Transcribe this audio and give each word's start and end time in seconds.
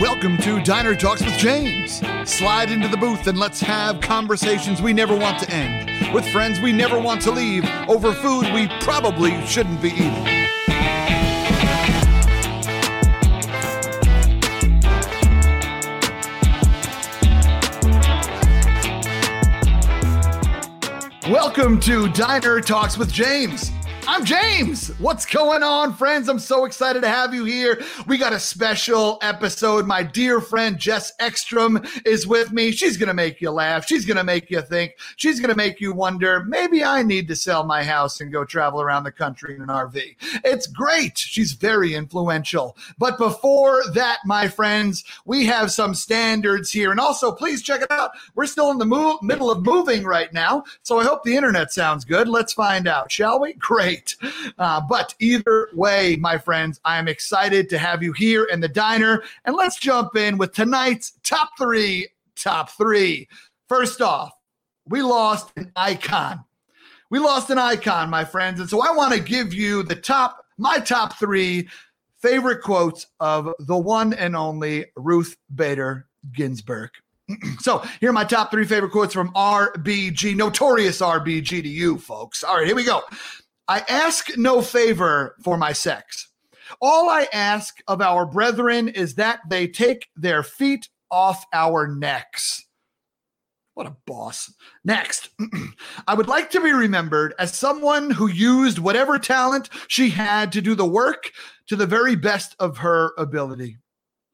Welcome 0.00 0.36
to 0.42 0.62
Diner 0.62 0.94
Talks 0.94 1.24
with 1.24 1.38
James. 1.38 2.02
Slide 2.24 2.70
into 2.70 2.86
the 2.86 2.98
booth 2.98 3.26
and 3.28 3.38
let's 3.38 3.60
have 3.60 3.98
conversations 4.02 4.82
we 4.82 4.92
never 4.92 5.16
want 5.16 5.38
to 5.42 5.50
end 5.50 6.12
with 6.12 6.28
friends 6.28 6.60
we 6.60 6.70
never 6.70 7.00
want 7.00 7.22
to 7.22 7.30
leave 7.30 7.64
over 7.88 8.12
food 8.12 8.52
we 8.52 8.68
probably 8.80 9.40
shouldn't 9.46 9.80
be 9.80 9.88
eating. 9.88 10.46
Welcome 21.32 21.80
to 21.80 22.12
Diner 22.12 22.60
Talks 22.60 22.98
with 22.98 23.10
James. 23.10 23.72
I'm 24.08 24.24
James. 24.24 24.88
What's 25.00 25.26
going 25.26 25.64
on, 25.64 25.92
friends? 25.92 26.28
I'm 26.28 26.38
so 26.38 26.64
excited 26.64 27.02
to 27.02 27.08
have 27.08 27.34
you 27.34 27.44
here. 27.44 27.82
We 28.06 28.18
got 28.18 28.32
a 28.32 28.38
special 28.38 29.18
episode. 29.20 29.84
My 29.84 30.04
dear 30.04 30.40
friend 30.40 30.78
Jess 30.78 31.12
Ekstrom 31.18 31.84
is 32.04 32.24
with 32.24 32.52
me. 32.52 32.70
She's 32.70 32.96
going 32.96 33.08
to 33.08 33.14
make 33.14 33.40
you 33.40 33.50
laugh. 33.50 33.84
She's 33.84 34.06
going 34.06 34.16
to 34.16 34.24
make 34.24 34.48
you 34.48 34.62
think. 34.62 34.92
She's 35.16 35.40
going 35.40 35.50
to 35.50 35.56
make 35.56 35.80
you 35.80 35.92
wonder 35.92 36.44
maybe 36.44 36.84
I 36.84 37.02
need 37.02 37.26
to 37.28 37.36
sell 37.36 37.64
my 37.64 37.82
house 37.82 38.20
and 38.20 38.32
go 38.32 38.44
travel 38.44 38.80
around 38.80 39.02
the 39.02 39.10
country 39.10 39.56
in 39.56 39.60
an 39.62 39.68
RV. 39.68 40.14
It's 40.44 40.68
great. 40.68 41.18
She's 41.18 41.52
very 41.54 41.94
influential. 41.94 42.76
But 42.98 43.18
before 43.18 43.82
that, 43.92 44.20
my 44.24 44.46
friends, 44.46 45.04
we 45.24 45.46
have 45.46 45.72
some 45.72 45.94
standards 45.94 46.70
here. 46.70 46.92
And 46.92 47.00
also, 47.00 47.32
please 47.32 47.60
check 47.60 47.82
it 47.82 47.90
out. 47.90 48.12
We're 48.36 48.46
still 48.46 48.70
in 48.70 48.78
the 48.78 49.18
middle 49.20 49.50
of 49.50 49.66
moving 49.66 50.04
right 50.04 50.32
now. 50.32 50.62
So 50.84 51.00
I 51.00 51.04
hope 51.04 51.24
the 51.24 51.36
internet 51.36 51.72
sounds 51.72 52.04
good. 52.04 52.28
Let's 52.28 52.52
find 52.52 52.86
out, 52.86 53.10
shall 53.10 53.40
we? 53.40 53.54
Great 53.54 53.95
great. 53.96 54.16
Uh, 54.58 54.80
but 54.80 55.14
either 55.20 55.68
way, 55.74 56.16
my 56.16 56.38
friends, 56.38 56.80
I 56.84 56.98
am 56.98 57.08
excited 57.08 57.68
to 57.70 57.78
have 57.78 58.02
you 58.02 58.12
here 58.12 58.44
in 58.44 58.60
the 58.60 58.68
diner. 58.68 59.22
And 59.44 59.56
let's 59.56 59.78
jump 59.78 60.16
in 60.16 60.38
with 60.38 60.52
tonight's 60.52 61.12
top 61.22 61.50
three. 61.58 62.08
Top 62.36 62.70
three. 62.70 63.28
First 63.68 64.00
off, 64.00 64.32
we 64.86 65.02
lost 65.02 65.52
an 65.56 65.72
icon. 65.76 66.44
We 67.10 67.18
lost 67.18 67.50
an 67.50 67.58
icon, 67.58 68.10
my 68.10 68.24
friends. 68.24 68.60
And 68.60 68.68
so 68.68 68.82
I 68.82 68.94
want 68.94 69.14
to 69.14 69.20
give 69.20 69.54
you 69.54 69.82
the 69.82 69.96
top, 69.96 70.44
my 70.58 70.78
top 70.78 71.18
three 71.18 71.68
favorite 72.20 72.62
quotes 72.62 73.06
of 73.20 73.52
the 73.60 73.76
one 73.76 74.12
and 74.14 74.36
only 74.36 74.86
Ruth 74.96 75.36
Bader 75.54 76.06
Ginsburg. 76.32 76.90
so 77.60 77.78
here 78.00 78.10
are 78.10 78.12
my 78.12 78.24
top 78.24 78.50
three 78.50 78.64
favorite 78.64 78.92
quotes 78.92 79.14
from 79.14 79.32
RBG, 79.32 80.36
notorious 80.36 81.00
RBG 81.00 81.62
to 81.62 81.68
you 81.68 81.98
folks. 81.98 82.44
All 82.44 82.56
right, 82.56 82.66
here 82.66 82.76
we 82.76 82.84
go. 82.84 83.02
I 83.68 83.80
ask 83.88 84.36
no 84.36 84.62
favor 84.62 85.36
for 85.42 85.56
my 85.56 85.72
sex. 85.72 86.28
All 86.80 87.08
I 87.08 87.26
ask 87.32 87.78
of 87.88 88.00
our 88.00 88.26
brethren 88.26 88.88
is 88.88 89.14
that 89.14 89.40
they 89.48 89.66
take 89.66 90.08
their 90.16 90.42
feet 90.42 90.88
off 91.10 91.44
our 91.52 91.86
necks. 91.86 92.64
What 93.74 93.86
a 93.86 93.96
boss. 94.06 94.52
Next, 94.84 95.28
I 96.08 96.14
would 96.14 96.28
like 96.28 96.50
to 96.50 96.60
be 96.60 96.72
remembered 96.72 97.34
as 97.38 97.52
someone 97.52 98.10
who 98.10 98.26
used 98.26 98.78
whatever 98.78 99.18
talent 99.18 99.68
she 99.86 100.10
had 100.10 100.50
to 100.52 100.62
do 100.62 100.74
the 100.74 100.86
work 100.86 101.30
to 101.68 101.76
the 101.76 101.86
very 101.86 102.16
best 102.16 102.56
of 102.58 102.78
her 102.78 103.12
ability. 103.18 103.76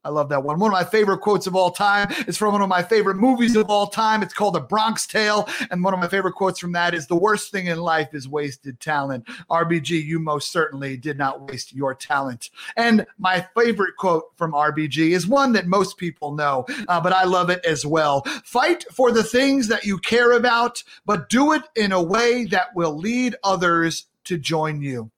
I 0.05 0.09
love 0.09 0.31
that 0.31 0.43
one. 0.43 0.59
One 0.59 0.71
of 0.71 0.73
my 0.73 0.85
favorite 0.85 1.19
quotes 1.19 1.47
of 1.47 1.55
all 1.55 1.71
time 1.71 2.13
is 2.27 2.37
from 2.37 2.53
one 2.53 2.63
of 2.63 2.69
my 2.69 2.83
favorite 2.83 3.17
movies 3.17 3.55
of 3.55 3.71
all 3.71 3.87
time. 3.87 4.23
It's 4.23 4.35
called 4.35 4.55
The 4.55 4.61
Bronx 4.61 5.07
Tale. 5.07 5.49
And 5.71 5.85
one 5.85 5.95
of 5.95 6.01
my 6.01 6.09
favorite 6.09 6.35
quotes 6.35 6.59
from 6.59 6.73
that 6.73 6.93
is 6.93 7.07
The 7.07 7.15
worst 7.15 7.53
thing 7.53 7.67
in 7.67 7.79
life 7.79 8.13
is 8.13 8.29
wasted 8.29 8.81
talent. 8.81 9.27
RBG, 9.49 10.05
you 10.05 10.19
most 10.19 10.51
certainly 10.51 10.97
did 10.97 11.19
not 11.19 11.49
waste 11.49 11.73
your 11.73 11.95
talent. 11.95 12.51
And 12.77 13.07
my 13.19 13.47
favorite 13.57 13.97
quote 13.97 14.33
from 14.37 14.53
RBG 14.53 15.11
is 15.11 15.27
one 15.27 15.53
that 15.53 15.69
most 15.69 15.99
people 15.99 16.35
know, 16.35 16.67
uh, 16.89 17.01
but 17.01 17.13
I 17.13 17.25
love 17.25 17.49
it 17.49 17.65
as 17.65 17.87
well. 17.87 18.23
Fight 18.45 18.85
for 18.91 19.13
the 19.13 19.23
things 19.23 19.69
that 19.69 19.85
you 19.85 19.99
care 19.99 20.33
about, 20.33 20.83
but 21.07 21.29
do 21.29 21.53
it 21.53 21.63
in 21.77 21.93
a 21.93 22.03
way 22.03 22.45
that 22.47 22.75
will 22.75 22.97
lead 22.97 23.37
others 23.45 24.07
to 24.25 24.37
join 24.37 24.83
you. 24.83 25.13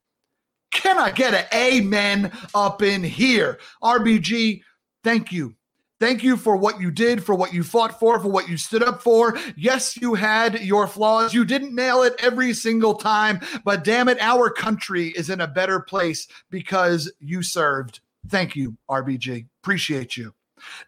Can 0.75 0.99
I 0.99 1.13
get 1.13 1.35
an 1.35 1.47
amen 1.55 2.33
up 2.55 2.83
in 2.83 3.05
here? 3.05 3.59
RBG, 3.83 4.61
Thank 5.05 5.31
you. 5.31 5.55
Thank 6.01 6.25
you 6.25 6.37
for 6.37 6.57
what 6.57 6.81
you 6.81 6.91
did, 6.91 7.25
for 7.25 7.35
what 7.35 7.55
you 7.55 7.63
fought 7.63 8.01
for, 8.01 8.19
for 8.19 8.29
what 8.29 8.49
you 8.49 8.57
stood 8.57 8.83
up 8.83 9.01
for. 9.01 9.39
Yes, 9.57 9.97
you 9.97 10.15
had 10.15 10.61
your 10.61 10.89
flaws. 10.89 11.33
You 11.33 11.45
didn't 11.45 11.75
nail 11.75 12.03
it 12.03 12.17
every 12.19 12.53
single 12.53 12.95
time, 12.95 13.41
but 13.65 13.85
damn 13.85 14.09
it, 14.09 14.19
our 14.21 14.51
country 14.51 15.09
is 15.11 15.31
in 15.31 15.41
a 15.41 15.47
better 15.47 15.79
place 15.79 16.27
because 16.51 17.13
you 17.21 17.43
served. 17.43 18.01
Thank 18.29 18.57
you, 18.57 18.77
RBG. 18.91 19.47
Appreciate 19.63 20.17
you. 20.17 20.35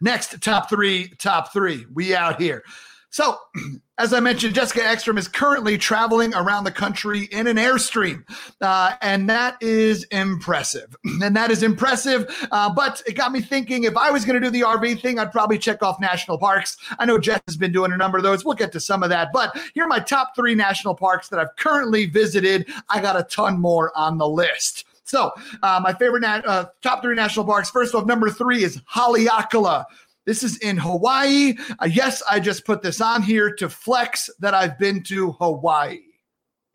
Next, 0.01 0.41
top 0.41 0.69
three, 0.69 1.09
top 1.17 1.53
three. 1.53 1.85
We 1.93 2.15
out 2.15 2.41
here. 2.41 2.63
So, 3.09 3.37
as 3.99 4.13
I 4.13 4.19
mentioned, 4.19 4.53
Jessica 4.53 4.85
Ekstrom 4.85 5.17
is 5.17 5.27
currently 5.27 5.77
traveling 5.77 6.33
around 6.35 6.65
the 6.65 6.71
country 6.71 7.23
in 7.31 7.47
an 7.47 7.57
Airstream, 7.57 8.23
uh, 8.61 8.93
and 9.01 9.27
that 9.29 9.57
is 9.61 10.03
impressive. 10.05 10.95
And 11.27 11.35
that 11.35 11.51
is 11.51 11.63
impressive. 11.63 12.47
Uh, 12.51 12.71
but 12.73 13.01
it 13.05 13.13
got 13.13 13.31
me 13.31 13.41
thinking 13.41 13.83
if 13.83 13.97
I 13.97 14.11
was 14.11 14.23
going 14.23 14.39
to 14.39 14.45
do 14.45 14.51
the 14.51 14.61
RV 14.61 15.01
thing, 15.01 15.19
I'd 15.19 15.31
probably 15.31 15.57
check 15.57 15.81
off 15.81 15.99
national 15.99 16.37
parks. 16.37 16.77
I 16.99 17.05
know 17.05 17.17
Jess 17.17 17.41
has 17.47 17.57
been 17.57 17.73
doing 17.73 17.91
a 17.91 17.97
number 17.97 18.17
of 18.17 18.23
those. 18.23 18.45
We'll 18.45 18.53
get 18.55 18.71
to 18.73 18.79
some 18.79 19.03
of 19.03 19.09
that. 19.09 19.29
But 19.33 19.57
here 19.73 19.83
are 19.83 19.87
my 19.87 19.99
top 19.99 20.35
three 20.35 20.53
national 20.55 20.95
parks 20.95 21.27
that 21.29 21.39
I've 21.39 21.53
currently 21.57 22.05
visited. 22.05 22.69
I 22.87 23.01
got 23.01 23.19
a 23.19 23.23
ton 23.23 23.59
more 23.59 23.91
on 23.97 24.19
the 24.19 24.27
list. 24.27 24.85
So, 25.03 25.31
uh, 25.63 25.79
my 25.81 25.93
favorite 25.93 26.21
na- 26.21 26.41
uh, 26.45 26.65
top 26.81 27.01
three 27.01 27.15
national 27.15 27.45
parks. 27.45 27.69
First 27.69 27.95
off, 27.95 28.05
number 28.05 28.29
three 28.29 28.63
is 28.63 28.77
Haleakala. 28.93 29.85
This 30.27 30.43
is 30.43 30.57
in 30.57 30.75
Hawaii. 30.75 31.55
Uh, 31.81 31.85
yes, 31.85 32.21
I 32.29 32.41
just 32.41 32.65
put 32.65 32.81
this 32.81 32.99
on 32.99 33.21
here 33.21 33.55
to 33.55 33.69
flex 33.69 34.29
that 34.39 34.53
I've 34.53 34.77
been 34.77 35.01
to 35.03 35.31
Hawaii. 35.31 36.01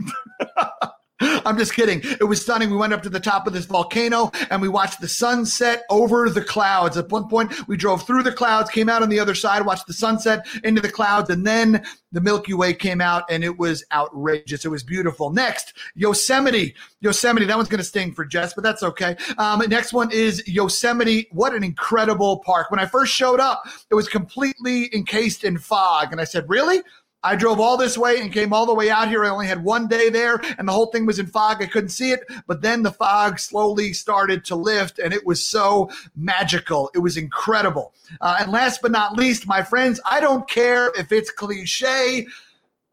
I'm 1.47 1.57
just 1.57 1.75
kidding. 1.75 2.01
It 2.03 2.25
was 2.25 2.43
stunning. 2.43 2.71
We 2.71 2.77
went 2.77 2.93
up 2.93 3.03
to 3.03 3.09
the 3.09 3.21
top 3.21 3.47
of 3.47 3.53
this 3.53 3.67
volcano 3.67 4.31
and 4.51 4.61
we 4.61 4.69
watched 4.69 5.01
the 5.01 5.09
sunset 5.09 5.85
over 5.89 6.29
the 6.29 6.43
clouds. 6.43 6.97
At 6.97 7.11
one 7.11 7.29
point, 7.29 7.69
we 7.69 7.77
drove 7.77 8.05
through 8.07 8.25
the 8.25 8.33
clouds, 8.33 8.71
came 8.71 8.89
out 8.89 9.03
on 9.03 9.09
the 9.09 9.21
other 9.21 9.35
side, 9.35 9.65
watched 9.65 9.87
the 9.87 9.93
sunset 9.93 10.47
into 10.65 10.81
the 10.81 10.91
clouds, 10.91 11.31
and 11.31 11.47
then 11.47 11.85
the 12.11 12.21
Milky 12.21 12.55
Way 12.55 12.75
came 12.75 13.01
out 13.01 13.25
and 13.31 13.43
it 13.43 13.59
was 13.59 13.85
outrageous. 13.93 14.65
It 14.65 14.69
was 14.69 14.83
beautiful. 14.83 15.31
Next, 15.31 15.75
Yosemite. 15.95 16.75
Yosemite. 17.01 17.47
That 17.47 17.57
one's 17.57 17.69
going 17.69 17.79
to 17.79 17.85
sting 17.85 18.13
for 18.13 18.25
Jess, 18.25 18.55
but 18.55 18.65
that's 18.65 18.83
okay. 18.83 19.17
Um, 19.39 19.63
next 19.69 19.93
one 19.93 20.11
is 20.13 20.47
Yosemite. 20.47 21.29
What 21.31 21.55
an 21.55 21.65
incredible 21.65 22.41
park. 22.41 22.71
When 22.71 22.81
I 22.81 22.87
first 22.87 23.15
showed 23.15 23.41
up, 23.41 23.63
it 23.91 23.95
was 23.95 24.09
completely 24.09 24.95
encased 24.95 25.45
in 25.45 25.59
fog. 25.59 26.13
And 26.13 26.21
I 26.21 26.25
said, 26.25 26.49
Really? 26.49 26.83
I 27.23 27.37
drove 27.37 27.61
all 27.61 27.77
this 27.77 27.97
way 27.97 28.21
and 28.21 28.33
came 28.33 28.53
all 28.53 28.67
the 28.67 28.75
way 28.75 28.91
out 28.91 29.09
here. 29.09 29.25
I 29.25 29.29
only 29.29 29.47
had 29.47 29.63
one 29.63 29.87
day 29.87 30.11
there, 30.11 30.41
and 30.59 30.67
the 30.67 30.73
whole 30.73 30.87
thing 30.87 31.07
was 31.07 31.19
in 31.19 31.27
fog. 31.27 31.63
I 31.63 31.67
couldn't 31.67 31.91
see 31.91 32.11
it, 32.11 32.25
but 32.47 32.63
then 32.63 32.83
the 32.83 32.93
fog 32.93 33.39
slowly 33.39 33.93
started 33.93 34.45
to 34.47 34.57
lift, 34.57 34.99
and 34.99 35.13
it 35.13 35.25
was 35.25 35.45
so 35.45 35.91
magical. 36.17 36.91
It 36.95 36.99
was 36.99 37.17
incredible. 37.17 37.95
Uh, 38.21 38.39
and 38.41 38.53
last 38.53 38.83
but 38.83 38.91
not 38.91 39.17
least, 39.17 39.47
my 39.47 39.63
friends, 39.63 40.01
I 40.05 40.21
don't 40.21 40.49
care 40.49 40.91
if 40.99 41.13
it's 41.13 41.31
cliche, 41.31 42.27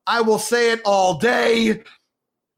I 0.06 0.22
will 0.22 0.40
say 0.40 0.72
it 0.72 0.82
all 0.86 1.16
day 1.16 1.84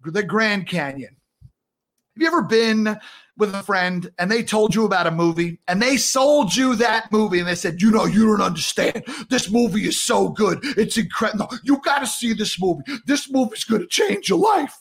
the 0.03 0.23
Grand 0.23 0.67
Canyon. 0.67 1.15
Have 1.41 2.21
you 2.21 2.27
ever 2.27 2.41
been 2.41 2.97
with 3.41 3.53
a 3.55 3.63
friend 3.63 4.09
and 4.19 4.31
they 4.31 4.43
told 4.43 4.73
you 4.73 4.85
about 4.85 5.07
a 5.07 5.11
movie 5.11 5.59
and 5.67 5.81
they 5.81 5.97
sold 5.97 6.55
you 6.55 6.75
that 6.75 7.11
movie 7.11 7.39
and 7.39 7.47
they 7.47 7.55
said, 7.55 7.81
you 7.81 7.89
know, 7.89 8.05
you 8.05 8.25
don't 8.27 8.39
understand. 8.39 9.03
This 9.29 9.49
movie 9.49 9.87
is 9.87 10.01
so 10.01 10.29
good. 10.29 10.59
It's 10.77 10.95
incredible. 10.95 11.47
No, 11.51 11.57
you 11.63 11.81
got 11.81 11.99
to 11.99 12.07
see 12.07 12.33
this 12.33 12.61
movie. 12.61 12.83
This 13.07 13.29
movie's 13.31 13.63
going 13.63 13.81
to 13.81 13.87
change 13.87 14.29
your 14.29 14.37
life. 14.37 14.77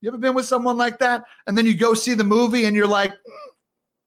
You 0.00 0.10
ever 0.10 0.18
been 0.18 0.34
with 0.34 0.46
someone 0.46 0.76
like 0.76 0.98
that? 0.98 1.22
And 1.46 1.56
then 1.56 1.64
you 1.64 1.74
go 1.74 1.94
see 1.94 2.14
the 2.14 2.24
movie 2.24 2.64
and 2.64 2.74
you're 2.74 2.88
like, 2.88 3.12
mm. 3.12 3.32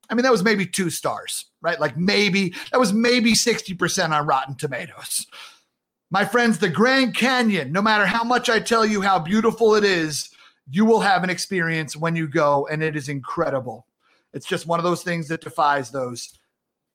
I 0.09 0.13
mean, 0.13 0.23
that 0.23 0.31
was 0.31 0.43
maybe 0.43 0.65
two 0.65 0.89
stars, 0.89 1.45
right? 1.61 1.79
Like 1.79 1.97
maybe, 1.97 2.53
that 2.71 2.79
was 2.79 2.93
maybe 2.93 3.31
60% 3.31 4.09
on 4.11 4.27
Rotten 4.27 4.55
Tomatoes. 4.55 5.25
My 6.11 6.25
friends, 6.25 6.59
the 6.59 6.69
Grand 6.69 7.15
Canyon, 7.15 7.71
no 7.71 7.81
matter 7.81 8.05
how 8.05 8.23
much 8.23 8.49
I 8.49 8.59
tell 8.59 8.85
you 8.85 9.01
how 9.01 9.19
beautiful 9.19 9.73
it 9.73 9.83
is, 9.83 10.29
you 10.69 10.85
will 10.85 11.01
have 11.01 11.23
an 11.23 11.29
experience 11.29 11.95
when 11.95 12.15
you 12.15 12.27
go, 12.27 12.67
and 12.67 12.81
it 12.81 12.95
is 12.95 13.09
incredible. 13.09 13.85
It's 14.33 14.47
just 14.47 14.67
one 14.67 14.79
of 14.79 14.83
those 14.83 15.03
things 15.03 15.27
that 15.27 15.41
defies 15.41 15.91
those. 15.91 16.37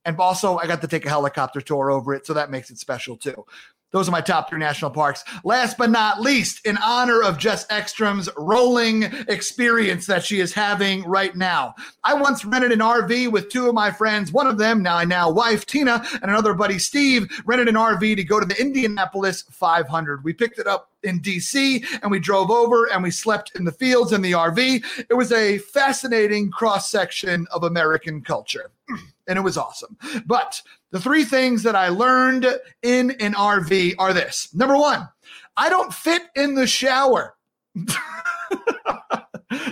And 0.04 0.18
also, 0.18 0.58
I 0.58 0.66
got 0.66 0.80
to 0.80 0.88
take 0.88 1.06
a 1.06 1.10
helicopter 1.10 1.60
tour 1.60 1.90
over 1.90 2.14
it, 2.14 2.26
so 2.26 2.34
that 2.34 2.50
makes 2.50 2.70
it 2.70 2.78
special 2.78 3.16
too. 3.16 3.44
Those 3.92 4.08
are 4.08 4.12
my 4.12 4.20
top 4.20 4.48
three 4.48 4.58
national 4.58 4.92
parks. 4.92 5.24
Last 5.42 5.76
but 5.76 5.90
not 5.90 6.20
least, 6.20 6.64
in 6.64 6.76
honor 6.78 7.22
of 7.22 7.38
Jess 7.38 7.66
Ekstrom's 7.68 8.28
rolling 8.36 9.04
experience 9.28 10.06
that 10.06 10.24
she 10.24 10.40
is 10.40 10.52
having 10.52 11.02
right 11.04 11.34
now. 11.34 11.74
I 12.04 12.14
once 12.14 12.44
rented 12.44 12.72
an 12.72 12.78
RV 12.78 13.32
with 13.32 13.48
two 13.48 13.68
of 13.68 13.74
my 13.74 13.90
friends. 13.90 14.32
One 14.32 14.46
of 14.46 14.58
them, 14.58 14.82
now 14.82 15.02
now 15.02 15.30
wife 15.30 15.66
Tina, 15.66 16.04
and 16.14 16.30
another 16.30 16.54
buddy 16.54 16.78
Steve, 16.78 17.28
rented 17.44 17.68
an 17.68 17.74
RV 17.74 18.16
to 18.16 18.24
go 18.24 18.38
to 18.38 18.46
the 18.46 18.60
Indianapolis 18.60 19.42
500. 19.50 20.22
We 20.22 20.32
picked 20.32 20.58
it 20.58 20.66
up 20.66 20.90
in 21.02 21.20
DC 21.20 21.84
and 22.02 22.10
we 22.10 22.18
drove 22.18 22.50
over 22.50 22.90
and 22.92 23.02
we 23.02 23.10
slept 23.10 23.52
in 23.56 23.64
the 23.64 23.72
fields 23.72 24.12
in 24.12 24.22
the 24.22 24.32
RV. 24.32 24.84
It 25.08 25.14
was 25.14 25.32
a 25.32 25.58
fascinating 25.58 26.50
cross 26.50 26.90
section 26.90 27.46
of 27.50 27.64
American 27.64 28.22
culture. 28.22 28.70
and 29.30 29.38
it 29.38 29.42
was 29.42 29.56
awesome. 29.56 29.96
But 30.26 30.60
the 30.90 31.00
three 31.00 31.24
things 31.24 31.62
that 31.62 31.76
I 31.76 31.88
learned 31.88 32.46
in 32.82 33.12
an 33.12 33.34
RV 33.34 33.94
are 33.98 34.12
this 34.12 34.52
number 34.52 34.76
one, 34.76 35.08
I 35.56 35.70
don't 35.70 35.94
fit 35.94 36.22
in 36.34 36.56
the 36.56 36.66
shower. 36.66 37.36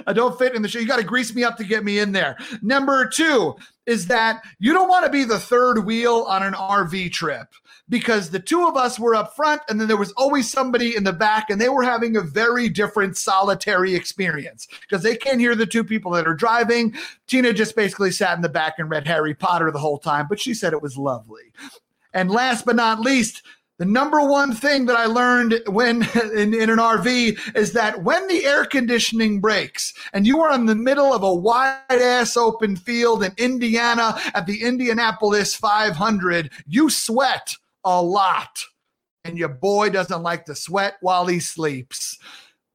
I 0.06 0.12
don't 0.14 0.38
fit 0.38 0.54
in 0.54 0.62
the 0.62 0.68
show. 0.68 0.78
You 0.78 0.86
got 0.86 0.98
to 0.98 1.04
grease 1.04 1.34
me 1.34 1.42
up 1.42 1.56
to 1.56 1.64
get 1.64 1.84
me 1.84 1.98
in 1.98 2.12
there. 2.12 2.38
Number 2.62 3.08
two 3.08 3.56
is 3.88 4.06
that 4.06 4.44
you 4.58 4.72
don't 4.74 4.88
want 4.88 5.06
to 5.06 5.10
be 5.10 5.24
the 5.24 5.38
third 5.38 5.84
wheel 5.86 6.26
on 6.28 6.42
an 6.42 6.52
RV 6.52 7.10
trip 7.10 7.48
because 7.88 8.28
the 8.28 8.38
two 8.38 8.68
of 8.68 8.76
us 8.76 9.00
were 9.00 9.14
up 9.14 9.34
front 9.34 9.62
and 9.68 9.80
then 9.80 9.88
there 9.88 9.96
was 9.96 10.12
always 10.12 10.50
somebody 10.50 10.94
in 10.94 11.04
the 11.04 11.12
back 11.12 11.48
and 11.48 11.58
they 11.58 11.70
were 11.70 11.82
having 11.82 12.14
a 12.14 12.20
very 12.20 12.68
different 12.68 13.16
solitary 13.16 13.94
experience 13.94 14.68
because 14.82 15.02
they 15.02 15.16
can't 15.16 15.40
hear 15.40 15.54
the 15.54 15.64
two 15.64 15.82
people 15.82 16.12
that 16.12 16.28
are 16.28 16.34
driving. 16.34 16.94
Tina 17.26 17.52
just 17.54 17.74
basically 17.74 18.10
sat 18.10 18.36
in 18.36 18.42
the 18.42 18.48
back 18.50 18.74
and 18.78 18.90
read 18.90 19.06
Harry 19.06 19.34
Potter 19.34 19.70
the 19.70 19.78
whole 19.78 19.98
time, 19.98 20.26
but 20.28 20.38
she 20.38 20.52
said 20.52 20.74
it 20.74 20.82
was 20.82 20.98
lovely. 20.98 21.52
And 22.12 22.30
last 22.30 22.66
but 22.66 22.76
not 22.76 23.00
least, 23.00 23.42
the 23.78 23.84
number 23.84 24.20
one 24.20 24.52
thing 24.52 24.86
that 24.86 24.96
I 24.96 25.06
learned 25.06 25.60
when 25.68 26.02
in, 26.34 26.52
in, 26.52 26.68
an 26.68 26.78
RV 26.78 27.56
is 27.56 27.72
that 27.72 28.02
when 28.02 28.26
the 28.26 28.44
air 28.44 28.64
conditioning 28.64 29.40
breaks 29.40 29.94
and 30.12 30.26
you 30.26 30.40
are 30.40 30.52
in 30.52 30.66
the 30.66 30.74
middle 30.74 31.14
of 31.14 31.22
a 31.22 31.32
wide 31.32 31.80
ass 31.88 32.36
open 32.36 32.74
field 32.74 33.22
in 33.22 33.32
Indiana 33.38 34.20
at 34.34 34.46
the 34.46 34.62
Indianapolis 34.62 35.54
500, 35.54 36.50
you 36.66 36.90
sweat 36.90 37.54
a 37.84 38.02
lot. 38.02 38.64
And 39.24 39.38
your 39.38 39.48
boy 39.48 39.90
doesn't 39.90 40.22
like 40.22 40.46
to 40.46 40.54
sweat 40.54 40.94
while 41.00 41.26
he 41.26 41.38
sleeps. 41.38 42.18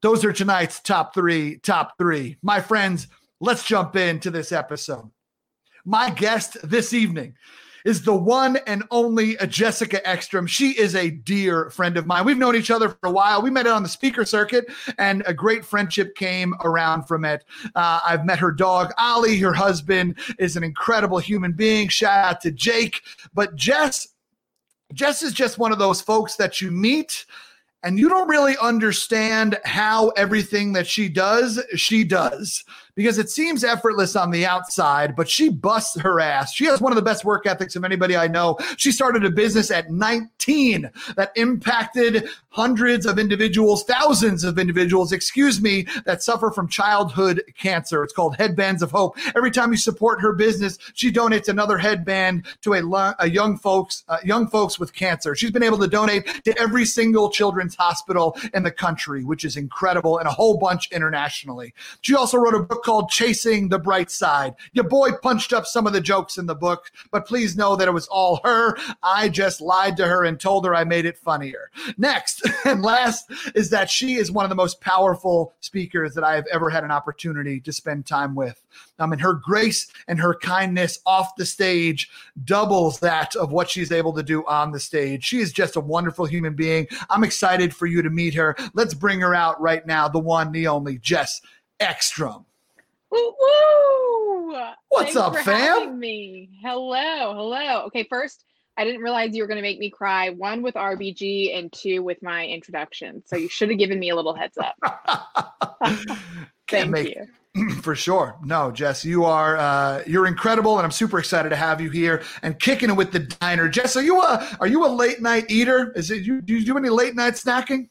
Those 0.01 0.23
are 0.23 0.33
tonight's 0.33 0.79
top 0.79 1.13
three, 1.13 1.57
top 1.57 1.97
three. 1.97 2.37
My 2.41 2.61
friends, 2.61 3.07
let's 3.41 3.65
jump 3.65 3.95
into 3.95 4.29
this 4.29 4.51
episode. 4.51 5.09
My 5.85 6.09
guest 6.09 6.57
this 6.63 6.93
evening 6.93 7.35
is 7.85 8.03
the 8.03 8.15
one 8.15 8.57
and 8.67 8.83
only 8.91 9.35
Jessica 9.47 10.05
Ekstrom. 10.07 10.47
She 10.47 10.71
is 10.71 10.95
a 10.95 11.09
dear 11.09 11.69
friend 11.69 11.97
of 11.97 12.05
mine. 12.05 12.25
We've 12.25 12.37
known 12.37 12.55
each 12.55 12.71
other 12.71 12.89
for 12.89 12.97
a 13.03 13.11
while. 13.11 13.41
We 13.41 13.49
met 13.49 13.67
on 13.67 13.83
the 13.83 13.89
speaker 13.89 14.25
circuit, 14.25 14.65
and 14.97 15.23
a 15.25 15.33
great 15.33 15.65
friendship 15.65 16.15
came 16.15 16.53
around 16.63 17.03
from 17.03 17.25
it. 17.25 17.45
Uh, 17.75 17.99
I've 18.05 18.25
met 18.25 18.39
her 18.39 18.51
dog, 18.51 18.91
Ollie. 18.97 19.39
Her 19.39 19.53
husband 19.53 20.17
is 20.39 20.55
an 20.55 20.63
incredible 20.63 21.19
human 21.19 21.51
being. 21.53 21.87
Shout 21.87 22.25
out 22.25 22.41
to 22.41 22.51
Jake. 22.51 23.01
But 23.33 23.55
Jess, 23.55 24.07
Jess 24.93 25.21
is 25.21 25.33
just 25.33 25.57
one 25.57 25.71
of 25.71 25.79
those 25.79 26.01
folks 26.01 26.35
that 26.35 26.61
you 26.61 26.71
meet 26.71 27.25
and 27.83 27.99
you 27.99 28.07
don't 28.07 28.29
really 28.29 28.55
understand 28.61 29.59
how 29.65 30.09
everything 30.09 30.73
that 30.73 30.87
she 30.87 31.09
does, 31.09 31.61
she 31.75 32.05
does 32.05 32.63
because 32.95 33.17
it 33.17 33.29
seems 33.29 33.63
effortless 33.63 34.15
on 34.15 34.31
the 34.31 34.45
outside, 34.45 35.15
but 35.15 35.29
she 35.29 35.49
busts 35.49 35.99
her 35.99 36.19
ass. 36.19 36.53
She 36.53 36.65
has 36.65 36.81
one 36.81 36.91
of 36.91 36.95
the 36.95 37.01
best 37.01 37.25
work 37.25 37.45
ethics 37.45 37.75
of 37.75 37.83
anybody 37.83 38.15
I 38.15 38.27
know. 38.27 38.57
She 38.77 38.91
started 38.91 39.25
a 39.25 39.31
business 39.31 39.71
at 39.71 39.89
19 39.89 40.89
that 41.15 41.31
impacted 41.35 42.29
hundreds 42.49 43.05
of 43.05 43.17
individuals, 43.17 43.83
thousands 43.83 44.43
of 44.43 44.59
individuals, 44.59 45.11
excuse 45.11 45.59
me, 45.59 45.87
that 46.05 46.21
suffer 46.21 46.51
from 46.51 46.67
childhood 46.67 47.41
cancer. 47.57 48.03
It's 48.03 48.13
called 48.13 48.35
Headbands 48.35 48.83
of 48.83 48.91
Hope. 48.91 49.17
Every 49.35 49.49
time 49.49 49.71
you 49.71 49.77
support 49.77 50.21
her 50.21 50.33
business, 50.33 50.77
she 50.93 51.11
donates 51.11 51.49
another 51.49 51.77
headband 51.79 52.45
to 52.61 52.73
a, 52.75 53.15
a 53.19 53.29
young 53.29 53.57
folks, 53.57 54.03
uh, 54.07 54.17
young 54.23 54.47
folks 54.47 54.79
with 54.79 54.93
cancer. 54.93 55.35
She's 55.35 55.51
been 55.51 55.63
able 55.63 55.79
to 55.79 55.87
donate 55.87 56.43
to 56.43 56.59
every 56.59 56.85
single 56.85 57.31
children's 57.31 57.75
hospital 57.75 58.37
in 58.53 58.61
the 58.61 58.71
country, 58.71 59.23
which 59.23 59.43
is 59.43 59.57
incredible, 59.57 60.19
and 60.19 60.27
a 60.27 60.31
whole 60.31 60.57
bunch 60.57 60.91
internationally. 60.91 61.73
She 62.01 62.13
also 62.13 62.37
wrote 62.37 62.53
a 62.53 62.59
book 62.59 62.82
called 62.83 63.09
Chasing 63.09 63.69
the 63.69 63.79
Bright 63.79 64.11
Side. 64.11 64.55
Your 64.73 64.87
boy 64.87 65.11
punched 65.21 65.53
up 65.53 65.65
some 65.65 65.87
of 65.87 65.93
the 65.93 66.01
jokes 66.01 66.37
in 66.37 66.45
the 66.45 66.55
book, 66.55 66.91
but 67.11 67.25
please 67.25 67.55
know 67.55 67.75
that 67.75 67.87
it 67.87 67.93
was 67.93 68.07
all 68.07 68.39
her. 68.43 68.77
I 69.01 69.29
just 69.29 69.61
lied 69.61 69.97
to 69.97 70.07
her 70.07 70.25
and 70.25 70.39
told 70.39 70.65
her 70.65 70.75
I 70.75 70.83
made 70.83 71.05
it 71.05 71.17
funnier. 71.17 71.71
Next 71.97 72.47
and 72.65 72.81
last 72.81 73.31
is 73.55 73.69
that 73.71 73.89
she 73.89 74.15
is 74.15 74.31
one 74.31 74.45
of 74.45 74.49
the 74.49 74.55
most 74.55 74.81
powerful 74.81 75.53
speakers 75.59 76.13
that 76.13 76.23
I 76.23 76.35
have 76.35 76.47
ever 76.51 76.69
had 76.69 76.83
an 76.83 76.91
opportunity 76.91 77.59
to 77.61 77.73
spend 77.73 78.05
time 78.05 78.35
with. 78.35 78.61
I 78.99 79.05
mean, 79.05 79.19
her 79.19 79.33
grace 79.33 79.87
and 80.07 80.19
her 80.19 80.35
kindness 80.35 80.99
off 81.05 81.35
the 81.35 81.45
stage 81.45 82.09
doubles 82.43 82.99
that 82.99 83.35
of 83.35 83.51
what 83.51 83.69
she's 83.69 83.91
able 83.91 84.13
to 84.13 84.23
do 84.23 84.45
on 84.45 84.71
the 84.71 84.79
stage. 84.79 85.23
She 85.23 85.39
is 85.39 85.51
just 85.51 85.75
a 85.75 85.81
wonderful 85.81 86.25
human 86.25 86.55
being. 86.55 86.87
I'm 87.09 87.23
excited 87.23 87.75
for 87.75 87.85
you 87.85 88.01
to 88.01 88.09
meet 88.09 88.33
her. 88.35 88.55
Let's 88.73 88.93
bring 88.93 89.19
her 89.21 89.33
out 89.33 89.59
right 89.61 89.85
now, 89.85 90.07
the 90.07 90.19
one, 90.19 90.51
the 90.51 90.67
only, 90.67 90.97
Jess 90.97 91.41
Ekstrom. 91.79 92.45
Woo 93.13 93.33
woo! 93.39 94.57
What's 94.89 95.13
Thanks 95.13 95.15
up, 95.15 95.37
fam? 95.37 95.99
Me. 95.99 96.49
Hello, 96.63 97.35
hello. 97.35 97.83
Okay, 97.85 98.07
first, 98.09 98.43
I 98.75 98.83
didn't 98.83 99.01
realize 99.01 99.35
you 99.35 99.43
were 99.43 99.47
going 99.47 99.57
to 99.57 99.61
make 99.61 99.77
me 99.77 99.91
cry. 99.91 100.31
One 100.31 100.63
with 100.63 100.73
RBG 100.73 101.55
and 101.55 101.71
two 101.71 102.01
with 102.01 102.17
my 102.23 102.47
introduction. 102.47 103.21
So 103.27 103.35
you 103.35 103.49
should 103.49 103.69
have 103.69 103.77
given 103.77 103.99
me 103.99 104.09
a 104.09 104.15
little 104.15 104.33
heads 104.33 104.57
up. 104.57 104.75
Thank 106.67 106.89
make- 106.89 107.15
you. 107.15 107.69
For 107.83 107.93
sure. 107.93 108.35
No, 108.43 108.71
Jess, 108.71 109.05
you 109.05 109.25
are 109.25 109.57
uh, 109.57 110.01
you're 110.07 110.25
incredible, 110.25 110.77
and 110.77 110.85
I'm 110.85 110.91
super 110.91 111.19
excited 111.19 111.49
to 111.49 111.55
have 111.55 111.79
you 111.79 111.91
here 111.91 112.23
and 112.41 112.59
kicking 112.59 112.89
it 112.89 112.95
with 112.95 113.11
the 113.11 113.19
diner. 113.19 113.69
Jess, 113.69 113.95
are 113.95 114.01
you 114.01 114.19
a 114.21 114.57
are 114.59 114.65
you 114.65 114.87
a 114.87 114.89
late 114.89 115.21
night 115.21 115.45
eater? 115.49 115.91
Is 115.95 116.09
it 116.09 116.23
you 116.23 116.41
do 116.41 116.55
you 116.55 116.65
do 116.65 116.75
any 116.77 116.89
late 116.89 117.13
night 117.13 117.33
snacking? 117.33 117.89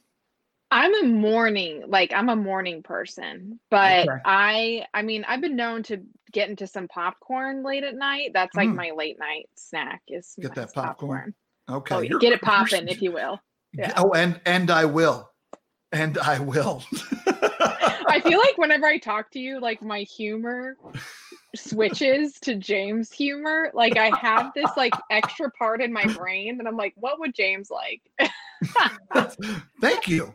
I'm 0.73 1.05
a 1.05 1.07
morning, 1.07 1.83
like 1.87 2.15
I'm 2.15 2.31
a 2.31 2.35
morning 2.35 2.83
person, 2.83 3.61
but 3.71 4.09
Okay. 4.09 4.23
I, 4.25 4.87
I 4.95 5.03
mean, 5.03 5.23
I've 5.29 5.43
been 5.43 5.55
known 5.55 5.83
to 5.85 6.01
get 6.33 6.49
into 6.49 6.67
some 6.67 6.89
popcorn 6.89 7.63
late 7.63 7.85
at 7.85 7.95
night. 7.95 8.31
That's 8.33 8.57
like 8.57 8.71
Mm. 8.71 8.77
my 8.77 8.91
late 8.97 9.19
night 9.19 9.51
snack 9.55 10.01
is 10.09 10.35
Get 10.41 10.55
that 10.55 10.73
popcorn. 10.73 11.35
Okay. 11.69 11.95
Oh, 11.95 12.01
yeah. 12.01 12.17
Get 12.19 12.33
it 12.33 12.41
popping, 12.41 12.89
if 12.89 13.03
you 13.03 13.13
will. 13.13 13.39
Yeah. 13.75 13.93
Oh, 13.99 14.13
and 14.13 14.41
and 14.47 14.71
I 14.71 14.87
will. 14.87 15.29
And 15.93 16.17
I 16.17 16.39
will. 16.39 16.83
I 17.27 18.23
feel 18.25 18.39
like 18.39 18.57
whenever 18.57 18.87
I 18.87 18.97
talk 18.97 19.31
to 19.33 19.39
you, 19.39 19.61
like 19.61 19.83
my 19.83 20.01
humor 20.01 20.79
switches 21.55 22.41
to 22.41 22.55
James 22.55 23.13
humor. 23.13 23.71
Like 23.75 23.99
I 23.99 24.11
have 24.19 24.55
this 24.55 24.75
like 24.75 24.95
extra 25.11 25.51
part 25.51 25.83
in 25.83 25.93
my 25.93 26.07
brain 26.07 26.57
that 26.57 26.67
I'm 26.67 26.79
like, 26.79 26.95
what 26.97 27.19
would 27.21 27.35
James 27.35 27.71
like? 27.71 28.01
Thank 29.81 30.09
you. 30.09 30.35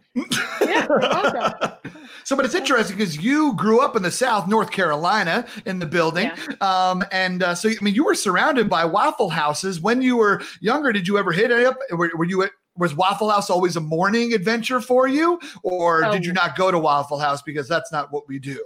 Yeah, 0.62 0.88
welcome. 0.90 1.72
So, 2.24 2.36
but 2.36 2.44
it's 2.44 2.56
interesting 2.56 2.98
because 2.98 3.16
you 3.18 3.54
grew 3.56 3.80
up 3.80 3.96
in 3.96 4.04
the 4.04 4.12
South, 4.12 4.50
North 4.50 4.70
Carolina, 4.70 5.46
in 5.66 5.80
the 5.80 5.86
building, 5.86 6.30
um, 6.60 7.02
and 7.14 7.42
uh, 7.42 7.56
so 7.56 7.70
I 7.70 7.76
mean, 7.82 7.96
you 7.96 8.04
were 8.04 8.16
surrounded 8.16 8.70
by 8.70 8.84
Waffle 8.84 9.30
Houses 9.30 9.80
when 9.80 10.02
you 10.02 10.18
were 10.18 10.42
younger. 10.60 10.92
Did 10.92 11.08
you 11.08 11.18
ever 11.18 11.32
hit 11.32 11.52
it 11.52 11.66
up? 11.66 11.78
Were, 11.92 12.12
were 12.18 12.26
you 12.26 12.44
at, 12.44 12.52
was 12.76 12.94
Waffle 12.94 13.30
House 13.30 13.50
always 13.50 13.78
a 13.78 13.80
morning 13.80 14.34
adventure 14.34 14.82
for 14.82 15.08
you, 15.08 15.40
or 15.64 16.02
did 16.12 16.26
you 16.26 16.32
Oh. 16.32 16.34
not 16.34 16.58
go 16.58 16.70
to 16.70 16.78
Waffle 16.78 17.18
House 17.18 17.42
because 17.42 17.66
that's 17.70 17.94
not 17.94 18.12
what 18.12 18.28
we 18.28 18.40
do? 18.40 18.62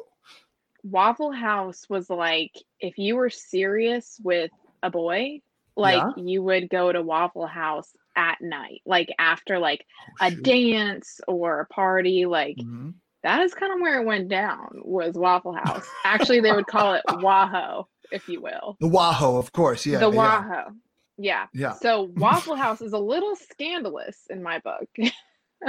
Waffle 0.83 1.31
House 1.31 1.85
was 1.87 2.09
like 2.09 2.51
if 2.79 2.97
you 2.97 3.15
were 3.15 3.29
serious 3.29 4.19
with 4.23 4.49
a 4.81 4.89
boy, 4.89 5.39
like 5.75 5.97
Yeah. 5.97 6.23
you 6.23 6.41
would 6.41 6.67
go 6.69 6.91
to 6.91 7.03
Waffle 7.03 7.45
House 7.45 7.91
at 8.15 8.37
night, 8.41 8.81
like 8.85 9.09
after 9.19 9.59
like 9.59 9.85
Oh, 10.21 10.27
a 10.27 10.31
shoot. 10.31 10.43
dance 10.43 11.21
or 11.27 11.61
a 11.61 11.65
party, 11.73 12.25
like 12.25 12.57
Mhm. 12.57 12.93
that 13.23 13.41
is 13.41 13.53
kind 13.53 13.71
of 13.73 13.79
where 13.81 14.01
it 14.01 14.05
went 14.05 14.27
down 14.29 14.67
was 14.83 15.15
Waffle 15.15 15.53
House. 15.53 15.87
Actually, 16.03 16.39
they 16.41 16.51
would 16.51 16.67
call 16.67 16.93
it 16.95 17.03
Waho, 17.07 17.85
if 18.11 18.27
you 18.27 18.41
will. 18.41 18.77
The 18.79 18.87
Waho, 18.89 19.37
of 19.39 19.51
course. 19.51 19.85
Yeah. 19.85 19.99
the 19.99 20.11
yeah. 20.11 20.41
Waho. 20.43 20.75
Yeah. 21.17 21.47
Yeah. 21.53 21.73
So 21.73 22.11
Waffle 22.15 22.55
House 22.55 22.81
is 22.81 22.93
a 22.93 22.97
little 22.99 23.35
scandalous 23.35 24.17
in 24.29 24.41
my 24.43 24.59
book. 24.59 24.89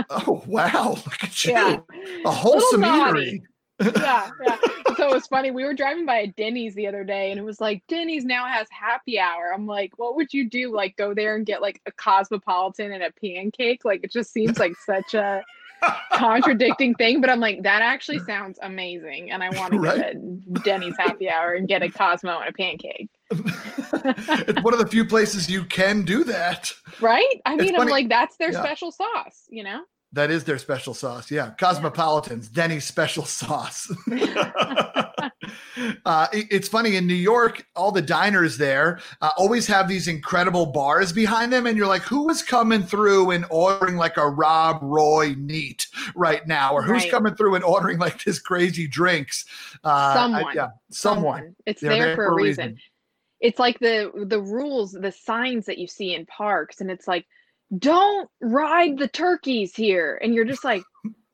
Oh 0.08 0.42
wow! 0.46 0.92
Look 1.04 1.22
at 1.22 1.44
you. 1.44 1.52
yeah. 1.52 1.76
A 2.24 2.30
wholesome 2.30 2.80
eatery. 2.80 3.40
Yeah, 3.96 4.30
yeah. 4.44 4.56
So 4.96 5.08
it 5.08 5.14
was 5.14 5.26
funny. 5.26 5.50
We 5.50 5.64
were 5.64 5.74
driving 5.74 6.06
by 6.06 6.18
a 6.18 6.26
Denny's 6.28 6.74
the 6.74 6.86
other 6.86 7.04
day, 7.04 7.30
and 7.30 7.38
it 7.40 7.42
was 7.42 7.60
like 7.60 7.82
Denny's 7.88 8.24
now 8.24 8.46
has 8.46 8.66
happy 8.70 9.18
hour. 9.18 9.52
I'm 9.54 9.66
like, 9.66 9.98
what 9.98 10.16
would 10.16 10.32
you 10.32 10.48
do? 10.48 10.74
Like, 10.74 10.96
go 10.96 11.14
there 11.14 11.36
and 11.36 11.46
get 11.46 11.62
like 11.62 11.80
a 11.86 11.92
cosmopolitan 11.92 12.92
and 12.92 13.02
a 13.02 13.12
pancake? 13.12 13.84
Like, 13.84 14.04
it 14.04 14.12
just 14.12 14.32
seems 14.32 14.58
like 14.58 14.72
such 14.84 15.14
a 15.14 15.42
contradicting 16.12 16.94
thing. 16.94 17.20
But 17.20 17.30
I'm 17.30 17.40
like, 17.40 17.62
that 17.62 17.82
actually 17.82 18.20
sounds 18.20 18.58
amazing, 18.62 19.30
and 19.30 19.42
I 19.42 19.50
want 19.50 19.72
to 19.72 19.78
Right. 19.78 19.96
go 19.96 20.12
to 20.12 20.62
Denny's 20.62 20.96
happy 20.98 21.28
hour 21.28 21.54
and 21.54 21.66
get 21.66 21.82
a 21.82 21.90
Cosmo 21.90 22.40
and 22.40 22.48
a 22.48 22.52
pancake. 22.52 23.08
it's 23.30 24.62
one 24.62 24.74
of 24.74 24.78
the 24.80 24.86
few 24.86 25.04
places 25.04 25.48
you 25.48 25.64
can 25.64 26.02
do 26.02 26.22
that. 26.24 26.72
Right? 27.00 27.40
I 27.46 27.56
mean, 27.56 27.74
I'm 27.78 27.88
like, 27.88 28.08
that's 28.08 28.36
their 28.36 28.52
yeah. 28.52 28.62
special 28.62 28.92
sauce, 28.92 29.46
you 29.48 29.64
know? 29.64 29.80
That 30.14 30.30
is 30.30 30.44
their 30.44 30.58
special 30.58 30.92
sauce. 30.94 31.30
Yeah. 31.30 31.52
Cosmopolitans, 31.58 32.48
Denny's 32.48 32.84
special 32.84 33.24
sauce. 33.24 33.90
uh, 36.04 36.26
it- 36.32 36.46
it's 36.50 36.68
funny 36.68 36.96
in 36.96 37.06
New 37.06 37.14
York, 37.14 37.66
all 37.74 37.90
the 37.92 38.02
diners 38.02 38.58
there 38.58 39.00
uh, 39.20 39.30
always 39.36 39.66
have 39.66 39.88
these 39.88 40.08
incredible 40.08 40.66
bars 40.66 41.12
behind 41.12 41.52
them. 41.52 41.66
And 41.66 41.76
you're 41.76 41.86
like, 41.86 42.02
who 42.02 42.28
is 42.30 42.42
coming 42.42 42.82
through 42.82 43.30
and 43.30 43.44
ordering 43.50 43.96
like 43.96 44.16
a 44.16 44.28
Rob 44.28 44.78
Roy 44.82 45.34
neat 45.38 45.86
right 46.14 46.46
now? 46.46 46.72
Or 46.74 46.82
who's 46.82 47.02
Right. 47.04 47.10
coming 47.10 47.34
through 47.34 47.54
and 47.54 47.64
ordering 47.64 47.98
like 47.98 48.22
this 48.24 48.38
crazy 48.38 48.86
drinks? 48.86 49.44
Uh, 49.84 49.88
I- 49.88 50.14
Someone. 50.14 50.54
yeah. 50.54 50.68
Someone. 50.90 51.56
It's 51.66 51.80
They're 51.80 51.90
there 51.90 52.14
for 52.16 52.26
a 52.26 52.34
reason. 52.34 52.76
it's 53.40 53.58
like 53.58 53.78
the 53.78 54.10
the 54.26 54.40
rules, 54.40 54.92
the 54.92 55.12
signs 55.12 55.66
that 55.66 55.78
you 55.78 55.86
see 55.86 56.14
in 56.14 56.26
parks, 56.26 56.80
and 56.80 56.90
it's 56.90 57.08
like, 57.08 57.26
don't 57.78 58.28
ride 58.40 58.98
the 58.98 59.08
turkeys 59.08 59.74
here, 59.74 60.18
and 60.22 60.34
you're 60.34 60.44
just 60.44 60.64
like, 60.64 60.82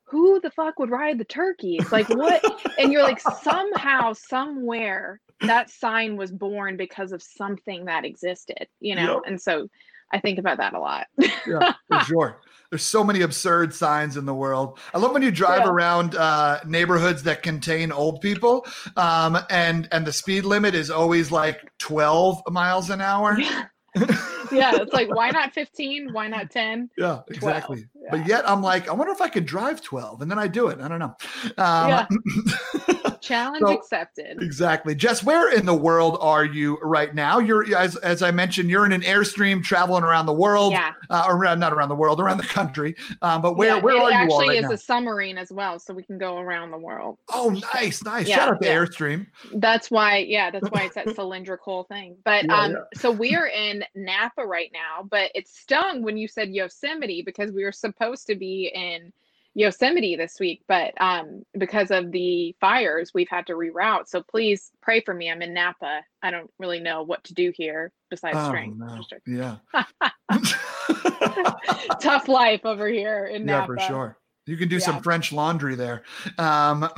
who 0.04 0.40
the 0.40 0.50
fuck 0.50 0.78
would 0.78 0.90
ride 0.90 1.18
the 1.18 1.24
turkeys? 1.24 1.90
Like 1.92 2.08
what? 2.08 2.42
and 2.78 2.92
you're 2.92 3.02
like, 3.02 3.20
somehow, 3.20 4.12
somewhere, 4.12 5.20
that 5.42 5.70
sign 5.70 6.16
was 6.16 6.30
born 6.30 6.76
because 6.76 7.12
of 7.12 7.22
something 7.22 7.84
that 7.84 8.04
existed, 8.04 8.68
you 8.80 8.94
know. 8.94 9.14
Yep. 9.16 9.22
And 9.26 9.40
so, 9.40 9.68
I 10.12 10.20
think 10.20 10.38
about 10.38 10.56
that 10.58 10.74
a 10.74 10.80
lot. 10.80 11.06
yeah, 11.18 11.74
for 11.88 12.00
sure. 12.06 12.40
There's 12.70 12.82
so 12.82 13.02
many 13.02 13.22
absurd 13.22 13.72
signs 13.74 14.16
in 14.16 14.26
the 14.26 14.34
world. 14.34 14.78
I 14.92 14.98
love 14.98 15.12
when 15.12 15.22
you 15.22 15.30
drive 15.30 15.62
yeah. 15.64 15.70
around 15.70 16.14
uh, 16.16 16.60
neighborhoods 16.66 17.22
that 17.22 17.42
contain 17.42 17.92
old 17.92 18.20
people, 18.20 18.66
um, 18.96 19.38
and 19.50 19.88
and 19.90 20.06
the 20.06 20.12
speed 20.12 20.44
limit 20.44 20.74
is 20.74 20.90
always 20.90 21.30
like 21.30 21.72
12 21.78 22.42
miles 22.50 22.90
an 22.90 23.00
hour. 23.00 23.38
Yeah. 23.38 23.66
yeah, 24.52 24.76
it's 24.76 24.92
like 24.92 25.14
why 25.14 25.30
not 25.30 25.52
15? 25.54 26.12
Why 26.12 26.28
not 26.28 26.50
10? 26.50 26.90
Yeah, 26.98 27.20
exactly. 27.28 27.86
Yeah. 28.00 28.08
But 28.10 28.26
yet 28.26 28.48
I'm 28.48 28.62
like, 28.62 28.88
I 28.88 28.92
wonder 28.92 29.12
if 29.12 29.20
I 29.20 29.28
could 29.28 29.46
drive 29.46 29.80
12, 29.80 30.22
and 30.22 30.30
then 30.30 30.38
I 30.38 30.46
do 30.46 30.68
it. 30.68 30.80
I 30.80 30.88
don't 30.88 30.98
know. 30.98 31.16
Um, 31.56 31.88
yeah. 31.88 32.06
Challenge 33.28 33.62
so, 33.66 33.74
accepted. 33.74 34.42
Exactly. 34.42 34.94
Jess, 34.94 35.22
where 35.22 35.52
in 35.52 35.66
the 35.66 35.74
world 35.74 36.16
are 36.20 36.44
you 36.44 36.78
right 36.82 37.14
now? 37.14 37.38
You're 37.38 37.76
as 37.76 37.96
as 37.96 38.22
I 38.22 38.30
mentioned, 38.30 38.70
you're 38.70 38.86
in 38.86 38.92
an 38.92 39.02
airstream 39.02 39.62
traveling 39.62 40.02
around 40.02 40.26
the 40.26 40.32
world. 40.32 40.72
Yeah. 40.72 40.92
Uh, 41.10 41.26
around 41.28 41.60
not 41.60 41.72
around 41.72 41.90
the 41.90 41.94
world, 41.94 42.20
around 42.20 42.38
the 42.38 42.44
country. 42.44 42.96
Um, 43.22 43.42
but 43.42 43.56
where 43.56 43.76
yeah, 43.76 43.82
where 43.82 43.96
are 43.96 44.10
you? 44.10 44.16
Actually, 44.16 44.48
right 44.48 44.64
is 44.64 44.70
a 44.70 44.78
submarine 44.78 45.38
as 45.38 45.52
well, 45.52 45.78
so 45.78 45.92
we 45.92 46.02
can 46.02 46.18
go 46.18 46.38
around 46.38 46.70
the 46.70 46.78
world. 46.78 47.18
Oh, 47.32 47.50
nice, 47.74 48.02
nice. 48.02 48.26
Yeah, 48.26 48.36
Shout 48.36 48.48
out 48.54 48.62
to 48.62 48.66
yeah. 48.66 48.74
Airstream. 48.74 49.26
That's 49.54 49.90
why, 49.90 50.18
yeah, 50.18 50.50
that's 50.50 50.70
why 50.70 50.84
it's 50.84 50.94
that 50.94 51.14
cylindrical 51.14 51.84
thing. 51.84 52.16
But 52.24 52.48
um, 52.48 52.76
so 52.94 53.10
we 53.10 53.34
are 53.34 53.48
in 53.48 53.84
Napa 53.94 54.44
right 54.46 54.70
now, 54.72 55.06
but 55.08 55.30
it 55.34 55.48
stung 55.48 56.02
when 56.02 56.16
you 56.16 56.28
said 56.28 56.50
Yosemite 56.50 57.22
because 57.22 57.52
we 57.52 57.64
were 57.64 57.72
supposed 57.72 58.26
to 58.28 58.34
be 58.34 58.70
in 58.74 59.12
Yosemite 59.58 60.14
this 60.14 60.38
week, 60.38 60.62
but 60.68 60.94
um, 61.00 61.42
because 61.58 61.90
of 61.90 62.12
the 62.12 62.54
fires, 62.60 63.10
we've 63.12 63.28
had 63.28 63.44
to 63.48 63.54
reroute. 63.54 64.06
So 64.06 64.22
please 64.22 64.70
pray 64.80 65.00
for 65.00 65.12
me. 65.12 65.28
I'm 65.28 65.42
in 65.42 65.52
Napa. 65.52 66.02
I 66.22 66.30
don't 66.30 66.48
really 66.60 66.78
know 66.78 67.02
what 67.02 67.24
to 67.24 67.34
do 67.34 67.52
here 67.56 67.90
besides 68.08 68.36
oh, 68.38 68.46
strength. 68.46 68.78
No. 68.78 69.00
Yeah. 69.26 69.56
Tough 72.00 72.28
life 72.28 72.64
over 72.64 72.86
here 72.86 73.26
in 73.26 73.44
Napa. 73.44 73.60
Yeah, 73.60 73.66
for 73.66 73.78
sure. 73.92 74.16
You 74.46 74.56
can 74.56 74.68
do 74.68 74.76
yeah. 74.76 74.84
some 74.84 75.02
French 75.02 75.32
laundry 75.32 75.74
there 75.74 76.04
um, 76.38 76.88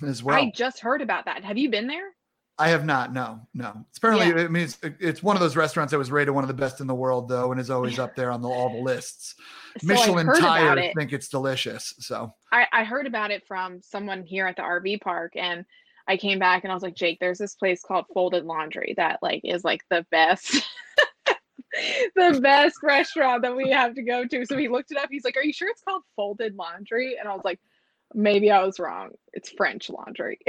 as 0.04 0.24
well. 0.24 0.36
I 0.36 0.50
just 0.52 0.80
heard 0.80 1.02
about 1.02 1.26
that. 1.26 1.44
Have 1.44 1.58
you 1.58 1.70
been 1.70 1.86
there? 1.86 2.08
I 2.58 2.70
have 2.70 2.84
not. 2.84 3.12
No, 3.12 3.46
no. 3.54 3.84
It's 3.88 3.98
apparently, 3.98 4.26
yeah. 4.28 4.46
I 4.46 4.48
mean, 4.48 4.64
it's, 4.64 4.78
it's 4.82 5.22
one 5.22 5.36
of 5.36 5.40
those 5.40 5.54
restaurants 5.54 5.92
that 5.92 5.98
was 5.98 6.10
rated 6.10 6.34
one 6.34 6.42
of 6.44 6.48
the 6.48 6.54
best 6.54 6.80
in 6.80 6.88
the 6.88 6.94
world, 6.94 7.28
though, 7.28 7.52
and 7.52 7.60
is 7.60 7.70
always 7.70 8.00
up 8.00 8.16
there 8.16 8.32
on 8.32 8.42
the, 8.42 8.48
all 8.48 8.68
the 8.68 8.82
lists. 8.82 9.36
So 9.78 9.86
Michelin 9.86 10.26
tires 10.26 10.78
it. 10.78 10.94
think 10.96 11.12
it's 11.12 11.28
delicious. 11.28 11.94
So 11.98 12.32
I, 12.52 12.66
I 12.72 12.84
heard 12.84 13.06
about 13.06 13.30
it 13.30 13.46
from 13.46 13.80
someone 13.82 14.24
here 14.24 14.46
at 14.46 14.56
the 14.56 14.62
RV 14.62 15.00
park, 15.00 15.32
and 15.36 15.64
I 16.08 16.16
came 16.16 16.38
back 16.38 16.64
and 16.64 16.72
I 16.72 16.74
was 16.74 16.82
like, 16.82 16.96
Jake, 16.96 17.18
there's 17.20 17.38
this 17.38 17.54
place 17.54 17.82
called 17.82 18.06
Folded 18.12 18.44
Laundry 18.44 18.94
that 18.96 19.20
like 19.22 19.42
is 19.44 19.64
like 19.64 19.82
the 19.90 20.04
best. 20.10 20.68
the 22.16 22.40
best 22.42 22.76
restaurant 22.82 23.42
that 23.42 23.56
we 23.56 23.70
have 23.70 23.94
to 23.94 24.02
go 24.02 24.26
to. 24.26 24.44
So 24.44 24.56
he 24.56 24.66
looked 24.66 24.90
it 24.90 24.98
up. 24.98 25.08
He's 25.10 25.24
like, 25.24 25.36
Are 25.36 25.44
you 25.44 25.52
sure 25.52 25.68
it's 25.68 25.82
called 25.82 26.02
Folded 26.16 26.56
Laundry? 26.56 27.16
And 27.18 27.28
I 27.28 27.34
was 27.34 27.44
like, 27.44 27.60
Maybe 28.12 28.50
I 28.50 28.64
was 28.64 28.80
wrong. 28.80 29.10
It's 29.32 29.50
French 29.50 29.88
laundry. 29.88 30.40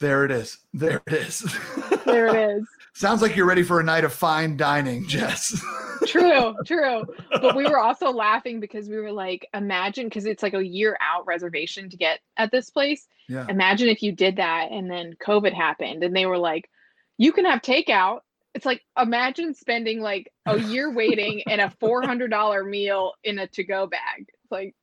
There 0.00 0.24
it 0.24 0.30
is. 0.30 0.58
There 0.72 1.02
it 1.06 1.12
is. 1.12 1.56
there 2.04 2.26
it 2.26 2.58
is. 2.58 2.66
Sounds 2.96 3.22
like 3.22 3.34
you're 3.34 3.46
ready 3.46 3.64
for 3.64 3.80
a 3.80 3.82
night 3.82 4.04
of 4.04 4.12
fine 4.12 4.56
dining, 4.56 5.04
Jess. 5.08 5.60
true, 6.06 6.54
true. 6.64 7.04
But 7.28 7.56
we 7.56 7.64
were 7.64 7.80
also 7.80 8.10
laughing 8.10 8.60
because 8.60 8.88
we 8.88 8.96
were 8.96 9.10
like, 9.10 9.48
imagine, 9.52 10.06
because 10.06 10.26
it's 10.26 10.44
like 10.44 10.54
a 10.54 10.64
year 10.64 10.96
out 11.00 11.26
reservation 11.26 11.90
to 11.90 11.96
get 11.96 12.20
at 12.36 12.52
this 12.52 12.70
place. 12.70 13.08
Yeah. 13.28 13.46
Imagine 13.48 13.88
if 13.88 14.00
you 14.00 14.12
did 14.12 14.36
that 14.36 14.70
and 14.70 14.88
then 14.88 15.14
COVID 15.26 15.52
happened 15.52 16.04
and 16.04 16.14
they 16.14 16.24
were 16.24 16.38
like, 16.38 16.70
you 17.18 17.32
can 17.32 17.44
have 17.46 17.62
takeout. 17.62 18.20
It's 18.54 18.64
like, 18.64 18.82
imagine 18.96 19.54
spending 19.54 20.00
like 20.00 20.32
a 20.46 20.56
year 20.56 20.92
waiting 20.94 21.42
and 21.48 21.60
a 21.60 21.74
$400 21.82 22.70
meal 22.70 23.14
in 23.24 23.40
a 23.40 23.48
to 23.48 23.64
go 23.64 23.88
bag. 23.88 24.28
It's 24.28 24.52
like, 24.52 24.74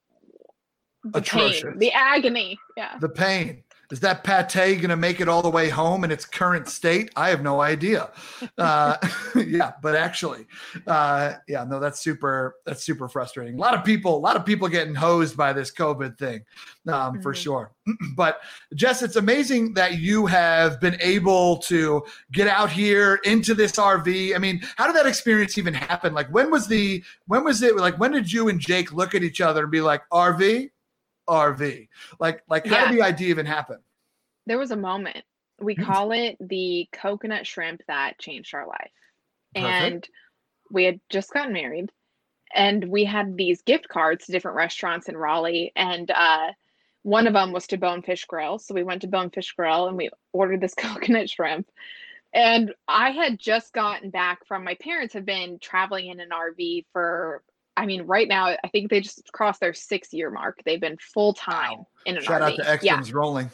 the 1.06 1.20
Atrocious. 1.20 1.64
pain, 1.64 1.78
the 1.80 1.92
agony. 1.94 2.60
Yeah. 2.76 2.98
The 3.00 3.10
pain. 3.10 3.64
Is 3.92 4.00
that 4.00 4.24
pate 4.24 4.48
going 4.78 4.90
to 4.90 4.96
make 4.96 5.20
it 5.20 5.28
all 5.28 5.42
the 5.42 5.50
way 5.50 5.68
home 5.68 6.06
in 6.06 6.12
its 6.12 6.26
current 6.26 6.70
state? 6.70 7.12
I 7.16 7.30
have 7.30 7.44
no 7.44 7.62
idea. 7.62 8.10
Uh, 8.58 8.96
yeah, 9.48 9.72
but 9.82 9.96
actually, 9.96 10.46
uh, 10.86 11.34
yeah, 11.48 11.64
no, 11.64 11.80
that's 11.80 12.00
super. 12.00 12.56
That's 12.66 12.84
super 12.84 13.08
frustrating. 13.08 13.56
A 13.56 13.58
lot 13.58 13.74
of 13.74 13.84
people, 13.84 14.16
a 14.16 14.20
lot 14.20 14.36
of 14.36 14.46
people 14.46 14.68
getting 14.68 14.94
hosed 14.94 15.36
by 15.36 15.52
this 15.52 15.72
COVID 15.74 16.18
thing, 16.18 16.44
um, 16.88 16.94
mm-hmm. 16.94 17.22
for 17.22 17.34
sure. 17.34 17.72
but 18.16 18.42
Jess, 18.76 19.02
it's 19.02 19.16
amazing 19.16 19.74
that 19.76 20.00
you 20.00 20.26
have 20.28 20.80
been 20.80 20.98
able 21.02 21.58
to 21.58 22.04
get 22.32 22.48
out 22.48 22.70
here 22.70 23.20
into 23.24 23.56
this 23.56 23.74
RV. 23.74 24.36
I 24.36 24.38
mean, 24.38 24.62
how 24.76 24.86
did 24.86 24.96
that 24.96 25.08
experience 25.08 25.58
even 25.58 25.74
happen? 25.74 26.14
Like, 26.14 26.28
when 26.30 26.52
was 26.52 26.68
the? 26.68 27.04
When 27.26 27.44
was 27.44 27.64
it? 27.64 27.76
Like, 27.78 28.00
when 28.00 28.12
did 28.12 28.32
you 28.32 28.50
and 28.50 28.60
Jake 28.60 28.94
look 28.94 29.16
at 29.16 29.24
each 29.24 29.42
other 29.42 29.64
and 29.64 29.72
be 29.72 29.82
like, 29.82 30.02
RV? 30.12 30.70
RV? 31.30 31.88
Like, 32.20 32.44
like 32.50 32.66
how 32.66 32.76
yeah. 32.76 32.92
did 32.92 33.00
the 33.00 33.04
idea 33.04 33.30
even 33.30 33.46
happen? 33.46 33.78
There 34.46 34.60
was 34.60 34.72
a 34.72 34.78
moment. 34.78 35.24
We 35.60 35.76
mm. 35.76 35.86
call 35.86 36.12
it 36.12 36.38
the 36.40 36.88
coconut 36.92 37.46
shrimp 37.46 37.82
that 37.88 38.20
changed 38.20 38.54
our 38.54 38.68
life. 38.68 38.92
Perfect. 39.54 39.84
And 39.84 40.10
we 40.72 40.86
had 40.86 41.00
just 41.10 41.34
gotten 41.34 41.54
married 41.54 41.92
and 42.54 42.86
we 42.86 43.06
had 43.06 43.38
these 43.38 43.62
gift 43.62 43.88
cards 43.88 44.26
to 44.26 44.32
different 44.32 44.58
restaurants 44.58 45.10
in 45.10 45.18
Raleigh. 45.18 45.72
And 45.76 46.10
uh, 46.12 46.52
one 47.04 47.28
of 47.28 47.34
them 47.34 47.52
was 47.52 47.68
to 47.68 47.78
Bonefish 47.78 48.26
Grill. 48.26 48.60
So 48.60 48.74
we 48.74 48.84
went 48.84 49.02
to 49.02 49.08
Bonefish 49.08 49.54
Grill 49.54 49.88
and 49.88 49.98
we 49.98 50.10
ordered 50.34 50.62
this 50.62 50.74
coconut 50.78 51.30
shrimp. 51.30 51.70
And 52.34 52.74
I 52.88 53.12
had 53.12 53.40
just 53.40 53.74
gotten 53.74 54.10
back 54.10 54.48
from 54.48 54.64
my 54.64 54.76
parents 54.76 55.14
have 55.16 55.26
been 55.26 55.60
traveling 55.60 56.08
in 56.08 56.20
an 56.22 56.30
RV 56.30 56.86
for 56.94 57.44
I 57.78 57.86
mean, 57.86 58.04
right 58.04 58.28
now, 58.28 58.48
I 58.48 58.68
think 58.72 58.90
they 58.90 59.02
just 59.02 59.32
crossed 59.32 59.60
their 59.60 59.74
six 59.74 60.14
year 60.14 60.30
mark. 60.30 60.62
They've 60.66 60.82
been 60.82 60.98
full 60.98 61.34
time 61.34 61.80
wow. 61.80 61.88
in 62.06 62.18
an 62.18 62.24
Shout 62.24 62.42
RV. 62.42 62.46
out 62.46 62.56
to 62.58 62.64
Ekstroms 62.64 63.08
yeah. 63.08 63.14
rolling. 63.14 63.52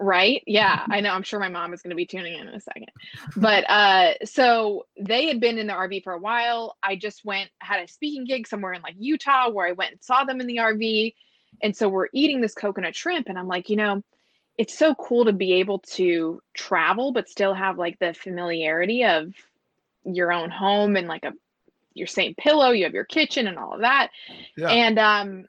Right. 0.00 0.42
Yeah. 0.46 0.84
I 0.90 1.00
know. 1.00 1.10
I'm 1.10 1.22
sure 1.22 1.38
my 1.38 1.48
mom 1.48 1.72
is 1.72 1.80
going 1.80 1.90
to 1.90 1.96
be 1.96 2.06
tuning 2.06 2.34
in 2.34 2.48
in 2.48 2.54
a 2.54 2.60
second. 2.60 2.88
But 3.36 3.64
uh, 3.70 4.14
so 4.24 4.86
they 4.98 5.28
had 5.28 5.40
been 5.40 5.56
in 5.56 5.68
the 5.68 5.72
RV 5.72 6.02
for 6.02 6.14
a 6.14 6.18
while. 6.18 6.76
I 6.82 6.96
just 6.96 7.24
went, 7.24 7.50
had 7.60 7.80
a 7.80 7.86
speaking 7.86 8.24
gig 8.24 8.48
somewhere 8.48 8.72
in 8.72 8.82
like 8.82 8.96
Utah 8.98 9.50
where 9.50 9.68
I 9.68 9.72
went 9.72 9.92
and 9.92 10.02
saw 10.02 10.24
them 10.24 10.40
in 10.40 10.48
the 10.48 10.56
RV. 10.56 11.14
And 11.62 11.76
so 11.76 11.88
we're 11.88 12.08
eating 12.12 12.40
this 12.40 12.54
coconut 12.54 12.96
shrimp. 12.96 13.28
And 13.28 13.38
I'm 13.38 13.46
like, 13.46 13.70
you 13.70 13.76
know, 13.76 14.02
it's 14.58 14.76
so 14.76 14.94
cool 14.96 15.26
to 15.26 15.32
be 15.32 15.54
able 15.54 15.78
to 15.80 16.40
travel, 16.54 17.12
but 17.12 17.28
still 17.28 17.54
have 17.54 17.78
like 17.78 17.98
the 18.00 18.14
familiarity 18.14 19.04
of 19.04 19.32
your 20.04 20.32
own 20.32 20.50
home 20.50 20.96
and 20.96 21.06
like 21.08 21.24
a 21.24 21.32
your 21.94 22.06
same 22.06 22.34
pillow, 22.34 22.70
you 22.70 22.84
have 22.84 22.94
your 22.94 23.04
kitchen 23.04 23.46
and 23.46 23.58
all 23.58 23.74
of 23.74 23.80
that. 23.80 24.10
Yeah. 24.56 24.68
And 24.68 24.98
um 24.98 25.44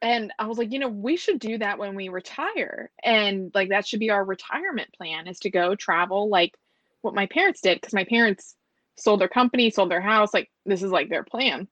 and 0.00 0.32
I 0.38 0.46
was 0.46 0.58
like, 0.58 0.72
you 0.72 0.78
know, 0.78 0.88
we 0.88 1.16
should 1.16 1.40
do 1.40 1.58
that 1.58 1.78
when 1.78 1.96
we 1.96 2.08
retire. 2.08 2.90
And 3.02 3.50
like 3.54 3.70
that 3.70 3.86
should 3.86 4.00
be 4.00 4.10
our 4.10 4.24
retirement 4.24 4.92
plan 4.96 5.26
is 5.26 5.40
to 5.40 5.50
go 5.50 5.74
travel 5.74 6.28
like 6.28 6.54
what 7.00 7.14
my 7.14 7.26
parents 7.26 7.60
did 7.60 7.80
because 7.80 7.94
my 7.94 8.04
parents 8.04 8.54
sold 8.96 9.20
their 9.20 9.28
company, 9.28 9.70
sold 9.70 9.90
their 9.90 10.00
house, 10.00 10.34
like 10.34 10.50
this 10.66 10.82
is 10.82 10.90
like 10.90 11.08
their 11.08 11.24
plan. 11.24 11.68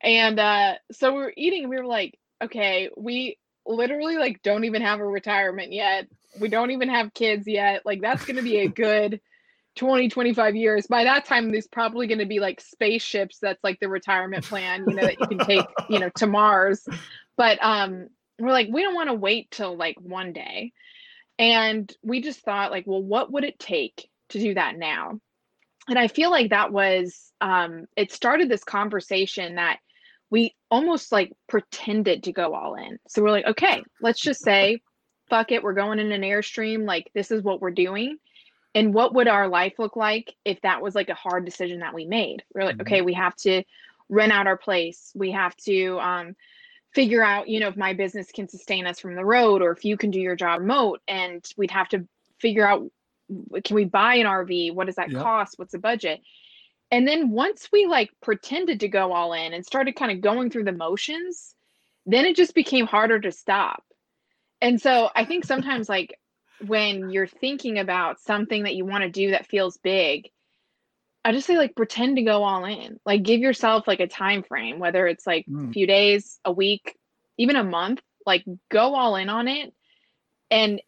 And 0.00 0.38
uh 0.38 0.74
so 0.92 1.12
we 1.12 1.18
were 1.18 1.34
eating 1.36 1.62
and 1.62 1.70
we 1.70 1.76
were 1.76 1.86
like, 1.86 2.18
okay, 2.42 2.90
we 2.96 3.38
literally 3.66 4.16
like 4.16 4.42
don't 4.42 4.64
even 4.64 4.82
have 4.82 5.00
a 5.00 5.04
retirement 5.04 5.72
yet. 5.72 6.06
We 6.40 6.48
don't 6.48 6.70
even 6.70 6.88
have 6.88 7.14
kids 7.14 7.46
yet. 7.46 7.84
Like 7.84 8.00
that's 8.00 8.24
going 8.24 8.36
to 8.36 8.42
be 8.42 8.58
a 8.58 8.68
good 8.68 9.20
20 9.76 10.08
25 10.08 10.56
years 10.56 10.86
by 10.86 11.04
that 11.04 11.26
time 11.26 11.52
there's 11.52 11.68
probably 11.68 12.06
going 12.06 12.18
to 12.18 12.26
be 12.26 12.40
like 12.40 12.60
spaceships 12.60 13.38
that's 13.40 13.62
like 13.62 13.78
the 13.78 13.88
retirement 13.88 14.44
plan 14.44 14.84
you 14.88 14.94
know 14.94 15.02
that 15.02 15.20
you 15.20 15.26
can 15.26 15.38
take 15.38 15.66
you 15.88 15.98
know 15.98 16.10
to 16.16 16.26
mars. 16.26 16.86
But 17.36 17.58
um 17.62 18.08
we're 18.38 18.50
like 18.50 18.68
we 18.70 18.82
don't 18.82 18.94
want 18.94 19.10
to 19.10 19.14
wait 19.14 19.50
till 19.50 19.76
like 19.76 19.96
one 20.00 20.32
day. 20.32 20.72
And 21.38 21.94
we 22.02 22.22
just 22.22 22.40
thought 22.40 22.70
like 22.70 22.86
well 22.86 23.02
what 23.02 23.30
would 23.30 23.44
it 23.44 23.58
take 23.58 24.08
to 24.30 24.38
do 24.38 24.54
that 24.54 24.76
now? 24.76 25.20
And 25.88 25.98
i 25.98 26.08
feel 26.08 26.30
like 26.30 26.50
that 26.50 26.72
was 26.72 27.30
um 27.40 27.86
it 27.96 28.10
started 28.10 28.48
this 28.48 28.64
conversation 28.64 29.56
that 29.56 29.78
we 30.30 30.56
almost 30.70 31.12
like 31.12 31.32
pretended 31.48 32.24
to 32.24 32.32
go 32.32 32.54
all 32.54 32.74
in. 32.74 32.98
So 33.08 33.22
we're 33.22 33.30
like 33.30 33.46
okay 33.46 33.82
let's 34.00 34.20
just 34.20 34.42
say 34.42 34.80
fuck 35.28 35.52
it 35.52 35.62
we're 35.62 35.74
going 35.74 35.98
in 35.98 36.12
an 36.12 36.22
airstream 36.22 36.86
like 36.86 37.10
this 37.14 37.30
is 37.30 37.42
what 37.42 37.60
we're 37.60 37.70
doing 37.70 38.16
and 38.76 38.94
what 38.94 39.12
would 39.14 39.26
our 39.26 39.48
life 39.48 39.74
look 39.78 39.96
like 39.96 40.32
if 40.44 40.60
that 40.60 40.80
was 40.80 40.94
like 40.94 41.08
a 41.08 41.14
hard 41.14 41.44
decision 41.44 41.80
that 41.80 41.94
we 41.94 42.04
made 42.04 42.44
we're 42.54 42.64
like 42.64 42.76
mm-hmm. 42.76 42.82
okay 42.82 43.02
we 43.02 43.14
have 43.14 43.34
to 43.34 43.64
rent 44.08 44.32
out 44.32 44.46
our 44.46 44.56
place 44.56 45.10
we 45.16 45.32
have 45.32 45.56
to 45.56 45.98
um, 45.98 46.36
figure 46.94 47.24
out 47.24 47.48
you 47.48 47.58
know 47.58 47.68
if 47.68 47.76
my 47.76 47.92
business 47.92 48.30
can 48.30 48.48
sustain 48.48 48.86
us 48.86 49.00
from 49.00 49.16
the 49.16 49.24
road 49.24 49.62
or 49.62 49.72
if 49.72 49.84
you 49.84 49.96
can 49.96 50.12
do 50.12 50.20
your 50.20 50.36
job 50.36 50.60
remote 50.60 51.00
and 51.08 51.44
we'd 51.56 51.72
have 51.72 51.88
to 51.88 52.06
figure 52.38 52.66
out 52.66 52.88
can 53.64 53.74
we 53.74 53.84
buy 53.84 54.16
an 54.16 54.26
RV? 54.26 54.74
What 54.74 54.86
does 54.86 54.96
that 54.96 55.10
Yep. 55.10 55.22
cost? 55.22 55.58
What's 55.58 55.72
the 55.72 55.78
budget? 55.78 56.20
And 56.90 57.06
then 57.06 57.30
once 57.30 57.68
we 57.72 57.86
like 57.86 58.10
pretended 58.20 58.80
to 58.80 58.88
go 58.88 59.12
all 59.12 59.32
in 59.32 59.52
and 59.52 59.66
started 59.66 59.96
kind 59.96 60.12
of 60.12 60.20
going 60.20 60.50
through 60.50 60.64
the 60.64 60.72
motions, 60.72 61.54
then 62.04 62.24
it 62.24 62.36
just 62.36 62.54
became 62.54 62.86
harder 62.86 63.18
to 63.18 63.32
stop. 63.32 63.82
And 64.60 64.80
so 64.80 65.10
I 65.14 65.24
think 65.24 65.44
sometimes 65.44 65.88
like 65.88 66.18
when 66.58 67.10
you're 67.10 67.26
thinking 67.26 67.78
about 67.78 68.20
something 68.20 68.64
that 68.64 68.74
you 68.74 68.84
want 68.84 69.02
to 69.02 69.10
do 69.10 69.30
that 69.32 69.46
feels 69.46 69.76
big, 69.78 70.30
I 71.24 71.32
just 71.32 71.46
say 71.46 71.56
like 71.58 71.74
pretend 71.76 72.16
to 72.16 72.22
go 72.22 72.44
all 72.44 72.64
in. 72.64 73.00
Like 73.04 73.22
give 73.22 73.40
yourself 73.40 73.86
like 73.86 74.00
a 74.00 74.06
time 74.06 74.42
frame, 74.42 74.78
whether 74.78 75.06
it's 75.06 75.26
like 75.26 75.46
a 75.46 75.50
Mm. 75.50 75.72
few 75.72 75.86
days, 75.86 76.38
a 76.44 76.52
week, 76.52 76.96
even 77.38 77.56
a 77.56 77.64
month, 77.64 78.00
like 78.24 78.44
go 78.70 78.94
all 78.94 79.16
in 79.16 79.28
on 79.28 79.48
it 79.48 79.72
and 80.50 80.80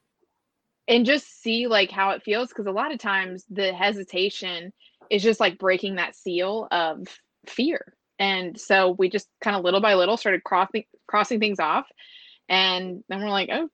and 0.86 1.04
just 1.06 1.42
see 1.42 1.66
like 1.66 1.90
how 1.90 2.10
it 2.10 2.22
feels 2.22 2.48
because 2.48 2.66
a 2.66 2.70
lot 2.72 2.92
of 2.92 2.98
times 2.98 3.44
the 3.50 3.72
hesitation 3.72 4.72
is 5.10 5.22
just 5.22 5.40
like 5.40 5.58
breaking 5.58 5.96
that 5.96 6.16
seal 6.16 6.66
of 6.70 7.06
fear. 7.46 7.94
And 8.18 8.58
so 8.58 8.90
we 8.98 9.08
just 9.10 9.28
kind 9.42 9.56
of 9.56 9.64
little 9.64 9.80
by 9.80 9.94
little 9.94 10.16
started 10.16 10.44
crossing 10.44 10.84
crossing 11.06 11.40
things 11.40 11.60
off 11.60 11.86
and 12.48 13.04
then 13.08 13.20
we're 13.20 13.30
like, 13.30 13.50
"Oh, 13.52 13.68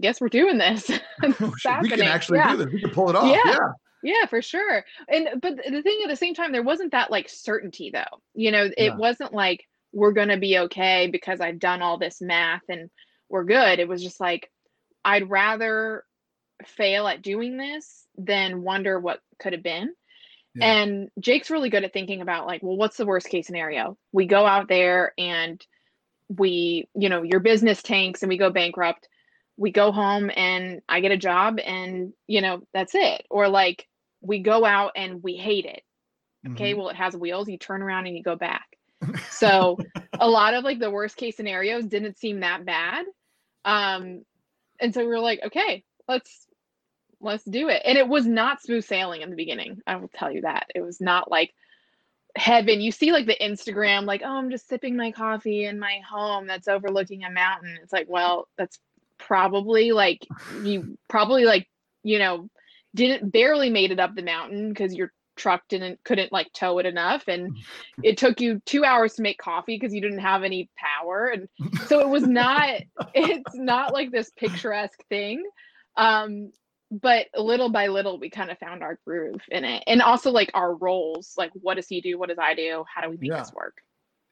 guess 0.00 0.20
we're 0.20 0.28
doing 0.28 0.58
this." 0.58 0.90
We 1.82 1.88
can 1.88 2.02
actually 2.02 2.38
Yeah. 2.38 2.52
do 2.52 2.64
this. 2.64 2.72
We 2.72 2.80
can 2.80 2.90
pull 2.90 3.10
it 3.10 3.16
off. 3.16 3.26
Yeah. 3.26 3.52
Yeah. 3.52 3.72
Yeah, 4.02 4.26
for 4.26 4.40
sure. 4.40 4.84
And 5.08 5.40
but 5.40 5.56
the 5.56 5.82
thing 5.82 6.00
at 6.04 6.08
the 6.08 6.16
same 6.16 6.34
time, 6.34 6.52
there 6.52 6.62
wasn't 6.62 6.92
that 6.92 7.10
like 7.10 7.28
certainty 7.28 7.90
though. 7.92 8.20
You 8.34 8.52
know, 8.52 8.70
it 8.76 8.94
wasn't 8.94 9.32
like 9.32 9.64
we're 9.92 10.12
gonna 10.12 10.38
be 10.38 10.58
okay 10.58 11.08
because 11.10 11.40
I've 11.40 11.58
done 11.58 11.82
all 11.82 11.98
this 11.98 12.20
math 12.20 12.62
and 12.68 12.88
we're 13.28 13.44
good. 13.44 13.78
It 13.80 13.88
was 13.88 14.02
just 14.02 14.20
like 14.20 14.50
I'd 15.04 15.28
rather 15.28 16.04
fail 16.64 17.08
at 17.08 17.22
doing 17.22 17.56
this 17.56 18.06
than 18.16 18.62
wonder 18.62 19.00
what 19.00 19.20
could 19.40 19.54
have 19.54 19.62
been. 19.62 19.92
Yeah. 20.54 20.66
And 20.82 21.10
Jake's 21.18 21.50
really 21.50 21.68
good 21.70 21.84
at 21.84 21.92
thinking 21.92 22.20
about 22.20 22.46
like, 22.46 22.62
well, 22.62 22.76
what's 22.76 22.96
the 22.96 23.06
worst 23.06 23.28
case 23.28 23.46
scenario? 23.46 23.98
We 24.12 24.26
go 24.26 24.46
out 24.46 24.68
there 24.68 25.12
and 25.18 25.60
we, 26.28 26.88
you 26.94 27.08
know, 27.08 27.22
your 27.22 27.40
business 27.40 27.82
tanks 27.82 28.22
and 28.22 28.28
we 28.28 28.38
go 28.38 28.50
bankrupt. 28.50 29.08
We 29.56 29.70
go 29.72 29.92
home 29.92 30.30
and 30.34 30.82
I 30.88 31.00
get 31.00 31.12
a 31.12 31.16
job 31.16 31.58
and, 31.64 32.12
you 32.26 32.40
know, 32.42 32.62
that's 32.74 32.94
it. 32.94 33.26
Or 33.30 33.48
like 33.48 33.86
we 34.20 34.40
go 34.40 34.64
out 34.64 34.92
and 34.96 35.22
we 35.22 35.36
hate 35.36 35.64
it. 35.64 35.82
Okay, 36.52 36.74
Mhm. 36.74 36.76
well, 36.78 36.88
it 36.90 36.96
has 36.96 37.16
wheels. 37.16 37.48
You 37.48 37.58
turn 37.58 37.82
around 37.82 38.06
and 38.06 38.16
you 38.16 38.22
go 38.22 38.36
back. 38.36 38.66
So 39.30 39.76
a 40.18 40.28
lot 40.28 40.54
of 40.54 40.64
like 40.64 40.78
the 40.78 40.90
worst 40.90 41.16
case 41.16 41.36
scenarios 41.36 41.84
didn't 41.86 42.18
seem 42.18 42.40
that 42.40 42.64
bad. 42.64 43.04
Um, 43.64 44.22
and 44.80 44.94
so 44.94 45.00
we 45.00 45.06
were 45.08 45.20
like, 45.20 45.40
okay, 45.46 45.84
let's 46.08 46.46
let's 47.20 47.44
do 47.44 47.68
it. 47.68 47.82
And 47.84 47.96
it 47.98 48.08
was 48.08 48.26
not 48.26 48.62
smooth 48.62 48.84
sailing 48.84 49.22
in 49.22 49.30
the 49.30 49.36
beginning. 49.36 49.80
I 49.86 49.96
will 49.96 50.08
tell 50.08 50.30
you 50.30 50.42
that. 50.42 50.66
It 50.74 50.82
was 50.82 51.00
not 51.00 51.30
like 51.30 51.54
heaven. 52.36 52.80
You 52.80 52.92
see 52.92 53.12
like 53.12 53.26
the 53.26 53.36
Instagram, 53.40 54.04
like, 54.04 54.22
oh, 54.24 54.36
I'm 54.38 54.50
just 54.50 54.68
sipping 54.68 54.96
my 54.96 55.12
coffee 55.12 55.64
in 55.64 55.78
my 55.78 56.00
home 56.08 56.46
that's 56.46 56.68
overlooking 56.68 57.24
a 57.24 57.30
mountain. 57.30 57.78
It's 57.82 57.92
like, 57.92 58.06
well, 58.08 58.48
that's 58.58 58.78
probably 59.18 59.92
like 59.92 60.26
you 60.62 60.98
probably 61.08 61.44
like, 61.44 61.68
you 62.02 62.18
know, 62.18 62.48
didn't 62.94 63.30
barely 63.30 63.70
made 63.70 63.90
it 63.92 64.00
up 64.00 64.14
the 64.14 64.22
mountain 64.22 64.70
because 64.70 64.94
your 64.94 65.12
truck 65.36 65.62
didn't 65.68 66.02
couldn't 66.02 66.32
like 66.32 66.50
tow 66.52 66.78
it 66.78 66.86
enough. 66.86 67.24
And 67.28 67.56
it 68.02 68.16
took 68.16 68.40
you 68.40 68.60
two 68.64 68.84
hours 68.84 69.14
to 69.14 69.22
make 69.22 69.38
coffee 69.38 69.76
because 69.78 69.94
you 69.94 70.00
didn't 70.00 70.20
have 70.20 70.42
any 70.42 70.70
power. 70.76 71.26
And 71.26 71.48
so 71.86 72.00
it 72.00 72.08
was 72.08 72.26
not 72.26 72.80
it's 73.14 73.54
not 73.54 73.92
like 73.92 74.10
this 74.10 74.30
picturesque 74.36 75.02
thing. 75.08 75.42
Um 75.96 76.52
but 76.90 77.26
little 77.36 77.68
by 77.68 77.88
little 77.88 78.18
we 78.18 78.30
kind 78.30 78.50
of 78.50 78.58
found 78.58 78.82
our 78.82 78.98
groove 79.04 79.42
in 79.50 79.64
it. 79.64 79.82
And 79.86 80.00
also 80.00 80.30
like 80.30 80.50
our 80.54 80.74
roles 80.74 81.34
like 81.36 81.50
what 81.54 81.74
does 81.74 81.88
he 81.88 82.00
do? 82.00 82.18
What 82.18 82.28
does 82.28 82.38
i 82.40 82.54
do? 82.54 82.84
How 82.92 83.02
do 83.02 83.10
we 83.10 83.16
make 83.16 83.30
Yeah. 83.30 83.40
this 83.40 83.52
work? 83.52 83.78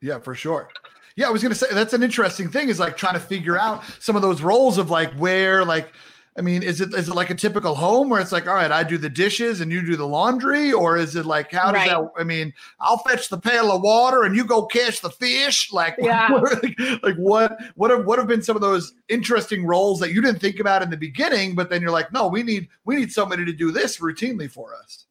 Yeah, 0.00 0.18
for 0.18 0.34
sure. 0.34 0.68
Yeah, 1.16 1.28
I 1.28 1.30
was 1.30 1.42
gonna 1.42 1.54
say 1.54 1.66
that's 1.72 1.92
an 1.92 2.02
interesting 2.02 2.48
thing 2.50 2.68
is 2.68 2.80
like 2.80 2.96
trying 2.96 3.14
to 3.14 3.20
figure 3.20 3.58
out 3.58 3.84
some 4.00 4.16
of 4.16 4.22
those 4.22 4.42
roles 4.42 4.78
of 4.78 4.90
like 4.90 5.12
where 5.14 5.64
like 5.64 5.92
I 6.36 6.40
mean, 6.42 6.64
is 6.64 6.80
it 6.80 6.92
is 6.92 7.08
it 7.08 7.14
like 7.14 7.30
a 7.30 7.34
typical 7.36 7.76
home 7.76 8.08
where 8.08 8.20
it's 8.20 8.32
like, 8.32 8.48
all 8.48 8.54
right, 8.56 8.72
I 8.72 8.82
do 8.82 8.98
the 8.98 9.08
dishes 9.08 9.60
and 9.60 9.70
you 9.70 9.86
do 9.86 9.94
the 9.94 10.04
laundry, 10.08 10.72
or 10.72 10.96
is 10.96 11.14
it 11.14 11.24
like 11.26 11.52
how 11.52 11.66
does 11.70 11.74
Right. 11.86 11.90
that? 11.90 12.10
I 12.20 12.24
mean, 12.24 12.52
I'll 12.80 12.98
fetch 12.98 13.28
the 13.28 13.38
pail 13.38 13.70
of 13.70 13.82
water 13.82 14.24
and 14.24 14.34
you 14.34 14.44
go 14.44 14.66
catch 14.66 15.00
the 15.00 15.10
fish. 15.10 15.72
Like, 15.72 15.94
Yeah. 16.02 16.26
like, 16.62 16.76
like 17.04 17.16
what 17.18 17.56
what 17.76 17.92
have 17.92 18.04
what 18.06 18.18
have 18.18 18.26
been 18.26 18.42
some 18.42 18.56
of 18.56 18.62
those 18.62 18.94
interesting 19.08 19.64
roles 19.64 20.00
that 20.00 20.12
you 20.12 20.20
didn't 20.20 20.40
think 20.40 20.58
about 20.58 20.82
in 20.82 20.90
the 20.90 20.96
beginning, 20.96 21.54
but 21.54 21.70
then 21.70 21.80
you're 21.80 21.92
like, 21.92 22.12
no, 22.12 22.26
we 22.26 22.42
need 22.42 22.66
we 22.84 22.96
need 22.96 23.12
somebody 23.12 23.44
to 23.44 23.52
do 23.52 23.70
this 23.70 23.98
routinely 23.98 24.50
for 24.50 24.74
us. 24.74 25.06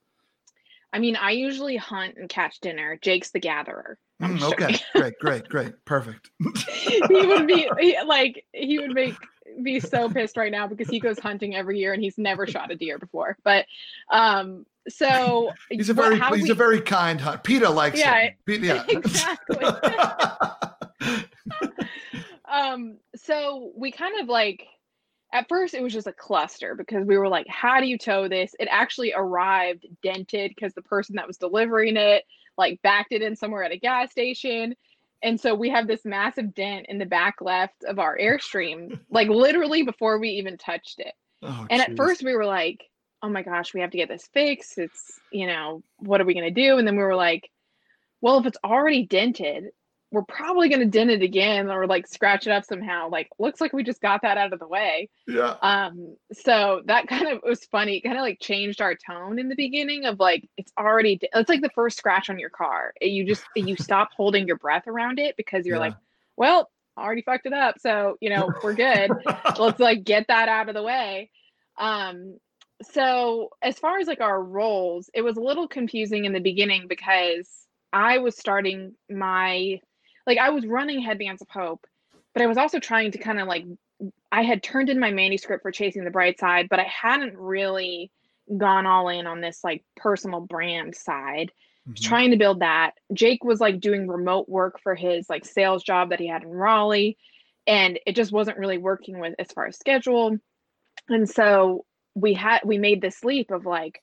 i 0.91 0.99
mean 0.99 1.15
i 1.15 1.31
usually 1.31 1.77
hunt 1.77 2.17
and 2.17 2.27
catch 2.27 2.59
dinner 2.59 2.99
jake's 3.01 3.31
the 3.31 3.39
gatherer 3.39 3.97
Mm, 4.23 4.41
okay, 4.53 4.73
joking. 4.73 4.79
great, 4.95 5.19
great, 5.19 5.49
great, 5.49 5.85
perfect. 5.85 6.31
he 6.69 7.25
would 7.25 7.47
be 7.47 7.69
he- 7.79 7.97
like 8.05 8.45
he 8.53 8.79
would 8.79 8.93
make 8.93 9.15
be 9.61 9.79
so 9.79 10.09
pissed 10.09 10.37
right 10.37 10.51
now 10.51 10.65
because 10.67 10.87
he 10.89 10.99
goes 10.99 11.19
hunting 11.19 11.55
every 11.55 11.77
year 11.79 11.93
and 11.93 12.01
he's 12.01 12.17
never 12.17 12.47
shot 12.47 12.71
a 12.71 12.75
deer 12.75 12.97
before 12.97 13.37
but 13.43 13.65
um 14.09 14.65
so 14.89 15.51
He's 15.69 15.89
a 15.89 15.93
very 15.93 16.19
he's 16.19 16.43
we- 16.43 16.49
a 16.49 16.55
very 16.55 16.81
kind 16.81 17.19
hunt. 17.21 17.43
Peter 17.43 17.69
likes 17.69 17.99
Yeah, 17.99 18.19
him. 18.19 18.33
Pete- 18.45 18.61
yeah. 18.61 18.83
exactly 18.89 19.65
um 22.51 22.97
so 23.15 23.71
we 23.75 23.91
kind 23.91 24.19
of 24.21 24.27
like 24.27 24.65
at 25.33 25.47
first 25.49 25.73
it 25.73 25.81
was 25.81 25.93
just 25.93 26.07
a 26.07 26.13
cluster 26.13 26.75
because 26.75 27.05
we 27.05 27.17
were 27.17 27.27
like 27.27 27.47
how 27.47 27.79
do 27.79 27.85
you 27.87 27.97
tow 27.97 28.27
this 28.27 28.55
it 28.59 28.67
actually 28.71 29.13
arrived 29.13 29.85
dented 30.01 30.51
because 30.55 30.73
the 30.73 30.81
person 30.81 31.15
that 31.15 31.27
was 31.27 31.37
delivering 31.37 31.97
it 31.97 32.23
like 32.57 32.81
backed 32.81 33.11
it 33.11 33.21
in 33.21 33.35
somewhere 33.35 33.63
at 33.63 33.71
a 33.71 33.77
gas 33.77 34.11
station 34.11 34.75
and 35.21 35.39
so 35.39 35.55
we 35.55 35.69
have 35.69 35.87
this 35.87 36.03
massive 36.03 36.53
dent 36.53 36.85
in 36.89 36.97
the 36.97 37.05
back 37.05 37.35
left 37.41 37.83
of 37.85 37.99
our 37.99 38.17
airstream 38.17 38.99
like 39.09 39.27
literally 39.27 39.83
before 39.83 40.19
we 40.19 40.29
even 40.29 40.57
touched 40.57 40.99
it 40.99 41.13
Oh, 41.43 41.67
and 41.69 41.81
at 41.81 41.97
first 41.97 42.23
we 42.23 42.35
were 42.35 42.45
like, 42.45 42.89
oh 43.21 43.29
my 43.29 43.41
gosh, 43.41 43.73
we 43.73 43.81
have 43.81 43.91
to 43.91 43.97
get 43.97 44.09
this 44.09 44.27
fixed. 44.33 44.77
It's, 44.77 45.19
you 45.31 45.47
know, 45.47 45.83
what 45.97 46.21
are 46.21 46.25
we 46.25 46.33
going 46.33 46.53
to 46.53 46.61
do? 46.61 46.77
And 46.77 46.87
then 46.87 46.95
we 46.95 47.03
were 47.03 47.15
like, 47.15 47.49
well, 48.21 48.39
if 48.39 48.45
it's 48.45 48.57
already 48.63 49.05
dented, 49.05 49.65
we're 50.13 50.23
probably 50.23 50.69
going 50.69 50.79
to 50.81 50.85
dent 50.87 51.09
it 51.11 51.21
again 51.23 51.69
or 51.69 51.87
like 51.87 52.07
scratch 52.07 52.47
it 52.47 52.51
up 52.51 52.63
somehow. 52.65 53.09
Like, 53.09 53.29
looks 53.39 53.59
like 53.59 53.73
we 53.73 53.83
just 53.83 54.01
got 54.01 54.21
that 54.21 54.37
out 54.37 54.53
of 54.53 54.59
the 54.59 54.67
way. 54.67 55.09
yeah, 55.27 55.55
Um, 55.61 56.15
so 56.31 56.83
that 56.85 57.07
kind 57.09 57.27
of 57.27 57.41
was 57.43 57.65
funny. 57.65 57.97
It 57.97 58.01
kind 58.01 58.17
of 58.17 58.21
like 58.21 58.39
changed 58.39 58.81
our 58.81 58.95
tone 58.95 59.39
in 59.39 59.49
the 59.49 59.55
beginning 59.55 60.05
of 60.05 60.19
like, 60.19 60.47
it's 60.57 60.71
already, 60.79 61.19
it's 61.33 61.49
like 61.49 61.61
the 61.61 61.71
first 61.75 61.97
scratch 61.97 62.29
on 62.29 62.39
your 62.39 62.51
car. 62.51 62.93
You 63.01 63.25
just, 63.25 63.43
you 63.55 63.75
stop 63.75 64.11
holding 64.15 64.47
your 64.47 64.57
breath 64.57 64.87
around 64.87 65.19
it 65.19 65.35
because 65.37 65.65
you're 65.65 65.77
Yeah. 65.77 65.81
like, 65.81 65.95
well, 66.37 66.69
already 66.97 67.23
fucked 67.23 67.47
it 67.47 67.53
up. 67.53 67.79
So, 67.79 68.17
you 68.21 68.29
know, 68.29 68.53
we're 68.61 68.73
good 68.75 69.15
let's 69.57 69.79
like 69.79 70.03
get 70.03 70.27
that 70.29 70.47
out 70.49 70.69
of 70.69 70.75
the 70.75 70.83
way 70.83 71.29
um 71.79 72.37
so 72.83 73.49
as 73.61 73.79
far 73.79 73.99
as 73.99 74.07
like 74.07 74.21
our 74.21 74.41
roles 74.43 75.09
it 75.13 75.21
was 75.21 75.37
a 75.37 75.41
little 75.41 75.67
confusing 75.67 76.25
in 76.25 76.33
the 76.33 76.39
beginning 76.39 76.87
because 76.87 77.49
i 77.91 78.17
was 78.19 78.37
starting 78.37 78.93
my 79.09 79.79
like 80.27 80.37
i 80.37 80.49
was 80.49 80.65
running 80.65 81.01
headbands 81.01 81.41
of 81.41 81.49
hope 81.49 81.85
but 82.33 82.41
i 82.43 82.47
was 82.47 82.57
also 82.57 82.79
trying 82.79 83.11
to 83.11 83.17
kind 83.17 83.39
of 83.39 83.47
like 83.47 83.65
i 84.31 84.41
had 84.43 84.63
turned 84.63 84.89
in 84.89 84.99
my 84.99 85.11
manuscript 85.11 85.61
for 85.61 85.71
chasing 85.71 86.03
the 86.03 86.11
bright 86.11 86.39
side 86.39 86.67
but 86.69 86.79
i 86.79 86.83
hadn't 86.83 87.37
really 87.37 88.11
gone 88.57 88.85
all 88.85 89.07
in 89.09 89.25
on 89.27 89.39
this 89.41 89.63
like 89.63 89.83
personal 89.95 90.41
brand 90.41 90.95
side 90.95 91.51
Mhm. 91.87 92.01
trying 92.01 92.31
to 92.31 92.37
build 92.37 92.61
that. 92.61 92.93
Jake 93.11 93.43
was 93.43 93.59
like 93.59 93.81
doing 93.81 94.07
remote 94.07 94.47
work 94.47 94.79
for 94.81 94.95
his 94.95 95.29
like 95.29 95.43
sales 95.45 95.83
job 95.83 96.09
that 96.11 96.19
he 96.19 96.27
had 96.27 96.43
in 96.43 96.49
Raleigh, 96.49 97.17
and 97.67 97.99
it 98.05 98.15
just 98.15 98.31
wasn't 98.31 98.57
really 98.57 98.77
working 98.77 99.19
with 99.19 99.35
as 99.37 99.51
far 99.51 99.65
as 99.67 99.77
schedule. 99.77 100.37
And 101.09 101.29
so 101.29 101.85
we 102.15 102.33
had 102.33 102.61
we 102.63 102.77
made 102.77 103.01
this 103.01 103.23
leap 103.25 103.51
of 103.51 103.65
like, 103.65 104.01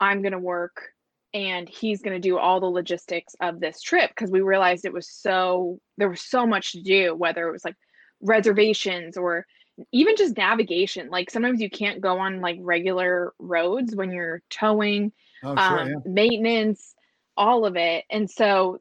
I'm 0.00 0.20
gonna 0.20 0.38
work 0.38 0.92
and 1.34 1.68
he's 1.68 2.02
gonna 2.02 2.18
do 2.18 2.38
all 2.38 2.60
the 2.60 2.66
logistics 2.66 3.34
of 3.40 3.60
this 3.60 3.80
trip 3.80 4.10
because 4.10 4.30
we 4.30 4.40
realized 4.40 4.84
it 4.84 4.92
was 4.92 5.08
so 5.08 5.80
there 5.96 6.08
was 6.08 6.22
so 6.22 6.46
much 6.46 6.72
to 6.72 6.82
do, 6.82 7.14
whether 7.14 7.48
it 7.48 7.52
was 7.52 7.64
like 7.64 7.76
reservations 8.20 9.16
or 9.16 9.46
even 9.92 10.16
just 10.16 10.36
navigation. 10.36 11.08
Like 11.08 11.30
sometimes 11.30 11.60
you 11.60 11.70
can't 11.70 12.00
go 12.00 12.18
on 12.18 12.40
like 12.40 12.58
regular 12.60 13.32
roads 13.38 13.94
when 13.94 14.10
you're 14.10 14.42
towing 14.50 15.12
Oh, 15.42 15.56
sure, 15.56 15.80
um, 15.80 15.88
yeah. 15.88 15.96
maintenance, 16.04 16.94
all 17.36 17.64
of 17.64 17.76
it. 17.76 18.04
And 18.10 18.28
so 18.28 18.78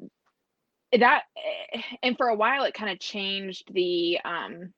that, 0.97 1.23
and 2.01 2.17
for 2.17 2.27
a 2.27 2.35
while, 2.35 2.63
it 2.63 2.73
kind 2.73 2.91
of 2.91 2.99
changed 2.99 3.71
the 3.73 4.19
um, 4.25 4.73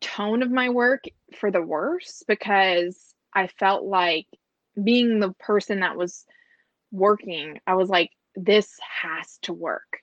tone 0.00 0.42
of 0.42 0.50
my 0.50 0.68
work 0.68 1.04
for 1.36 1.50
the 1.50 1.62
worse 1.62 2.22
because 2.28 3.14
I 3.34 3.48
felt 3.48 3.84
like 3.84 4.26
being 4.82 5.20
the 5.20 5.32
person 5.34 5.80
that 5.80 5.96
was 5.96 6.24
working, 6.92 7.60
I 7.66 7.74
was 7.74 7.88
like, 7.88 8.10
this 8.34 8.78
has 9.02 9.38
to 9.42 9.52
work. 9.52 10.00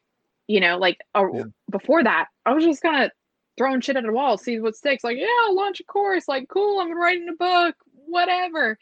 You 0.48 0.60
know, 0.60 0.78
like 0.78 0.98
uh, 1.16 1.26
Yeah. 1.34 1.44
before 1.72 2.04
that, 2.04 2.28
I 2.46 2.54
was 2.54 2.64
just 2.66 2.82
kind 2.82 3.04
of 3.06 3.12
throwing 3.58 3.82
shit 3.82 3.96
at 3.96 4.04
the 4.04 4.12
wall, 4.12 4.38
see 4.38 4.60
what 4.60 4.76
sticks. 4.76 5.04
Like, 5.04 5.18
yeah, 5.18 5.28
I'll 5.46 5.56
launch 5.56 5.80
a 5.80 5.84
course. 5.84 6.28
Like, 6.28 6.48
cool, 6.50 6.80
I'm 6.80 6.98
writing 6.98 7.30
a 7.30 7.34
book. 7.34 7.76
whatever. 8.06 8.78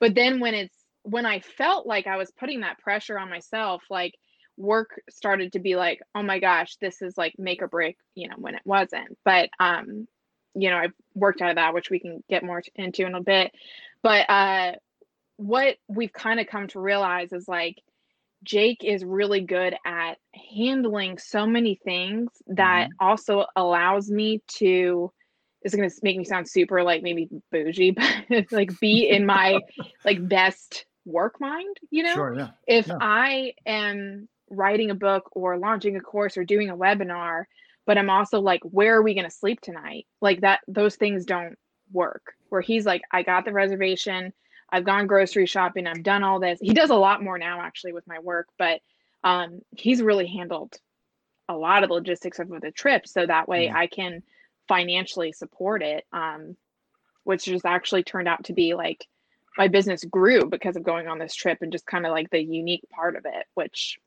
But 0.00 0.14
then 0.14 0.40
when 0.40 0.54
it's 0.54 0.74
when 1.04 1.24
I 1.26 1.40
felt 1.40 1.86
like 1.86 2.06
I 2.06 2.16
was 2.16 2.30
putting 2.32 2.60
that 2.60 2.78
pressure 2.78 3.18
on 3.18 3.30
myself, 3.30 3.82
like 3.90 4.14
work 4.56 5.00
started 5.10 5.52
to 5.52 5.58
be 5.58 5.76
like, 5.76 6.00
oh 6.14 6.22
my 6.22 6.38
gosh, 6.38 6.76
this 6.76 7.00
is 7.02 7.16
like 7.16 7.34
make 7.38 7.62
or 7.62 7.68
break, 7.68 7.96
you 8.14 8.28
know, 8.28 8.34
when 8.38 8.54
it 8.54 8.62
wasn't. 8.64 9.16
But 9.24 9.50
um, 9.60 10.08
you 10.54 10.70
know, 10.70 10.76
I've 10.76 10.92
worked 11.14 11.40
out 11.42 11.50
of 11.50 11.56
that, 11.56 11.74
which 11.74 11.90
we 11.90 11.98
can 12.00 12.22
get 12.28 12.44
more 12.44 12.62
into 12.74 13.06
in 13.06 13.14
a 13.14 13.22
bit. 13.22 13.52
But 14.02 14.28
uh 14.28 14.72
what 15.36 15.76
we've 15.88 16.12
kind 16.12 16.40
of 16.40 16.46
come 16.46 16.68
to 16.68 16.80
realize 16.80 17.32
is 17.32 17.48
like 17.48 17.82
Jake 18.44 18.84
is 18.84 19.04
really 19.04 19.40
good 19.40 19.74
at 19.84 20.18
handling 20.54 21.18
so 21.18 21.46
many 21.46 21.80
things 21.82 22.30
that 22.48 22.88
mm-hmm. 22.88 23.06
also 23.06 23.46
allows 23.56 24.10
me 24.10 24.42
to 24.58 25.10
is 25.64 25.74
going 25.74 25.88
to 25.88 25.96
make 26.02 26.16
me 26.16 26.24
sound 26.24 26.48
super 26.48 26.82
like 26.82 27.02
maybe 27.02 27.28
bougie 27.50 27.90
but 28.28 28.52
like 28.52 28.78
be 28.80 29.08
in 29.08 29.26
my 29.26 29.58
like 30.04 30.26
best 30.28 30.84
work 31.06 31.40
mind 31.40 31.76
you 31.90 32.02
know 32.02 32.14
sure, 32.14 32.34
yeah. 32.36 32.48
if 32.66 32.86
yeah. 32.86 32.96
i 33.00 33.52
am 33.66 34.28
writing 34.50 34.90
a 34.90 34.94
book 34.94 35.30
or 35.32 35.58
launching 35.58 35.96
a 35.96 36.00
course 36.00 36.36
or 36.36 36.44
doing 36.44 36.70
a 36.70 36.76
webinar 36.76 37.44
but 37.86 37.98
i'm 37.98 38.10
also 38.10 38.40
like 38.40 38.60
where 38.62 38.96
are 38.96 39.02
we 39.02 39.14
going 39.14 39.24
to 39.24 39.30
sleep 39.30 39.60
tonight 39.60 40.06
like 40.20 40.40
that 40.42 40.60
those 40.68 40.96
things 40.96 41.24
don't 41.24 41.58
work 41.92 42.34
where 42.48 42.60
he's 42.60 42.86
like 42.86 43.02
i 43.10 43.22
got 43.22 43.44
the 43.44 43.52
reservation 43.52 44.32
I've 44.74 44.84
gone 44.84 45.06
grocery 45.06 45.46
shopping. 45.46 45.86
I've 45.86 46.02
done 46.02 46.24
all 46.24 46.40
this. 46.40 46.58
He 46.60 46.74
does 46.74 46.90
a 46.90 46.96
lot 46.96 47.22
more 47.22 47.38
now, 47.38 47.60
actually, 47.60 47.92
with 47.92 48.08
my 48.08 48.18
work, 48.18 48.48
but 48.58 48.80
um, 49.22 49.60
he's 49.76 50.02
really 50.02 50.26
handled 50.26 50.76
a 51.48 51.56
lot 51.56 51.84
of 51.84 51.90
the 51.90 51.94
logistics 51.94 52.40
of 52.40 52.48
the 52.48 52.72
trip. 52.72 53.06
So 53.06 53.24
that 53.24 53.46
way 53.46 53.68
mm-hmm. 53.68 53.76
I 53.76 53.86
can 53.86 54.24
financially 54.66 55.30
support 55.30 55.84
it, 55.84 56.02
um, 56.12 56.56
which 57.22 57.44
just 57.44 57.64
actually 57.64 58.02
turned 58.02 58.26
out 58.26 58.42
to 58.46 58.52
be 58.52 58.74
like 58.74 59.06
my 59.56 59.68
business 59.68 60.02
grew 60.02 60.50
because 60.50 60.74
of 60.74 60.82
going 60.82 61.06
on 61.06 61.20
this 61.20 61.36
trip 61.36 61.58
and 61.60 61.70
just 61.70 61.86
kind 61.86 62.04
of 62.04 62.10
like 62.10 62.30
the 62.30 62.42
unique 62.42 62.82
part 62.90 63.14
of 63.14 63.26
it, 63.26 63.46
which, 63.54 64.00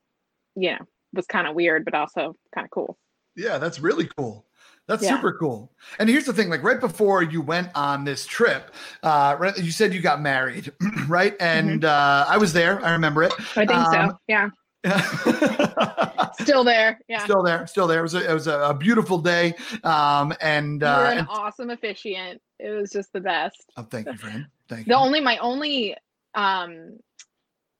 you 0.58 0.72
know, 0.72 0.86
was 1.14 1.28
kind 1.28 1.48
of 1.48 1.56
weird, 1.56 1.86
but 1.86 1.96
also 1.96 2.36
kind 2.54 2.66
of 2.66 2.72
cool. 2.72 2.98
Yeah, 3.38 3.58
that's 3.58 3.80
really 3.80 4.10
cool. 4.18 4.46
That's 4.88 5.04
yeah. 5.04 5.16
super 5.16 5.34
cool. 5.34 5.72
And 6.00 6.10
here's 6.10 6.26
the 6.26 6.34
thing: 6.34 6.50
like 6.50 6.64
right 6.64 6.80
before 6.80 7.22
you 7.22 7.42
went 7.42 7.70
on 7.76 8.06
this 8.06 8.26
trip, 8.26 8.74
uh, 9.04 9.52
you 9.58 9.72
said 9.72 9.94
you 9.94 10.02
got 10.02 10.22
married, 10.22 10.72
right? 11.08 11.36
And 11.40 11.82
mm-hmm. 11.82 11.86
uh, 11.86 12.32
I 12.32 12.38
was 12.38 12.54
there. 12.54 12.84
I 12.84 12.94
remember 12.94 13.24
it. 13.24 13.34
I 13.56 13.66
think 13.66 13.72
um, 13.72 14.10
so. 14.12 14.20
Yeah. 14.28 14.50
still 16.40 16.64
there. 16.64 17.00
Yeah. 17.10 17.24
Still 17.24 17.44
there. 17.44 17.68
Still 17.68 17.88
there. 17.88 18.00
It 18.00 18.04
was 18.04 18.14
a, 18.14 18.32
it 18.32 18.34
was 18.34 18.48
a, 18.48 18.74
beautiful 18.74 19.18
day. 19.18 19.54
Um, 19.84 20.34
and 20.40 20.82
uh, 20.84 20.86
you 20.86 21.02
were 21.02 21.08
uh, 21.08 21.12
an 21.12 21.18
and, 21.18 21.28
awesome 21.30 21.70
officiant. 21.70 22.42
It 22.60 22.70
was 22.70 22.90
just 22.92 23.12
the 23.12 23.20
best. 23.20 23.70
Oh, 23.76 23.84
thank 23.84 24.08
you, 24.08 24.16
friend. 24.16 24.48
Thank 24.70 24.86
the 24.86 24.92
you. 24.92 24.96
The 24.96 25.00
only 25.00 25.20
my 25.20 25.38
only 25.38 25.96
um 26.36 27.00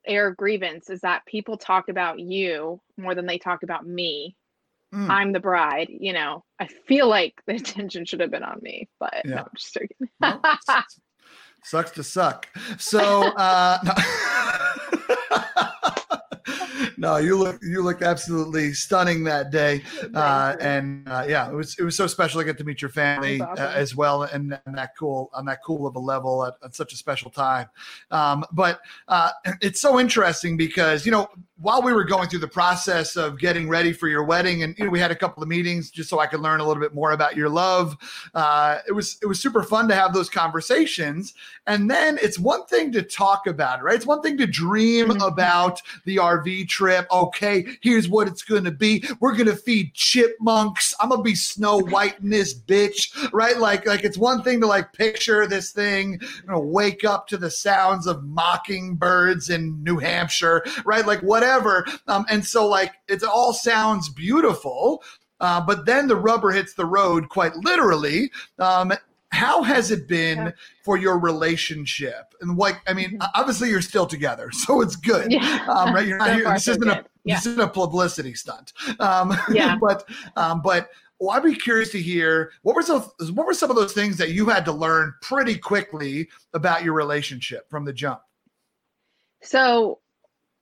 air 0.06 0.32
grievance 0.32 0.90
is 0.90 1.02
that 1.02 1.26
people 1.26 1.58
talk 1.58 1.90
about 1.90 2.20
you 2.20 2.82
more 2.98 3.14
than 3.14 3.26
they 3.26 3.38
talk 3.38 3.64
about 3.64 3.86
me 3.86 4.37
Mm. 4.94 5.10
I'm 5.10 5.32
the 5.34 5.40
bride, 5.40 5.90
you 5.90 6.14
know. 6.14 6.44
I 6.60 6.68
feel 6.88 7.08
like 7.08 7.36
the 7.46 7.56
attention 7.58 8.06
should 8.06 8.22
have 8.22 8.32
been 8.32 8.44
on 8.44 8.60
me, 8.62 8.88
but 9.00 9.22
yeah. 9.26 9.36
no, 9.36 9.38
I'm 9.38 9.50
just 9.56 9.74
joking. 9.74 10.10
sucks 11.64 11.92
to 11.92 12.04
suck. 12.04 12.48
So 12.78 13.00
uh 13.38 13.80
no. 13.84 13.94
No, 16.98 17.18
you 17.18 17.38
look 17.38 17.60
you 17.62 17.84
look 17.84 18.02
absolutely 18.02 18.74
stunning 18.74 19.24
that 19.26 19.52
day, 19.52 19.84
uh, 20.16 20.56
and 20.60 21.08
uh, 21.08 21.26
yeah, 21.28 21.48
it 21.50 21.54
was 21.54 21.78
it 21.78 21.84
was 21.84 21.96
so 21.96 22.08
special 22.08 22.42
to 22.42 22.46
get 22.46 22.58
to 22.58 22.64
meet 22.64 22.82
your 22.82 22.90
family 22.90 23.40
uh, 23.40 23.48
awesome. 23.48 23.66
uh, 23.66 23.70
as 23.70 23.96
well, 23.96 24.24
and, 24.24 24.60
and, 24.66 24.78
that 24.78 24.98
cool 24.98 25.30
on 25.34 25.46
that 25.46 25.64
cool 25.64 25.86
of 25.86 25.96
a 25.96 26.00
level 26.00 26.44
at, 26.46 26.56
at 26.64 26.76
such 26.76 26.94
a 26.94 26.98
special 26.98 27.30
time. 27.30 27.68
Um, 28.10 28.46
but 28.52 28.82
uh, 29.08 29.30
it's 29.62 29.80
so 29.80 30.00
interesting 30.00 30.58
because 30.58 31.06
you 31.06 31.12
know 31.12 31.30
while 31.60 31.82
we 31.82 31.94
were 31.94 32.04
going 32.04 32.30
through 32.30 32.40
the 32.40 32.48
process 32.48 33.16
of 33.16 33.40
getting 33.40 33.70
ready 33.70 33.94
for 33.94 34.08
your 34.08 34.24
wedding, 34.24 34.64
and 34.64 34.76
you 34.78 34.86
know 34.86 34.92
we 34.92 35.00
had 35.00 35.12
a 35.12 35.16
couple 35.16 35.44
of 35.44 35.50
meetings 35.50 35.92
just 35.92 36.10
so 36.10 36.20
I 36.20 36.26
could 36.26 36.40
learn 36.40 36.62
a 36.62 36.68
little 36.68 36.82
bit 36.82 36.96
more 36.96 37.12
about 37.12 37.36
your 37.36 37.50
love. 37.50 37.96
Uh, 38.34 38.80
it 38.88 38.92
was 38.92 39.20
it 39.22 39.28
was 39.28 39.40
super 39.40 39.62
fun 39.62 39.88
to 39.90 39.96
have 39.96 40.16
those 40.16 40.30
conversations, 40.30 41.36
and 41.68 41.92
then 41.92 42.18
it's 42.24 42.40
one 42.40 42.66
thing 42.66 42.92
to 42.94 43.04
talk 43.04 43.46
about 43.46 43.68
right? 43.84 43.96
It's 43.96 44.06
one 44.06 44.22
thing 44.22 44.38
to 44.38 44.48
dream 44.48 45.10
mm-hmm. 45.10 45.22
about 45.22 45.82
the 46.06 46.18
RV 46.18 46.68
trip 46.68 46.87
trip. 46.88 47.08
Okay, 47.12 47.66
here's 47.82 48.08
what 48.08 48.30
it's 48.30 48.44
gonna 48.44 48.72
be. 48.72 49.04
We're 49.20 49.36
gonna 49.36 49.56
feed 49.56 49.94
chipmunks. 49.94 50.96
I'm 51.02 51.10
gonna 51.10 51.22
be 51.22 51.36
Snow 51.36 51.80
White 51.80 52.20
in 52.22 52.30
this 52.30 52.58
bitch, 52.58 53.30
right? 53.34 53.58
Like, 53.58 53.86
like 53.86 54.06
it's 54.06 54.18
one 54.18 54.42
thing 54.42 54.62
to 54.62 54.68
like 54.68 54.94
picture 54.94 55.46
this 55.48 55.72
thing, 55.72 56.14
you 56.22 56.48
know, 56.48 56.60
wake 56.60 57.04
up 57.04 57.28
to 57.28 57.38
the 57.38 57.52
sounds 57.52 58.08
of 58.08 58.24
mockingbirds 58.24 59.50
in 59.50 59.84
New 59.84 59.98
Hampshire, 59.98 60.64
right? 60.86 61.06
Like 61.06 61.20
whatever. 61.20 61.86
Um, 62.08 62.26
and 62.30 62.46
so 62.46 62.66
like 62.66 62.94
it 63.10 63.22
all 63.24 63.52
sounds 63.52 64.08
beautiful. 64.08 65.04
Uh, 65.42 65.60
but 65.60 65.86
then 65.86 66.08
the 66.08 66.16
rubber 66.16 66.52
hits 66.52 66.74
the 66.74 66.86
road 66.86 67.28
quite 67.28 67.54
literally. 67.58 68.32
Um, 68.60 68.94
how 69.32 69.62
has 69.62 69.92
it 69.92 70.08
been 70.08 70.38
yeah. 70.38 70.52
for 70.84 70.98
your 70.98 71.20
relationship 71.20 72.34
and 72.42 72.58
like 72.58 72.80
i 72.88 72.94
mean 72.94 73.12
mm-hmm. 73.12 73.28
obviously 73.36 73.70
you're 73.70 73.82
still 73.82 74.06
together 74.06 74.52
so 74.52 74.82
it's 74.82 74.96
good 74.96 75.32
yeah. 75.32 75.66
um, 75.70 75.94
right 75.94 76.08
you're 76.08 76.18
not 76.18 76.34
here 76.34 76.50
this 76.52 76.68
isn't 76.68 76.90
a 76.90 77.04
yeah. 77.24 77.36
this 77.36 77.46
isn't 77.46 77.62
a 77.62 77.68
publicity 77.68 78.34
stunt 78.34 78.74
um, 79.00 79.36
yeah 79.52 79.78
but 79.82 80.08
um, 80.36 80.62
but 80.62 80.90
well, 81.20 81.32
I'd 81.36 81.44
be 81.44 81.56
curious 81.56 81.92
to 81.92 82.02
hear 82.02 82.52
what 82.62 82.76
were 82.76 82.82
some 82.84 83.02
what 83.34 83.48
were 83.48 83.54
some 83.54 83.70
of 83.70 83.76
those 83.76 83.94
things 83.94 84.18
that 84.18 84.32
you 84.32 84.48
had 84.50 84.66
to 84.66 84.72
learn 84.72 85.14
pretty 85.22 85.58
quickly 85.58 86.30
about 86.54 86.84
your 86.84 86.94
relationship 86.94 87.70
from 87.70 87.86
the 87.86 87.94
jump. 87.94 88.22
So, 89.42 90.00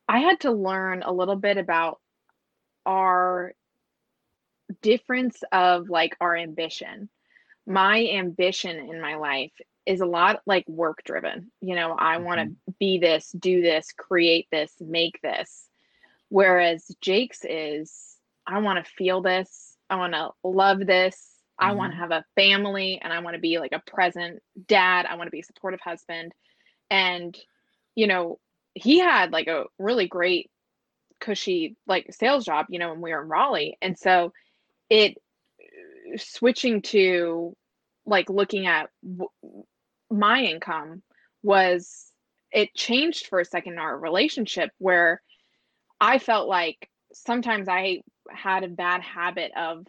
I 0.08 0.20
had 0.20 0.40
to 0.42 0.52
learn 0.52 1.04
a 1.04 1.12
little 1.12 1.36
bit 1.36 1.58
about 1.58 2.00
our 2.86 3.54
difference 4.82 5.44
of 5.52 5.90
like 5.90 6.16
our 6.22 6.36
ambition 6.38 7.10
my 7.68 8.06
ambition 8.06 8.78
in 8.78 9.02
my 9.02 9.16
life 9.16 9.54
is 9.86 10.02
a 10.02 10.06
lot 10.06 10.42
like 10.46 10.68
work 10.68 11.02
driven. 11.06 11.52
You 11.62 11.76
know, 11.76 11.96
I 11.98 12.18
want 12.18 12.40
to 12.40 12.46
mm-hmm. 12.46 12.72
be 12.80 12.98
this, 12.98 13.32
do 13.38 13.62
this, 13.62 13.92
create 13.92 14.48
this, 14.52 14.74
make 14.80 15.20
this. 15.22 15.68
Whereas 16.30 16.86
Jake's 17.02 17.42
is, 17.44 18.18
I 18.48 18.60
want 18.60 18.84
to 18.84 18.92
feel 18.92 19.22
this. 19.22 19.76
I 19.90 19.96
want 19.98 20.14
to 20.14 20.32
love 20.44 20.80
this. 20.80 21.16
Mm-hmm. 21.16 21.72
I 21.72 21.74
want 21.74 21.94
to 21.94 22.00
have 22.00 22.12
a 22.12 22.26
family 22.36 23.00
and 23.02 23.14
I 23.14 23.20
want 23.20 23.36
to 23.36 23.42
be 23.42 23.60
like 23.60 23.74
a 23.74 23.84
present 23.86 24.42
dad. 24.68 25.06
I 25.06 25.16
want 25.16 25.28
to 25.28 25.32
be 25.32 25.42
a 25.42 25.44
supportive 25.44 25.82
husband. 25.82 26.34
And, 26.90 27.38
you 27.96 28.08
know, 28.08 28.40
he 28.74 29.00
had 29.00 29.32
like 29.32 29.48
a 29.48 29.66
really 29.80 30.08
great, 30.08 30.50
cushy, 31.22 31.78
like 31.88 32.14
sales 32.14 32.46
job, 32.46 32.66
you 32.70 32.80
know, 32.80 32.90
when 32.90 33.02
we 33.02 33.14
were 33.14 33.22
in 33.22 33.30
Raleigh. 33.30 33.78
And 33.82 33.98
so 33.98 34.34
it, 34.90 35.18
switching 36.18 36.82
to 36.82 37.56
like 38.06 38.30
looking 38.30 38.68
at 38.68 38.90
w- 39.04 39.30
my 40.10 40.42
income 40.42 41.02
was 41.44 42.12
it 42.52 42.74
changed 42.74 43.28
for 43.28 43.40
a 43.40 43.46
second 43.46 43.74
in 43.74 43.80
our 43.80 43.98
relationship 43.98 44.72
where 44.78 45.22
I 46.00 46.20
felt 46.20 46.48
like 46.48 46.90
sometimes 47.14 47.68
I 47.68 48.02
had 48.30 48.64
a 48.64 48.70
bad 48.70 49.02
habit 49.02 49.52
of 49.56 49.86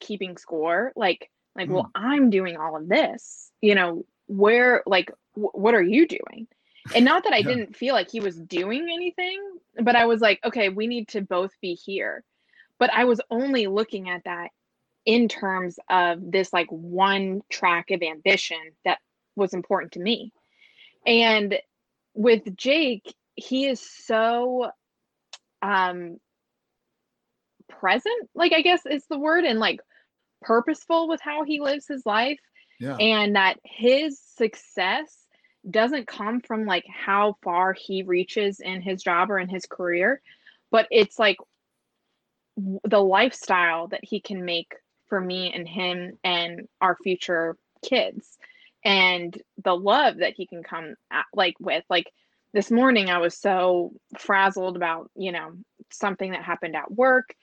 keeping 0.00 0.36
score 0.36 0.92
like 0.96 1.30
like 1.54 1.68
mm. 1.68 1.74
well 1.74 1.90
I'm 1.94 2.30
doing 2.30 2.56
all 2.56 2.76
of 2.76 2.88
this 2.88 3.50
you 3.60 3.74
know 3.74 4.04
where 4.26 4.82
like 4.86 5.12
w- 5.34 5.50
what 5.52 5.74
are 5.74 5.82
you 5.82 6.06
doing 6.06 6.48
and 6.94 7.04
not 7.04 7.24
that 7.24 7.32
I 7.32 7.36
yeah. 7.38 7.48
didn't 7.48 7.76
feel 7.76 7.94
like 7.94 8.10
he 8.10 8.20
was 8.20 8.36
doing 8.36 8.88
anything 8.92 9.40
but 9.82 9.96
I 9.96 10.06
was 10.06 10.20
like 10.20 10.40
okay 10.44 10.68
we 10.68 10.86
need 10.86 11.08
to 11.08 11.20
both 11.20 11.52
be 11.60 11.74
here 11.74 12.24
but 12.78 12.90
I 12.92 13.04
was 13.04 13.20
only 13.30 13.66
looking 13.68 14.08
at 14.08 14.24
that 14.24 14.50
in 15.04 15.28
terms 15.28 15.78
of 15.90 16.18
this 16.30 16.52
like 16.52 16.68
one 16.68 17.42
track 17.50 17.90
of 17.90 18.02
ambition 18.02 18.60
that 18.84 18.98
was 19.36 19.54
important 19.54 19.92
to 19.92 20.00
me. 20.00 20.32
And 21.06 21.58
with 22.14 22.56
Jake, 22.56 23.14
he 23.34 23.66
is 23.66 23.80
so 23.80 24.70
um 25.62 26.18
present, 27.68 28.30
like 28.34 28.52
I 28.52 28.62
guess 28.62 28.84
is 28.86 29.06
the 29.06 29.18
word, 29.18 29.44
and 29.44 29.58
like 29.58 29.80
purposeful 30.42 31.08
with 31.08 31.20
how 31.20 31.44
he 31.44 31.60
lives 31.60 31.86
his 31.86 32.04
life. 32.06 32.38
Yeah. 32.78 32.96
And 32.96 33.36
that 33.36 33.58
his 33.64 34.20
success 34.20 35.26
doesn't 35.70 36.08
come 36.08 36.40
from 36.40 36.66
like 36.66 36.84
how 36.88 37.36
far 37.42 37.72
he 37.72 38.02
reaches 38.02 38.58
in 38.58 38.82
his 38.82 39.02
job 39.02 39.30
or 39.30 39.38
in 39.38 39.48
his 39.48 39.66
career, 39.66 40.20
but 40.70 40.88
it's 40.90 41.18
like 41.18 41.36
the 42.56 43.02
lifestyle 43.02 43.88
that 43.88 44.04
he 44.04 44.20
can 44.20 44.44
make 44.44 44.74
for 45.12 45.20
me 45.20 45.52
and 45.54 45.68
him 45.68 46.18
and 46.24 46.66
our 46.80 46.96
future 47.02 47.54
kids 47.84 48.38
and 48.82 49.36
the 49.62 49.76
love 49.76 50.16
that 50.16 50.32
he 50.34 50.46
can 50.46 50.62
come 50.62 50.94
at, 51.10 51.26
like 51.34 51.52
with 51.60 51.84
like 51.90 52.10
this 52.54 52.70
morning 52.70 53.10
i 53.10 53.18
was 53.18 53.36
so 53.36 53.92
frazzled 54.18 54.74
about 54.74 55.10
you 55.14 55.30
know 55.30 55.52
something 55.92 56.30
that 56.30 56.42
happened 56.42 56.74
at 56.74 56.90
work 56.90 57.34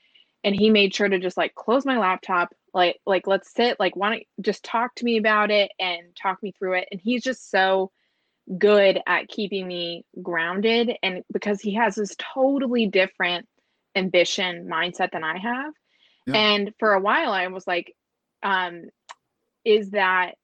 and 0.43 0.55
he 0.55 0.71
made 0.71 0.95
sure 0.95 1.07
to 1.07 1.19
just 1.19 1.37
like 1.37 1.53
close 1.53 1.85
my 1.85 1.99
laptop 1.99 2.49
like 2.73 2.97
like 3.05 3.27
let's 3.27 3.53
sit 3.53 3.79
like 3.79 3.95
why 3.95 4.09
don't 4.09 4.23
just 4.41 4.63
talk 4.63 4.95
to 4.95 5.05
me 5.05 5.17
about 5.17 5.51
it 5.51 5.71
and 5.79 6.01
talk 6.19 6.41
me 6.41 6.51
through 6.57 6.73
it 6.73 6.87
and 6.89 6.99
he's 6.99 7.21
just 7.21 7.51
so 7.51 7.91
good 8.57 8.99
at 9.05 9.27
keeping 9.27 9.67
me 9.67 10.03
grounded 10.23 10.91
and 11.03 11.21
because 11.31 11.61
he 11.61 11.75
has 11.75 11.93
this 11.93 12.15
totally 12.17 12.87
different 12.87 13.47
ambition 13.95 14.67
mindset 14.67 15.11
than 15.11 15.23
I 15.23 15.37
have. 15.37 15.71
Yeah. 16.29 16.37
And 16.37 16.73
for 16.79 16.93
a 16.93 17.01
while 17.01 17.31
I 17.31 17.47
was 17.47 17.65
like 17.67 17.95
um 18.43 18.83
is 19.65 19.91
that 19.91 20.35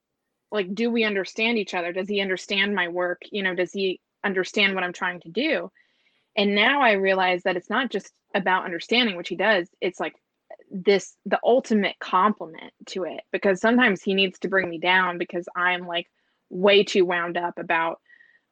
like 0.52 0.74
do 0.74 0.90
we 0.90 1.04
understand 1.04 1.58
each 1.58 1.74
other? 1.74 1.92
Does 1.92 2.08
he 2.10 2.22
understand 2.22 2.76
my 2.76 2.88
work? 2.88 3.22
You 3.32 3.44
know, 3.44 3.56
does 3.56 3.72
he 3.72 4.00
understand 4.24 4.76
what 4.76 4.84
I'm 4.84 4.94
trying 4.94 5.22
to 5.22 5.30
do? 5.30 5.72
And 6.36 6.56
now 6.56 6.82
I 6.82 6.94
realize 6.94 7.44
that 7.44 7.56
it's 7.56 7.70
not 7.70 7.90
just 7.90 8.12
about 8.34 8.66
understanding 8.66 9.16
which 9.16 9.30
he 9.30 9.36
does. 9.36 9.70
It's 9.82 10.00
like 10.00 10.16
this 10.70 11.16
the 11.26 11.40
ultimate 11.44 11.96
compliment 12.00 12.74
to 12.88 13.04
it 13.04 13.22
because 13.32 13.62
sometimes 13.62 14.02
he 14.02 14.14
needs 14.14 14.40
to 14.40 14.50
bring 14.50 14.70
me 14.70 14.80
down 14.80 15.18
because 15.18 15.48
I'm 15.56 15.88
like 15.88 16.08
way 16.50 16.84
too 16.84 17.06
wound 17.06 17.38
up 17.38 17.58
about 17.58 18.00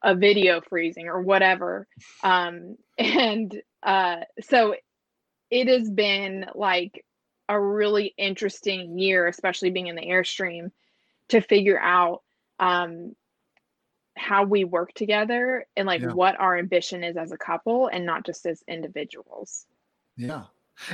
a 0.02 0.14
video 0.14 0.60
freezing 0.60 1.08
or 1.08 1.22
whatever. 1.22 1.86
Um, 2.22 2.76
and 2.98 3.60
uh, 3.82 4.16
so 4.42 4.74
it 5.50 5.68
has 5.68 5.90
been 5.90 6.46
like 6.54 7.04
a 7.48 7.60
really 7.60 8.14
interesting 8.16 8.98
year, 8.98 9.26
especially 9.26 9.70
being 9.70 9.86
in 9.86 9.96
the 9.96 10.06
Airstream, 10.06 10.70
to 11.28 11.40
figure 11.40 11.78
out 11.78 12.22
um, 12.58 13.14
how 14.16 14.44
we 14.44 14.64
work 14.64 14.92
together 14.94 15.66
and 15.76 15.86
like 15.86 16.00
yeah. 16.00 16.12
what 16.12 16.38
our 16.38 16.56
ambition 16.56 17.02
is 17.02 17.16
as 17.16 17.32
a 17.32 17.38
couple 17.38 17.88
and 17.88 18.06
not 18.06 18.24
just 18.24 18.46
as 18.46 18.62
individuals. 18.68 19.66
Yeah. 20.16 20.44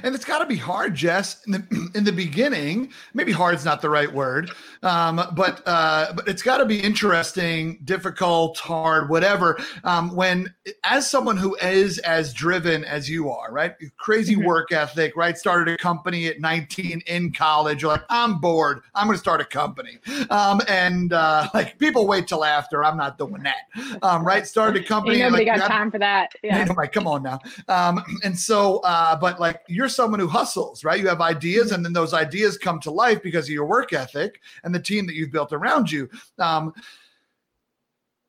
And 0.03 0.15
it's 0.15 0.25
got 0.25 0.39
to 0.39 0.47
be 0.47 0.57
hard, 0.57 0.95
Jess, 0.95 1.45
in 1.47 1.53
the, 1.53 1.91
in 1.95 2.05
the 2.05 2.13
beginning. 2.13 2.93
Maybe 3.15 3.33
hard's 3.33 3.65
not 3.65 3.81
the 3.81 3.91
right 3.91 4.13
word, 4.13 4.51
um, 4.83 5.21
but 5.35 5.63
uh, 5.67 6.13
but 6.15 6.29
it's 6.29 6.43
got 6.43 6.59
to 6.59 6.67
be 6.67 6.81
interesting, 6.81 7.81
difficult, 7.85 8.59
hard, 8.59 9.09
whatever. 9.09 9.59
Um, 9.85 10.15
when, 10.15 10.55
as 10.85 11.11
someone 11.11 11.37
who 11.37 11.57
is 11.57 11.99
as 12.01 12.33
driven 12.33 12.85
as 12.85 13.09
you 13.09 13.31
are, 13.31 13.53
right? 13.53 13.75
Crazy 13.97 14.35
mm-hmm. 14.35 14.45
work 14.45 14.73
ethic, 14.73 15.17
right? 15.17 15.37
Started 15.37 15.73
a 15.73 15.77
company 15.77 16.27
at 16.27 16.41
19 16.41 17.03
in 17.07 17.33
college. 17.33 17.83
You're 17.83 17.93
like, 17.93 18.05
I'm 18.11 18.39
bored. 18.39 18.83
I'm 18.95 19.07
going 19.07 19.17
to 19.17 19.21
start 19.21 19.41
a 19.41 19.45
company. 19.45 19.99
Um, 20.31 20.61
and 20.69 21.13
uh, 21.13 21.49
like 21.55 21.79
people 21.79 22.07
wait 22.07 22.29
till 22.29 22.45
after. 22.45 22.85
I'm 22.85 22.97
not 22.97 23.19
doing 23.19 23.43
that. 23.43 23.99
Um, 24.03 24.25
right? 24.25 24.47
Started 24.47 24.83
a 24.83 24.87
company. 24.87 25.17
Ain't 25.17 25.33
nobody 25.33 25.49
like, 25.49 25.61
got 25.61 25.69
time 25.69 25.91
for 25.91 25.99
that. 25.99 26.33
Yeah. 26.43 26.65
Come 26.93 27.07
on 27.07 27.23
now. 27.23 27.39
Um, 27.69 28.03
and 28.25 28.39
so, 28.39 28.79
uh, 28.79 29.17
but 29.17 29.41
like 29.41 29.61
you're 29.71 29.89
someone 29.89 30.21
who 30.21 30.29
hustles, 30.29 30.85
right? 30.85 31.01
You 31.01 31.09
have 31.09 31.21
ideas, 31.21 31.67
mm-hmm. 31.67 31.77
and 31.77 31.85
then 31.85 31.93
those 31.93 32.15
ideas 32.15 32.59
come 32.59 32.81
to 32.81 32.91
life 32.91 33.23
because 33.23 33.47
of 33.47 33.51
your 33.51 33.67
work 33.67 33.93
ethic 33.93 34.41
and 34.65 34.75
the 34.75 34.81
team 34.81 35.07
that 35.07 35.15
you've 35.15 35.33
built 35.33 35.53
around 35.53 35.91
you. 35.91 36.09
Um, 36.39 36.73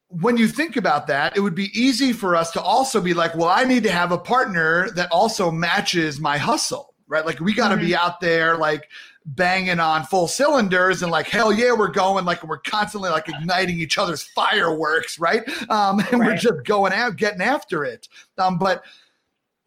when 0.07 0.35
you 0.35 0.47
think 0.47 0.75
about 0.75 1.07
that, 1.07 1.37
it 1.37 1.39
would 1.39 1.55
be 1.55 1.69
easy 1.73 2.11
for 2.11 2.35
us 2.35 2.51
to 2.51 2.61
also 2.61 2.99
be 2.99 3.13
like, 3.13 3.33
well, 3.35 3.47
I 3.47 3.63
need 3.63 3.83
to 3.83 3.91
have 3.91 4.11
a 4.11 4.17
partner 4.17 4.89
that 4.91 5.09
also 5.11 5.49
matches 5.49 6.19
my 6.19 6.37
hustle, 6.37 6.95
right? 7.07 7.25
Like 7.25 7.39
we 7.39 7.53
got 7.53 7.69
to 7.69 7.75
mm-hmm. 7.75 7.85
be 7.85 7.95
out 7.95 8.19
there, 8.19 8.57
like 8.57 8.89
banging 9.25 9.79
on 9.79 10.03
full 10.03 10.27
cylinders 10.27 11.03
and 11.03 11.11
like 11.11 11.27
hell 11.27 11.53
yeah 11.53 11.71
we're 11.71 11.87
going 11.87 12.25
like 12.25 12.43
we're 12.43 12.57
constantly 12.57 13.09
like 13.09 13.29
igniting 13.29 13.79
each 13.79 13.99
other's 13.99 14.23
fireworks 14.23 15.19
right 15.19 15.47
um 15.69 15.99
and 16.11 16.19
right. 16.19 16.31
we're 16.31 16.35
just 16.35 16.63
going 16.63 16.91
out 16.91 17.17
getting 17.17 17.41
after 17.41 17.83
it 17.85 18.07
um 18.39 18.57
but 18.57 18.83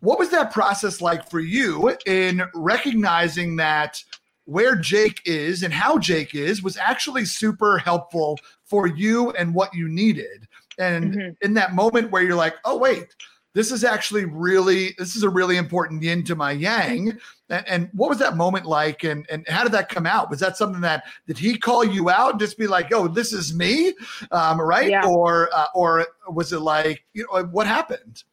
what 0.05 0.19
was 0.19 0.31
that 0.31 0.53
process 0.53 1.01
like 1.01 1.29
for 1.31 1.41
you 1.41 1.97
in 2.07 2.43
recognizing 2.55 3.57
that 3.57 4.03
where 4.45 4.77
Jake 4.77 5.23
is 5.25 5.63
and 5.63 5.73
how 5.73 5.99
Jake 5.99 6.35
is 6.35 6.63
was 6.63 6.77
actually 6.77 7.25
super 7.25 7.79
helpful 7.79 8.39
for 8.65 8.87
you 8.87 9.31
and 9.31 9.55
what 9.55 9.75
you 9.75 9.89
needed? 9.89 10.47
And 10.79 11.15
mm-hmm. 11.15 11.31
in 11.41 11.55
that 11.55 11.75
moment 11.75 12.11
where 12.11 12.23
you're 12.23 12.35
like, 12.35 12.57
oh, 12.67 12.77
wait, 12.77 13.15
this 13.55 13.73
is 13.73 13.83
actually 13.83 14.27
really, 14.27 14.95
this 14.99 15.17
is 15.17 15.23
a 15.23 15.29
really 15.29 15.57
important 15.57 16.03
yin 16.03 16.23
to 16.25 16.35
my 16.35 16.53
yang. 16.53 17.17
And, 17.49 17.69
and, 17.69 17.89
what 17.93 18.11
was 18.11 18.19
that 18.19 18.37
moment 18.37 18.67
like? 18.67 19.05
And, 19.05 19.25
and 19.31 19.47
how 19.49 19.63
did 19.63 19.73
that 19.73 19.89
come 19.89 20.07
out? 20.07 20.29
Was 20.29 20.41
that 20.41 20.57
something 20.57 20.81
that, 20.81 21.05
did 21.27 21.39
he 21.39 21.57
call 21.57 21.85
you 21.85 22.11
out 22.11 22.33
and 22.33 22.41
just 22.41 22.59
be 22.59 22.67
like, 22.67 22.93
oh, 22.93 23.07
this 23.07 23.33
is 23.33 23.55
me? 23.55 23.95
Um, 24.33 24.61
right. 24.61 24.91
Yeah. 24.91 25.07
Or, 25.07 25.49
uh, 25.55 25.67
or 25.75 26.07
was 26.29 26.53
it 26.53 26.61
like, 26.61 27.05
you 27.13 27.27
know, 27.33 27.45
what 27.45 27.67
happened? 27.67 28.25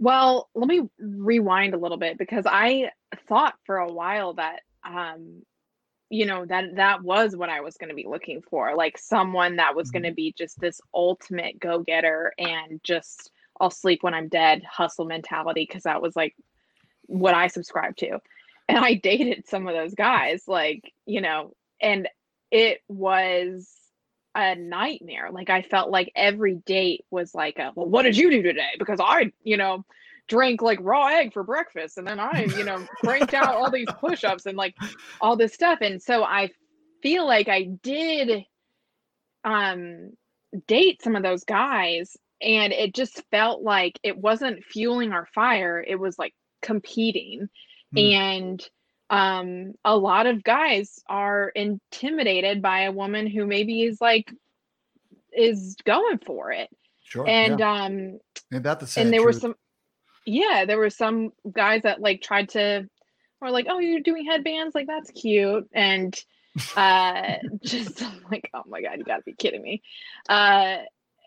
Well, 0.00 0.48
let 0.54 0.66
me 0.66 0.88
rewind 0.98 1.74
a 1.74 1.78
little 1.78 1.98
bit 1.98 2.16
because 2.16 2.46
I 2.46 2.90
thought 3.28 3.54
for 3.66 3.76
a 3.76 3.92
while 3.92 4.34
that 4.34 4.60
um 4.82 5.42
you 6.08 6.24
know 6.24 6.44
that 6.46 6.76
that 6.76 7.02
was 7.02 7.36
what 7.36 7.50
I 7.50 7.60
was 7.60 7.76
going 7.76 7.90
to 7.90 7.94
be 7.94 8.06
looking 8.08 8.42
for, 8.42 8.74
like 8.74 8.98
someone 8.98 9.56
that 9.56 9.76
was 9.76 9.90
going 9.90 10.02
to 10.02 10.08
mm-hmm. 10.08 10.16
be 10.16 10.34
just 10.36 10.58
this 10.58 10.80
ultimate 10.92 11.60
go-getter 11.60 12.32
and 12.38 12.80
just 12.82 13.30
I'll 13.60 13.70
sleep 13.70 14.02
when 14.02 14.14
I'm 14.14 14.28
dead 14.28 14.62
hustle 14.68 15.04
mentality 15.04 15.66
because 15.68 15.82
that 15.84 16.02
was 16.02 16.16
like 16.16 16.34
what 17.06 17.34
I 17.34 17.48
subscribed 17.48 17.98
to. 17.98 18.18
And 18.68 18.78
I 18.78 18.94
dated 19.02 19.48
some 19.48 19.68
of 19.68 19.74
those 19.74 19.94
guys 19.94 20.44
like, 20.48 20.92
you 21.04 21.20
know, 21.20 21.52
and 21.80 22.08
it 22.50 22.80
was 22.88 23.70
a 24.34 24.54
nightmare. 24.54 25.30
Like 25.32 25.50
I 25.50 25.62
felt 25.62 25.90
like 25.90 26.12
every 26.14 26.54
date 26.54 27.04
was 27.10 27.34
like 27.34 27.58
a, 27.58 27.72
well, 27.74 27.86
what 27.86 28.02
did 28.02 28.16
you 28.16 28.30
do 28.30 28.42
today? 28.42 28.70
Because 28.78 29.00
I, 29.00 29.32
you 29.42 29.56
know, 29.56 29.84
drank 30.28 30.62
like 30.62 30.78
raw 30.80 31.06
egg 31.08 31.32
for 31.32 31.42
breakfast 31.42 31.98
and 31.98 32.06
then 32.06 32.20
I, 32.20 32.44
you 32.56 32.64
know, 32.64 32.86
cranked 33.04 33.34
out 33.34 33.56
all 33.56 33.70
these 33.70 33.88
push-ups 33.98 34.46
and 34.46 34.56
like 34.56 34.74
all 35.20 35.36
this 35.36 35.52
stuff. 35.52 35.78
And 35.80 36.00
so 36.00 36.22
I 36.22 36.50
feel 37.02 37.26
like 37.26 37.48
I 37.48 37.64
did 37.82 38.44
um 39.42 40.10
date 40.66 41.02
some 41.02 41.16
of 41.16 41.22
those 41.22 41.44
guys 41.44 42.16
and 42.42 42.72
it 42.72 42.94
just 42.94 43.22
felt 43.30 43.62
like 43.62 43.98
it 44.02 44.16
wasn't 44.16 44.64
fueling 44.64 45.12
our 45.12 45.26
fire. 45.34 45.84
It 45.86 45.96
was 45.96 46.18
like 46.18 46.34
competing. 46.62 47.48
Mm. 47.94 48.12
And 48.12 48.68
um, 49.10 49.74
a 49.84 49.96
lot 49.96 50.26
of 50.26 50.44
guys 50.44 51.02
are 51.08 51.48
intimidated 51.48 52.62
by 52.62 52.82
a 52.82 52.92
woman 52.92 53.26
who 53.26 53.44
maybe 53.44 53.82
is 53.82 54.00
like 54.00 54.32
is 55.32 55.76
going 55.84 56.18
for 56.18 56.52
it. 56.52 56.70
Sure. 57.02 57.28
And 57.28 57.58
yeah. 57.58 57.84
um 57.84 58.20
and 58.52 58.64
that 58.64 58.80
the 58.80 59.00
and 59.00 59.12
there 59.12 59.20
truth. 59.20 59.34
were 59.34 59.40
some 59.40 59.54
yeah, 60.26 60.64
there 60.64 60.78
were 60.78 60.90
some 60.90 61.32
guys 61.50 61.82
that 61.82 62.00
like 62.00 62.22
tried 62.22 62.50
to 62.50 62.88
or 63.40 63.50
like, 63.50 63.66
oh, 63.68 63.78
you're 63.78 64.00
doing 64.00 64.26
headbands, 64.26 64.74
like 64.74 64.86
that's 64.86 65.10
cute. 65.10 65.68
And 65.72 66.16
uh 66.76 67.34
just 67.62 68.02
like, 68.30 68.48
oh 68.54 68.62
my 68.68 68.80
god, 68.80 68.98
you 68.98 69.04
gotta 69.04 69.22
be 69.22 69.32
kidding 69.32 69.62
me. 69.62 69.82
Uh 70.28 70.78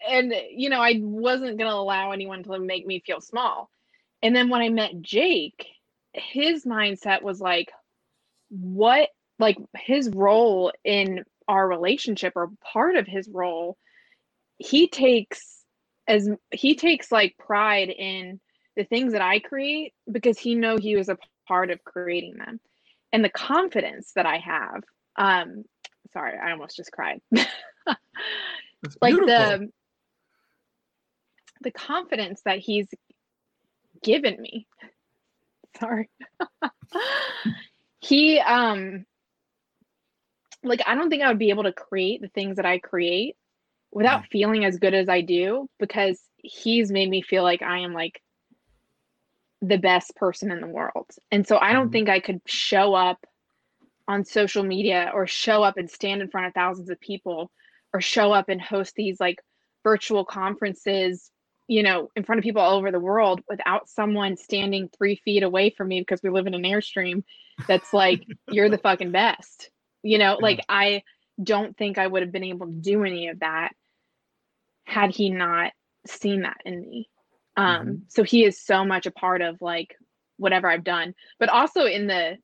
and 0.10 0.34
you 0.52 0.69
know, 0.69 0.80
I 0.80 1.00
wasn't 1.02 1.58
gonna 1.58 1.72
allow 1.72 2.12
anyone 2.12 2.43
to 2.43 2.60
make 2.60 2.88
me 2.88 3.04
feel 3.06 3.19
small. 3.19 3.69
And 4.22 4.34
then 4.34 4.48
when 4.48 4.62
I 4.62 4.69
met 4.69 5.02
Jake, 5.02 5.67
his 6.13 6.65
mindset 6.65 7.21
was 7.21 7.39
like 7.39 7.71
what 8.49 9.10
like 9.39 9.58
his 9.76 10.10
role 10.10 10.71
in 10.84 11.23
our 11.47 11.67
relationship 11.67 12.34
or 12.36 12.49
part 12.71 12.95
of 12.95 13.08
his 13.08 13.28
role 13.28 13.78
he 14.58 14.88
takes 14.88 15.63
as 16.08 16.30
he 16.52 16.76
takes 16.76 17.12
like 17.12 17.36
pride 17.38 17.89
in 17.89 18.39
the 18.76 18.84
things 18.84 19.13
that 19.13 19.21
I 19.21 19.39
create 19.39 19.93
because 20.12 20.38
he 20.38 20.56
know 20.56 20.78
he 20.78 20.95
was 20.95 21.10
a 21.10 21.17
part 21.47 21.69
of 21.69 21.84
creating 21.84 22.38
them. 22.38 22.60
And 23.12 23.23
the 23.23 23.30
confidence 23.30 24.12
that 24.15 24.26
I 24.26 24.38
have 24.38 24.84
um 25.15 25.63
sorry 26.12 26.38
I 26.38 26.52
almost 26.52 26.78
just 26.78 26.91
cried. 26.91 27.21
Like 29.02 29.15
the 29.15 29.69
the 31.62 31.71
confidence 31.71 32.41
that 32.45 32.60
he's 32.60 32.88
given 34.04 34.41
me 34.41 34.67
sorry 35.80 36.10
he 38.00 38.40
um 38.40 39.06
like 40.64 40.82
i 40.86 40.96
don't 40.96 41.10
think 41.10 41.24
i 41.24 41.28
would 41.28 41.40
be 41.40 41.50
able 41.50 41.64
to 41.64 41.74
create 41.74 42.22
the 42.22 42.28
things 42.30 42.58
that 42.58 42.66
i 42.66 42.78
create 42.78 43.36
without 43.92 44.24
mm. 44.24 44.28
feeling 44.28 44.66
as 44.66 44.78
good 44.78 44.94
as 44.94 45.10
i 45.10 45.22
do 45.22 45.70
because 45.80 46.20
he's 46.38 46.92
made 46.92 47.10
me 47.10 47.22
feel 47.22 47.44
like 47.44 47.62
i 47.62 47.80
am 47.80 47.94
like 47.94 48.22
the 49.62 49.78
best 49.78 50.16
person 50.16 50.52
in 50.52 50.60
the 50.60 50.68
world 50.68 51.10
and 51.32 51.48
so 51.48 51.58
i 51.58 51.74
don't 51.74 51.90
mm. 51.90 51.94
think 51.94 52.10
i 52.10 52.20
could 52.20 52.42
show 52.46 52.94
up 52.94 53.26
on 54.08 54.26
social 54.26 54.64
media 54.64 55.12
or 55.14 55.26
show 55.26 55.64
up 55.64 55.78
and 55.78 55.90
stand 55.90 56.22
in 56.22 56.30
front 56.30 56.48
of 56.48 56.54
thousands 56.54 56.90
of 56.90 57.00
people 57.00 57.50
or 57.94 58.02
show 58.02 58.34
up 58.34 58.50
and 58.50 58.62
host 58.62 58.94
these 58.96 59.20
like 59.20 59.42
virtual 59.84 60.26
conferences 60.26 61.32
you 61.67 61.84
know, 61.84 62.10
in 62.15 62.23
front 62.23 62.39
of 62.39 62.43
people 62.43 62.62
all 62.62 62.78
over 62.78 62.91
the 62.91 62.99
world 62.99 63.41
without 63.49 63.88
someone 63.89 64.36
standing 64.38 64.89
three 64.89 65.15
feet 65.23 65.43
away 65.43 65.69
from 65.69 65.88
me 65.88 66.02
because 66.02 66.21
we 66.21 66.30
live 66.30 66.47
in 66.47 66.54
an 66.54 66.63
airstream 66.63 67.23
that's 67.67 67.93
like, 67.93 68.26
you're 68.52 68.69
the 68.69 68.78
fucking 68.78 69.12
best. 69.12 69.69
You 70.02 70.17
know, 70.17 70.38
like 70.41 70.60
I 70.67 71.04
don't 71.41 71.78
think 71.78 71.97
I 71.97 72.06
would 72.06 72.21
have 72.21 72.32
been 72.32 72.43
able 72.43 72.67
to 72.67 72.73
do 72.73 73.04
any 73.04 73.30
of 73.30 73.39
that 73.39 73.71
had 74.86 75.12
he 75.12 75.30
not 75.30 75.71
seen 76.06 76.41
that 76.41 76.58
in 76.65 76.82
me. 76.82 77.10
Um, 77.56 77.65
mm-hmm. 77.65 77.93
so 78.10 78.23
he 78.23 78.43
is 78.43 78.60
so 78.60 78.84
much 78.84 79.06
a 79.06 79.12
part 79.12 79.41
of 79.41 79.62
like 79.62 79.95
whatever 80.38 80.69
I've 80.69 80.84
done, 80.84 81.13
but 81.39 81.49
also 81.49 81.86
in 81.86 82.08
the 82.08 82.38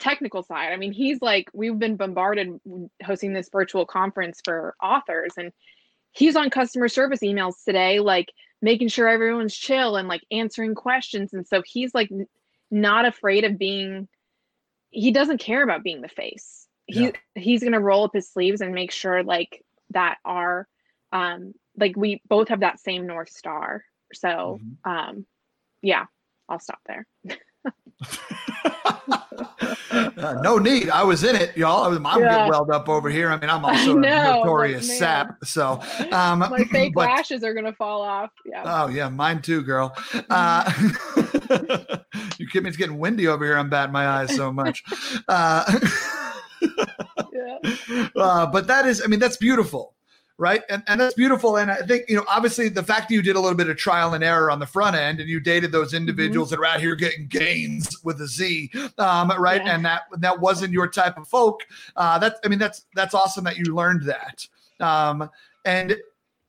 technical 0.00 0.42
side. 0.42 0.72
I 0.72 0.76
mean, 0.76 0.92
he's 0.92 1.22
like, 1.22 1.48
we've 1.52 1.78
been 1.78 1.96
bombarded 1.96 2.58
hosting 3.04 3.32
this 3.32 3.48
virtual 3.52 3.86
conference 3.86 4.40
for 4.44 4.74
authors 4.82 5.34
and 5.36 5.52
he's 6.12 6.36
on 6.36 6.50
customer 6.50 6.88
service 6.88 7.20
emails 7.20 7.54
today, 7.64 8.00
like 8.00 8.32
making 8.64 8.88
sure 8.88 9.06
everyone's 9.06 9.54
chill 9.54 9.96
and 9.96 10.08
like 10.08 10.24
answering 10.30 10.74
questions. 10.74 11.34
And 11.34 11.46
so 11.46 11.62
he's 11.66 11.94
like 11.94 12.10
not 12.70 13.04
afraid 13.04 13.44
of 13.44 13.58
being, 13.58 14.08
he 14.88 15.10
doesn't 15.10 15.36
care 15.36 15.62
about 15.62 15.82
being 15.84 16.00
the 16.00 16.08
face. 16.08 16.66
He, 16.86 17.04
Yeah. 17.04 17.10
he's 17.34 17.60
going 17.60 17.74
to 17.74 17.78
roll 17.80 18.04
up 18.04 18.14
his 18.14 18.30
sleeves 18.30 18.62
and 18.62 18.72
make 18.72 18.90
sure 18.90 19.22
like 19.22 19.62
that 19.90 20.16
our, 20.24 20.66
um, 21.12 21.52
like 21.76 21.94
we 21.94 22.22
both 22.26 22.48
have 22.48 22.60
that 22.60 22.80
same 22.80 23.06
North 23.06 23.28
Star. 23.28 23.84
So, 24.14 24.58
Mhm. 24.62 24.90
um, 24.90 25.26
yeah, 25.82 26.06
I'll 26.48 26.58
stop 26.58 26.80
there. 26.86 27.06
Uh, 30.16 30.40
no 30.42 30.58
need. 30.58 30.88
I 30.90 31.02
was 31.04 31.22
in 31.22 31.36
it, 31.36 31.56
y'all. 31.56 31.84
I 31.84 31.88
was, 31.88 31.98
I'm 31.98 32.20
Yeah. 32.20 32.34
getting 32.36 32.50
welled 32.50 32.70
up 32.70 32.88
over 32.88 33.10
here. 33.10 33.30
I 33.30 33.38
mean, 33.38 33.50
I'm 33.50 33.64
also 33.64 33.94
know, 33.94 34.08
a 34.08 34.10
like, 34.10 34.34
notorious 34.44 34.88
man. 34.88 34.98
sap. 34.98 35.44
So, 35.44 35.80
um, 36.12 36.38
My 36.40 36.64
fake 36.70 36.94
but- 36.94 37.08
lashes 37.08 37.44
are 37.44 37.52
going 37.52 37.66
to 37.66 37.72
fall 37.74 38.00
off. 38.02 38.30
Yeah. 38.46 38.62
Oh 38.64 38.88
yeah, 38.88 39.08
mine 39.08 39.42
too, 39.42 39.62
girl. 39.62 39.94
Uh, 40.30 40.70
you 42.38 42.46
kidding 42.48 42.62
me? 42.64 42.68
It's 42.68 42.76
getting 42.76 42.98
windy 42.98 43.28
over 43.28 43.44
here. 43.44 43.56
I'm 43.56 43.68
batting 43.70 43.92
my 43.92 44.06
eyes 44.08 44.34
so 44.34 44.52
much. 44.52 44.82
Uh, 45.28 45.80
yeah. 47.32 48.08
uh, 48.16 48.46
but 48.46 48.66
that 48.68 48.86
is, 48.86 49.02
I 49.04 49.06
mean, 49.08 49.20
that's 49.20 49.36
beautiful, 49.36 49.94
right? 50.38 50.62
And 50.68 50.82
and 50.86 51.00
that's 51.00 51.14
beautiful. 51.14 51.56
And 51.56 51.70
I 51.70 51.76
think 51.76 52.04
you 52.08 52.16
know, 52.16 52.24
obviously, 52.28 52.68
the 52.68 52.82
fact 52.82 53.08
that 53.08 53.14
you 53.14 53.22
did 53.22 53.36
a 53.36 53.40
little 53.40 53.56
bit 53.56 53.68
of 53.68 53.76
trial 53.76 54.14
and 54.14 54.24
error 54.24 54.50
on 54.50 54.58
the 54.58 54.66
front 54.66 54.96
end, 54.96 55.20
and 55.20 55.28
you 55.28 55.40
dated 55.40 55.72
those 55.72 55.88
Mm-hmm. 55.92 55.96
individuals 56.08 56.50
that 56.50 56.58
are 56.58 56.66
out 56.66 56.80
here 56.80 56.94
getting 56.94 57.26
gains 57.26 58.02
with 58.04 58.20
a 58.20 58.26
Z, 58.26 58.70
um, 58.98 59.30
right? 59.38 59.64
Yeah. 59.64 59.74
And 59.74 59.84
that 59.84 60.02
that 60.18 60.40
wasn't 60.40 60.72
your 60.72 60.88
type 60.88 61.16
of 61.18 61.28
folk. 61.28 61.66
Uh, 61.96 62.18
that's, 62.18 62.40
I 62.44 62.48
mean, 62.48 62.58
that's 62.58 62.86
that's 62.94 63.14
awesome 63.14 63.44
that 63.44 63.56
you 63.56 63.74
learned 63.74 64.02
that. 64.04 64.46
Um, 64.80 65.30
and 65.64 65.96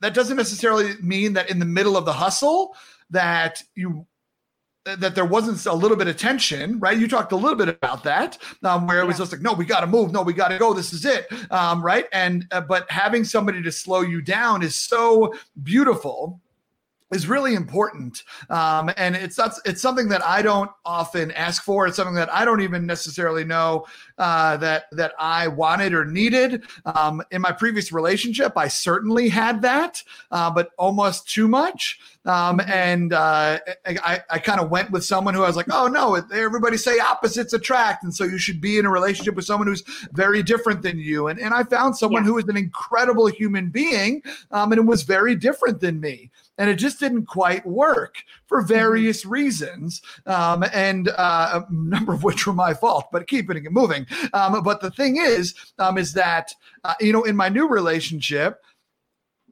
that 0.02 0.14
doesn't 0.14 0.38
necessarily 0.38 0.94
mean 1.02 1.34
that 1.34 1.50
in 1.50 1.60
the 1.60 1.66
middle 1.66 1.96
of 1.96 2.06
the 2.06 2.14
hustle 2.14 2.76
that 3.12 3.62
you 3.76 4.06
that 4.86 5.16
there 5.16 5.26
wasn't 5.26 5.66
a 5.66 5.74
little 5.74 5.98
bit 5.98 6.08
of 6.08 6.16
tension, 6.16 6.80
right? 6.80 6.98
You 6.98 7.08
talked 7.08 7.32
a 7.32 7.36
little 7.36 7.58
bit 7.58 7.70
about 7.70 8.04
that, 8.04 8.38
um, 8.64 8.86
where 8.86 9.00
it 9.00 9.06
was 9.06 9.16
Yeah. 9.16 9.24
just 9.24 9.32
like, 9.32 9.42
no, 9.42 9.54
we 9.54 9.66
got 9.66 9.80
to 9.82 9.88
move, 9.88 10.12
no, 10.12 10.22
we 10.22 10.34
got 10.34 10.50
to 10.50 10.60
go, 10.60 10.74
this 10.74 10.94
is 10.94 11.06
it, 11.06 11.28
um, 11.52 11.84
right? 11.84 12.06
And 12.14 12.46
uh, 12.52 12.62
but 12.62 12.90
having 12.92 13.24
somebody 13.24 13.62
to 13.64 13.72
slow 13.72 14.02
you 14.02 14.22
down 14.22 14.62
is 14.62 14.76
so 14.76 15.34
beautiful, 15.64 16.40
is 17.12 17.28
really 17.28 17.54
important, 17.56 18.24
um, 18.50 18.92
and 18.98 19.16
it's 19.16 19.36
that's 19.36 19.62
it's 19.66 19.82
something 19.82 20.08
that 20.10 20.26
I 20.26 20.42
don't 20.42 20.72
often 20.86 21.32
ask 21.32 21.64
for. 21.64 21.88
It's 21.88 21.96
something 21.96 22.16
that 22.16 22.34
I 22.34 22.44
don't 22.46 22.62
even 22.62 22.86
necessarily 22.86 23.44
know 23.44 23.86
uh, 24.18 24.58
that 24.58 24.86
that 24.92 25.14
I 25.20 25.48
wanted 25.48 25.94
or 25.94 26.06
needed. 26.06 26.64
Um, 26.86 27.22
in 27.32 27.42
my 27.42 27.52
previous 27.52 27.92
relationship, 27.92 28.54
I 28.56 28.68
certainly 28.68 29.30
had 29.30 29.62
that, 29.64 30.04
uh, 30.32 30.50
but 30.52 30.70
almost 30.78 31.30
too 31.30 31.48
much. 31.48 32.00
Um, 32.26 32.60
and 32.62 33.14
uh, 33.14 33.60
I, 33.86 34.22
I 34.30 34.40
kind 34.40 34.60
of 34.60 34.72
went 34.72 34.90
with 34.90 35.06
someone 35.06 35.36
who 35.36 35.44
I 35.44 35.48
was 35.48 35.56
like, 35.56 35.68
oh 35.72 35.88
no, 35.88 36.16
everybody 36.34 36.76
say 36.78 36.98
opposites 37.00 37.54
attract, 37.54 38.04
and 38.04 38.14
so 38.14 38.24
you 38.24 38.40
should 38.40 38.60
be 38.60 38.80
in 38.80 38.86
a 38.86 38.90
relationship 38.90 39.36
with 39.36 39.46
someone 39.46 39.68
who's 39.68 39.84
very 40.14 40.42
different 40.42 40.82
than 40.82 40.98
you. 40.98 41.28
And 41.28 41.40
and 41.40 41.54
I 41.54 41.64
found 41.64 41.96
someone 41.96 42.24
Yeah. 42.24 42.28
who 42.30 42.34
was 42.36 42.46
an 42.46 42.58
incredible 42.58 43.28
human 43.28 43.70
being, 43.70 44.24
um, 44.52 44.72
and 44.72 44.80
it 44.80 44.86
was 44.86 45.04
very 45.04 45.36
different 45.36 45.82
than 45.82 46.00
me. 46.00 46.32
And 46.58 46.70
it 46.70 46.76
just 46.76 47.02
didn't 47.02 47.26
quite 47.26 47.66
work 47.66 48.16
for 48.48 48.62
various 48.62 49.26
reasons, 49.26 50.02
um, 50.26 50.64
and 50.74 51.10
uh, 51.10 51.62
a 51.70 51.74
number 51.74 52.14
of 52.14 52.24
which 52.24 52.48
were 52.48 52.54
my 52.54 52.74
fault. 52.74 53.10
But 53.12 53.28
keeping 53.28 53.58
it 53.58 53.72
moving. 53.72 54.05
Um, 54.34 54.62
but 54.64 54.82
the 54.82 54.92
thing 54.92 55.18
is, 55.18 55.54
um, 55.80 55.98
is 55.98 56.14
that 56.14 56.54
uh, 56.84 56.94
you 57.00 57.14
know, 57.14 57.24
in 57.24 57.36
my 57.36 57.50
new 57.50 57.68
relationship, 57.68 58.62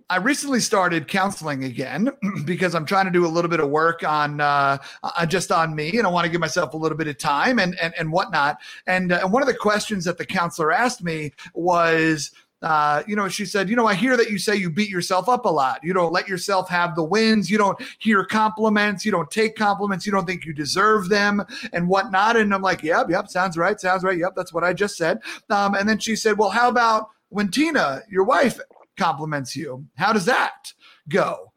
I 0.10 0.18
recently 0.18 0.60
started 0.60 1.08
counseling 1.08 1.64
again 1.64 2.10
because 2.46 2.76
I'm 2.76 2.86
trying 2.86 3.06
to 3.06 3.12
do 3.12 3.26
a 3.26 3.28
little 3.28 3.50
bit 3.50 3.60
of 3.60 3.70
work 3.70 4.04
on 4.04 4.42
uh, 4.42 4.78
uh, 5.02 5.26
just 5.26 5.52
on 5.52 5.76
me, 5.76 5.98
and 5.98 6.06
I 6.06 6.10
want 6.10 6.26
to 6.26 6.32
give 6.32 6.42
myself 6.42 6.74
a 6.74 6.78
little 6.78 6.98
bit 6.98 7.08
of 7.08 7.18
time 7.18 7.60
and 7.60 7.78
and, 7.80 7.94
and 7.98 8.12
whatnot. 8.12 8.58
And 8.86 9.12
uh, 9.12 9.20
and 9.24 9.32
one 9.34 9.42
of 9.42 9.48
the 9.48 9.56
questions 9.56 10.06
that 10.06 10.18
the 10.18 10.26
counselor 10.26 10.72
asked 10.72 11.04
me 11.04 11.32
was. 11.54 12.32
Uh, 12.64 13.04
you 13.06 13.16
know, 13.16 13.28
she 13.28 13.46
said, 13.46 13.70
you 13.70 13.76
know, 13.76 13.86
I 13.86 13.94
hear 13.94 14.16
that 14.16 14.32
you 14.32 14.38
say 14.38 14.56
you 14.56 14.70
beat 14.70 14.90
yourself 14.90 15.28
up 15.28 15.44
a 15.46 15.50
lot. 15.50 15.82
You 15.84 15.92
don't 15.94 16.14
let 16.14 16.30
yourself 16.30 16.70
have 16.70 16.96
the 16.96 17.04
wins. 17.04 17.52
You 17.52 17.58
don't 17.58 17.80
hear 18.00 18.24
compliments. 18.24 19.06
You 19.06 19.12
don't 19.12 19.30
take 19.30 19.56
compliments. 19.56 20.06
You 20.06 20.14
don't 20.14 20.26
think 20.26 20.46
you 20.46 20.54
deserve 20.54 21.10
them 21.10 21.44
and 21.74 21.90
whatnot. 21.90 22.38
And 22.38 22.54
I'm 22.54 22.62
like, 22.62 22.82
yep, 22.82 23.08
yep, 23.10 23.28
sounds 23.28 23.58
right. 23.58 23.80
Sounds 23.80 24.04
right. 24.04 24.18
Yep, 24.18 24.34
that's 24.36 24.54
what 24.54 24.64
I 24.64 24.72
just 24.72 24.96
said. 24.96 25.20
Um, 25.50 25.76
and 25.76 25.88
then 25.88 26.00
she 26.00 26.16
said, 26.16 26.38
well, 26.38 26.50
how 26.50 26.70
about 26.70 27.10
when 27.30 27.50
Tina, 27.50 28.02
your 28.10 28.24
wife, 28.24 28.60
compliments 28.96 29.56
you? 29.56 29.86
How 29.96 30.14
does 30.14 30.26
that 30.26 30.72
go? 31.10 31.52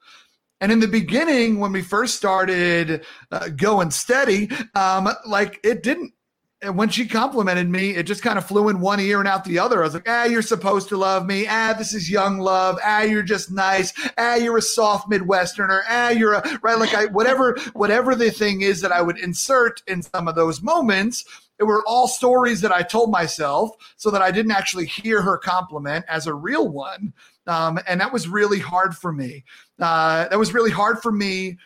And 0.61 0.73
in 0.73 0.81
the 0.81 0.89
beginning, 0.89 1.61
when 1.61 1.71
we 1.71 1.83
first 1.83 2.17
started 2.17 3.05
uh, 3.31 3.49
going 3.51 3.91
steady, 3.91 4.51
um, 4.75 5.09
like 5.27 5.61
it 5.63 5.83
didn't. 5.83 6.15
And 6.63 6.79
when 6.79 6.89
she 6.89 7.07
complimented 7.07 7.69
me, 7.69 7.91
it 7.91 8.05
just 8.05 8.23
kind 8.23 8.39
of 8.39 8.47
flew 8.47 8.71
in 8.71 8.81
one 8.81 8.99
ear 8.99 9.19
and 9.19 9.29
out 9.29 9.45
the 9.45 9.59
other. 9.59 9.81
I 9.81 9.85
was 9.85 9.95
like, 9.95 10.09
ah, 10.09 10.25
you're 10.25 10.41
supposed 10.41 10.89
to 10.89 10.97
love 10.97 11.27
me. 11.27 11.47
Ah, 11.47 11.75
this 11.77 11.93
is 11.93 12.11
young 12.11 12.39
love. 12.39 12.79
Ah, 12.83 13.03
you're 13.03 13.23
just 13.23 13.51
nice. 13.51 13.93
Ah, 14.17 14.37
you're 14.37 14.57
a 14.57 14.63
soft 14.63 15.11
Midwesterner. 15.11 15.83
Ah, 15.87 16.09
you're 16.09 16.33
a, 16.33 16.59
right? 16.63 16.79
Like 16.79 16.95
I, 16.95 17.07
whatever, 17.07 17.59
whatever 17.75 18.15
the 18.15 18.31
thing 18.31 18.63
is 18.63 18.81
that 18.81 18.91
I 18.91 19.03
would 19.03 19.19
insert 19.19 19.83
in 19.87 20.03
some 20.03 20.29
of 20.29 20.35
those 20.35 20.63
moments, 20.63 21.27
it 21.59 21.65
were 21.65 21.85
all 21.87 22.09
stories 22.09 22.63
that 22.63 22.73
I 22.73 22.83
told 22.83 23.11
myself 23.11 23.77
so 23.97 24.11
that 24.11 24.23
I 24.23 24.31
didn't 24.31 24.53
actually 24.53 24.87
hear 24.87 25.21
her 25.21 25.37
compliment 25.37 26.07
as 26.09 26.27
a 26.27 26.35
real 26.35 26.69
one. 26.69 27.13
Um, 27.47 27.79
and 27.87 28.01
that 28.01 28.15
was 28.15 28.29
really 28.29 28.61
hard 28.61 28.97
for 28.97 29.13
me. 29.13 29.45
Uh, 29.79 30.27
that 30.29 30.39
was 30.39 30.55
really 30.55 30.71
hard 30.71 31.03
for 31.03 31.13
me 31.13 31.59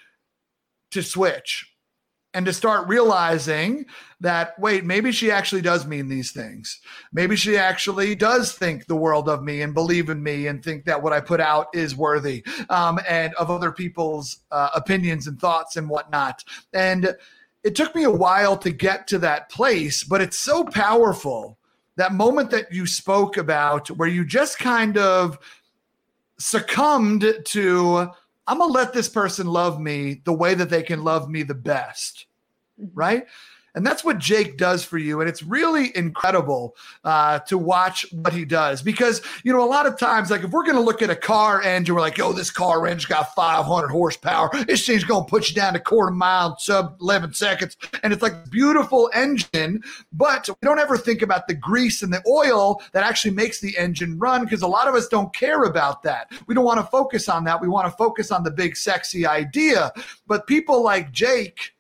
to 0.91 1.03
switch 1.03 1.70
and 2.33 2.47
to 2.47 2.53
start 2.53 2.89
realizing 2.89 3.87
that 4.21 4.59
wait 4.59 4.85
maybe 4.85 5.11
she 5.11 5.31
actually 5.31 5.63
does 5.63 5.87
mean 5.87 6.09
these 6.09 6.33
things. 6.33 6.81
Maybe 7.13 7.37
she 7.37 7.57
actually 7.57 8.15
does 8.15 8.53
think 8.53 8.87
the 8.87 8.97
world 8.97 9.29
of 9.29 9.43
me 9.43 9.63
and 9.63 9.75
believe 9.75 10.11
in 10.11 10.23
me 10.23 10.47
and 10.47 10.63
think 10.63 10.85
that 10.85 11.03
what 11.03 11.13
i 11.13 11.21
put 11.21 11.41
out 11.41 11.67
is 11.75 11.97
worthy 11.97 12.45
um, 12.69 13.01
and 13.09 13.35
of 13.35 13.51
other 13.51 13.73
people's 13.73 14.39
uh, 14.51 14.71
opinions 14.75 15.27
and 15.27 15.41
thoughts 15.41 15.77
and 15.77 15.89
whatnot. 15.89 16.45
And 16.73 17.17
it 17.63 17.75
took 17.75 17.95
me 17.95 18.05
a 18.05 18.11
while 18.11 18.57
to 18.59 18.71
get 18.71 19.07
to 19.09 19.19
that 19.19 19.51
place 19.51 20.05
but 20.05 20.21
it's 20.21 20.39
so 20.39 20.65
powerful 20.65 21.59
that 21.97 22.15
moment 22.15 22.51
that 22.51 22.73
you 22.73 22.87
spoke 22.87 23.37
about 23.37 23.89
where 23.91 24.09
you 24.09 24.25
just 24.25 24.59
kind 24.59 24.97
of 24.97 25.39
succumbed 26.39 27.27
to 27.45 28.11
i'm 28.51 28.59
gonna 28.59 28.73
let 28.73 28.93
this 28.93 29.09
person 29.09 29.47
love 29.47 29.81
me 29.81 30.21
the 30.25 30.33
way 30.33 30.55
that 30.55 30.69
they 30.69 30.83
can 30.83 31.05
love 31.05 31.31
me 31.31 31.45
the 31.45 31.55
best 31.55 32.27
mm-hmm. 32.81 32.99
right? 32.99 33.27
And 33.75 33.87
that's 33.87 34.05
what 34.05 34.19
Jake 34.19 34.57
does 34.57 34.85
for 34.85 34.99
you. 34.99 35.21
And 35.21 35.29
it's 35.29 35.43
really 35.43 35.97
incredible 35.97 36.77
uh, 37.05 37.41
to 37.41 37.59
watch 37.59 38.07
what 38.13 38.33
he 38.33 38.45
does 38.45 38.83
because, 38.83 39.23
you 39.45 39.53
know, 39.53 39.63
a 39.63 39.67
lot 39.67 39.87
of 39.87 39.99
times, 39.99 40.31
like 40.31 40.43
if 40.43 40.51
we're 40.51 40.65
going 40.65 40.77
to 40.77 40.83
look 40.83 41.03
at 41.03 41.11
a 41.11 41.17
car 41.17 41.63
engine, 41.63 41.95
we're 41.95 42.01
like, 42.01 42.19
oh, 42.19 42.33
this 42.33 42.51
car 42.51 42.87
engine's 42.87 43.07
got 43.07 43.35
500 43.35 43.89
horsepower. 43.89 44.51
This 44.67 44.87
thing's 44.87 45.05
going 45.05 45.25
to 45.25 45.31
put 45.31 45.49
you 45.49 45.55
down 45.55 45.77
a 45.77 45.81
quarter 45.81 46.13
mile 46.13 46.57
sub 46.59 46.97
11 47.01 47.35
seconds. 47.35 47.77
And 48.03 48.13
it's 48.13 48.23
like 48.23 48.51
beautiful 48.51 49.11
engine, 49.15 49.83
but 50.13 50.49
we 50.49 50.67
don't 50.67 50.79
ever 50.79 50.97
think 50.97 51.23
about 51.23 51.49
the 51.49 51.55
grease 51.55 52.03
and 52.03 52.13
the 52.13 52.23
oil 52.27 52.81
that 52.93 53.05
actually 53.05 53.35
makes 53.35 53.61
the 53.61 53.77
engine 53.79 54.19
run 54.19 54.45
because 54.45 54.63
a 54.63 54.67
lot 54.67 54.89
of 54.89 54.95
us 54.95 55.09
don't 55.09 55.33
care 55.35 55.65
about 55.65 56.03
that. 56.03 56.31
We 56.47 56.55
don't 56.55 56.65
want 56.65 56.81
to 56.81 56.87
focus 56.87 57.29
on 57.29 57.45
that. 57.45 57.61
We 57.61 57.69
want 57.69 57.87
to 57.87 57.93
focus 57.93 58.31
on 58.31 58.43
the 58.43 58.51
big, 58.51 58.77
sexy 58.77 59.27
idea. 59.27 59.93
But 60.27 60.47
people 60.47 60.83
like 60.83 61.13
Jake, 61.13 61.75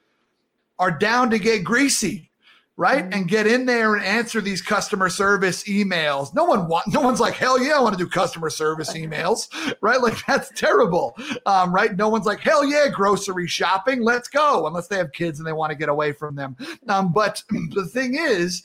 are 0.81 0.91
down 0.91 1.29
to 1.29 1.39
get 1.39 1.63
greasy, 1.63 2.31
right? 2.79 3.05
Mhm. 3.05 3.15
And 3.15 3.29
get 3.29 3.47
in 3.47 3.67
there 3.67 3.95
and 3.95 4.03
answer 4.03 4.41
these 4.41 4.63
customer 4.63 5.11
service 5.11 5.65
emails. 5.65 6.35
No 6.35 6.45
one 6.45 6.67
want, 6.67 6.87
no 6.89 7.03
one's 7.03 7.21
like, 7.21 7.35
hell 7.35 7.63
yeah, 7.63 7.77
I 7.77 7.81
want 7.81 7.97
to 7.97 8.03
do 8.03 8.09
customer 8.09 8.49
service 8.49 8.95
emails, 8.95 9.49
right? 9.83 10.01
Like 10.01 10.25
that's 10.27 10.51
terrible, 10.59 11.15
um, 11.45 11.73
right? 11.73 11.95
No 11.95 12.09
one's 12.09 12.25
like, 12.25 12.41
hell 12.41 12.65
yeah, 12.65 12.89
grocery 12.89 13.47
shopping, 13.47 14.01
let's 14.01 14.27
go, 14.29 14.67
unless 14.67 14.89
they 14.89 14.97
have 14.97 15.13
kids 15.13 15.39
and 15.39 15.47
they 15.47 15.53
want 15.53 15.71
to 15.71 15.77
get 15.77 15.91
away 15.91 16.13
from 16.13 16.35
them. 16.35 16.57
Um, 16.89 17.13
but 17.13 17.43
the 17.75 17.85
thing 17.87 18.15
is, 18.15 18.63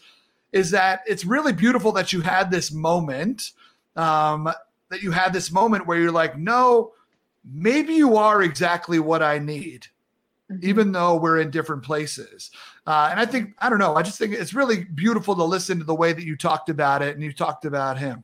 is 0.54 0.72
that 0.72 1.02
it's 1.06 1.26
really 1.26 1.52
beautiful 1.52 1.92
that 1.92 2.14
you 2.14 2.22
had 2.22 2.50
this 2.50 2.72
moment, 2.72 3.52
um, 3.98 4.50
that 4.90 5.04
you 5.04 5.12
had 5.12 5.34
this 5.34 5.52
moment 5.52 5.86
where 5.86 6.00
you're 6.00 6.14
like, 6.14 6.38
no, 6.38 6.94
maybe 7.44 7.94
you 7.94 8.16
are 8.16 8.42
exactly 8.42 9.00
what 9.00 9.22
I 9.22 9.38
need 9.38 9.88
Mhm. 10.52 10.64
even 10.64 10.92
though 10.92 11.16
we're 11.18 11.40
in 11.40 11.50
different 11.50 11.84
places. 11.84 12.52
Uh, 12.86 13.08
and 13.12 13.20
I 13.20 13.26
think, 13.26 13.56
I 13.60 13.70
don't 13.70 13.80
know, 13.80 13.96
I 13.96 14.04
just 14.04 14.20
think 14.20 14.34
it's 14.34 14.54
really 14.54 14.84
beautiful 14.86 15.36
to 15.36 15.44
listen 15.44 15.80
to 15.80 15.86
the 15.86 15.96
way 15.96 16.14
that 16.14 16.24
you 16.24 16.38
talked 16.38 16.70
about 16.70 17.02
it 17.02 17.16
and 17.16 17.24
you 17.24 17.34
talked 17.34 17.66
about 17.66 17.98
him. 17.98 18.24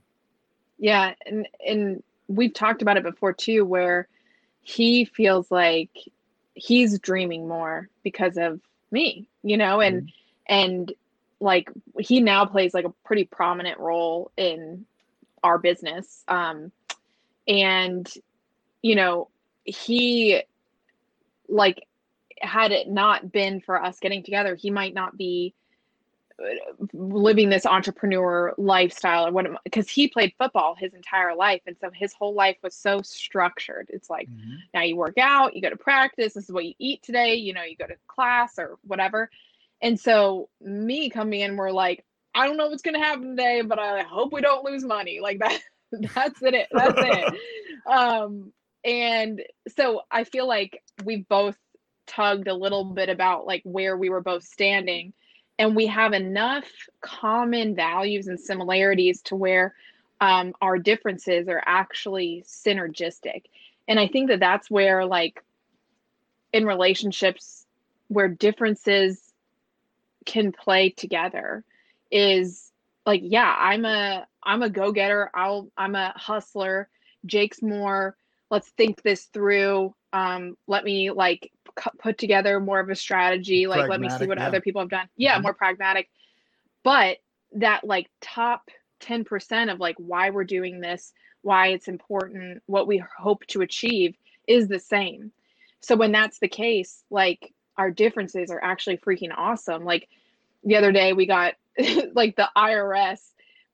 Yeah, 0.78 1.14
and 1.26 1.48
and 1.66 2.04
we've 2.28 2.54
talked 2.54 2.82
about 2.82 2.98
it 2.98 3.04
before 3.04 3.34
too, 3.34 3.66
where 3.66 4.08
he 4.62 5.06
feels 5.06 5.52
like 5.52 5.92
he's 6.54 7.00
dreaming 7.00 7.48
more 7.48 7.90
because 8.04 8.38
of 8.38 8.60
me, 8.92 9.28
you 9.44 9.58
know, 9.58 9.80
and 9.82 10.12
and 10.48 10.94
like 11.40 11.70
he 12.00 12.20
now 12.20 12.46
plays 12.46 12.74
like 12.74 12.86
a 12.86 12.94
pretty 13.04 13.26
prominent 13.26 13.80
role 13.80 14.32
in 14.38 14.86
our 15.44 15.58
business. 15.58 16.24
Um 16.28 16.72
and 17.48 18.12
you 18.82 18.96
know 18.96 19.30
he 19.64 20.42
like 21.48 21.88
had 22.44 22.72
it 22.72 22.90
not 22.90 23.32
been 23.32 23.62
for 23.62 23.82
us 23.82 24.00
getting 24.00 24.24
together 24.24 24.56
he 24.56 24.70
might 24.70 24.94
not 24.94 25.18
be 25.18 25.54
living 26.94 27.50
this 27.50 27.66
entrepreneur 27.66 28.54
lifestyle 28.58 29.28
or 29.28 29.32
what 29.32 29.46
because 29.64 29.90
he 29.90 30.08
played 30.08 30.34
football 30.38 30.76
his 30.76 30.94
entire 30.94 31.36
life 31.36 31.62
and 31.66 31.76
so 31.80 31.90
his 31.94 32.14
whole 32.14 32.34
life 32.34 32.58
was 32.64 32.76
so 32.76 33.02
structured. 33.02 33.88
It's 33.90 34.10
like 34.10 34.30
mm-hmm. 34.30 34.56
now 34.74 34.82
you 34.82 34.96
work 34.96 35.18
out 35.18 35.56
you 35.56 35.62
go 35.62 35.70
to 35.70 35.78
practice 35.78 36.34
this 36.34 36.46
is 36.46 36.52
what 36.52 36.66
you 36.66 36.74
eat 36.80 37.04
today 37.04 37.36
you 37.36 37.54
know 37.54 37.64
you 37.64 37.76
go 37.76 37.88
to 37.88 37.96
class 38.08 38.58
or 38.58 38.78
whatever. 38.84 39.30
And 39.82 40.00
so 40.00 40.50
me 40.62 41.10
coming 41.10 41.42
in 41.42 41.56
we're 41.56 41.72
like 41.72 42.06
i 42.34 42.48
don't 42.48 42.58
know 42.58 42.70
what's 42.70 42.84
going 42.84 43.00
to 43.00 43.06
happen 43.06 43.30
today 43.30 43.62
but 43.62 43.80
i 43.80 44.04
hope 44.04 44.34
we 44.34 44.42
don't 44.42 44.66
lose 44.66 44.84
money. 44.84 45.20
Like 45.22 45.40
that 45.40 45.60
that's 45.92 46.42
it 46.42 46.68
that's 46.72 46.98
it. 46.98 47.34
Um 47.88 48.54
and 48.84 49.42
so 49.76 50.02
i 50.12 50.24
feel 50.24 50.48
like 50.48 50.82
we've 51.04 51.28
both 51.28 51.58
tugged 52.08 52.48
a 52.48 52.54
little 52.54 52.86
bit 52.86 53.10
about 53.10 53.46
like 53.46 53.62
where 53.64 53.96
we 53.98 54.10
were 54.10 54.22
both 54.22 54.44
standing 54.44 55.14
and 55.60 55.76
we 55.76 55.86
have 55.88 56.14
enough 56.14 56.66
common 57.02 57.76
values 57.76 58.28
and 58.28 58.40
similarities 58.40 59.22
to 59.22 59.36
where 59.36 59.76
um, 60.20 60.54
our 60.62 60.78
differences 60.78 61.48
are 61.48 61.62
actually 61.66 62.44
synergistic. 62.48 63.44
And 63.88 64.00
i 64.00 64.08
think 64.08 64.30
that 64.30 64.40
that's 64.40 64.70
where 64.70 65.06
like 65.06 65.44
in 66.54 66.66
relationships 66.66 67.66
where 68.08 68.28
differences 68.28 69.34
can 70.26 70.52
play 70.52 70.90
together 70.90 71.64
is 72.12 72.72
like 73.06 73.22
yeah 73.24 73.56
i'm 73.58 73.86
a 73.86 74.28
i'm 74.44 74.62
a 74.62 74.70
go-getter. 74.70 75.32
I'll 75.34 75.72
i'm 75.78 75.96
a 75.96 76.14
hustler. 76.16 76.90
Jake's 77.26 77.62
more 77.62 78.16
let's 78.50 78.70
think 78.70 79.02
this 79.02 79.26
through 79.26 79.96
um 80.14 80.58
let 80.68 80.84
me 80.84 81.12
like 81.12 81.52
put 82.00 82.18
together 82.18 82.60
more 82.60 82.80
of 82.80 82.90
a 82.90 82.96
strategy 82.96 83.68
like 83.68 83.90
let 83.90 84.02
me 84.02 84.10
see 84.10 84.28
what 84.28 84.38
yeah. 84.38 84.48
other 84.48 84.62
people 84.62 84.82
have 84.82 84.90
done 84.90 85.08
yeah 85.16 85.36
mm-hmm. 85.36 85.44
more 85.44 85.54
pragmatic 85.54 86.10
but 86.84 87.18
that 87.54 87.84
like 87.84 88.10
top 88.22 88.70
10% 89.02 89.72
of 89.72 89.80
like 89.80 89.96
why 89.98 90.30
we're 90.30 90.44
doing 90.44 90.80
this 90.80 91.14
why 91.42 91.68
it's 91.68 91.88
important 91.88 92.62
what 92.68 92.88
we 92.88 93.04
hope 93.18 93.46
to 93.48 93.62
achieve 93.62 94.16
is 94.48 94.68
the 94.68 94.80
same 94.80 95.32
so 95.80 95.96
when 95.96 96.12
that's 96.12 96.40
the 96.40 96.48
case 96.48 97.04
like 97.10 97.54
our 97.78 97.90
differences 97.90 98.52
are 98.52 98.64
actually 98.64 98.98
freaking 98.98 99.32
awesome 99.36 99.84
like 99.84 100.08
the 100.64 100.76
other 100.76 100.92
day 100.92 101.14
we 101.14 101.26
got 101.26 101.54
like 102.14 102.36
the 102.36 102.50
irs 102.58 103.32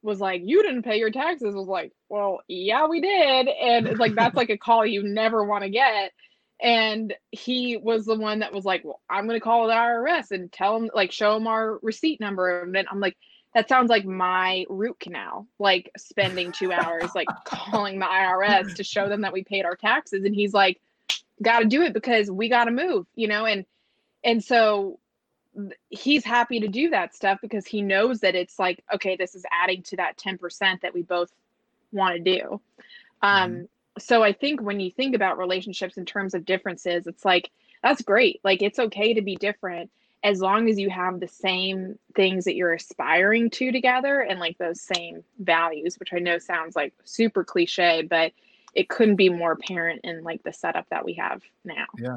was 0.08 0.22
like 0.22 0.42
you 0.46 0.64
didn't 0.64 0.84
pay 0.84 0.98
your 0.98 1.12
taxes 1.12 1.54
was 1.54 1.68
like 1.68 1.92
well 2.08 2.40
yeah 2.48 2.88
we 2.88 3.02
did. 3.02 3.48
And 3.48 3.88
it's 3.88 4.00
like 4.00 4.16
that's 4.16 4.38
like 4.38 4.50
a 4.50 4.58
call 4.58 4.86
you 4.86 5.04
never 5.04 5.44
want 5.44 5.66
to 5.66 5.70
get. 5.70 6.14
And 6.60 7.14
he 7.32 7.78
was 7.78 8.06
the 8.06 8.16
one 8.16 8.40
that 8.40 8.54
was 8.54 8.64
like 8.66 8.84
well 8.86 9.02
i'm 9.10 9.28
going 9.28 9.40
to 9.40 9.44
call 9.44 9.68
the 9.68 9.74
irs 9.74 10.32
and 10.32 10.52
tell 10.52 10.80
them 10.80 10.90
like 10.96 11.12
show 11.12 11.34
them 11.34 11.46
our 11.46 11.78
receipt 11.84 12.22
number. 12.22 12.62
And 12.62 12.74
then 12.74 12.86
i'm 12.90 13.02
like 13.02 13.18
that 13.54 13.68
sounds 13.68 13.90
like 13.90 14.06
my 14.06 14.66
root 14.70 14.98
canal 15.00 15.46
like 15.60 15.92
spending 15.98 16.54
two 16.54 16.72
hours 16.72 17.12
like 17.14 17.28
calling 17.46 18.00
the 18.00 18.06
irs 18.06 18.76
to 18.76 18.84
show 18.86 19.10
them 19.10 19.22
that 19.22 19.34
we 19.34 19.44
paid 19.44 19.66
our 19.66 19.76
taxes. 19.76 20.24
And 20.24 20.34
he's 20.34 20.54
like 20.54 20.80
got 21.44 21.60
to 21.60 21.66
do 21.66 21.82
it 21.82 21.94
because 21.94 22.32
we 22.32 22.48
got 22.48 22.66
to 22.66 22.72
move 22.72 23.06
you 23.14 23.28
know? 23.28 23.46
And 23.46 23.66
and 24.24 24.42
so 24.42 25.00
he's 25.90 26.24
happy 26.24 26.60
to 26.60 26.68
do 26.68 26.90
that 26.90 27.16
stuff 27.16 27.40
because 27.42 27.66
he 27.66 27.82
knows 27.82 28.20
that 28.20 28.36
it's 28.36 28.60
like 28.60 28.84
okay 28.94 29.16
this 29.16 29.36
is 29.36 29.46
adding 29.52 29.82
to 29.82 29.96
that 29.96 30.18
10% 30.18 30.82
that 30.82 30.94
we 30.94 31.02
both 31.02 31.32
want 31.92 32.16
to 32.16 32.22
do 32.22 32.62
um 33.22 33.52
mm-hmm 33.52 33.66
so 34.00 34.24
I 34.24 34.34
think 34.34 34.62
when 34.62 34.80
you 34.80 34.92
think 34.92 35.16
about 35.16 35.38
relationships 35.38 35.98
in 35.98 36.06
terms 36.06 36.34
of 36.34 36.46
differences, 36.46 37.08
it's 37.08 37.26
like 37.26 37.50
that's 37.84 38.02
great. 38.02 38.40
Like 38.44 38.62
it's 38.62 38.80
okay 38.80 39.14
to 39.14 39.22
be 39.22 39.36
different 39.36 39.92
as 40.24 40.42
long 40.42 40.68
as 40.70 40.80
you 40.80 40.90
have 40.90 41.20
the 41.20 41.28
same 41.28 41.98
things 42.16 42.46
that 42.46 42.56
you're 42.56 42.74
aspiring 42.74 43.50
to 43.52 43.72
together 43.72 44.20
and 44.20 44.40
like 44.40 44.58
those 44.58 44.82
same 44.82 45.24
values, 45.40 46.00
which 46.00 46.12
I 46.12 46.18
know 46.18 46.40
sounds 46.40 46.76
like 46.76 46.94
super 47.06 47.44
cliche, 47.44 48.02
but 48.02 48.32
it 48.74 48.90
couldn't 48.90 49.16
be 49.16 49.30
more 49.30 49.52
apparent 49.52 50.02
in 50.04 50.24
like 50.24 50.44
the 50.44 50.54
setup 50.54 50.90
that 50.90 51.06
we 51.06 51.14
have 51.14 51.42
now. 51.64 51.86
Yeah. 51.98 52.16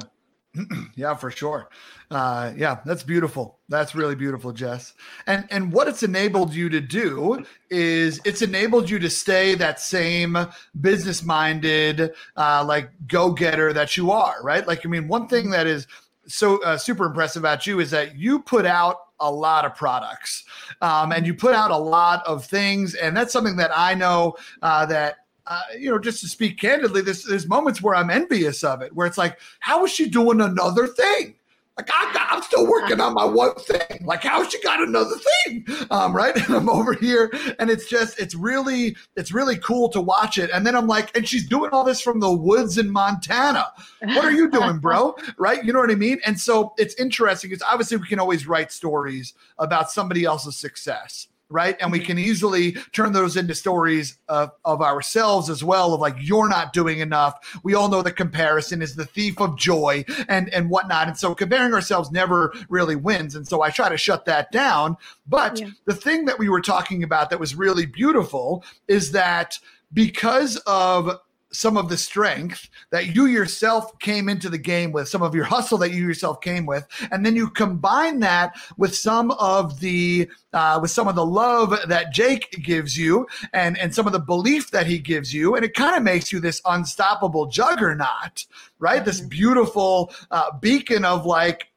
yeah, 0.95 1.15
for 1.15 1.31
sure. 1.31 1.69
Uh, 2.09 2.51
yeah, 2.57 2.79
that's 2.85 3.03
beautiful. 3.03 3.59
That's 3.69 3.95
really 3.95 4.15
beautiful, 4.15 4.51
Jess. 4.51 4.93
And 5.27 5.47
and 5.49 5.71
what 5.71 5.87
it's 5.87 6.03
enabled 6.03 6.53
you 6.53 6.67
to 6.69 6.81
do 6.81 7.45
is 7.69 8.19
it's 8.25 8.41
enabled 8.41 8.89
you 8.89 8.99
to 8.99 9.09
stay 9.09 9.55
that 9.55 9.79
same 9.79 10.37
business 10.81 11.23
minded, 11.23 12.13
uh, 12.35 12.65
like 12.67 12.91
go 13.07 13.31
getter 13.31 13.71
that 13.71 13.95
you 13.95 14.11
are, 14.11 14.43
right? 14.43 14.67
Like, 14.67 14.85
I 14.85 14.89
mean, 14.89 15.07
one 15.07 15.27
thing 15.27 15.49
that 15.51 15.67
is 15.67 15.87
so 16.27 16.61
uh, 16.63 16.77
super 16.77 17.05
impressive 17.05 17.41
about 17.41 17.65
you 17.65 17.79
is 17.79 17.91
that 17.91 18.15
you 18.17 18.39
put 18.39 18.65
out 18.65 18.97
a 19.19 19.31
lot 19.31 19.65
of 19.65 19.75
products 19.75 20.43
um, 20.81 21.11
and 21.11 21.25
you 21.25 21.33
put 21.33 21.53
out 21.53 21.71
a 21.71 21.77
lot 21.77 22.25
of 22.25 22.45
things 22.45 22.95
and 22.95 23.15
that's 23.15 23.31
something 23.31 23.55
that 23.55 23.71
i 23.75 23.93
know 23.93 24.35
uh, 24.63 24.85
that 24.85 25.17
uh, 25.51 25.61
you 25.77 25.89
know, 25.89 25.99
just 25.99 26.21
to 26.21 26.29
speak 26.29 26.57
candidly, 26.57 27.01
there's, 27.01 27.25
there's 27.25 27.45
moments 27.45 27.81
where 27.81 27.93
I'm 27.93 28.09
envious 28.09 28.63
of 28.63 28.81
it, 28.81 28.95
where 28.95 29.05
it's 29.05 29.17
like, 29.17 29.37
how 29.59 29.83
is 29.83 29.91
she 29.91 30.07
doing 30.07 30.39
another 30.39 30.87
thing? 30.87 31.35
Like 31.75 31.89
I'm, 31.93 32.15
I'm 32.29 32.41
still 32.41 32.65
working 32.69 33.01
on 33.01 33.13
my 33.13 33.25
one 33.25 33.55
thing. 33.55 34.05
Like 34.05 34.23
how 34.23 34.47
she 34.47 34.61
got 34.61 34.81
another 34.81 35.15
thing, 35.43 35.65
um, 35.89 36.15
right? 36.15 36.33
And 36.47 36.55
I'm 36.55 36.69
over 36.69 36.93
here, 36.93 37.29
and 37.59 37.69
it's 37.69 37.89
just, 37.89 38.17
it's 38.17 38.33
really, 38.33 38.95
it's 39.17 39.33
really 39.33 39.57
cool 39.57 39.89
to 39.89 39.99
watch 39.99 40.37
it. 40.37 40.49
And 40.53 40.65
then 40.65 40.73
I'm 40.73 40.87
like, 40.87 41.15
and 41.17 41.27
she's 41.27 41.49
doing 41.49 41.71
all 41.71 41.83
this 41.83 41.99
from 41.99 42.21
the 42.21 42.31
woods 42.31 42.77
in 42.77 42.89
Montana. 42.89 43.73
What 44.03 44.23
are 44.23 44.31
you 44.31 44.49
doing, 44.49 44.79
bro? 44.79 45.17
right? 45.37 45.61
You 45.65 45.73
know 45.73 45.79
what 45.79 45.91
I 45.91 45.95
mean? 45.95 46.21
And 46.25 46.39
so 46.39 46.73
it's 46.77 46.95
interesting 46.95 47.49
because 47.49 47.63
obviously 47.63 47.97
we 47.97 48.07
can 48.07 48.19
always 48.19 48.47
write 48.47 48.71
stories 48.71 49.33
about 49.57 49.91
somebody 49.91 50.23
else's 50.23 50.55
success 50.55 51.27
right? 51.51 51.75
And 51.79 51.91
we 51.91 51.99
can 51.99 52.17
easily 52.17 52.73
turn 52.93 53.13
those 53.13 53.37
into 53.37 53.53
stories 53.53 54.17
of, 54.27 54.51
of 54.65 54.81
ourselves 54.81 55.49
as 55.49 55.63
well, 55.63 55.93
of 55.93 56.01
like, 56.01 56.15
you're 56.19 56.49
not 56.49 56.73
doing 56.73 56.99
enough. 56.99 57.59
We 57.63 57.75
all 57.75 57.89
know 57.89 58.01
the 58.01 58.11
comparison 58.11 58.81
is 58.81 58.95
the 58.95 59.05
thief 59.05 59.39
of 59.39 59.57
joy 59.57 60.05
and, 60.29 60.51
and 60.53 60.69
whatnot. 60.69 61.07
And 61.07 61.17
so 61.17 61.35
comparing 61.35 61.73
ourselves 61.73 62.11
never 62.11 62.53
really 62.69 62.95
wins. 62.95 63.35
And 63.35 63.47
so 63.47 63.61
I 63.61 63.69
try 63.69 63.89
to 63.89 63.97
shut 63.97 64.25
that 64.25 64.51
down. 64.51 64.97
But 65.27 65.59
yeah. 65.59 65.69
the 65.85 65.95
thing 65.95 66.25
that 66.25 66.39
we 66.39 66.49
were 66.49 66.61
talking 66.61 67.03
about 67.03 67.29
that 67.29 67.39
was 67.39 67.55
really 67.55 67.85
beautiful 67.85 68.63
is 68.87 69.11
that 69.11 69.59
because 69.93 70.57
of 70.67 71.19
some 71.51 71.77
of 71.77 71.89
the 71.89 71.97
strength 71.97 72.69
that 72.91 73.15
you 73.15 73.25
yourself 73.25 73.97
came 73.99 74.29
into 74.29 74.49
the 74.49 74.57
game 74.57 74.91
with, 74.91 75.07
some 75.07 75.21
of 75.21 75.35
your 75.35 75.43
hustle 75.43 75.77
that 75.79 75.91
you 75.91 76.05
yourself 76.05 76.41
came 76.41 76.65
with, 76.65 76.87
and 77.11 77.25
then 77.25 77.35
you 77.35 77.49
combine 77.49 78.19
that 78.19 78.53
with 78.77 78.95
some 78.95 79.31
of 79.31 79.79
the 79.79 80.29
uh, 80.53 80.79
with 80.81 80.91
some 80.91 81.07
of 81.07 81.15
the 81.15 81.25
love 81.25 81.75
that 81.87 82.13
Jake 82.13 82.51
gives 82.63 82.97
you, 82.97 83.27
and 83.53 83.77
and 83.77 83.93
some 83.93 84.07
of 84.07 84.13
the 84.13 84.19
belief 84.19 84.71
that 84.71 84.87
he 84.87 84.97
gives 84.99 85.33
you, 85.33 85.55
and 85.55 85.65
it 85.65 85.73
kind 85.73 85.95
of 85.95 86.03
makes 86.03 86.31
you 86.31 86.39
this 86.39 86.61
unstoppable 86.65 87.47
juggernaut, 87.47 88.45
right? 88.79 89.03
This 89.03 89.19
mm-hmm. 89.19 89.29
beautiful 89.29 90.13
uh, 90.31 90.57
beacon 90.59 91.05
of 91.05 91.25
like, 91.25 91.67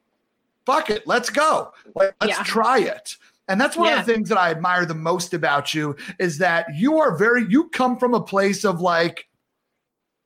fuck 0.66 0.90
it, 0.90 1.06
let's 1.06 1.30
go, 1.30 1.72
like, 1.94 2.14
let's 2.20 2.38
yeah. 2.38 2.44
try 2.44 2.78
it. 2.78 3.16
And 3.46 3.60
that's 3.60 3.76
one 3.76 3.88
yeah. 3.88 4.00
of 4.00 4.06
the 4.06 4.12
things 4.12 4.30
that 4.30 4.38
I 4.38 4.50
admire 4.50 4.86
the 4.86 4.94
most 4.94 5.34
about 5.34 5.74
you 5.74 5.96
is 6.18 6.38
that 6.38 6.66
you 6.74 6.98
are 6.98 7.14
very, 7.16 7.44
you 7.50 7.68
come 7.68 7.98
from 7.98 8.14
a 8.14 8.22
place 8.22 8.64
of 8.64 8.80
like, 8.80 9.28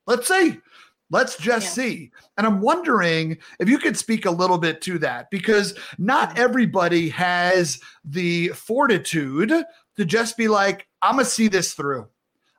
Let's 0.09 0.27
see. 0.27 0.59
Let's 1.11 1.37
just 1.37 1.67
yeah. 1.67 1.85
see. 1.85 2.11
And 2.37 2.47
I'm 2.47 2.61
wondering 2.61 3.39
if 3.61 3.69
you 3.69 3.79
could 3.79 3.97
speak 3.97 4.27
a 4.27 4.31
little 4.31 4.59
bit 4.59 4.81
to 4.83 4.99
that 4.99 5.31
because 5.31 5.79
not 5.99 6.31
mm-hmm. 6.31 6.41
everybody 6.41 7.09
has 7.11 7.81
the 8.05 8.49
fortitude 8.49 9.53
to 9.97 10.05
just 10.05 10.37
be 10.37 10.49
like, 10.49 10.89
I'm 11.03 11.17
going 11.17 11.25
to 11.25 11.31
see 11.31 11.49
this 11.49 11.75
through. 11.75 12.09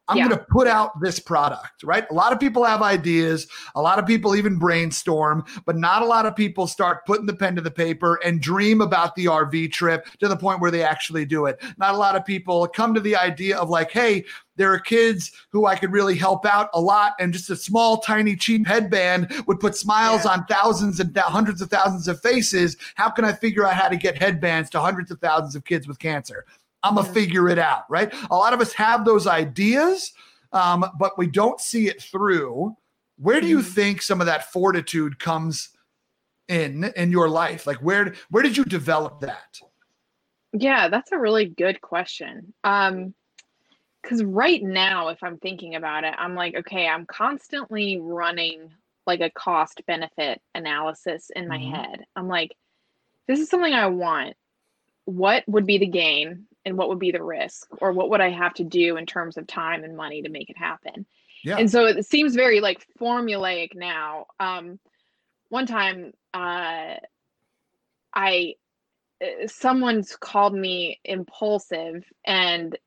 I'm 0.10 0.18
yeah. 0.18 0.28
going 0.28 0.40
to 0.40 0.46
put 0.50 0.68
out 0.68 1.00
this 1.00 1.20
product, 1.20 1.84
right? 1.84 2.10
A 2.10 2.14
lot 2.14 2.34
of 2.34 2.40
people 2.40 2.64
have 2.64 2.82
ideas. 2.82 3.48
A 3.76 3.82
lot 3.82 4.00
of 4.00 4.08
people 4.08 4.36
even 4.36 4.58
brainstorm, 4.58 5.46
but 5.66 5.78
not 5.78 6.02
a 6.02 6.06
lot 6.06 6.26
of 6.26 6.36
people 6.36 6.66
start 6.66 7.06
putting 7.06 7.28
the 7.28 7.36
pen 7.36 7.56
to 7.56 7.62
the 7.62 7.70
paper 7.70 8.20
and 8.26 8.42
dream 8.42 8.82
about 8.82 9.16
the 9.16 9.26
RV 9.26 9.72
trip 9.72 10.08
to 10.20 10.28
the 10.28 10.36
point 10.36 10.62
where 10.62 10.72
they 10.72 10.82
actually 10.82 11.26
do 11.26 11.46
it. 11.46 11.62
Not 11.78 11.94
a 11.94 11.98
lot 11.98 12.16
of 12.16 12.26
people 12.26 12.68
come 12.68 12.96
to 12.96 13.00
the 13.00 13.16
idea 13.16 13.56
of 13.58 13.70
like, 13.70 13.92
hey, 13.92 14.26
there 14.60 14.74
are 14.74 14.80
kids 14.80 15.32
who 15.52 15.68
I 15.68 15.78
could 15.78 15.94
really 15.94 16.16
help 16.16 16.46
out 16.46 16.70
a 16.74 16.82
lot, 16.82 17.14
and 17.18 17.32
just 17.32 17.50
a 17.50 17.56
small, 17.56 18.00
tiny, 18.00 18.36
cheap 18.36 18.68
headband 18.68 19.32
would 19.48 19.60
put 19.60 19.74
smiles 19.74 20.26
yeah. 20.26 20.32
on 20.32 20.46
thousands 20.48 21.00
and 21.00 21.14
th- 21.14 21.26
hundreds 21.28 21.62
of 21.62 21.70
thousands 21.70 22.10
of 22.10 22.20
faces. 22.22 22.76
How 22.96 23.10
can 23.10 23.24
I 23.24 23.32
figure 23.32 23.66
out 23.66 23.76
how 23.76 23.88
to 23.88 23.96
get 23.96 24.18
headbands 24.18 24.70
to 24.72 24.82
hundreds 24.82 25.12
of 25.12 25.20
thousands 25.20 25.56
of 25.56 25.64
kids 25.64 25.88
with 25.88 25.98
cancer? 25.98 26.46
I'm 26.84 26.96
gonna 26.96 27.08
figure 27.08 27.50
it 27.50 27.60
out, 27.60 27.84
right? 27.90 28.14
A 28.32 28.36
lot 28.36 28.54
of 28.54 28.62
us 28.62 28.74
have 28.74 29.06
those 29.06 29.28
ideas, 29.28 30.14
um, 30.54 30.86
but 30.98 31.18
we 31.18 31.28
don't 31.28 31.60
see 31.60 31.88
it 31.88 32.02
through. 32.02 32.76
Where 33.18 33.42
do 33.42 33.48
you 33.48 33.60
mm-hmm. 33.60 33.68
think 33.68 34.02
some 34.02 34.22
of 34.22 34.28
that 34.28 34.52
fortitude 34.52 35.20
comes 35.20 35.70
in 36.48 36.86
in 36.96 37.12
your 37.12 37.30
life? 37.30 37.68
Like 37.68 37.78
where 37.78 38.14
where 38.30 38.44
did 38.44 38.56
you 38.56 38.66
develop 38.66 39.20
that? 39.22 39.60
Yeah, 40.54 40.88
that's 40.88 41.12
a 41.12 41.20
really 41.20 41.46
good 41.46 41.82
question. 41.82 42.54
Um, 42.64 43.14
because 44.02 44.24
right 44.24 44.64
now, 44.64 45.10
if 45.10 45.22
I'm 45.22 45.38
thinking 45.38 45.76
about 45.76 46.06
it, 46.06 46.14
I'm 46.18 46.34
like, 46.34 46.56
okay, 46.56 46.88
I'm 46.88 47.06
constantly 47.06 48.00
running 48.00 48.72
like 49.06 49.22
a 49.22 49.30
cost 49.32 49.82
benefit 49.88 50.42
analysis 50.56 51.32
in 51.36 51.48
my 51.48 51.58
mm-hmm. 51.58 51.76
head. 51.76 52.06
I'm 52.16 52.28
like, 52.28 52.56
this 53.28 53.40
is 53.40 53.50
something 53.50 53.74
I 53.74 53.88
want. 53.88 54.36
What 55.06 55.44
would 55.48 55.66
be 55.66 55.80
the 55.80 55.88
gain 55.88 56.46
and 56.66 56.78
what 56.78 56.90
would 56.90 57.00
be 57.00 57.12
the 57.12 57.24
risk? 57.24 57.68
Or 57.82 57.92
what 57.92 58.10
would 58.10 58.22
I 58.22 58.30
have 58.30 58.54
to 58.56 58.64
do 58.64 58.98
in 58.98 59.06
terms 59.06 59.38
of 59.38 59.48
time 59.48 59.84
and 59.84 59.96
money 59.96 60.22
to 60.22 60.30
make 60.30 60.50
it 60.50 60.58
happen? 60.58 61.06
Yeah. 61.44 61.58
And 61.58 61.72
so 61.72 61.86
it 61.86 62.06
seems 62.06 62.36
very 62.36 62.60
like 62.60 62.86
formulaic 63.00 63.76
now. 63.76 64.26
Um, 64.40 64.80
one 65.50 65.66
time, 65.66 66.14
uh, 66.34 66.96
I 68.14 68.56
uh, 69.22 69.48
someone's 69.48 70.16
called 70.16 70.54
me 70.54 71.00
impulsive 71.04 72.04
and 72.26 72.78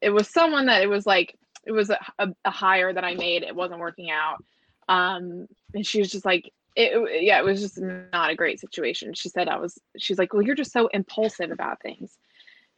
it 0.00 0.10
was 0.10 0.28
someone 0.28 0.66
that 0.66 0.82
it 0.82 0.88
was 0.88 1.06
like 1.06 1.36
it 1.64 1.72
was 1.72 1.90
a, 1.90 1.98
a, 2.18 2.28
a 2.44 2.50
hire 2.50 2.92
that 2.92 3.04
I 3.04 3.14
made. 3.14 3.42
It 3.42 3.54
wasn't 3.54 3.80
working 3.80 4.10
out. 4.10 4.42
Um, 4.88 5.46
and 5.74 5.86
she 5.86 5.98
was 5.98 6.10
just 6.10 6.24
like, 6.24 6.52
it, 6.74 7.22
yeah, 7.22 7.38
it 7.38 7.44
was 7.44 7.60
just 7.60 7.78
not 7.78 8.30
a 8.30 8.34
great 8.34 8.60
situation. 8.60 9.12
She 9.14 9.28
said 9.28 9.48
I 9.48 9.58
was, 9.58 9.78
she's 9.98 10.18
like, 10.18 10.32
well, 10.32 10.42
you're 10.42 10.54
just 10.54 10.72
so 10.72 10.88
impulsive 10.88 11.50
about 11.50 11.82
things. 11.82 12.16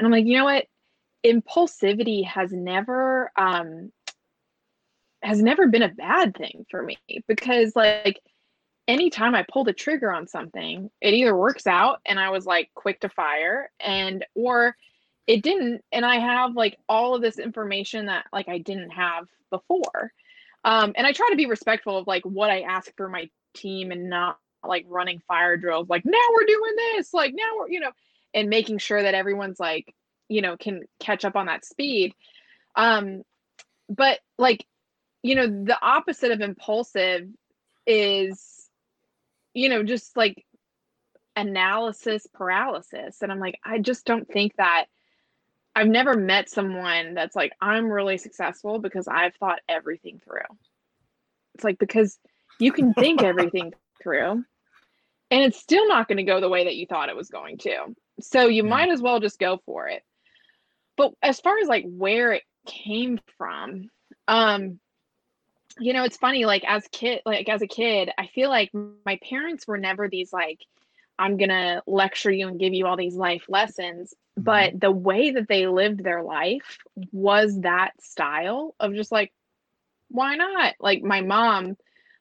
And 0.02 0.06
I'm 0.06 0.12
like, 0.12 0.26
you 0.26 0.36
know 0.36 0.44
what? 0.44 0.66
Impulsivity 1.24 2.26
has 2.26 2.52
never, 2.52 3.30
um, 3.36 3.92
has 5.22 5.40
never 5.40 5.68
been 5.68 5.82
a 5.82 5.88
bad 5.88 6.36
thing 6.36 6.66
for 6.68 6.82
me 6.82 6.98
because 7.28 7.76
like 7.76 8.20
anytime 8.88 9.36
I 9.36 9.44
pull 9.50 9.62
the 9.62 9.72
trigger 9.72 10.12
on 10.12 10.26
something, 10.26 10.90
it 11.00 11.14
either 11.14 11.36
works 11.36 11.68
out 11.68 12.00
and 12.04 12.18
I 12.18 12.30
was 12.30 12.44
like 12.44 12.70
quick 12.74 12.98
to 13.00 13.08
fire 13.08 13.70
and, 13.78 14.24
or 14.34 14.74
it 15.26 15.42
didn't 15.42 15.82
and 15.92 16.04
i 16.04 16.16
have 16.18 16.56
like 16.56 16.76
all 16.88 17.14
of 17.14 17.22
this 17.22 17.38
information 17.38 18.06
that 18.06 18.26
like 18.32 18.48
i 18.48 18.58
didn't 18.58 18.90
have 18.90 19.28
before 19.50 20.12
um 20.64 20.92
and 20.96 21.06
i 21.06 21.12
try 21.12 21.28
to 21.30 21.36
be 21.36 21.46
respectful 21.46 21.96
of 21.96 22.06
like 22.06 22.24
what 22.24 22.50
i 22.50 22.62
ask 22.62 22.92
for 22.96 23.08
my 23.08 23.28
team 23.54 23.92
and 23.92 24.08
not 24.08 24.38
like 24.66 24.84
running 24.88 25.20
fire 25.26 25.56
drills 25.56 25.88
like 25.88 26.04
now 26.04 26.18
we're 26.34 26.46
doing 26.46 26.72
this 26.76 27.12
like 27.12 27.34
now 27.34 27.48
we're 27.56 27.68
you 27.68 27.80
know 27.80 27.90
and 28.34 28.48
making 28.48 28.78
sure 28.78 29.02
that 29.02 29.14
everyone's 29.14 29.60
like 29.60 29.94
you 30.28 30.42
know 30.42 30.56
can 30.56 30.82
catch 31.00 31.24
up 31.24 31.36
on 31.36 31.46
that 31.46 31.64
speed. 31.64 32.14
Um 32.74 33.22
but 33.88 34.18
like 34.38 34.66
you 35.22 35.34
know 35.34 35.46
the 35.46 35.78
opposite 35.80 36.32
of 36.32 36.40
impulsive 36.40 37.28
is 37.86 38.68
you 39.54 39.68
know 39.68 39.82
just 39.82 40.16
like 40.16 40.44
analysis 41.36 42.26
paralysis. 42.32 43.22
And 43.22 43.32
i'm 43.32 43.40
like 43.40 43.58
i 43.64 43.78
just 43.78 44.04
don't 44.04 44.28
think 44.28 44.54
that 44.56 44.86
I've 45.74 45.88
never 45.88 46.14
met 46.14 46.50
someone 46.50 47.14
that's 47.14 47.34
like, 47.34 47.52
I'm 47.60 47.90
really 47.90 48.18
successful 48.18 48.78
because 48.78 49.08
I've 49.08 49.34
thought 49.36 49.60
everything 49.68 50.20
through. 50.22 50.40
It's 51.54 51.64
like, 51.64 51.78
because 51.78 52.18
you 52.58 52.72
can 52.72 52.92
think 52.92 53.22
everything 53.22 53.72
through 54.02 54.44
and 55.32 55.42
it's 55.42 55.58
still 55.58 55.88
not 55.88 56.08
going 56.08 56.18
to 56.18 56.24
go 56.24 56.42
the 56.42 56.48
way 56.50 56.64
that 56.64 56.76
you 56.76 56.84
thought 56.86 57.08
it 57.08 57.16
was 57.16 57.30
going 57.30 57.56
to. 57.56 57.94
So 58.20 58.48
you 58.48 58.64
yeah. 58.64 58.68
might 58.68 58.90
as 58.90 59.00
well 59.00 59.18
just 59.18 59.38
go 59.38 59.58
for 59.64 59.88
it. 59.88 60.02
But 60.98 61.12
as 61.22 61.40
far 61.40 61.58
as 61.58 61.68
like 61.68 61.86
where 61.88 62.32
it 62.32 62.42
came 62.66 63.18
from, 63.38 63.88
um, 64.28 64.78
you 65.78 65.94
know, 65.94 66.04
it's 66.04 66.18
funny, 66.18 66.44
like 66.44 66.64
as 66.68 66.86
kid, 66.92 67.22
like 67.24 67.48
as 67.48 67.62
a 67.62 67.66
kid, 67.66 68.10
I 68.18 68.26
feel 68.26 68.50
like 68.50 68.70
my 69.06 69.18
parents 69.26 69.66
were 69.66 69.78
never 69.78 70.06
these 70.06 70.34
like, 70.34 70.60
I'm 71.18 71.38
going 71.38 71.48
to 71.48 71.82
lecture 71.86 72.30
you 72.30 72.48
and 72.48 72.60
give 72.60 72.74
you 72.74 72.86
all 72.86 72.98
these 72.98 73.16
life 73.16 73.46
lessons. 73.48 74.12
Mm-hmm. 74.38 74.44
But 74.44 74.80
the 74.82 74.92
way 74.92 75.30
that 75.30 75.48
they 75.48 75.66
lived 75.66 76.04
their 76.04 76.22
life 76.22 76.76
was 77.10 77.58
that 77.62 77.92
style 78.02 78.74
of 78.78 78.94
just 78.94 79.10
like, 79.10 79.32
why 80.08 80.34
not? 80.34 80.74
Like 80.78 81.02
my 81.02 81.22
mom 81.22 81.78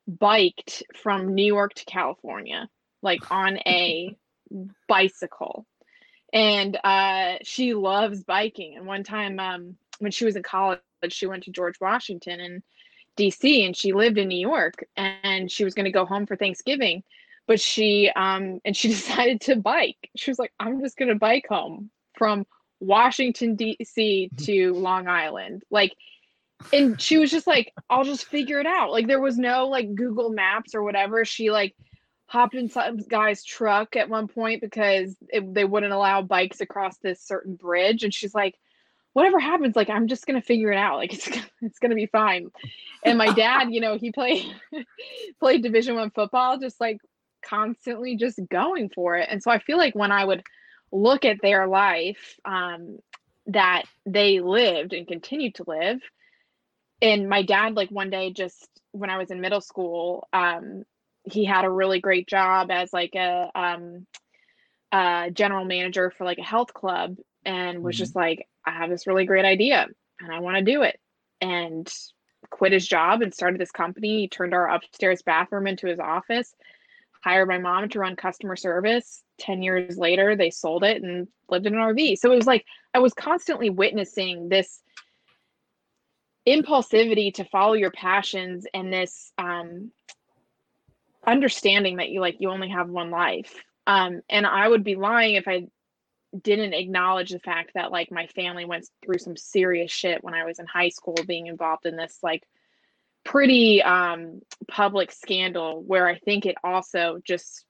biked 0.07 0.83
from 0.95 1.35
New 1.35 1.45
York 1.45 1.73
to 1.73 1.83
California, 1.83 2.69
like 3.01 3.31
on 3.31 3.57
a 3.59 4.15
bicycle. 4.87 5.65
And 6.33 6.77
uh, 6.83 7.35
she 7.43 7.73
loves 7.73 8.23
biking. 8.23 8.77
And 8.77 8.85
one 8.85 9.03
time 9.03 9.39
um, 9.39 9.75
when 9.99 10.11
she 10.11 10.25
was 10.25 10.35
in 10.35 10.43
college, 10.43 10.79
she 11.09 11.27
went 11.27 11.43
to 11.43 11.51
George 11.51 11.75
Washington 11.81 12.39
and 12.39 12.63
DC 13.17 13.65
and 13.65 13.75
she 13.75 13.91
lived 13.91 14.17
in 14.17 14.29
New 14.29 14.39
York 14.39 14.85
and 14.95 15.51
she 15.51 15.65
was 15.65 15.73
going 15.73 15.85
to 15.85 15.91
go 15.91 16.05
home 16.05 16.25
for 16.25 16.37
Thanksgiving 16.37 17.03
but 17.47 17.59
she 17.59 18.09
um 18.15 18.59
and 18.65 18.75
she 18.77 18.87
decided 18.97 19.41
to 19.41 19.55
bike 19.55 20.09
she 20.15 20.31
was 20.31 20.39
like 20.39 20.53
i'm 20.59 20.79
just 20.79 20.97
gonna 20.97 21.15
bike 21.15 21.45
home 21.49 21.89
from 22.17 22.45
washington 22.79 23.55
d.c 23.55 24.29
to 24.37 24.73
long 24.73 25.07
island 25.07 25.63
like 25.69 25.93
and 26.71 26.99
she 27.01 27.17
was 27.17 27.29
just 27.29 27.47
like 27.47 27.73
i'll 27.89 28.03
just 28.03 28.25
figure 28.25 28.59
it 28.59 28.65
out 28.65 28.91
like 28.91 29.07
there 29.07 29.19
was 29.19 29.37
no 29.37 29.67
like 29.67 29.93
google 29.95 30.29
maps 30.29 30.73
or 30.73 30.81
whatever 30.81 31.25
she 31.25 31.51
like 31.51 31.75
hopped 32.31 32.55
in 32.55 32.69
some 32.69 32.97
guy's 32.97 33.43
truck 33.43 33.97
at 33.97 34.09
one 34.09 34.27
point 34.27 34.61
because 34.61 35.15
it, 35.29 35.53
they 35.53 35.65
wouldn't 35.65 35.91
allow 35.91 36.21
bikes 36.21 36.61
across 36.61 36.97
this 36.97 37.21
certain 37.21 37.55
bridge. 37.55 38.03
And 38.03 38.13
she's 38.13 38.33
like 38.33 38.55
whatever 39.13 39.39
happens 39.39 39.75
like 39.75 39.89
i'm 39.89 40.07
just 40.07 40.25
gonna 40.25 40.41
figure 40.41 40.71
it 40.71 40.77
out. 40.77 40.95
Like 41.01 41.13
it's, 41.13 41.29
it's 41.61 41.79
gonna 41.79 41.95
be 41.95 42.05
fine. 42.05 42.47
And 43.03 43.17
my 43.17 43.33
dad 43.33 43.71
you 43.71 43.81
know 43.81 43.97
he 43.97 44.11
played 44.11 44.45
played 45.39 45.61
division 45.61 45.95
one 45.95 46.11
football 46.11 46.57
just 46.57 46.79
like 46.79 46.99
constantly 47.41 48.15
just 48.15 48.39
going 48.49 48.89
for 48.89 49.17
it. 49.17 49.27
And 49.29 49.43
so 49.43 49.51
I 49.51 49.59
feel 49.59 49.77
like 49.77 49.95
when 49.95 50.11
I 50.11 50.23
would 50.23 50.43
look 50.91 51.25
at 51.25 51.41
their 51.41 51.67
life 51.67 52.39
um, 52.45 52.99
that 53.47 53.83
they 54.05 54.39
lived 54.39 54.93
and 54.93 55.07
continued 55.07 55.55
to 55.55 55.63
live, 55.67 55.99
and 57.01 57.27
my 57.27 57.41
dad, 57.41 57.75
like 57.75 57.89
one 57.89 58.11
day, 58.11 58.31
just 58.31 58.69
when 58.91 59.09
I 59.09 59.17
was 59.17 59.31
in 59.31 59.41
middle 59.41 59.61
school, 59.61 60.27
um, 60.33 60.83
he 61.23 61.45
had 61.45 61.65
a 61.65 61.69
really 61.69 61.99
great 61.99 62.27
job 62.27 62.71
as 62.71 62.91
like 62.93 63.15
a 63.15 63.49
um, 63.55 64.05
general 65.33 65.65
manager 65.65 66.11
for 66.11 66.25
like 66.25 66.39
a 66.39 66.43
health 66.43 66.73
club 66.73 67.17
and 67.45 67.83
was 67.83 67.95
mm-hmm. 67.95 68.03
just 68.03 68.15
like, 68.15 68.47
I 68.65 68.71
have 68.71 68.89
this 68.89 69.07
really 69.07 69.25
great 69.25 69.45
idea 69.45 69.87
and 70.19 70.31
I 70.31 70.39
want 70.39 70.57
to 70.57 70.63
do 70.63 70.83
it. 70.83 70.99
And 71.39 71.91
quit 72.49 72.71
his 72.71 72.87
job 72.87 73.21
and 73.21 73.33
started 73.33 73.59
this 73.59 73.71
company. 73.71 74.21
He 74.21 74.27
turned 74.27 74.53
our 74.53 74.69
upstairs 74.69 75.21
bathroom 75.21 75.67
into 75.67 75.87
his 75.87 75.99
office 75.99 76.53
hired 77.21 77.47
my 77.47 77.59
mom 77.59 77.87
to 77.89 77.99
run 77.99 78.15
customer 78.15 78.55
service. 78.55 79.23
10 79.39 79.61
years 79.61 79.97
later, 79.97 80.35
they 80.35 80.49
sold 80.49 80.83
it 80.83 81.01
and 81.01 81.27
lived 81.49 81.65
in 81.65 81.73
an 81.73 81.79
RV. 81.79 82.17
So 82.17 82.31
it 82.31 82.35
was 82.35 82.47
like 82.47 82.65
I 82.93 82.99
was 82.99 83.13
constantly 83.13 83.69
witnessing 83.69 84.49
this 84.49 84.81
impulsivity 86.47 87.33
to 87.35 87.45
follow 87.45 87.73
your 87.73 87.91
passions 87.91 88.65
and 88.73 88.91
this 88.91 89.31
um, 89.37 89.91
understanding 91.25 91.97
that 91.97 92.09
you 92.09 92.19
like 92.19 92.37
you 92.39 92.49
only 92.49 92.69
have 92.69 92.89
one 92.89 93.11
life. 93.11 93.53
Um, 93.87 94.21
and 94.29 94.45
I 94.45 94.67
would 94.67 94.83
be 94.83 94.95
lying 94.95 95.35
if 95.35 95.47
I 95.47 95.67
didn't 96.39 96.73
acknowledge 96.73 97.31
the 97.31 97.39
fact 97.39 97.71
that 97.75 97.91
like 97.91 98.11
my 98.11 98.27
family 98.27 98.65
went 98.65 98.87
through 99.03 99.17
some 99.17 99.35
serious 99.35 99.91
shit 99.91 100.23
when 100.23 100.33
I 100.33 100.45
was 100.45 100.59
in 100.59 100.65
high 100.65 100.89
school 100.89 101.17
being 101.27 101.47
involved 101.47 101.85
in 101.85 101.97
this 101.97 102.19
like 102.23 102.43
pretty 103.23 103.81
um, 103.81 104.41
public 104.67 105.11
scandal 105.11 105.83
where 105.85 106.07
I 106.07 106.17
think 106.17 106.45
it 106.45 106.55
also 106.63 107.19
just 107.23 107.65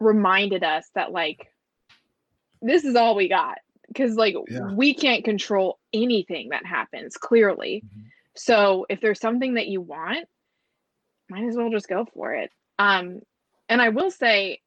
reminded 0.00 0.62
us 0.62 0.88
that 0.94 1.10
like 1.10 1.52
this 2.62 2.84
is 2.84 2.94
all 2.94 3.16
we 3.16 3.28
got 3.28 3.58
because 3.88 4.14
like 4.14 4.34
yeah. 4.48 4.72
we 4.72 4.94
can't 4.94 5.24
control 5.24 5.78
anything 5.92 6.50
that 6.50 6.64
happens 6.64 7.16
clearly. 7.16 7.82
Mm-hmm. 7.84 8.06
So 8.36 8.86
if 8.88 9.00
there's 9.00 9.20
something 9.20 9.54
that 9.54 9.66
you 9.66 9.80
want, 9.80 10.28
might 11.28 11.44
as 11.44 11.56
well 11.56 11.70
just 11.70 11.88
go 11.88 12.06
for 12.14 12.34
it. 12.34 12.50
Um, 12.78 13.20
and 13.68 13.82
I 13.82 13.90
will 13.90 14.10
say 14.10 14.60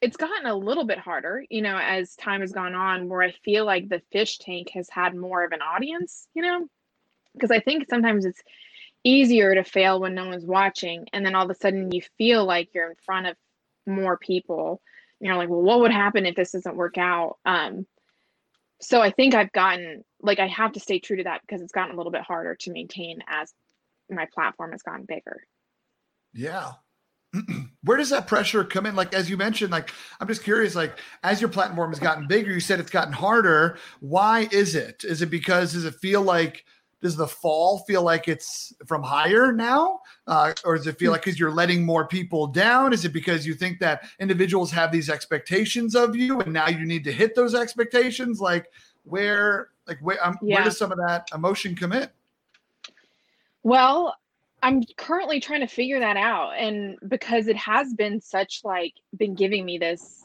it's 0.00 0.16
gotten 0.16 0.46
a 0.46 0.54
little 0.54 0.84
bit 0.84 0.98
harder, 0.98 1.44
you 1.50 1.62
know, 1.62 1.76
as 1.76 2.14
time 2.16 2.40
has 2.40 2.52
gone 2.52 2.74
on, 2.74 3.08
where 3.08 3.22
I 3.22 3.32
feel 3.44 3.64
like 3.64 3.88
the 3.88 4.02
fish 4.12 4.38
tank 4.38 4.70
has 4.74 4.88
had 4.90 5.14
more 5.14 5.44
of 5.44 5.52
an 5.52 5.62
audience, 5.62 6.28
you 6.34 6.42
know, 6.42 6.66
because 7.34 7.50
I 7.50 7.60
think 7.60 7.86
sometimes 7.88 8.24
it's 8.24 8.42
easier 9.04 9.54
to 9.54 9.64
fail 9.64 10.00
when 10.00 10.14
no 10.14 10.26
one's 10.26 10.44
watching 10.44 11.06
and 11.12 11.24
then 11.24 11.34
all 11.34 11.44
of 11.44 11.50
a 11.50 11.54
sudden 11.54 11.92
you 11.92 12.02
feel 12.18 12.44
like 12.44 12.70
you're 12.74 12.90
in 12.90 12.96
front 13.04 13.26
of 13.26 13.36
more 13.86 14.16
people. 14.16 14.80
You're 15.20 15.36
like 15.36 15.48
well 15.48 15.62
what 15.62 15.80
would 15.80 15.92
happen 15.92 16.26
if 16.26 16.34
this 16.34 16.52
doesn't 16.52 16.76
work 16.76 16.98
out? 16.98 17.38
Um 17.46 17.86
so 18.80 19.00
i 19.00 19.10
think 19.10 19.34
i've 19.34 19.52
gotten 19.52 20.04
like 20.20 20.38
i 20.38 20.46
have 20.46 20.72
to 20.72 20.80
stay 20.80 20.98
true 20.98 21.16
to 21.16 21.24
that 21.24 21.40
because 21.40 21.62
it's 21.62 21.72
gotten 21.72 21.94
a 21.94 21.96
little 21.96 22.12
bit 22.12 22.22
harder 22.22 22.54
to 22.54 22.72
maintain 22.72 23.20
as 23.26 23.52
my 24.10 24.26
platform 24.32 24.72
has 24.72 24.82
gotten 24.82 25.04
bigger 25.04 25.42
yeah. 26.36 26.72
Where 27.82 27.96
does 27.96 28.10
that 28.10 28.26
pressure 28.26 28.64
come 28.64 28.86
in? 28.86 28.94
Like 28.94 29.14
as 29.14 29.28
you 29.28 29.36
mentioned 29.36 29.70
like 29.70 29.92
i'm 30.20 30.28
just 30.28 30.44
curious 30.44 30.74
like 30.74 30.98
as 31.22 31.40
your 31.40 31.50
platform 31.50 31.90
has 31.90 31.98
gotten 31.98 32.26
bigger 32.26 32.52
you 32.52 32.60
said 32.60 32.80
it's 32.80 32.90
gotten 32.90 33.12
harder. 33.12 33.78
Why 34.00 34.48
is 34.52 34.74
it? 34.74 35.04
Is 35.04 35.22
it 35.22 35.30
because 35.30 35.72
does 35.72 35.84
it 35.84 35.94
feel 35.96 36.22
like 36.22 36.64
does 37.02 37.16
the 37.16 37.26
fall 37.26 37.80
feel 37.80 38.02
like 38.02 38.26
it's 38.26 38.72
from 38.86 39.02
higher 39.02 39.52
now? 39.52 40.00
Uh, 40.26 40.54
or 40.64 40.76
does 40.76 40.86
it 40.86 40.98
feel 40.98 41.12
like 41.12 41.22
because 41.24 41.38
you're 41.38 41.52
letting 41.52 41.84
more 41.84 42.06
people 42.08 42.46
down? 42.46 42.92
Is 42.92 43.04
it 43.04 43.12
because 43.12 43.46
you 43.46 43.54
think 43.54 43.78
that 43.80 44.08
individuals 44.18 44.70
have 44.70 44.90
these 44.90 45.10
expectations 45.10 45.94
of 45.94 46.16
you 46.16 46.40
and 46.40 46.52
now 46.52 46.68
you 46.68 46.86
need 46.86 47.04
to 47.04 47.12
hit 47.12 47.34
those 47.34 47.54
expectations? 47.54 48.40
Like 48.40 48.66
where 49.04 49.68
like 49.86 49.98
where 50.00 50.24
um, 50.26 50.38
Yeah. 50.42 50.56
where 50.56 50.64
does 50.64 50.78
some 50.78 50.90
of 50.90 50.98
that 51.06 51.28
emotion 51.34 51.76
come 51.76 51.92
in? 51.92 52.08
Well, 53.62 54.16
I'm 54.66 54.82
currently 54.96 55.38
trying 55.38 55.60
to 55.60 55.68
figure 55.68 56.00
that 56.00 56.16
out. 56.16 56.54
And 56.58 56.98
because 57.06 57.46
it 57.46 57.56
has 57.56 57.94
been 57.94 58.20
such 58.20 58.62
like 58.64 58.94
been 59.16 59.36
giving 59.36 59.64
me 59.64 59.78
this 59.78 60.24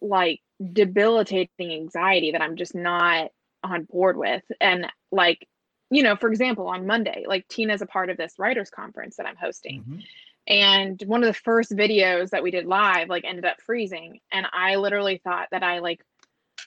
like 0.00 0.40
debilitating 0.72 1.72
anxiety 1.72 2.30
that 2.30 2.40
I'm 2.40 2.54
just 2.54 2.76
not 2.76 3.32
on 3.64 3.82
board 3.82 4.16
with. 4.16 4.44
And 4.60 4.86
like, 5.10 5.48
you 5.90 6.04
know, 6.04 6.14
for 6.14 6.28
example, 6.28 6.68
on 6.68 6.86
Monday, 6.86 7.24
like 7.26 7.48
Tina's 7.48 7.82
a 7.82 7.86
part 7.86 8.08
of 8.08 8.16
this 8.16 8.34
writers 8.38 8.70
conference 8.70 9.16
that 9.16 9.26
I'm 9.26 9.34
hosting. 9.34 9.82
Mhm. 9.82 10.04
And 10.46 11.02
one 11.04 11.24
of 11.24 11.26
the 11.26 11.40
first 11.40 11.72
videos 11.72 12.30
that 12.30 12.44
we 12.44 12.52
did 12.52 12.66
live 12.66 13.08
like 13.08 13.24
ended 13.24 13.46
up 13.46 13.60
freezing. 13.60 14.20
And 14.30 14.46
I 14.52 14.76
literally 14.76 15.20
thought 15.24 15.48
that 15.50 15.64
I 15.64 15.80
like 15.80 16.04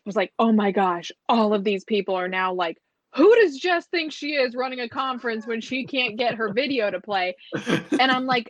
was 0.06 0.18
like, 0.18 0.34
oh 0.38 0.52
my 0.52 0.72
gosh, 0.72 1.14
all 1.30 1.54
of 1.54 1.64
these 1.64 1.86
people 1.86 2.16
are 2.16 2.28
now 2.28 2.54
like, 2.54 2.78
who 3.16 3.36
does 3.36 3.57
Jess 3.57 3.88
think 3.88 4.12
she 4.12 4.34
is 4.34 4.55
running 4.55 4.80
a 4.80 4.89
conference 4.89 5.47
when 5.47 5.62
she 5.62 5.86
can't 5.86 6.18
get 6.18 6.36
her 6.36 6.53
video 6.53 6.91
to 6.91 6.99
play? 6.99 7.36
And 7.99 8.12
I'm 8.12 8.26
like, 8.26 8.49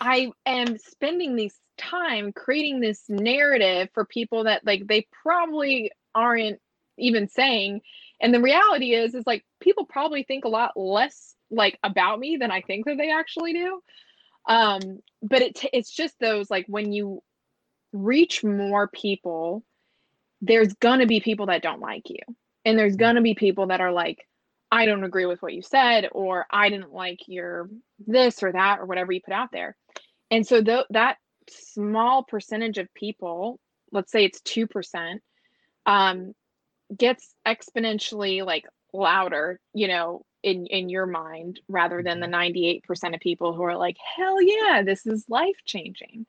I 0.00 0.30
am 0.46 0.78
spending 0.78 1.34
this 1.34 1.58
time 1.78 2.32
creating 2.32 2.80
this 2.80 3.02
narrative 3.08 3.88
for 3.92 4.04
people 4.04 4.44
that 4.44 4.64
like 4.64 4.86
they 4.86 5.06
probably 5.22 5.90
aren't 6.14 6.60
even 6.98 7.28
saying. 7.28 7.80
And 8.20 8.32
the 8.32 8.40
reality 8.40 8.94
is, 8.94 9.14
is 9.14 9.26
like 9.26 9.44
people 9.60 9.84
probably 9.84 10.22
think 10.22 10.44
a 10.44 10.48
lot 10.48 10.76
less 10.76 11.34
like 11.50 11.78
about 11.82 12.18
me 12.18 12.36
than 12.36 12.50
I 12.50 12.62
think 12.62 12.86
that 12.86 12.98
they 12.98 13.10
actually 13.10 13.52
do. 13.54 13.80
Um, 14.46 15.00
but 15.22 15.42
it 15.42 15.54
t- 15.54 15.70
it's 15.72 15.90
just 15.90 16.14
those 16.20 16.50
like 16.50 16.66
when 16.68 16.92
you 16.92 17.22
reach 17.92 18.44
more 18.44 18.88
people, 18.88 19.64
there's 20.40 20.74
gonna 20.74 21.06
be 21.06 21.20
people 21.20 21.46
that 21.46 21.62
don't 21.62 21.80
like 21.80 22.10
you, 22.10 22.20
and 22.64 22.78
there's 22.78 22.96
gonna 22.96 23.22
be 23.22 23.34
people 23.34 23.68
that 23.68 23.80
are 23.80 23.92
like, 23.92 24.26
I 24.72 24.86
don't 24.86 25.04
agree 25.04 25.26
with 25.26 25.42
what 25.42 25.54
you 25.54 25.62
said, 25.62 26.08
or 26.12 26.46
I 26.50 26.68
didn't 26.68 26.92
like 26.92 27.20
your 27.28 27.68
this 28.06 28.42
or 28.42 28.52
that 28.52 28.80
or 28.80 28.86
whatever 28.86 29.12
you 29.12 29.20
put 29.24 29.34
out 29.34 29.50
there. 29.52 29.76
And 30.30 30.46
so 30.46 30.60
tho- 30.60 30.86
that 30.90 31.18
small 31.48 32.24
percentage 32.24 32.78
of 32.78 32.92
people, 32.94 33.60
let's 33.92 34.10
say 34.10 34.24
it's 34.24 34.40
2%, 34.42 35.20
um, 35.86 36.32
gets 36.96 37.34
exponentially 37.46 38.44
like 38.44 38.64
louder, 38.92 39.60
you 39.74 39.88
know, 39.88 40.24
in 40.42 40.66
in 40.66 40.88
your 40.88 41.06
mind 41.06 41.60
rather 41.68 42.02
than 42.02 42.20
the 42.20 42.26
98% 42.26 43.14
of 43.14 43.20
people 43.20 43.54
who 43.54 43.62
are 43.62 43.76
like, 43.76 43.96
"Hell 44.16 44.42
yeah, 44.42 44.82
this 44.82 45.06
is 45.06 45.24
life-changing." 45.28 46.26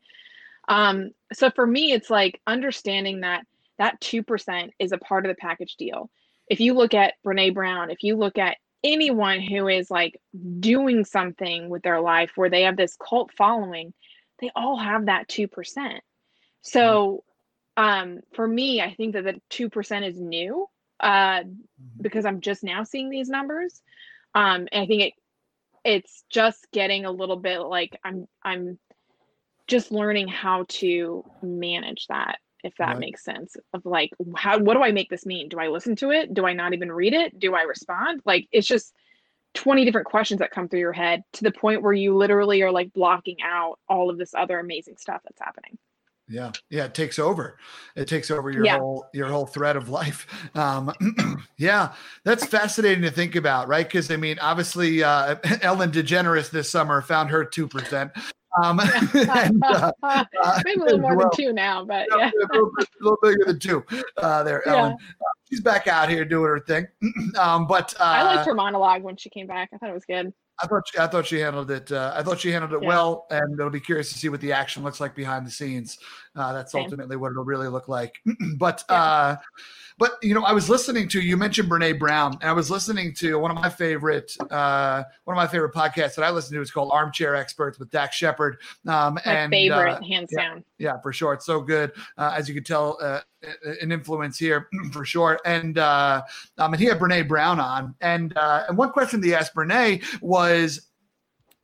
Um, 0.67 1.11
so 1.33 1.51
for 1.51 1.67
me 1.67 1.91
it's 1.91 2.09
like 2.09 2.41
understanding 2.47 3.21
that 3.21 3.45
that 3.77 3.99
2% 4.01 4.71
is 4.79 4.91
a 4.91 4.97
part 4.97 5.25
of 5.25 5.29
the 5.29 5.39
package 5.39 5.75
deal. 5.75 6.09
If 6.47 6.59
you 6.59 6.73
look 6.73 6.93
at 6.93 7.15
Brene 7.25 7.53
Brown, 7.53 7.89
if 7.89 8.03
you 8.03 8.15
look 8.17 8.37
at 8.37 8.57
anyone 8.83 9.41
who 9.41 9.67
is 9.67 9.89
like 9.89 10.19
doing 10.59 11.05
something 11.05 11.69
with 11.69 11.81
their 11.81 12.01
life 12.01 12.31
where 12.35 12.49
they 12.49 12.63
have 12.63 12.77
this 12.77 12.95
cult 12.97 13.31
following, 13.35 13.93
they 14.39 14.51
all 14.55 14.77
have 14.77 15.07
that 15.07 15.27
2%. 15.27 15.99
So 16.61 17.23
um, 17.77 18.19
for 18.33 18.47
me, 18.47 18.81
I 18.81 18.93
think 18.93 19.13
that 19.13 19.23
the 19.23 19.41
2% 19.51 20.07
is 20.07 20.19
new 20.19 20.67
uh, 20.99 21.43
because 21.99 22.25
I'm 22.25 22.41
just 22.41 22.63
now 22.63 22.83
seeing 22.83 23.09
these 23.09 23.29
numbers. 23.29 23.81
Um, 24.33 24.67
and 24.71 24.83
I 24.83 24.85
think 24.85 25.01
it 25.01 25.13
it's 25.85 26.23
just 26.31 26.67
getting 26.73 27.05
a 27.05 27.11
little 27.11 27.35
bit 27.37 27.59
like 27.59 27.97
I'm 28.03 28.27
I'm 28.43 28.79
just 29.67 29.91
learning 29.91 30.27
how 30.27 30.65
to 30.67 31.23
manage 31.41 32.07
that 32.07 32.39
if 32.66 32.76
that 32.80 32.97
Right. 32.97 32.99
makes 32.99 33.24
sense 33.24 33.55
of 33.74 33.86
like 33.86 34.11
how 34.36 34.59
what 34.59 34.74
do 34.74 34.84
I 34.84 34.91
make 34.91 35.09
this 35.09 35.26
mean? 35.26 35.49
Do 35.49 35.59
I 35.59 35.68
listen 35.70 35.95
to 35.97 36.11
it? 36.11 36.34
Do 36.34 36.45
I 36.45 36.53
not 36.53 36.74
even 36.74 36.91
read 36.91 37.13
it? 37.13 37.39
Do 37.39 37.55
I 37.55 37.61
respond? 37.63 38.22
Like 38.26 38.47
it's 38.51 38.68
just 38.68 38.93
20 39.53 39.86
different 39.86 40.07
questions 40.07 40.39
that 40.39 40.51
come 40.51 40.68
through 40.68 40.82
your 40.82 40.93
head 40.93 41.24
to 41.34 41.43
the 41.43 41.51
point 41.51 41.82
where 41.84 41.93
you 41.93 42.16
literally 42.18 42.61
are 42.63 42.72
like 42.72 42.91
blocking 42.93 43.38
out 43.43 43.80
all 43.88 44.09
of 44.09 44.18
this 44.18 44.34
other 44.36 44.59
amazing 44.59 44.97
stuff 44.97 45.22
that's 45.24 45.39
happening. 45.39 45.78
Yeah, 46.28 46.53
yeah, 46.72 46.86
it 46.86 46.95
takes 46.95 47.20
over. 47.20 47.59
It 47.95 48.07
takes 48.07 48.32
over 48.32 48.49
your 48.49 48.66
Yeah. 48.66 48.80
whole 48.80 49.05
your 49.13 49.28
whole 49.28 49.45
thread 49.45 49.76
of 49.78 49.89
life. 49.89 50.26
Um, 50.55 50.91
yeah, 51.57 51.93
that's 52.24 52.47
fascinating 52.47 53.03
to 53.03 53.11
think 53.11 53.36
about, 53.36 53.68
right? 53.68 53.86
Because 53.88 54.09
I 54.09 54.18
mean, 54.18 54.39
obviously, 54.39 55.03
uh, 55.03 55.36
Ellen 55.61 55.91
DeGeneres 55.91 56.49
this 56.49 56.72
summer 56.72 57.01
found 57.03 57.30
her 57.30 57.45
two 57.45 57.68
percent. 57.68 58.11
Um, 58.64 58.80
and, 59.14 59.64
uh, 59.64 59.91
Maybe 60.64 60.80
a 60.80 60.84
little 60.84 60.99
more 60.99 61.16
well. 61.16 61.30
than 61.30 61.45
two 61.45 61.53
now, 61.53 61.84
but 61.84 62.08
yeah, 62.16 62.30
a, 62.30 62.53
little, 62.53 62.72
a 62.80 62.86
little 63.01 63.18
bigger 63.22 63.43
than 63.45 63.60
two 63.60 63.84
uh, 64.18 64.43
there. 64.43 64.68
Ellen. 64.68 64.93
Uh, 64.93 64.95
she's 65.49 65.62
back 65.62 65.88
out 65.88 66.10
here 66.10 66.26
doing 66.26 66.47
her 66.47 66.60
thing. 66.60 66.88
um, 67.39 67.68
but 67.68 67.93
uh, 67.99 68.03
I 68.03 68.24
liked 68.24 68.47
her 68.47 68.53
monologue 68.53 69.03
when 69.03 69.18
she 69.18 69.30
came 69.30 69.47
back. 69.47 69.70
I 69.74 69.78
thought 69.78 69.89
it 69.89 69.93
was 69.93 70.06
good. 70.06 70.34
I 70.62 70.68
thought 70.68 70.88
she, 70.88 70.97
I 70.97 71.08
thought 71.08 71.26
she 71.26 71.39
handled 71.39 71.70
it. 71.70 71.91
Uh, 71.91 72.14
I 72.16 72.24
thought 72.24 72.39
she 72.39 72.51
handled 72.51 72.72
it 72.74 72.82
Yeah. 72.82 72.88
well, 72.88 73.28
and 73.30 73.60
it'll 73.60 73.70
be 73.70 73.80
curious 73.82 74.12
to 74.14 74.18
see 74.18 74.30
what 74.30 74.39
the 74.39 74.53
action 74.53 74.84
looks 74.84 75.01
like 75.01 75.16
behind 75.16 75.45
the 75.45 75.51
scenes. 75.51 75.97
Uh, 76.36 76.53
that's 76.53 76.71
Same. 76.71 76.83
ultimately 76.83 77.15
what 77.15 77.31
it'll 77.31 77.45
really 77.45 77.67
look 77.67 77.88
like. 77.88 78.19
but 78.57 78.83
Yeah. 78.89 78.95
uh, 78.95 79.36
but 79.97 80.17
you 80.21 80.33
know, 80.33 80.43
I 80.43 80.51
was 80.51 80.69
listening 80.69 81.07
to 81.09 81.21
you 81.21 81.38
mentioned 81.38 81.69
Brene 81.71 81.97
Brown, 81.97 82.33
and 82.41 82.49
I 82.49 82.51
was 82.53 82.69
listening 82.69 83.13
to 83.15 83.39
one 83.39 83.49
of 83.49 83.55
my 83.55 83.69
favorite 83.69 84.36
uh, 84.51 85.03
one 85.23 85.38
of 85.38 85.41
my 85.41 85.47
favorite 85.47 85.73
podcasts 85.73 86.15
that 86.15 86.23
I 86.23 86.31
listen 86.31 86.53
to 86.55 86.61
is 86.61 86.69
called 86.69 86.91
Armchair 86.91 87.33
Experts 87.36 87.79
with 87.79 87.89
Dax 87.91 88.17
Shepard. 88.17 88.57
Um, 88.86 89.13
My 89.15 89.21
and 89.25 89.51
favorite, 89.51 89.93
uh, 89.93 90.01
hands 90.03 90.31
yeah. 90.36 90.43
down. 90.49 90.63
yeah, 90.79 90.99
for 90.99 91.13
sure. 91.13 91.33
It's 91.33 91.45
so 91.45 91.61
good. 91.61 91.93
Uh, 92.17 92.33
as 92.36 92.49
you 92.49 92.55
can 92.55 92.65
tell, 92.65 92.97
uh, 93.01 93.21
an 93.81 93.93
influence 93.93 94.38
here 94.38 94.67
for 94.91 95.05
sure. 95.05 95.39
And 95.45 95.77
uh, 95.77 96.23
um, 96.57 96.73
and 96.73 96.79
he 96.81 96.88
had 96.88 96.99
Brene 96.99 97.25
Brown 97.27 97.61
on, 97.61 97.95
and 98.01 98.36
uh, 98.38 98.65
and 98.67 98.77
one 98.77 98.91
question 98.91 99.21
they 99.21 99.33
asked 99.33 99.55
Brene 99.55 100.03
was, 100.21 100.89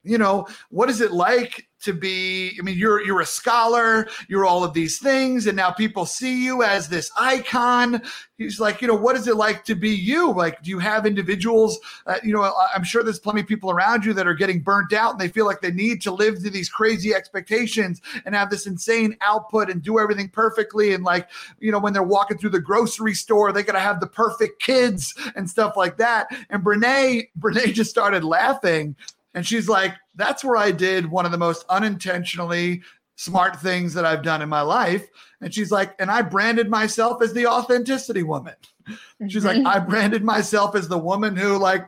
you 0.03 0.17
know, 0.17 0.47
what 0.69 0.89
is 0.89 1.01
it 1.01 1.11
like 1.11 1.67
to 1.81 1.93
be? 1.93 2.57
I 2.59 2.63
mean, 2.63 2.77
you're 2.77 3.03
you're 3.03 3.21
a 3.21 3.25
scholar, 3.25 4.07
you're 4.27 4.45
all 4.45 4.63
of 4.63 4.73
these 4.73 4.99
things, 4.99 5.47
and 5.47 5.55
now 5.55 5.71
people 5.71 6.05
see 6.05 6.43
you 6.43 6.63
as 6.63 6.89
this 6.89 7.11
icon. 7.17 8.01
He's 8.37 8.59
like, 8.59 8.81
you 8.81 8.87
know, 8.87 8.95
what 8.95 9.15
is 9.15 9.27
it 9.27 9.35
like 9.35 9.63
to 9.65 9.75
be 9.75 9.89
you? 9.89 10.31
Like, 10.31 10.63
do 10.63 10.71
you 10.71 10.79
have 10.79 11.05
individuals? 11.05 11.79
Uh, 12.07 12.17
you 12.23 12.33
know, 12.33 12.51
I'm 12.73 12.83
sure 12.83 13.03
there's 13.03 13.19
plenty 13.19 13.41
of 13.41 13.47
people 13.47 13.69
around 13.69 14.03
you 14.03 14.13
that 14.13 14.25
are 14.25 14.33
getting 14.33 14.61
burnt 14.61 14.93
out, 14.93 15.11
and 15.11 15.19
they 15.19 15.27
feel 15.27 15.45
like 15.45 15.61
they 15.61 15.71
need 15.71 16.01
to 16.03 16.11
live 16.11 16.41
to 16.43 16.49
these 16.49 16.69
crazy 16.69 17.13
expectations 17.13 18.01
and 18.25 18.33
have 18.33 18.49
this 18.49 18.65
insane 18.65 19.15
output 19.21 19.69
and 19.69 19.83
do 19.83 19.99
everything 19.99 20.29
perfectly. 20.29 20.93
And 20.93 21.03
like, 21.03 21.29
you 21.59 21.71
know, 21.71 21.79
when 21.79 21.93
they're 21.93 22.01
walking 22.01 22.39
through 22.39 22.49
the 22.51 22.59
grocery 22.59 23.13
store, 23.13 23.51
they 23.51 23.61
got 23.61 23.73
to 23.73 23.79
have 23.79 23.99
the 23.99 24.07
perfect 24.07 24.61
kids 24.61 25.13
and 25.35 25.47
stuff 25.47 25.77
like 25.77 25.97
that. 25.97 26.27
And 26.49 26.63
Brene, 26.63 27.27
Brene 27.39 27.73
just 27.73 27.91
started 27.91 28.23
laughing, 28.23 28.95
and 29.33 29.45
she's 29.45 29.69
like, 29.69 29.95
"That's 30.15 30.43
where 30.43 30.57
I 30.57 30.71
did 30.71 31.09
one 31.09 31.25
of 31.25 31.31
the 31.31 31.37
most 31.37 31.65
unintentionally 31.69 32.81
smart 33.15 33.59
things 33.59 33.93
that 33.93 34.05
I've 34.05 34.23
done 34.23 34.41
in 34.41 34.49
my 34.49 34.61
life." 34.61 35.07
And 35.41 35.53
she's 35.53 35.71
like, 35.71 35.95
"And 35.99 36.11
I 36.11 36.21
branded 36.21 36.69
myself 36.69 37.21
as 37.21 37.33
the 37.33 37.47
authenticity 37.47 38.23
woman." 38.23 38.55
She's 39.27 39.45
like. 39.45 39.65
I 39.65 39.79
branded 39.79 40.23
myself 40.23 40.75
as 40.75 40.87
the 40.87 40.97
woman 40.97 41.35
who 41.35 41.57
like 41.57 41.87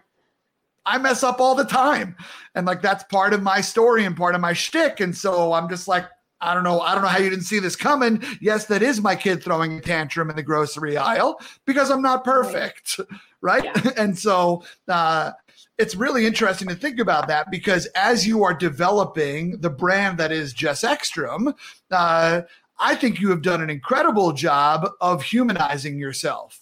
I 0.85 0.97
mess 0.97 1.23
up 1.23 1.39
all 1.39 1.55
the 1.55 1.63
time. 1.63 2.15
And 2.55 2.65
like 2.65 2.81
that's 2.81 3.03
part 3.05 3.33
of 3.33 3.41
my 3.41 3.61
story 3.61 4.05
and 4.05 4.15
part 4.15 4.35
of 4.35 4.41
my 4.41 4.53
shtick. 4.53 4.99
And 4.99 5.15
so 5.15 5.53
I'm 5.53 5.69
just 5.69 5.87
like, 5.87 6.05
I 6.41 6.53
don't 6.53 6.63
know. 6.63 6.81
I 6.81 6.93
don't 6.93 7.03
know 7.03 7.09
how 7.09 7.19
you 7.19 7.29
didn't 7.29 7.45
see 7.45 7.59
this 7.59 7.77
coming. 7.77 8.21
Yes, 8.41 8.65
that 8.65 8.83
is 8.83 8.99
my 8.99 9.15
kid 9.15 9.41
throwing 9.41 9.77
a 9.77 9.81
tantrum 9.81 10.29
in 10.29 10.35
the 10.35 10.43
grocery 10.43 10.97
aisle 10.97 11.39
because 11.65 11.89
I'm 11.89 12.01
not 12.01 12.23
perfect. 12.23 12.99
Right. 13.43 13.65
Yeah. 13.65 13.91
and 13.97 14.17
so 14.17 14.63
uh 14.87 15.31
it's 15.83 15.95
really 15.95 16.25
interesting 16.25 16.69
to 16.69 16.75
think 16.75 16.97
about 16.99 17.27
that 17.27 17.51
because 17.51 17.85
as 17.87 18.25
you 18.25 18.43
are 18.43 18.53
developing 18.53 19.59
the 19.59 19.69
brand 19.69 20.17
that 20.17 20.31
is 20.31 20.53
Jess 20.53 20.83
Ekstrom, 20.83 21.53
uh, 21.91 22.41
I 22.79 22.95
think 22.95 23.19
you 23.19 23.29
have 23.29 23.41
done 23.41 23.61
an 23.61 23.69
incredible 23.69 24.31
job 24.31 24.89
of 25.01 25.23
humanizing 25.23 25.99
yourself 25.99 26.61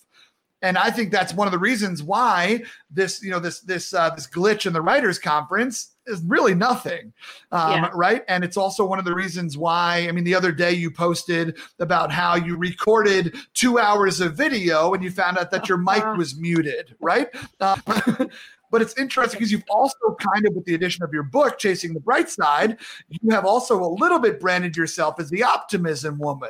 and 0.64 0.78
I 0.78 0.92
think 0.92 1.12
that's 1.12 1.34
one 1.34 1.48
of 1.48 1.52
the 1.52 1.58
reasons 1.58 2.04
why 2.04 2.64
this, 2.92 3.24
you 3.24 3.32
know, 3.32 3.40
this 3.40 3.62
this 3.62 3.94
uh, 3.94 4.12
this 4.12 4.28
glitch 4.28 4.68
in 4.68 4.74
the 4.74 4.82
writers' 4.82 5.18
conference 5.18 5.96
is 6.06 6.22
really 6.28 6.54
nothing, 6.54 7.14
um, 7.52 7.72
Yeah. 7.72 7.90
right? 7.96 8.24
And 8.28 8.44
it's 8.44 8.58
also 8.58 8.86
one 8.86 9.00
of 9.00 9.06
the 9.06 9.16
reasons 9.16 9.58
why. 9.58 10.06
I 10.08 10.12
mean, 10.12 10.24
the 10.24 10.36
other 10.36 10.52
day 10.52 10.72
you 10.74 10.92
posted 10.92 11.58
about 11.80 12.12
how 12.12 12.36
you 12.36 12.58
recorded 12.58 13.36
two 13.56 13.80
hours 13.80 14.22
of 14.22 14.36
video 14.36 14.94
and 14.94 15.04
you 15.04 15.10
found 15.10 15.40
out 15.40 15.50
that 15.50 15.68
your 15.68 15.80
mic 15.80 16.04
Uh-huh. 16.04 16.16
was 16.18 16.38
muted, 16.38 16.96
right? 17.00 17.30
Uh, 17.60 17.76
but 18.72 18.82
it's 18.82 18.98
interesting 18.98 19.38
because 19.38 19.52
you've 19.52 19.64
also 19.70 20.16
kind 20.34 20.48
of, 20.48 20.56
with 20.56 20.66
the 20.66 20.74
addition 20.74 21.04
of 21.04 21.14
your 21.14 21.24
book, 21.24 21.60
Chasing 21.60 21.94
the 21.94 22.00
Bright 22.00 22.30
Side, 22.30 22.78
you 23.10 23.30
have 23.32 23.46
also 23.46 23.80
a 23.84 23.86
little 23.88 24.18
bit 24.20 24.40
branded 24.40 24.76
yourself 24.76 25.20
as 25.20 25.30
the 25.30 25.44
optimism 25.44 26.18
woman. 26.18 26.50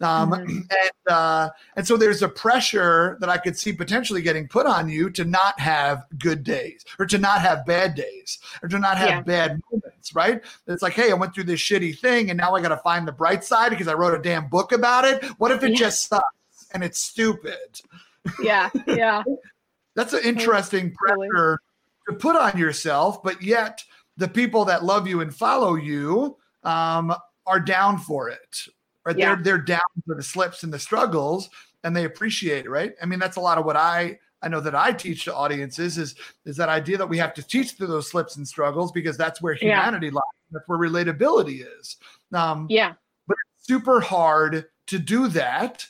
Um, 0.00 0.30
Mhm. 0.30 0.46
and 0.70 1.12
uh, 1.12 1.50
and 1.74 1.84
so 1.84 1.96
there's 1.96 2.22
a 2.22 2.28
pressure 2.28 3.16
that 3.20 3.28
I 3.28 3.36
could 3.36 3.58
see 3.58 3.72
potentially 3.72 4.22
getting 4.22 4.46
put 4.46 4.64
on 4.64 4.88
you 4.88 5.10
to 5.10 5.24
not 5.24 5.58
have 5.58 6.04
good 6.20 6.44
days 6.44 6.84
or 7.00 7.06
to 7.06 7.18
not 7.18 7.40
have 7.40 7.66
bad 7.66 7.96
days 7.96 8.38
or 8.62 8.68
to 8.68 8.78
not 8.78 8.96
have 8.96 9.08
Yeah. 9.08 9.20
bad 9.22 9.60
moments, 9.72 10.14
right? 10.14 10.40
It's 10.68 10.82
like, 10.82 10.92
hey, 10.92 11.10
I 11.10 11.14
went 11.14 11.34
through 11.34 11.44
this 11.44 11.58
shitty 11.60 11.98
thing 11.98 12.30
and 12.30 12.36
now 12.38 12.54
I 12.54 12.60
got 12.62 12.68
to 12.68 12.76
find 12.76 13.08
the 13.08 13.12
bright 13.12 13.42
side 13.42 13.70
because 13.70 13.88
I 13.88 13.94
wrote 13.94 14.14
a 14.14 14.22
damn 14.22 14.48
book 14.48 14.70
about 14.70 15.04
it. 15.04 15.24
What 15.38 15.50
if 15.50 15.64
it 15.64 15.72
Yeah. 15.72 15.78
just 15.78 16.06
sucks 16.08 16.68
and 16.72 16.84
it's 16.84 17.00
stupid? 17.00 17.80
Yeah, 18.40 18.70
yeah. 18.86 19.24
That's 19.98 20.12
an 20.12 20.20
interesting 20.22 20.92
pressure 20.94 21.58
to 22.08 22.14
put 22.14 22.36
on 22.36 22.56
yourself, 22.56 23.20
but 23.20 23.42
yet 23.42 23.82
the 24.16 24.28
people 24.28 24.64
that 24.66 24.84
love 24.84 25.08
you 25.08 25.22
and 25.22 25.34
follow 25.34 25.74
you 25.74 26.36
um, 26.62 27.12
are 27.48 27.58
down 27.58 27.98
for 27.98 28.28
it. 28.28 28.62
Right? 29.04 29.18
Yeah. 29.18 29.34
They're 29.34 29.42
they're 29.42 29.58
down 29.58 29.80
for 30.06 30.14
the 30.14 30.22
slips 30.22 30.62
and 30.62 30.72
the 30.72 30.78
struggles, 30.78 31.50
and 31.82 31.96
they 31.96 32.04
appreciate 32.04 32.66
it. 32.66 32.70
Right? 32.70 32.92
I 33.02 33.06
mean, 33.06 33.18
that's 33.18 33.38
a 33.38 33.40
lot 33.40 33.58
of 33.58 33.64
what 33.64 33.74
I 33.74 34.20
I 34.40 34.46
know 34.46 34.60
that 34.60 34.76
I 34.76 34.92
teach 34.92 35.24
to 35.24 35.34
audiences 35.34 35.98
is 35.98 36.14
is 36.44 36.56
that 36.58 36.68
idea 36.68 36.96
that 36.96 37.08
we 37.08 37.18
have 37.18 37.34
to 37.34 37.42
teach 37.42 37.72
through 37.72 37.88
those 37.88 38.08
slips 38.08 38.36
and 38.36 38.46
struggles 38.46 38.92
because 38.92 39.16
that's 39.16 39.42
where 39.42 39.54
humanity 39.54 40.06
yeah. 40.06 40.12
lies. 40.12 40.22
That's 40.52 40.68
where 40.68 40.78
relatability 40.78 41.66
is. 41.80 41.96
Um, 42.32 42.68
yeah. 42.70 42.92
But 43.26 43.36
it's 43.56 43.66
super 43.66 44.00
hard 44.00 44.66
to 44.86 44.98
do 45.00 45.26
that 45.26 45.84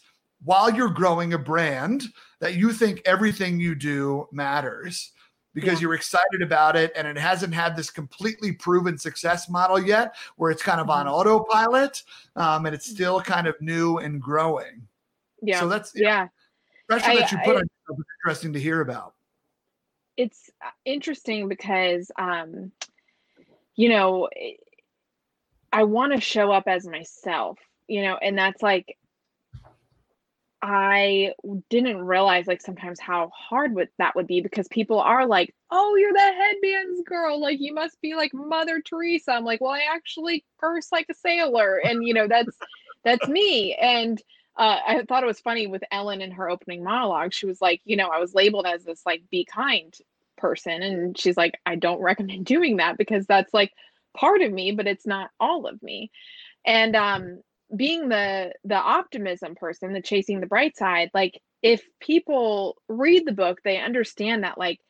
while 0.45 0.73
you're 0.73 0.91
growing 0.91 1.33
a 1.33 1.39
brand 1.39 2.05
that 2.41 2.55
you 2.55 2.73
think 2.73 3.03
everything 3.05 3.59
you 3.59 3.75
do 3.75 4.29
matters 4.33 5.13
because 5.55 5.75
yeah. 5.75 5.81
you're 5.81 5.95
excited 5.95 6.43
about 6.43 6.77
it 6.77 6.93
and 6.95 7.07
it 7.09 7.19
hasn't 7.19 7.53
had 7.53 7.77
this 7.77 7.91
completely 7.91 8.53
proven 8.53 8.97
success 8.97 9.49
model 9.49 9.81
yet 9.81 10.15
where 10.37 10.51
it's 10.51 10.63
kind 10.63 10.81
of 10.81 10.89
on 10.89 11.07
mm-hmm. 11.07 11.15
autopilot 11.15 12.03
um, 12.37 12.67
and 12.67 12.75
it's 12.75 12.87
mm-hmm. 12.87 12.95
still 12.95 13.21
kind 13.21 13.47
of 13.47 13.61
new 13.61 13.99
and 13.99 14.21
growing. 14.21 14.87
Yeah. 15.43 15.61
So 15.61 15.69
that's 15.69 15.93
yeah. 15.95 16.29
Pressure 16.89 17.11
I, 17.11 17.17
that 17.17 17.33
you 17.33 17.39
put 17.39 17.57
I, 17.57 17.61
on 17.61 17.67
yourself 17.67 17.99
is 17.99 18.05
interesting 18.21 18.53
to 18.53 18.61
hear 18.61 18.81
about. 18.81 19.15
It's 20.17 20.51
uh, 20.65 20.71
interesting 20.85 21.49
because 21.49 22.11
um, 22.19 22.73
you 23.79 23.89
know, 23.89 24.29
I 25.73 25.85
want 25.85 26.13
to 26.13 26.21
show 26.21 26.51
up 26.51 26.65
as 26.67 26.87
myself, 26.87 27.59
you 27.87 28.03
know, 28.03 28.17
and 28.17 28.37
that's 28.37 28.61
like 28.61 28.98
I 30.61 31.35
didn't 31.71 32.05
realize 32.05 32.49
like 32.49 32.61
sometimes 32.61 32.99
how 32.99 33.31
hard 33.33 33.75
would 33.75 33.91
that 33.99 34.17
would 34.17 34.27
be 34.27 34.41
because 34.41 34.67
people 34.69 34.99
are 34.99 35.27
like, 35.27 35.55
"Oh, 35.71 35.95
you're 35.95 36.13
the 36.13 36.21
headbands 36.21 37.03
girl. 37.07 37.41
Like 37.41 37.61
you 37.61 37.73
must 37.73 38.01
be 38.01 38.15
like 38.15 38.35
Mother 38.35 38.81
Teresa." 38.81 39.33
I'm 39.33 39.45
like, 39.45 39.61
"Well, 39.61 39.71
I 39.71 39.83
actually 39.93 40.45
curse 40.61 40.91
like 40.91 41.07
a 41.11 41.15
sailor." 41.15 41.77
And 41.77 42.05
you 42.07 42.13
know, 42.13 42.27
that's 42.27 42.57
that's 43.05 43.29
me. 43.29 43.75
And 43.75 44.21
uh, 44.57 44.81
I 44.87 45.03
thought 45.09 45.23
it 45.23 45.27
was 45.27 45.41
funny 45.41 45.69
with 45.69 45.85
Ellen 45.93 46.21
in 46.21 46.33
her 46.33 46.51
opening 46.51 46.83
monologue. 46.83 47.33
She 47.33 47.47
was 47.47 47.61
like, 47.61 47.81
"You 47.85 47.97
know, 47.97 48.09
I 48.09 48.19
was 48.19 48.35
labeled 48.35 48.67
as 48.67 48.85
this 48.85 49.03
like 49.07 49.23
be 49.31 49.45
kind 49.45 49.95
person." 50.37 50.83
And 50.83 51.17
she's 51.17 51.37
like, 51.37 51.61
"I 51.67 51.77
don't 51.77 52.01
recommend 52.01 52.47
doing 52.47 52.79
that 52.79 52.99
because 52.99 53.27
that's 53.27 53.55
like 53.55 53.73
part 54.17 54.41
of 54.43 54.53
me, 54.53 54.73
but 54.73 54.89
it's 54.89 55.07
not 55.07 55.31
all 55.39 55.67
of 55.67 55.81
me." 55.83 56.11
And 56.65 56.97
um 56.97 57.43
being 57.75 58.09
the 58.09 58.53
the 58.65 58.77
optimism 58.77 59.55
person 59.55 59.93
the 59.93 60.01
chasing 60.01 60.41
the 60.41 60.47
bright 60.47 60.77
side 60.77 61.11
like 61.13 61.41
if 61.63 61.83
people 62.01 62.77
read 62.89 63.27
the 63.27 63.33
book 63.33 63.61
they 63.63 63.79
understand 63.79 64.45
that 64.45 64.59
like 64.59 64.81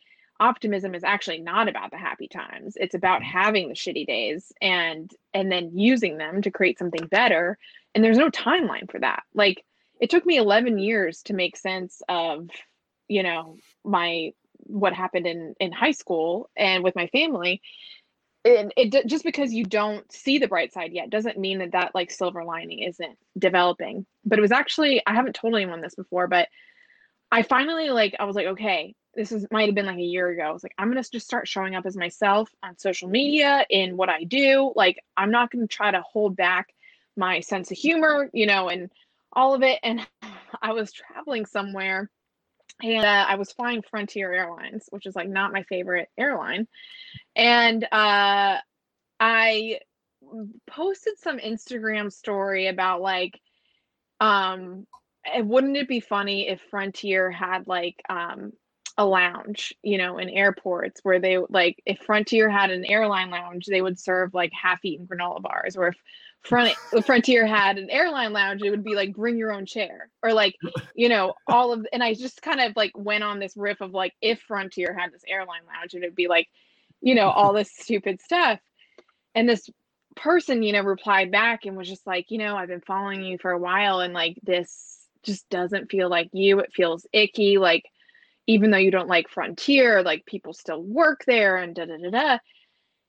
optimism 0.41 0.95
is 0.95 1.05
actually 1.05 1.41
not 1.41 1.69
about 1.69 1.91
the 1.91 1.99
happy 1.99 2.29
times. 2.29 2.77
It's 2.77 2.95
about 2.95 3.21
mm-hmm. 3.21 3.39
having 3.39 3.69
the 3.69 3.75
shitty 3.75 4.07
days 4.07 4.53
and 4.61 5.11
and 5.35 5.51
then 5.51 5.77
using 5.77 6.19
them 6.19 6.43
to 6.43 6.51
create 6.51 6.79
something 6.79 7.07
better. 7.07 7.59
And 7.95 8.05
there's 8.05 8.19
no 8.19 8.31
timeline 8.31 8.91
for 8.91 9.01
that. 9.01 9.23
Like 9.35 9.65
it 10.01 10.11
took 10.11 10.25
me 10.25 10.37
11 10.37 10.79
years 10.79 11.23
to 11.25 11.35
make 11.35 11.57
sense 11.57 12.03
of 12.09 12.49
you 13.09 13.23
know 13.23 13.57
my 13.85 14.33
what 14.59 14.93
happened 14.93 15.27
in 15.27 15.55
in 15.61 15.73
high 15.73 15.93
school 15.93 16.51
and 16.57 16.85
with 16.85 16.95
my 16.95 17.07
family 17.09 17.61
and 18.57 18.73
it 18.77 19.07
just 19.07 19.25
because 19.25 19.53
you 19.53 19.65
don't 19.65 20.11
see 20.11 20.39
the 20.39 20.49
bright 20.49 20.73
side 20.73 20.93
yet 20.93 21.11
doesn't 21.11 21.39
mean 21.39 21.59
that 21.59 21.73
that 21.73 21.95
like 21.95 22.11
silver 22.11 22.45
lining 22.45 22.81
isn't 22.81 23.19
developing. 23.39 24.07
But 24.25 24.39
it 24.39 24.43
was 24.43 24.53
actually 24.53 25.03
i 25.07 25.15
haven't 25.15 25.35
told 25.35 25.55
anyone 25.55 25.81
this 25.81 25.95
before 25.95 26.27
but 26.27 26.49
i 27.31 27.43
finally 27.43 27.91
like 27.91 28.15
i 28.19 28.25
was 28.25 28.37
like 28.37 28.47
okay 28.47 28.95
this 29.15 29.33
is 29.33 29.47
might 29.51 29.67
have 29.67 29.75
been 29.75 29.87
like 29.87 29.99
a 29.99 30.03
year 30.03 30.29
ago. 30.29 30.43
I 30.43 30.53
was 30.53 30.63
like 30.63 30.75
i'm 30.79 30.89
gonna 30.89 31.03
just 31.03 31.27
start 31.27 31.49
showing 31.49 31.75
up 31.75 31.87
as 31.87 31.97
myself 31.97 32.51
on 32.63 32.79
social 32.79 33.09
media 33.09 33.67
in 33.71 33.97
what 33.97 34.09
i 34.09 34.25
do. 34.25 34.73
Like 34.75 34.99
i'm 35.17 35.31
not 35.31 35.51
gonna 35.51 35.67
try 35.67 35.91
to 35.91 36.03
hold 36.03 36.37
back 36.37 36.69
my 37.17 37.41
sense 37.41 37.71
of 37.71 37.77
humor 37.77 38.31
you 38.33 38.47
know 38.47 38.69
and 38.69 38.91
all 39.33 39.55
of 39.55 39.63
it. 39.63 39.79
And 39.83 40.07
i 40.63 40.73
was 40.73 40.93
traveling 40.93 41.47
somewhere 41.47 42.11
and 42.83 43.05
uh, 43.05 43.27
I 43.29 43.37
was 43.37 43.53
flying 43.53 43.83
Frontier 43.83 44.33
Airlines, 44.33 44.87
which 44.91 45.07
is 45.07 45.17
like 45.17 45.29
not 45.29 45.53
my 45.53 45.63
favorite 45.65 46.09
airline. 46.17 46.69
And 47.35 47.85
uh, 47.85 48.59
I 49.21 49.81
posted 50.67 51.19
some 51.19 51.39
Instagram 51.39 52.13
story 52.13 52.69
about 52.69 53.01
like, 53.01 53.41
um, 54.21 54.87
wouldn't 55.37 55.77
it 55.77 55.89
be 55.89 56.01
funny 56.01 56.49
if 56.49 56.61
Frontier 56.71 57.31
had 57.31 57.67
like 57.67 57.97
um, 58.09 58.53
a 58.97 59.05
lounge, 59.05 59.75
you 59.83 59.99
know, 59.99 60.19
in 60.19 60.29
airports 60.29 61.01
where 61.03 61.21
they 61.21 61.39
like 61.49 61.81
if 61.87 61.99
Frontier 62.01 62.49
had 62.49 62.71
an 62.71 62.85
airline 62.85 63.31
lounge, 63.31 63.67
they 63.67 63.83
would 63.83 63.99
serve 63.99 64.35
like 64.35 64.53
half-eaten 64.53 65.07
granola 65.07 65.43
bars, 65.43 65.77
or 65.77 65.89
if 65.89 65.97
front 66.43 66.75
the 66.93 67.03
frontier 67.03 67.47
had 67.47 67.79
an 67.79 67.91
airline 67.91 68.33
lounge 68.33 68.63
it 68.63 68.71
would 68.71 68.85
be 68.85 68.95
like 68.95 69.15
bring 69.15 69.37
your 69.37 69.53
own 69.53 69.67
chair 69.67 70.09
or 70.23 70.33
like 70.33 70.55
you 70.95 71.09
know 71.09 71.35
all 71.47 71.73
of 71.73 71.85
and 71.93 72.03
i 72.03 72.15
just 72.15 72.41
kind 72.41 72.61
of 72.61 72.73
like 72.77 72.93
went 72.97 73.25
on 73.25 73.39
this 73.39 73.57
riff 73.57 73.81
of 73.81 73.93
like 73.93 74.15
if 74.23 74.41
frontier 74.43 74.97
had 74.99 75.13
this 75.13 75.25
airline 75.29 75.63
lounge 75.67 75.95
it 75.95 76.01
would 76.01 76.15
be 76.15 76.29
like 76.29 76.49
you 77.01 77.15
know 77.15 77.29
all 77.29 77.53
this 77.53 77.71
stupid 77.71 78.21
stuff. 78.21 78.59
And 79.35 79.49
this 79.49 79.69
person 80.17 80.65
you 80.65 80.73
know 80.73 80.83
replied 80.83 81.31
back 81.31 81.65
and 81.65 81.77
was 81.77 81.89
just 81.89 82.05
like 82.05 82.33
you 82.33 82.39
know 82.39 82.57
i've 82.57 82.67
been 82.67 82.81
following 82.81 83.23
you 83.23 83.39
for 83.39 83.53
a 83.53 83.59
while 83.59 84.01
and 84.01 84.13
like 84.13 84.37
this 84.43 85.07
just 85.23 85.49
doesn't 85.49 85.89
feel 85.89 86.09
like 86.09 86.29
you 86.33 86.59
it 86.59 86.73
feels 86.75 87.07
icky 87.13 87.57
like 87.57 87.85
even 88.49 88.73
though 88.73 88.79
you 88.79 88.91
don't 88.91 89.07
like 89.07 89.29
frontier 89.29 90.03
like 90.03 90.27
people 90.27 90.53
still 90.53 90.83
work 90.83 91.23
there 91.25 91.57
and 91.59 91.77
da 91.77 91.85
da 91.85 91.97
da 91.99 92.11
da 92.11 92.39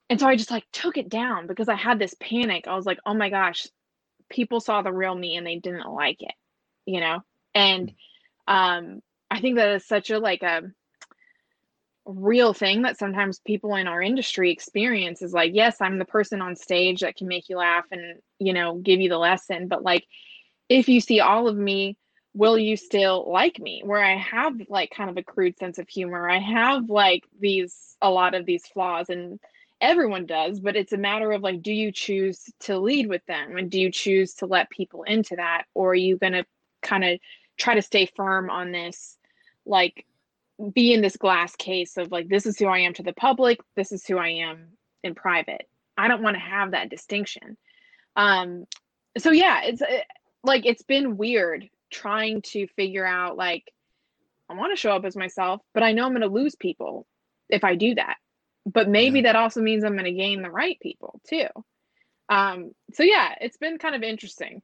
and 0.10 0.20
so 0.20 0.28
I 0.28 0.36
just 0.36 0.52
like 0.52 0.66
took 0.72 0.98
it 0.98 1.10
down 1.10 1.46
because 1.46 1.70
I 1.70 1.76
had 1.76 2.00
this 2.00 2.16
panic. 2.20 2.68
I 2.68 2.76
was 2.76 2.86
like, 2.86 3.00
oh 3.06 3.14
my 3.14 3.30
gosh, 3.30 3.68
people 4.30 4.60
saw 4.60 4.82
the 4.82 4.92
real 4.92 5.14
me 5.14 5.38
and 5.38 5.46
they 5.46 5.58
didn't 5.58 5.92
like 5.92 6.22
it, 6.22 6.34
you 6.86 7.00
know? 7.00 7.20
And 7.54 7.94
um, 8.48 9.02
I 9.30 9.40
think 9.40 9.58
that 9.58 9.76
is 9.76 9.86
such 9.86 10.10
a 10.10 10.18
like 10.20 10.42
a 10.42 10.64
real 12.06 12.54
thing 12.54 12.82
that 12.82 12.98
sometimes 12.98 13.40
people 13.40 13.76
in 13.76 13.88
our 13.88 14.02
industry 14.02 14.52
experience 14.52 15.22
is 15.22 15.32
like, 15.32 15.52
yes, 15.54 15.78
I'm 15.80 16.00
the 16.00 16.06
person 16.06 16.42
on 16.42 16.56
stage 16.56 17.02
that 17.02 17.16
can 17.16 17.28
make 17.28 17.48
you 17.50 17.58
laugh 17.58 17.86
and, 17.92 18.20
you 18.40 18.54
know, 18.54 18.78
give 18.78 19.00
you 19.00 19.10
the 19.10 19.18
lesson. 19.20 19.68
But 19.68 19.84
like, 19.84 20.08
if 20.70 20.90
you 20.90 21.02
see 21.02 21.20
all 21.20 21.48
of 21.48 21.56
me, 21.56 21.98
will 22.34 22.58
you 22.58 22.78
still 22.78 23.32
like 23.32 23.60
me? 23.60 23.84
Where 23.86 24.04
I 24.04 24.18
have 24.18 24.54
like 24.70 24.90
kind 24.90 25.12
of 25.12 25.18
a 25.18 25.24
crude 25.24 25.58
sense 25.60 25.78
of 25.78 25.88
humor, 25.88 26.28
I 26.28 26.40
have 26.40 26.90
like 26.90 27.26
these, 27.40 27.96
a 28.02 28.10
lot 28.10 28.34
of 28.34 28.48
these 28.48 28.66
flaws 28.66 29.10
and, 29.10 29.40
everyone 29.82 30.26
does 30.26 30.60
but 30.60 30.76
it's 30.76 30.94
a 30.94 30.98
matter 30.98 31.32
of 31.32 31.42
like 31.42 31.62
do 31.62 31.72
you 31.72 31.92
choose 31.92 32.50
to 32.62 32.78
lead 32.78 33.08
with 33.08 33.26
them? 33.26 33.58
And 33.58 33.70
do 33.70 33.80
you 33.80 33.92
choose 33.92 34.34
to 34.36 34.46
let 34.46 34.70
people 34.70 35.04
into 35.04 35.36
that? 35.38 35.64
Or 35.74 35.92
are 35.92 35.96
you 35.96 36.18
going 36.18 36.34
to 36.34 36.46
kind 36.82 37.04
of 37.04 37.20
try 37.58 37.76
to 37.76 37.82
stay 37.82 38.08
firm 38.16 38.50
on 38.50 38.72
this 38.72 39.18
like 39.66 40.06
be 40.74 40.94
in 40.94 41.02
this 41.02 41.18
glass 41.18 41.56
case 41.56 41.98
of 41.98 42.12
like 42.12 42.28
this 42.28 42.46
is 42.46 42.58
who 42.58 42.66
i 42.66 42.80
am 42.80 42.94
to 42.94 43.04
the 43.04 43.14
public 43.14 43.60
this 43.76 43.92
is 43.92 44.06
who 44.06 44.18
i 44.18 44.30
am 44.30 44.70
in 45.04 45.16
private? 45.16 45.68
I 45.98 46.08
don't 46.08 46.24
want 46.24 46.36
to 46.36 46.42
have 46.42 46.72
that 46.72 46.90
distinction. 46.90 47.58
Um 48.16 48.66
so 49.18 49.32
yeah 49.32 49.62
it's 49.64 49.82
uh, 49.82 50.02
like 50.44 50.66
it's 50.66 50.84
been 50.84 51.18
weird 51.18 51.70
trying 51.90 52.42
to 52.42 52.68
figure 52.68 53.06
out 53.06 53.38
like 53.38 53.72
i 54.50 54.54
want 54.54 54.72
to 54.72 54.76
show 54.76 54.92
up 54.92 55.06
as 55.06 55.16
myself 55.16 55.62
but 55.74 55.84
i 55.84 55.92
know 55.92 56.06
i'm 56.06 56.12
going 56.12 56.22
to 56.22 56.28
lose 56.28 56.56
people 56.56 57.08
if 57.50 57.64
i 57.64 57.76
do 57.76 57.96
that 57.96 58.18
but 58.66 58.90
maybe 58.90 59.20
yeah. 59.20 59.24
that 59.24 59.36
also 59.36 59.62
means 59.62 59.84
I'm 59.84 59.94
going 59.94 60.06
to 60.06 60.12
gain 60.12 60.42
the 60.42 60.52
right 60.52 60.80
people 60.82 61.22
too. 61.28 61.48
Um, 62.30 62.72
so 62.94 63.04
yeah, 63.04 63.36
it's 63.42 63.58
been 63.58 63.78
kind 63.78 63.96
of 63.96 64.04
interesting. 64.04 64.62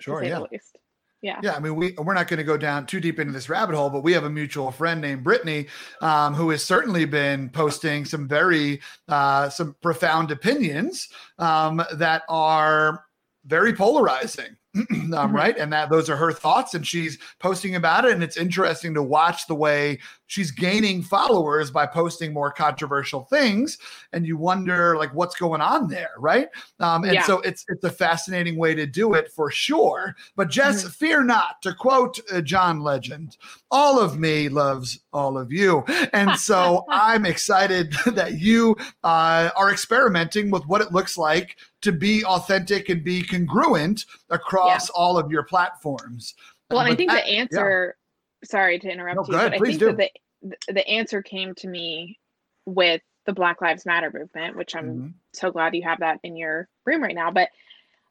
Sure, 0.00 0.22
yeah. 0.22 0.40
least. 0.40 0.78
Yeah. 1.20 1.40
Yeah. 1.42 1.56
I 1.56 1.58
mean, 1.58 1.74
we, 1.74 1.92
we're 1.98 2.14
not 2.14 2.28
going 2.28 2.38
to 2.38 2.44
go 2.44 2.56
down 2.56 2.86
too 2.86 3.00
deep 3.00 3.18
into 3.18 3.32
this 3.32 3.48
rabbit 3.48 3.74
hole, 3.74 3.90
but 3.90 4.04
we 4.04 4.12
have 4.12 4.24
a 4.24 4.30
mutual 4.30 4.70
friend 4.70 5.00
named 5.00 5.24
Brittany 5.24 5.66
um, 6.00 6.34
who 6.34 6.50
has 6.50 6.62
certainly 6.62 7.06
been 7.06 7.48
posting 7.50 8.04
some 8.04 8.28
very, 8.28 8.80
uh, 9.08 9.48
some 9.48 9.74
profound 9.82 10.30
opinions 10.30 11.08
um, 11.38 11.82
that 11.94 12.22
are 12.28 13.04
very 13.44 13.72
polarizing. 13.72 14.56
um, 14.90 15.10
mm-hmm. 15.10 15.36
right 15.36 15.58
and 15.58 15.72
that 15.72 15.90
those 15.90 16.08
are 16.08 16.16
her 16.16 16.32
thoughts 16.32 16.74
and 16.74 16.86
she's 16.86 17.18
posting 17.38 17.74
about 17.74 18.04
it 18.04 18.12
and 18.12 18.22
it's 18.22 18.36
interesting 18.36 18.94
to 18.94 19.02
watch 19.02 19.46
the 19.46 19.54
way 19.54 19.98
she's 20.26 20.50
gaining 20.50 21.02
followers 21.02 21.70
by 21.70 21.86
posting 21.86 22.32
more 22.32 22.52
controversial 22.52 23.24
things 23.24 23.78
and 24.12 24.26
you 24.26 24.36
wonder 24.36 24.96
like 24.96 25.12
what's 25.14 25.34
going 25.34 25.60
on 25.60 25.88
there 25.88 26.10
right 26.18 26.48
um, 26.80 27.04
and 27.04 27.14
yeah. 27.14 27.22
so 27.22 27.40
it's 27.40 27.64
it's 27.68 27.84
a 27.84 27.90
fascinating 27.90 28.56
way 28.56 28.74
to 28.74 28.86
do 28.86 29.14
it 29.14 29.30
for 29.32 29.50
sure 29.50 30.14
but 30.36 30.48
Jess, 30.48 30.80
mm-hmm. 30.80 30.90
fear 30.90 31.24
not 31.24 31.60
to 31.62 31.74
quote 31.74 32.18
uh, 32.32 32.40
john 32.40 32.80
legend 32.80 33.36
all 33.70 33.98
of 33.98 34.18
me 34.18 34.48
loves 34.48 35.00
all 35.12 35.36
of 35.36 35.52
you 35.52 35.84
and 36.12 36.36
so 36.38 36.84
i'm 36.90 37.26
excited 37.26 37.92
that 38.06 38.38
you 38.38 38.76
uh, 39.04 39.50
are 39.56 39.72
experimenting 39.72 40.50
with 40.50 40.64
what 40.66 40.80
it 40.80 40.92
looks 40.92 41.18
like 41.18 41.56
to 41.82 41.92
be 41.92 42.24
authentic 42.24 42.88
and 42.88 43.04
be 43.04 43.22
congruent 43.22 44.04
across 44.30 44.88
yeah. 44.88 44.92
all 44.94 45.16
of 45.18 45.30
your 45.30 45.44
platforms 45.44 46.34
well, 46.70 46.80
I 46.80 46.94
think 46.94 47.10
the 47.10 47.26
answer 47.26 47.96
sorry 48.44 48.78
to 48.78 48.90
interrupt 48.90 49.16
No, 49.16 49.24
you, 49.26 49.38
ahead, 49.38 49.52
but 49.52 49.56
I 49.56 49.58
please 49.58 49.78
think 49.78 49.96
that 49.96 50.10
the 50.42 50.72
the 50.72 50.88
answer 50.88 51.22
came 51.22 51.54
to 51.56 51.68
me 51.68 52.18
with 52.66 53.02
the 53.26 53.32
Black 53.32 53.60
Lives 53.60 53.84
Matter 53.84 54.10
movement, 54.12 54.56
which 54.56 54.76
I'm 54.76 54.96
Mhm. 54.96 55.14
so 55.32 55.50
glad 55.50 55.74
you 55.74 55.82
have 55.82 56.00
that 56.00 56.20
in 56.22 56.36
your 56.36 56.68
room 56.84 57.02
right 57.02 57.14
now. 57.14 57.30
But 57.30 57.50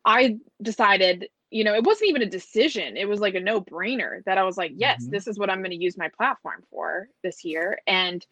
I 0.06 0.38
decided, 0.62 1.30
you 1.50 1.64
know, 1.64 1.74
it 1.74 1.84
wasn't 1.84 2.10
even 2.10 2.22
a 2.22 2.30
decision. 2.30 2.98
It 2.98 3.08
was 3.08 3.20
like 3.20 3.36
a 3.36 3.40
no 3.40 3.62
brainer 3.62 4.24
that 4.26 4.38
I 4.38 4.44
was 4.44 4.58
like, 4.58 4.74
yes, 4.76 5.06
Mhm. 5.06 5.12
this 5.12 5.28
is 5.28 5.40
what 5.40 5.50
I'm 5.50 5.60
going 5.60 5.72
to 5.72 5.84
use 5.84 5.98
my 5.98 6.10
platform 6.10 6.64
for 6.70 7.10
this 7.24 7.44
year. 7.46 7.80
And 7.88 8.26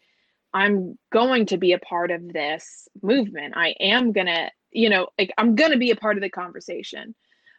I'm 0.52 0.98
going 1.12 1.46
to 1.46 1.58
be 1.58 1.72
a 1.72 1.78
part 1.78 2.10
of 2.10 2.32
this 2.32 2.88
movement. 3.02 3.54
I 3.56 3.74
am 3.80 4.12
going 4.12 4.26
to, 4.26 4.50
you 4.70 4.88
know, 4.88 5.08
like 5.18 5.32
I'm 5.36 5.54
going 5.54 5.72
to 5.72 5.78
be 5.78 5.90
a 5.90 5.96
part 5.96 6.16
of 6.16 6.22
the 6.22 6.30
conversation. 6.30 7.14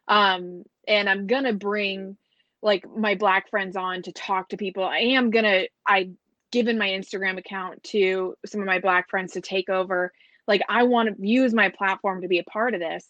Um, 0.07 0.63
and 0.87 1.09
I'm 1.09 1.27
going 1.27 1.43
to 1.43 1.53
bring 1.53 2.17
like 2.61 2.85
my 2.89 3.15
black 3.15 3.49
friends 3.49 3.75
on 3.75 4.01
to 4.03 4.11
talk 4.11 4.49
to 4.49 4.57
people. 4.57 4.83
I 4.83 4.99
am 4.99 5.29
going 5.29 5.45
to, 5.45 5.67
I 5.85 6.11
given 6.51 6.77
my 6.77 6.87
Instagram 6.87 7.37
account 7.37 7.83
to 7.83 8.35
some 8.45 8.61
of 8.61 8.67
my 8.67 8.79
black 8.79 9.09
friends 9.09 9.33
to 9.33 9.41
take 9.41 9.69
over. 9.69 10.11
Like 10.47 10.61
I 10.69 10.83
want 10.83 11.09
to 11.09 11.27
use 11.27 11.53
my 11.53 11.69
platform 11.69 12.21
to 12.21 12.27
be 12.27 12.39
a 12.39 12.43
part 12.43 12.73
of 12.73 12.79
this. 12.79 13.07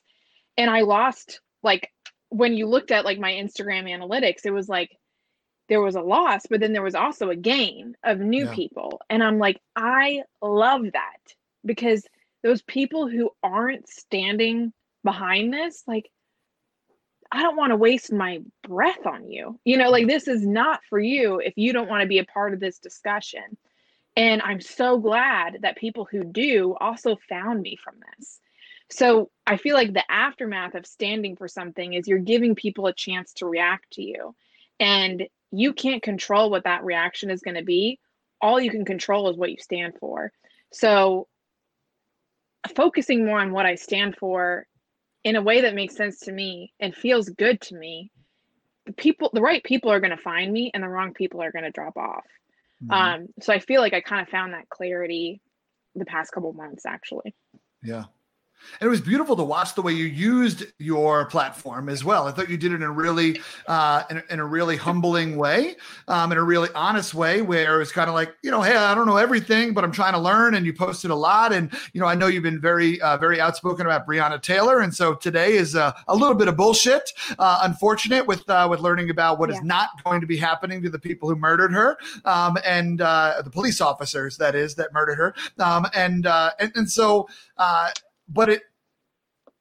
And 0.57 0.69
I 0.69 0.81
lost 0.81 1.39
like 1.63 1.91
when 2.29 2.55
you 2.55 2.67
looked 2.67 2.91
at 2.91 3.05
like 3.05 3.19
my 3.19 3.31
Instagram 3.31 3.89
analytics, 3.89 4.45
it 4.45 4.51
was 4.51 4.67
like 4.67 4.91
there 5.69 5.81
was 5.81 5.95
a 5.95 6.01
loss, 6.01 6.45
but 6.49 6.59
then 6.59 6.73
there 6.73 6.83
was 6.83 6.95
also 6.95 7.29
a 7.29 7.35
gain 7.35 7.95
of 8.03 8.19
new 8.19 8.45
Yeah. 8.45 8.53
people. 8.53 9.01
And 9.09 9.23
I'm 9.23 9.39
like, 9.39 9.59
I 9.75 10.23
love 10.41 10.83
that 10.93 11.35
because 11.65 12.05
those 12.43 12.61
people 12.61 13.07
who 13.07 13.31
aren't 13.43 13.89
standing 13.89 14.73
behind 15.03 15.53
this, 15.53 15.83
like, 15.87 16.09
I 17.29 17.43
don't 17.43 17.57
want 17.57 17.71
to 17.71 17.75
waste 17.75 18.13
my 18.13 18.41
breath 18.63 19.05
on 19.05 19.29
you. 19.29 19.59
You 19.65 19.77
know, 19.77 19.89
like, 19.89 20.07
this 20.07 20.29
is 20.29 20.47
not 20.47 20.79
for 20.89 20.99
you 20.99 21.39
if 21.39 21.53
you 21.57 21.73
don't 21.73 21.89
want 21.89 22.01
to 22.01 22.07
be 22.07 22.19
a 22.19 22.25
part 22.25 22.53
of 22.53 22.61
this 22.61 22.79
discussion. 22.79 23.57
And 24.15 24.41
I'm 24.41 24.61
so 24.61 24.97
glad 24.97 25.59
that 25.61 25.77
people 25.77 26.07
who 26.09 26.23
do 26.23 26.75
also 26.79 27.17
found 27.27 27.61
me 27.61 27.75
from 27.83 27.95
this. 28.17 28.39
So 28.89 29.29
I 29.45 29.57
feel 29.57 29.75
like 29.75 29.93
the 29.93 30.09
aftermath 30.09 30.73
of 30.75 30.85
standing 30.85 31.35
for 31.35 31.49
something 31.49 31.93
is 31.93 32.07
you're 32.07 32.17
giving 32.19 32.55
people 32.55 32.87
a 32.87 32.93
chance 32.93 33.33
to 33.33 33.45
react 33.45 33.91
to 33.93 34.01
you. 34.01 34.33
And 34.79 35.27
you 35.51 35.73
can't 35.73 36.03
control 36.03 36.49
what 36.49 36.65
that 36.65 36.83
reaction 36.83 37.29
is 37.29 37.41
going 37.41 37.55
to 37.55 37.63
be. 37.63 37.99
All 38.41 38.59
you 38.59 38.69
can 38.69 38.85
control 38.85 39.29
is 39.29 39.37
what 39.37 39.51
you 39.51 39.57
stand 39.59 39.95
for. 39.99 40.31
So 40.71 41.27
focusing 42.75 43.25
more 43.25 43.39
on 43.39 43.51
what 43.51 43.65
I 43.65 43.75
stand 43.75 44.15
for 44.17 44.67
in 45.23 45.35
a 45.35 45.41
way 45.41 45.61
that 45.61 45.75
makes 45.75 45.95
sense 45.95 46.19
to 46.21 46.31
me 46.31 46.73
and 46.79 46.95
feels 46.95 47.29
good 47.29 47.59
to 47.61 47.75
me, 47.75 48.11
the 48.85 48.93
people 48.93 49.29
the 49.33 49.41
right 49.41 49.63
people 49.63 49.91
are 49.91 49.99
going 49.99 50.15
to 50.15 50.21
find 50.21 50.51
me 50.51 50.71
and 50.73 50.83
the 50.83 50.87
wrong 50.87 51.13
people 51.13 51.41
are 51.41 51.51
going 51.51 51.65
to 51.65 51.71
drop 51.71 51.97
off. 51.97 52.25
Mhm. 52.83 52.91
Um 52.93 53.27
so 53.41 53.53
I 53.53 53.59
feel 53.59 53.81
like 53.81 53.93
I 53.93 54.01
kind 54.01 54.21
of 54.21 54.29
found 54.29 54.53
that 54.53 54.69
clarity 54.69 55.41
the 55.95 56.05
past 56.05 56.31
couple 56.31 56.53
months 56.53 56.85
actually. 56.85 57.35
Yeah. 57.81 58.05
And 58.79 58.87
it 58.87 58.89
was 58.89 59.01
beautiful 59.01 59.35
to 59.35 59.43
watch 59.43 59.75
the 59.75 59.81
way 59.81 59.93
you 59.93 60.05
used 60.05 60.65
your 60.79 61.25
platform 61.25 61.89
as 61.89 62.03
well. 62.03 62.27
I 62.27 62.31
thought 62.31 62.49
you 62.49 62.57
did 62.57 62.71
it 62.73 62.75
in 62.75 62.83
a 62.83 62.91
really, 62.91 63.41
uh, 63.67 64.03
in, 64.09 64.17
a, 64.17 64.23
in 64.29 64.39
a 64.39 64.45
really 64.45 64.75
humbling 64.77 65.37
way, 65.37 65.75
um, 66.07 66.31
in 66.31 66.37
a 66.37 66.43
really 66.43 66.69
honest 66.75 67.13
way, 67.13 67.41
where 67.41 67.81
it's 67.81 67.91
kind 67.91 68.09
of 68.09 68.13
like, 68.13 68.35
you 68.43 68.51
know, 68.51 68.61
hey, 68.61 68.75
I 68.75 68.93
don't 68.93 69.05
know 69.07 69.17
everything, 69.17 69.73
but 69.73 69.83
I'm 69.83 69.91
trying 69.91 70.13
to 70.13 70.19
learn. 70.19 70.55
And 70.55 70.65
you 70.65 70.73
posted 70.73 71.11
a 71.11 71.15
lot, 71.15 71.53
and 71.53 71.71
you 71.93 72.01
know, 72.01 72.07
I 72.07 72.15
know 72.15 72.27
you've 72.27 72.43
been 72.43 72.61
very, 72.61 72.99
uh, 73.01 73.17
very 73.17 73.39
outspoken 73.39 73.85
about 73.85 74.07
Breonna 74.07 74.41
Taylor, 74.41 74.81
and 74.81 74.93
so 74.93 75.13
today 75.15 75.53
is 75.53 75.75
uh, 75.75 75.93
a 76.07 76.15
little 76.15 76.35
bit 76.35 76.47
of 76.47 76.55
bullshit. 76.57 77.11
Uh, 77.39 77.59
unfortunate 77.63 78.27
with 78.27 78.47
uh, 78.49 78.67
with 78.69 78.79
learning 78.81 79.09
about 79.09 79.39
what 79.39 79.49
is 79.49 79.55
Yeah. 79.57 79.61
not 79.63 80.03
going 80.03 80.21
to 80.21 80.27
be 80.27 80.37
happening 80.37 80.81
to 80.83 80.89
the 80.89 80.99
people 80.99 81.29
who 81.29 81.35
murdered 81.35 81.71
her, 81.73 81.97
um, 82.25 82.57
and 82.65 83.01
uh, 83.01 83.41
the 83.43 83.49
police 83.49 83.81
officers 83.81 84.37
that 84.37 84.55
is 84.55 84.75
that 84.75 84.93
murdered 84.93 85.15
her, 85.15 85.35
um, 85.59 85.87
and, 85.93 86.25
uh, 86.27 86.51
and 86.59 86.71
and 86.75 86.89
so. 86.89 87.27
Uh, 87.57 87.89
but 88.27 88.49
it 88.49 88.61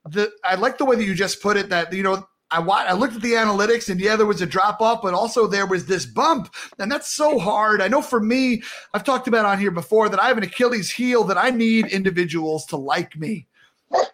the 0.05 0.33
I 0.45 0.55
like 0.55 0.79
the 0.79 0.85
way 0.85 0.97
that 0.97 1.05
you 1.05 1.15
just 1.15 1.43
put 1.43 1.57
it 1.57 1.69
that 1.71 1.93
you 1.93 2.03
know 2.03 2.27
I 2.51 2.61
I 2.61 2.93
looked 2.93 3.17
at 3.17 3.23
the 3.23 3.33
analytics 3.33 3.89
and 3.89 4.01
yeah 4.01 4.17
there 4.17 4.27
was 4.27 4.41
a 4.41 4.47
drop 4.47 4.81
off 4.81 5.03
but 5.03 5.15
also 5.15 5.47
there 5.47 5.67
was 5.67 5.87
this 5.87 6.07
bump 6.07 6.55
and 6.79 6.91
that's 6.91 7.13
so 7.13 7.39
hard. 7.39 7.81
I 7.81 7.89
know 7.89 8.03
for 8.03 8.21
me 8.21 8.63
I've 8.95 9.05
talked 9.05 9.29
about 9.29 9.47
on 9.47 9.59
here 9.59 9.71
before 9.71 10.09
that 10.09 10.21
I 10.21 10.29
have 10.29 10.39
an 10.39 10.45
Achilles 10.45 10.91
heel 10.91 11.25
that 11.25 11.39
I 11.39 11.51
need 11.51 11.87
individuals 11.87 12.67
to 12.67 12.77
like 12.77 13.17
me. 13.17 13.47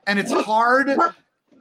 And 0.07 0.19
it's 0.19 0.33
hard 0.33 0.91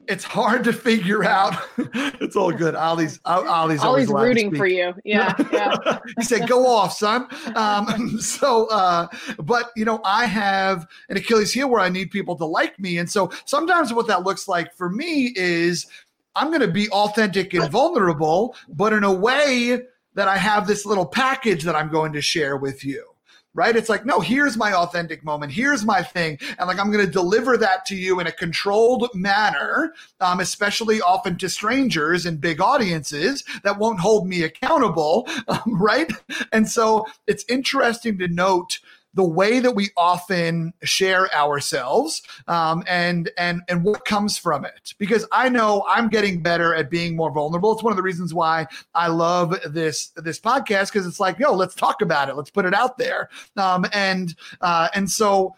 it's 0.08 0.24
hard 0.24 0.64
to 0.66 0.74
figure 0.74 1.24
out. 1.24 1.56
it's 1.78 2.36
all 2.36 2.52
good. 2.52 2.76
Ollie's 2.76 3.20
Ollie's 3.26 3.82
always 3.82 4.10
Ollie's 4.10 4.10
rooting 4.10 4.56
for 4.56 4.68
you. 4.68 4.94
Yeah. 5.04 5.34
Yeah. 5.52 6.00
he 6.18 6.24
said, 6.24 6.48
"Go 6.48 6.68
off, 6.68 6.94
son." 6.94 7.28
Um, 7.56 8.20
so, 8.20 8.68
uh, 8.68 9.08
but 9.40 9.72
you 9.76 9.86
know, 9.86 10.02
I 10.04 10.26
have 10.26 10.88
an 11.10 11.18
Achilles 11.18 11.54
heel 11.54 11.70
where 11.70 11.82
I 11.82 11.90
need 11.90 12.12
people 12.12 12.36
to 12.38 12.46
like 12.46 12.80
me, 12.80 12.98
and 12.98 13.10
so 13.10 13.32
sometimes 13.46 13.94
what 13.94 14.08
that 14.08 14.24
looks 14.24 14.48
like 14.48 14.74
for 14.76 14.90
me 14.90 15.34
is 15.36 15.88
I'm 16.36 16.48
going 16.48 16.62
to 16.62 16.68
be 16.68 16.90
authentic 16.90 17.54
and 17.54 17.70
vulnerable, 17.70 18.56
but 18.70 18.94
in 18.94 19.04
a 19.04 19.14
way 19.14 19.82
that 20.14 20.28
I 20.28 20.38
have 20.38 20.68
this 20.68 20.86
little 20.86 21.06
package 21.06 21.64
that 21.64 21.76
I'm 21.76 21.90
going 21.90 22.14
to 22.14 22.22
share 22.22 22.58
with 22.58 22.84
you. 22.84 23.11
Right? 23.54 23.76
It's 23.76 23.90
like, 23.90 24.06
no, 24.06 24.22
here's 24.22 24.56
my 24.56 24.74
authentic 24.74 25.26
moment. 25.26 25.52
Here's 25.52 25.84
my 25.84 26.02
thing. 26.02 26.40
And 26.58 26.68
like, 26.68 26.80
I'm 26.80 26.90
going 26.92 27.06
to 27.06 27.12
deliver 27.12 27.58
that 27.58 27.86
to 27.88 27.96
you 27.96 28.20
in 28.22 28.28
a 28.28 28.32
controlled 28.32 29.10
manner, 29.14 29.94
um, 30.22 30.40
especially 30.40 31.02
often 31.02 31.38
to 31.40 31.50
strangers 31.50 32.26
and 32.26 32.40
big 32.40 32.62
audiences 32.62 33.44
that 33.64 33.78
won't 33.78 34.00
hold 34.00 34.28
me 34.28 34.44
accountable. 34.44 35.28
Um, 35.48 35.82
right? 35.82 36.10
And 36.54 36.70
so 36.70 37.06
it's 37.28 37.44
interesting 37.50 38.18
to 38.20 38.28
note 38.28 38.80
the 39.14 39.24
way 39.24 39.60
that 39.60 39.72
we 39.72 39.90
often 39.98 40.74
share 40.84 41.34
ourselves 41.34 42.22
um, 42.48 42.84
and 42.88 43.30
and 43.38 43.62
and 43.68 43.84
what 43.84 44.06
comes 44.06 44.38
from 44.38 44.66
it. 44.66 44.94
Because 44.98 45.26
i 45.32 45.50
know 45.50 45.86
i'm 45.88 46.08
getting 46.08 46.42
better 46.42 46.74
at 46.74 46.90
being 46.90 47.16
more 47.16 47.32
vulnerable. 47.32 47.74
It's 47.74 47.84
one 47.84 47.92
of 47.92 47.98
the 47.98 48.04
reasons 48.04 48.34
why 48.34 48.68
i 48.96 49.08
love 49.08 49.58
this 49.66 50.10
this 50.16 50.40
podcast 50.40 50.92
because 50.92 51.06
it's 51.06 51.20
like 51.20 51.40
yo 51.40 51.54
let's 51.54 51.76
talk 51.76 52.02
about 52.02 52.30
it. 52.30 52.36
Let's 52.36 52.52
put 52.52 52.66
it 52.66 52.74
out 52.74 52.98
there. 52.98 53.30
Um, 53.58 53.86
and 53.94 54.36
uh, 54.62 54.90
and 54.94 55.10
so 55.10 55.56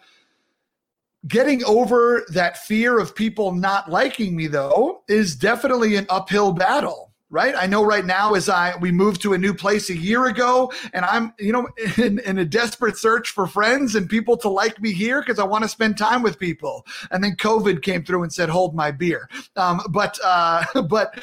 getting 1.26 1.64
over 1.64 2.24
that 2.28 2.58
fear 2.58 2.98
of 2.98 3.14
people 3.14 3.52
not 3.52 3.90
liking 3.90 4.36
me 4.36 4.46
though 4.46 5.02
is 5.08 5.34
definitely 5.34 5.96
an 5.96 6.06
uphill 6.10 6.52
battle 6.52 7.13
right? 7.34 7.54
I 7.58 7.66
know 7.66 7.84
right 7.84 8.04
now 8.04 8.34
as 8.34 8.48
i 8.48 8.76
we 8.76 8.92
moved 8.92 9.20
to 9.22 9.32
a 9.32 9.38
new 9.38 9.52
place 9.52 9.90
a 9.90 9.96
year 9.96 10.26
ago 10.26 10.72
and 10.92 11.04
i'm 11.04 11.34
you 11.38 11.52
know 11.52 11.68
in, 11.96 12.20
in 12.20 12.38
a 12.38 12.44
desperate 12.44 12.96
search 12.96 13.30
for 13.30 13.46
friends 13.46 13.96
and 13.96 14.08
people 14.08 14.36
to 14.38 14.48
like 14.48 14.80
me 14.80 14.92
here 14.92 15.20
because 15.20 15.40
i 15.40 15.44
want 15.44 15.64
to 15.64 15.68
spend 15.68 15.98
time 15.98 16.22
with 16.22 16.38
people. 16.38 16.86
And 17.10 17.22
then 17.22 17.34
covid 17.36 17.82
came 17.82 18.04
through 18.04 18.22
and 18.22 18.32
said 18.32 18.48
hold 18.48 18.74
my 18.74 18.92
beer. 18.92 19.28
Um, 19.56 19.80
but 19.90 20.18
uh, 20.24 20.64
but 20.88 21.20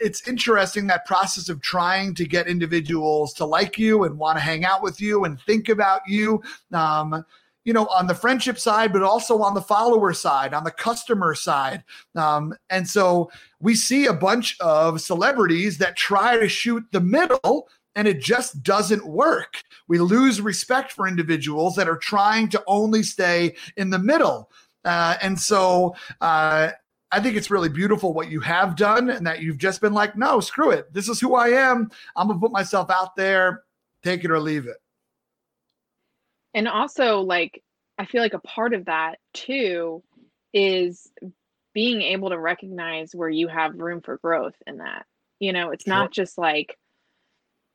it's 0.00 0.26
interesting 0.26 0.88
that 0.88 1.06
process 1.06 1.48
of 1.48 1.60
trying 1.60 2.14
to 2.16 2.26
get 2.26 2.48
individuals 2.48 3.32
to 3.34 3.44
like 3.44 3.78
you 3.78 4.04
and 4.04 4.18
want 4.18 4.36
to 4.38 4.42
hang 4.42 4.64
out 4.64 4.82
with 4.82 5.00
you 5.00 5.24
and 5.24 5.40
think 5.42 5.68
about 5.68 6.00
you. 6.08 6.42
Um, 6.72 7.24
you 7.64 7.72
know, 7.72 7.86
on 7.86 8.06
the 8.06 8.14
friendship 8.14 8.58
side, 8.58 8.92
but 8.92 9.02
also 9.02 9.40
on 9.40 9.54
the 9.54 9.62
follower 9.62 10.12
side, 10.12 10.54
on 10.54 10.64
the 10.64 10.70
customer 10.70 11.34
side. 11.34 11.82
Um, 12.14 12.54
and 12.70 12.88
so 12.88 13.30
we 13.60 13.74
see 13.74 14.06
a 14.06 14.12
bunch 14.12 14.58
of 14.60 15.00
celebrities 15.00 15.78
that 15.78 15.96
try 15.96 16.38
to 16.38 16.48
shoot 16.48 16.84
the 16.92 17.00
middle 17.00 17.68
and 17.96 18.08
it 18.08 18.20
just 18.20 18.62
doesn't 18.62 19.06
work. 19.06 19.62
We 19.88 19.98
lose 19.98 20.40
respect 20.40 20.92
for 20.92 21.06
individuals 21.06 21.76
that 21.76 21.88
are 21.88 21.96
trying 21.96 22.48
to 22.50 22.62
only 22.66 23.02
stay 23.02 23.54
in 23.76 23.90
the 23.90 23.98
middle. 23.98 24.50
Uh, 24.84 25.16
and 25.22 25.38
so, 25.38 25.94
uh, 26.20 26.70
I 27.12 27.20
think 27.20 27.36
it's 27.36 27.50
really 27.50 27.68
beautiful 27.68 28.12
what 28.12 28.28
you 28.28 28.40
have 28.40 28.74
done 28.74 29.08
and 29.08 29.24
that 29.24 29.40
you've 29.40 29.58
just 29.58 29.80
been 29.80 29.92
like, 29.92 30.16
no, 30.16 30.40
screw 30.40 30.70
it. 30.72 30.92
This 30.92 31.08
is 31.08 31.20
who 31.20 31.36
I 31.36 31.50
am. 31.50 31.88
I'm 32.16 32.26
going 32.26 32.40
to 32.40 32.44
put 32.44 32.50
myself 32.50 32.90
out 32.90 33.14
there, 33.14 33.62
take 34.02 34.24
it 34.24 34.32
or 34.32 34.40
leave 34.40 34.66
it. 34.66 34.78
And 36.54 36.68
also, 36.68 37.20
like, 37.20 37.62
I 37.98 38.06
feel 38.06 38.22
like 38.22 38.34
a 38.34 38.38
part 38.40 38.74
of 38.74 38.86
that 38.86 39.18
too 39.32 40.02
is 40.52 41.10
being 41.74 42.02
able 42.02 42.30
to 42.30 42.38
recognize 42.38 43.14
where 43.14 43.28
you 43.28 43.48
have 43.48 43.74
room 43.78 44.00
for 44.00 44.18
growth 44.18 44.54
in 44.66 44.78
that. 44.78 45.06
You 45.40 45.52
know, 45.52 45.70
it's 45.70 45.86
Sure. 45.90 45.92
not 45.92 46.12
just 46.12 46.38
like, 46.38 46.78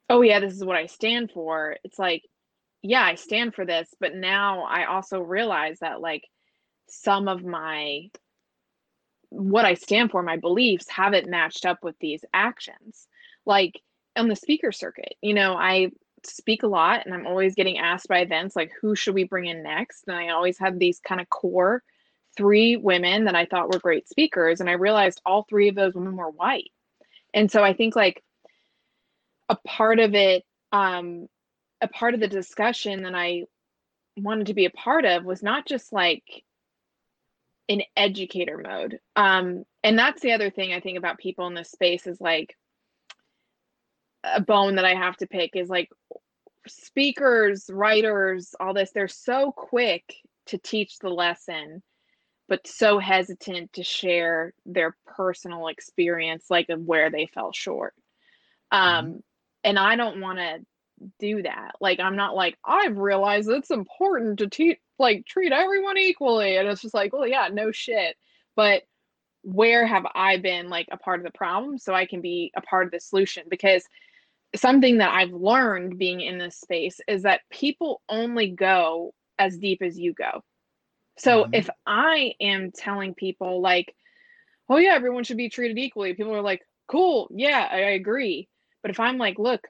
oh, 0.10 0.22
yeah, 0.22 0.40
this 0.40 0.54
is 0.54 0.64
what 0.64 0.76
I 0.78 0.88
stand 0.88 1.32
for. 1.32 1.78
It's 1.84 2.00
like, 2.00 2.24
yeah, 2.82 3.04
I 3.04 3.16
stand 3.16 3.54
for 3.56 3.66
this, 3.66 3.90
but 4.00 4.16
now 4.16 4.64
I 4.64 4.86
also 4.86 5.20
realize 5.20 5.80
that, 5.82 6.02
like, 6.02 6.24
some 6.90 7.28
of 7.28 7.44
my 7.44 8.10
what 9.30 9.66
I 9.66 9.76
stand 9.76 10.12
for, 10.12 10.24
my 10.24 10.38
beliefs 10.38 10.90
haven't 10.90 11.30
matched 11.30 11.66
up 11.66 11.84
with 11.84 11.96
these 12.00 12.26
actions. 12.34 13.08
Like 13.46 13.82
on 14.16 14.28
the 14.28 14.36
speaker 14.36 14.72
circuit, 14.72 15.16
you 15.22 15.34
know, 15.34 15.54
I 15.54 15.92
speak 16.26 16.64
a 16.64 16.68
lot 16.68 17.06
and 17.06 17.14
I'm 17.14 17.28
always 17.28 17.56
getting 17.56 17.78
asked 17.78 18.08
by 18.08 18.20
events 18.20 18.56
like 18.56 18.72
who 18.82 18.96
should 18.96 19.16
we 19.16 19.24
bring 19.24 19.46
in 19.46 19.64
next? 19.64 20.08
And 20.08 20.16
I 20.16 20.30
always 20.30 20.58
had 20.58 20.80
these 20.80 21.00
kind 21.00 21.22
of 21.22 21.30
core 21.30 21.84
three 22.38 22.78
women 22.78 23.26
that 23.26 23.36
I 23.36 23.46
thought 23.46 23.74
were 23.74 23.80
great 23.80 24.08
speakers 24.08 24.62
and 24.62 24.70
I 24.70 24.74
realized 24.74 25.22
all 25.26 25.44
three 25.44 25.68
of 25.68 25.76
those 25.76 25.96
women 25.96 26.16
were 26.16 26.30
white. 26.30 26.72
And 27.34 27.52
so 27.52 27.64
I 27.64 27.74
think 27.74 27.96
like 27.96 28.24
a 29.50 29.56
part 29.56 30.00
of 30.00 30.14
it 30.16 30.44
um, 30.72 31.28
a 31.82 31.88
part 31.88 32.14
of 32.14 32.20
the 32.20 32.28
discussion 32.28 33.04
that 33.04 33.16
I 33.16 33.46
wanted 34.18 34.48
to 34.48 34.54
be 34.54 34.66
a 34.66 34.72
part 34.72 35.06
of 35.06 35.24
was 35.24 35.42
not 35.42 35.66
just 35.66 35.94
like 35.94 36.44
in 37.68 37.84
educator 37.96 38.58
mode. 38.58 39.00
Um, 39.16 39.64
and 39.84 39.98
that's 39.98 40.22
the 40.22 40.34
other 40.34 40.50
thing 40.50 40.74
I 40.74 40.80
think 40.80 40.98
about 40.98 41.20
people 41.20 41.48
in 41.48 41.54
this 41.54 41.72
space 41.72 42.08
is 42.08 42.20
like 42.20 42.58
a 44.24 44.42
bone 44.42 44.76
that 44.76 44.86
I 44.86 44.96
have 44.96 45.18
to 45.18 45.28
pick 45.28 45.56
is 45.56 45.70
like 45.70 45.90
speakers, 46.68 47.70
writers, 47.72 48.54
all 48.60 48.74
this, 48.74 48.92
they're 48.92 49.08
so 49.08 49.52
quick 49.52 50.16
to 50.48 50.58
teach 50.58 51.00
the 51.00 51.10
lesson, 51.10 51.82
but 52.48 52.68
so 52.68 53.00
hesitant 53.00 53.74
to 53.74 53.84
share 53.84 54.54
their 54.66 54.96
personal 55.06 55.68
experience, 55.68 56.46
like 56.50 56.70
of 56.70 56.82
where 56.82 57.10
they 57.10 57.28
fell 57.28 57.52
short. 57.54 57.94
Um, 58.72 59.06
mm-hmm. 59.06 59.18
and 59.64 59.80
I 59.80 59.96
don't 59.96 60.22
want 60.22 60.40
to 60.40 60.60
do 61.20 61.44
that. 61.44 61.74
Like, 61.80 62.00
I'm 62.00 62.16
not 62.16 62.36
like, 62.36 62.58
I've 62.66 62.98
realized 62.98 63.50
it's 63.50 63.72
important 63.72 64.40
to 64.40 64.48
teach, 64.48 64.78
like, 64.98 65.26
treat 65.26 65.52
everyone 65.52 65.98
equally. 65.98 66.58
And 66.58 66.68
it's 66.68 66.82
just 66.82 66.94
like, 66.94 67.14
well, 67.14 67.28
yeah, 67.28 67.50
no 67.52 67.72
shit. 67.72 68.18
But 68.56 68.84
where 69.44 69.88
have 69.88 70.06
I 70.14 70.38
been 70.38 70.70
like 70.70 70.90
a 70.92 70.98
part 70.98 71.20
of 71.20 71.26
the 71.26 71.38
problem 71.38 71.78
so 71.78 71.94
I 71.94 72.06
can 72.06 72.20
be 72.20 72.52
a 72.56 72.62
part 72.62 72.86
of 72.86 72.92
the 72.92 73.00
solution? 73.00 73.44
Because 73.50 73.86
something 74.56 74.98
that 74.98 75.14
I've 75.14 75.32
learned 75.32 75.98
being 75.98 76.22
in 76.22 76.38
this 76.38 76.60
space 76.60 77.00
is 77.08 77.24
that 77.24 77.42
people 77.52 78.02
only 78.10 78.50
go 78.50 79.14
as 79.38 79.58
deep 79.58 79.82
as 79.82 79.98
you 79.98 80.14
go. 80.14 80.44
So 81.18 81.44
mm-hmm. 81.44 81.54
if 81.54 81.70
I 81.86 82.34
am 82.40 82.72
telling 82.72 83.14
people 83.14 83.62
like, 83.62 83.96
oh 84.70 84.78
yeah, 84.78 84.94
everyone 84.94 85.24
should 85.24 85.38
be 85.38 85.50
treated 85.50 85.78
equally, 85.78 86.14
people 86.14 86.36
are 86.36 86.42
like, 86.42 86.62
cool, 86.88 87.30
yeah, 87.32 87.68
I, 87.72 87.78
I 87.78 87.90
agree. 87.92 88.48
But 88.82 88.92
if 88.92 89.00
I'm 89.00 89.18
like, 89.18 89.38
look, 89.38 89.68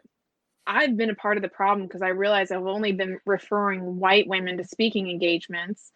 I've 0.68 0.96
been 0.96 1.10
a 1.10 1.16
part 1.16 1.38
of 1.38 1.44
the 1.44 1.50
problem 1.50 1.88
because 1.88 2.04
I 2.04 2.10
realize 2.10 2.52
I've 2.52 2.66
only 2.66 2.92
been 2.92 3.20
referring 3.26 4.00
white 4.00 4.28
women 4.28 4.58
to 4.58 4.64
speaking 4.64 5.10
engagements. 5.10 5.92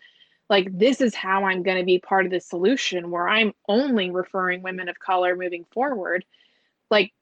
Like 0.50 0.68
this 0.78 1.00
is 1.00 1.14
how 1.14 1.46
I'm 1.46 1.64
going 1.64 1.78
to 1.78 1.86
be 1.86 2.00
part 2.00 2.26
of 2.26 2.32
the 2.32 2.40
solution 2.40 3.12
where 3.12 3.28
I'm 3.28 3.54
only 3.70 4.10
referring 4.10 4.64
women 4.64 4.90
of 4.90 5.00
color 5.00 5.36
moving 5.36 5.66
forward. 5.72 6.26
Like 6.90 7.14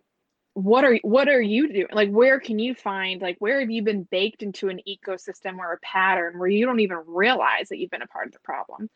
what 0.54 0.84
are 0.84 1.00
what 1.04 1.30
are 1.30 1.42
you 1.42 1.72
doing? 1.72 1.88
Like 1.92 2.10
where 2.10 2.40
can 2.40 2.60
you 2.60 2.76
find 2.76 3.22
like 3.22 3.38
where 3.40 3.62
have 3.62 3.72
you 3.72 3.84
been 3.84 4.04
baked 4.04 4.44
into 4.44 4.70
an 4.70 4.82
ecosystem 4.88 5.58
or 5.58 5.74
a 5.74 5.80
pattern 5.80 6.38
where 6.38 6.50
you 6.50 6.66
don't 6.66 6.82
even 6.82 7.00
realize 7.06 7.70
that 7.70 7.78
you've 7.78 7.92
been 7.92 8.02
a 8.02 8.08
part 8.08 8.28
of 8.28 8.34
the 8.34 8.40
problem? 8.40 8.90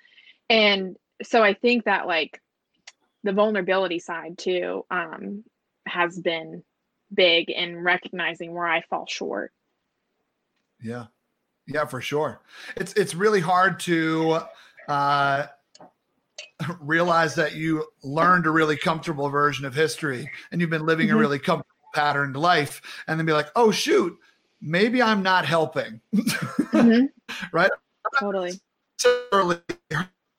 And 0.49 0.97
so 1.24 1.43
i 1.43 1.53
think 1.53 1.86
that 1.86 2.08
like 2.08 2.41
the 3.24 3.32
vulnerability 3.32 3.99
side 3.99 4.38
too 4.38 4.86
um 4.91 5.43
has 5.88 6.20
been 6.20 6.64
big 7.14 7.49
in 7.49 7.78
recognizing 7.78 8.53
where 8.53 8.68
i 8.68 8.82
fall 8.82 9.06
short. 9.08 9.51
Yeah. 10.82 11.06
Yeah 11.68 11.86
for 11.86 12.01
sure. 12.01 12.41
It's 12.76 12.93
it's 12.93 13.16
really 13.16 13.39
hard 13.39 13.80
to 13.82 14.41
uh 14.88 15.47
realize 16.79 17.36
that 17.36 17.55
you 17.55 17.86
learned 18.03 18.45
a 18.45 18.51
really 18.51 18.77
comfortable 18.77 19.29
version 19.29 19.65
of 19.65 19.73
history 19.73 20.29
and 20.51 20.61
you've 20.61 20.69
been 20.69 20.86
living 20.86 21.07
mm-hmm. 21.07 21.17
a 21.17 21.19
really 21.19 21.39
comfortable 21.39 21.69
patterned 21.93 22.36
life 22.36 22.81
and 23.07 23.19
then 23.19 23.25
be 23.25 23.31
like 23.31 23.47
oh 23.55 23.71
shoot 23.71 24.17
maybe 24.61 25.01
i'm 25.01 25.23
not 25.23 25.45
helping. 25.45 26.01
Mm-hmm. 26.13 27.05
right? 27.53 27.71
Totally. 28.19 28.59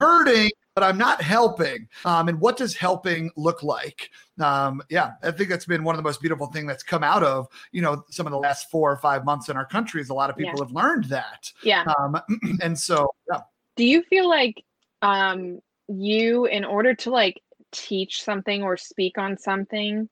Hurting 0.01 0.51
but 0.75 0.85
i'm 0.85 0.99
not 0.99 1.23
helping. 1.23 1.89
Um, 2.05 2.29
and 2.29 2.39
what 2.41 2.57
does 2.57 2.75
helping 2.77 3.31
look 3.37 3.63
like? 3.63 4.11
Um, 4.39 4.83
yeah 4.91 5.13
i 5.23 5.31
think 5.31 5.49
that's 5.49 5.65
been 5.65 5.83
one 5.83 5.95
of 5.95 5.97
the 5.97 6.03
most 6.03 6.21
beautiful 6.21 6.49
things 6.49 6.67
that's 6.67 6.83
come 6.83 7.03
out 7.03 7.23
of 7.23 7.49
you 7.73 7.81
know 7.81 8.05
some 8.11 8.27
of 8.27 8.33
the 8.33 8.39
last 8.39 8.71
four 8.71 8.93
or 8.93 8.99
five 8.99 9.25
months 9.25 9.49
in 9.49 9.57
our 9.57 9.65
country 9.65 10.03
is 10.03 10.11
a 10.11 10.15
lot 10.15 10.29
of 10.29 10.37
people 10.37 10.53
yeah. 10.59 10.65
have 10.65 10.73
learned 10.73 11.05
that. 11.05 11.51
Yeah. 11.63 11.85
Um, 11.99 12.21
and 12.63 12.79
so 12.79 13.09
yeah. 13.31 13.41
Do 13.77 13.87
you 13.87 14.03
feel 14.03 14.29
like 14.29 14.63
um 15.03 15.61
you 15.89 16.47
in 16.47 16.65
order 16.65 16.95
to 16.95 17.11
like 17.11 17.41
teach 17.73 18.23
something 18.23 18.63
or 18.63 18.77
speak 18.77 19.19
on 19.19 19.37
something 19.37 20.09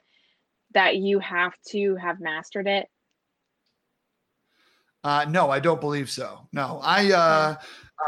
that 0.72 0.96
you 0.96 1.18
have 1.20 1.54
to 1.68 1.96
have 1.96 2.20
mastered 2.20 2.66
it? 2.66 2.88
Uh, 5.04 5.24
no 5.28 5.50
i 5.50 5.60
don't 5.60 5.80
believe 5.80 6.10
so. 6.10 6.40
No 6.52 6.80
i 6.82 7.12
uh, 7.12 7.56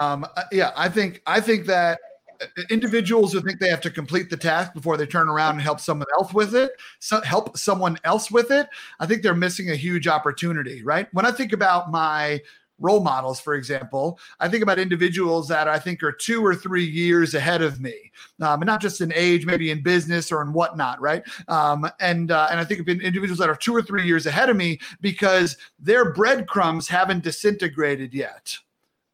um, 0.00 0.26
uh, 0.36 0.44
yeah 0.50 0.72
i 0.76 0.88
think 0.88 1.22
i 1.26 1.40
think 1.40 1.66
that 1.66 1.98
uh, 2.40 2.46
individuals 2.70 3.32
who 3.32 3.40
think 3.42 3.60
they 3.60 3.68
have 3.68 3.82
to 3.82 3.90
complete 3.90 4.30
the 4.30 4.36
task 4.36 4.72
before 4.72 4.96
they 4.96 5.06
turn 5.06 5.28
around 5.28 5.52
and 5.52 5.60
help 5.60 5.78
someone 5.78 6.06
else 6.14 6.32
with 6.32 6.54
it 6.54 6.72
so 6.98 7.20
help 7.20 7.56
someone 7.56 7.98
else 8.04 8.30
with 8.30 8.50
it 8.50 8.68
i 8.98 9.06
think 9.06 9.22
they're 9.22 9.34
missing 9.34 9.70
a 9.70 9.76
huge 9.76 10.08
opportunity 10.08 10.82
right? 10.82 11.12
When 11.12 11.26
i 11.26 11.30
think 11.30 11.52
about 11.52 11.90
my 11.90 12.40
role 12.78 13.00
models, 13.00 13.40
for 13.40 13.54
example, 13.54 14.18
I 14.40 14.48
think 14.48 14.62
about 14.62 14.78
individuals 14.78 15.48
that 15.48 15.68
I 15.68 15.78
think 15.78 16.02
are 16.02 16.12
two 16.12 16.44
or 16.44 16.54
three 16.54 16.84
years 16.84 17.34
ahead 17.34 17.62
of 17.62 17.80
me, 17.80 18.12
um, 18.40 18.60
and 18.60 18.66
not 18.66 18.80
just 18.80 19.00
in 19.00 19.12
age, 19.14 19.46
maybe 19.46 19.70
in 19.70 19.82
business 19.82 20.30
or 20.30 20.42
in 20.42 20.52
whatnot, 20.52 21.00
right? 21.00 21.22
Um, 21.48 21.88
and 22.00 22.30
uh, 22.30 22.48
and 22.50 22.60
I 22.60 22.64
think 22.64 22.80
of 22.80 22.88
individuals 22.88 23.38
that 23.38 23.48
are 23.48 23.56
two 23.56 23.74
or 23.74 23.82
three 23.82 24.04
years 24.04 24.26
ahead 24.26 24.50
of 24.50 24.56
me 24.56 24.78
because 25.00 25.56
their 25.78 26.12
breadcrumbs 26.12 26.88
haven't 26.88 27.24
disintegrated 27.24 28.12
yet 28.12 28.58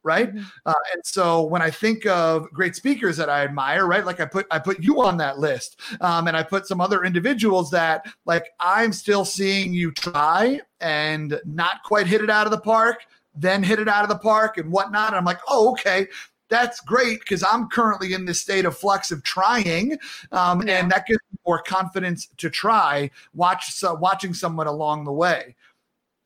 right 0.05 0.35
mm-hmm. 0.35 0.45
uh, 0.67 0.75
and 0.93 1.05
so 1.05 1.43
when 1.43 1.63
i 1.63 1.71
think 1.71 2.07
of 2.07 2.51
great 2.53 2.75
speakers 2.75 3.17
that 3.17 3.29
i 3.29 3.45
admire 3.45 3.87
right 3.87 4.05
like 4.05 4.21
i 4.21 4.25
put 4.25 4.47
i 4.51 4.59
put 4.59 4.83
you 4.83 5.01
on 5.01 5.17
that 5.17 5.39
list 5.39 5.81
um, 6.01 6.29
and 6.29 6.37
i 6.37 6.43
put 6.43 6.67
some 6.67 6.81
other 6.81 7.05
individuals 7.05 7.71
that 7.71 8.07
like 8.27 8.51
i'm 8.61 8.93
still 8.93 9.25
seeing 9.25 9.73
you 9.73 9.93
try 9.93 10.61
and 10.81 11.41
not 11.45 11.83
quite 11.85 12.07
hit 12.07 12.21
it 12.21 12.31
out 12.31 12.47
of 12.47 12.51
the 12.51 12.61
park 12.61 13.05
then 13.35 13.63
hit 13.63 13.79
it 13.79 13.89
out 13.89 14.03
of 14.03 14.09
the 14.09 14.19
park 14.19 14.59
and 14.59 14.71
whatnot. 14.71 15.09
And 15.09 15.17
I'm 15.17 15.25
like, 15.25 15.41
oh, 15.49 15.71
okay. 15.71 16.09
That's 16.49 16.81
great 16.81 17.21
because 17.21 17.43
I'm 17.43 17.69
currently 17.69 18.13
in 18.13 18.27
this 18.27 18.43
state 18.43 18.67
of 18.67 18.77
flux 18.77 19.11
of 19.11 19.23
trying, 19.23 19.97
um, 20.33 20.61
yeah. 20.61 20.81
and 20.81 20.91
that 20.91 21.07
gives 21.07 21.21
me 21.33 21.39
more 21.47 21.63
confidence 21.63 22.29
to 22.37 22.51
try. 22.51 23.11
Watch 23.33 23.73
so, 23.73 23.95
watching 23.95 24.35
someone 24.35 24.67
along 24.67 25.05
the 25.05 25.13
way. 25.13 25.57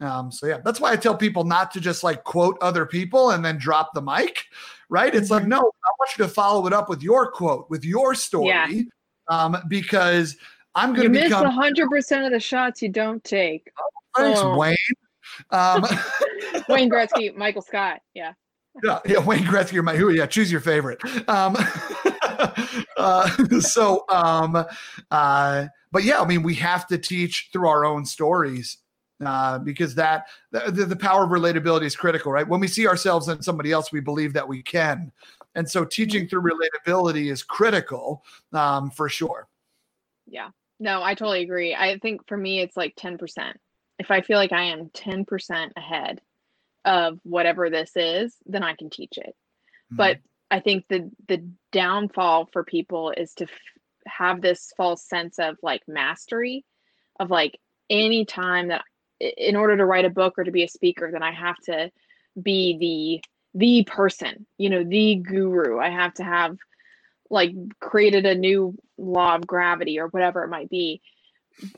Um, 0.00 0.32
so 0.32 0.46
yeah, 0.46 0.58
that's 0.64 0.80
why 0.80 0.90
I 0.90 0.96
tell 0.96 1.16
people 1.16 1.44
not 1.44 1.70
to 1.72 1.80
just 1.80 2.02
like 2.02 2.24
quote 2.24 2.58
other 2.60 2.84
people 2.84 3.30
and 3.30 3.44
then 3.44 3.56
drop 3.56 3.94
the 3.94 4.02
mic, 4.02 4.46
right? 4.88 5.14
It's 5.14 5.30
like, 5.30 5.42
mm-hmm. 5.42 5.50
no, 5.50 5.58
I 5.58 5.90
want 5.98 6.10
you 6.18 6.24
to 6.24 6.28
follow 6.28 6.66
it 6.66 6.72
up 6.72 6.88
with 6.88 7.02
your 7.02 7.30
quote, 7.30 7.70
with 7.70 7.84
your 7.84 8.16
story, 8.16 8.48
yeah. 8.48 8.68
um, 9.28 9.56
because 9.68 10.36
I'm 10.74 10.92
going 10.92 11.10
to 11.12 11.20
miss 11.20 11.32
100% 11.32 12.26
of 12.26 12.32
the 12.32 12.40
shots 12.40 12.82
you 12.82 12.90
don't 12.90 13.22
take. 13.24 13.70
Oh, 13.78 14.22
thanks, 14.22 14.40
oh. 14.42 14.58
Wayne. 14.58 14.76
Um, 15.50 15.84
Wayne 16.68 16.90
Gretzky, 16.90 17.34
Michael 17.34 17.62
Scott. 17.62 18.00
Yeah. 18.14 18.32
Yeah, 18.82 19.00
yeah, 19.06 19.18
Wayne 19.18 19.44
Gretzky 19.44 19.78
or 19.78 19.82
my 19.82 19.96
who? 19.96 20.10
Yeah, 20.10 20.26
choose 20.26 20.52
your 20.52 20.60
favorite. 20.60 21.00
Um, 21.28 21.56
uh, 22.96 23.28
so, 23.60 24.04
um, 24.10 24.64
uh, 25.10 25.66
but 25.92 26.04
yeah, 26.04 26.20
I 26.20 26.26
mean, 26.26 26.42
we 26.42 26.54
have 26.56 26.86
to 26.88 26.98
teach 26.98 27.48
through 27.52 27.68
our 27.68 27.84
own 27.84 28.04
stories 28.04 28.78
uh, 29.24 29.58
because 29.58 29.94
that 29.94 30.26
the, 30.50 30.84
the 30.84 30.96
power 30.96 31.24
of 31.24 31.30
relatability 31.30 31.84
is 31.84 31.96
critical, 31.96 32.32
right? 32.32 32.46
When 32.46 32.60
we 32.60 32.68
see 32.68 32.86
ourselves 32.86 33.28
in 33.28 33.40
somebody 33.40 33.72
else, 33.72 33.92
we 33.92 34.00
believe 34.00 34.34
that 34.34 34.46
we 34.46 34.62
can, 34.62 35.10
and 35.54 35.68
so 35.68 35.84
teaching 35.84 36.28
through 36.28 36.42
relatability 36.42 37.32
is 37.32 37.42
critical 37.42 38.22
um, 38.52 38.90
for 38.90 39.08
sure. 39.08 39.48
Yeah, 40.26 40.50
no, 40.80 41.02
I 41.02 41.14
totally 41.14 41.42
agree. 41.42 41.74
I 41.74 41.98
think 41.98 42.26
for 42.28 42.36
me, 42.36 42.60
it's 42.60 42.76
like 42.76 42.92
ten 42.96 43.16
percent 43.16 43.56
if 43.98 44.10
I 44.10 44.20
feel 44.20 44.38
like 44.38 44.52
I 44.52 44.64
am 44.64 44.90
10% 44.90 45.70
ahead 45.76 46.20
of 46.84 47.18
whatever 47.22 47.70
this 47.70 47.92
is, 47.96 48.36
then 48.46 48.62
I 48.62 48.74
can 48.74 48.90
teach 48.90 49.18
it. 49.18 49.34
Mm-hmm. 49.92 49.96
But 49.96 50.18
I 50.50 50.60
think 50.60 50.84
the 50.88 51.10
the 51.26 51.48
downfall 51.72 52.48
for 52.52 52.62
people 52.62 53.12
is 53.16 53.34
to 53.34 53.44
f- 53.44 53.50
have 54.06 54.40
this 54.40 54.72
false 54.76 55.08
sense 55.08 55.40
of 55.40 55.56
like 55.60 55.82
mastery 55.88 56.64
of 57.18 57.30
like 57.30 57.58
any 57.90 58.24
time 58.24 58.68
that 58.68 58.84
in 59.18 59.56
order 59.56 59.76
to 59.76 59.84
write 59.84 60.04
a 60.04 60.10
book 60.10 60.34
or 60.38 60.44
to 60.44 60.52
be 60.52 60.62
a 60.62 60.68
speaker 60.68 61.10
then 61.10 61.24
I 61.24 61.32
have 61.32 61.56
to 61.64 61.90
be 62.40 62.76
the 62.78 63.24
the 63.56 63.84
person, 63.84 64.46
you 64.58 64.68
know, 64.68 64.84
the 64.84 65.16
guru. 65.16 65.78
I 65.78 65.88
have 65.88 66.12
to 66.14 66.24
have 66.24 66.58
like 67.30 67.52
created 67.80 68.26
a 68.26 68.34
new 68.34 68.76
law 68.98 69.34
of 69.34 69.46
gravity 69.46 69.98
or 69.98 70.08
whatever 70.08 70.44
it 70.44 70.50
might 70.50 70.68
be. 70.68 71.00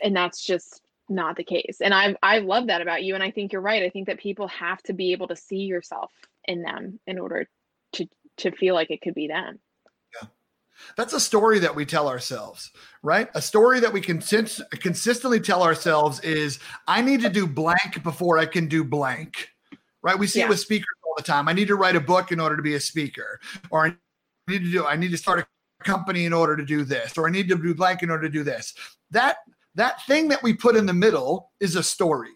And 0.02 0.14
that's 0.14 0.44
just 0.44 0.82
not 1.08 1.36
the 1.36 1.44
case. 1.44 1.78
And 1.80 1.94
I 1.94 2.16
I 2.22 2.38
love 2.38 2.66
that 2.66 2.82
about 2.82 3.02
you 3.02 3.14
and 3.14 3.22
I 3.22 3.30
think 3.30 3.52
you're 3.52 3.62
right. 3.62 3.82
I 3.82 3.90
think 3.90 4.06
that 4.06 4.18
people 4.18 4.48
have 4.48 4.82
to 4.84 4.92
be 4.92 5.12
able 5.12 5.28
to 5.28 5.36
see 5.36 5.62
yourself 5.62 6.12
in 6.44 6.62
them 6.62 7.00
in 7.06 7.18
order 7.18 7.48
to 7.94 8.06
to 8.38 8.50
feel 8.52 8.74
like 8.74 8.90
it 8.90 9.02
could 9.02 9.14
be 9.14 9.26
them. 9.26 9.58
Yeah. 10.14 10.28
That's 10.96 11.12
a 11.12 11.20
story 11.20 11.58
that 11.60 11.74
we 11.74 11.84
tell 11.84 12.08
ourselves, 12.08 12.70
right? 13.02 13.28
A 13.34 13.42
story 13.42 13.80
that 13.80 13.92
we 13.92 14.00
can 14.00 14.18
consist- 14.18 14.62
consistently 14.70 15.40
tell 15.40 15.62
ourselves 15.62 16.20
is 16.20 16.60
I 16.86 17.02
need 17.02 17.20
to 17.22 17.28
do 17.28 17.46
blank 17.46 18.02
before 18.02 18.38
I 18.38 18.46
can 18.46 18.68
do 18.68 18.84
blank. 18.84 19.48
Right? 20.00 20.18
We 20.18 20.28
see 20.28 20.38
yeah. 20.38 20.46
it 20.46 20.50
with 20.50 20.60
speakers 20.60 20.86
all 21.04 21.14
the 21.16 21.24
time. 21.24 21.48
I 21.48 21.52
need 21.52 21.68
to 21.68 21.74
write 21.74 21.96
a 21.96 22.00
book 22.00 22.30
in 22.30 22.38
order 22.38 22.56
to 22.56 22.62
be 22.62 22.74
a 22.74 22.80
speaker 22.80 23.40
or 23.70 23.86
I 23.86 23.96
need 24.48 24.64
to 24.64 24.70
do 24.70 24.86
I 24.86 24.96
need 24.96 25.10
to 25.10 25.18
start 25.18 25.40
a 25.40 25.84
company 25.84 26.24
in 26.24 26.32
order 26.32 26.56
to 26.56 26.64
do 26.64 26.84
this 26.84 27.18
or 27.18 27.26
I 27.26 27.30
need 27.30 27.48
to 27.48 27.56
do 27.56 27.74
blank 27.74 28.02
in 28.02 28.10
order 28.10 28.28
to 28.28 28.32
do 28.32 28.44
this. 28.44 28.74
That 29.10 29.38
that 29.78 30.04
thing 30.06 30.28
that 30.28 30.42
we 30.42 30.52
put 30.52 30.76
in 30.76 30.86
the 30.86 30.92
middle 30.92 31.52
is 31.60 31.76
a 31.76 31.82
story, 31.82 32.32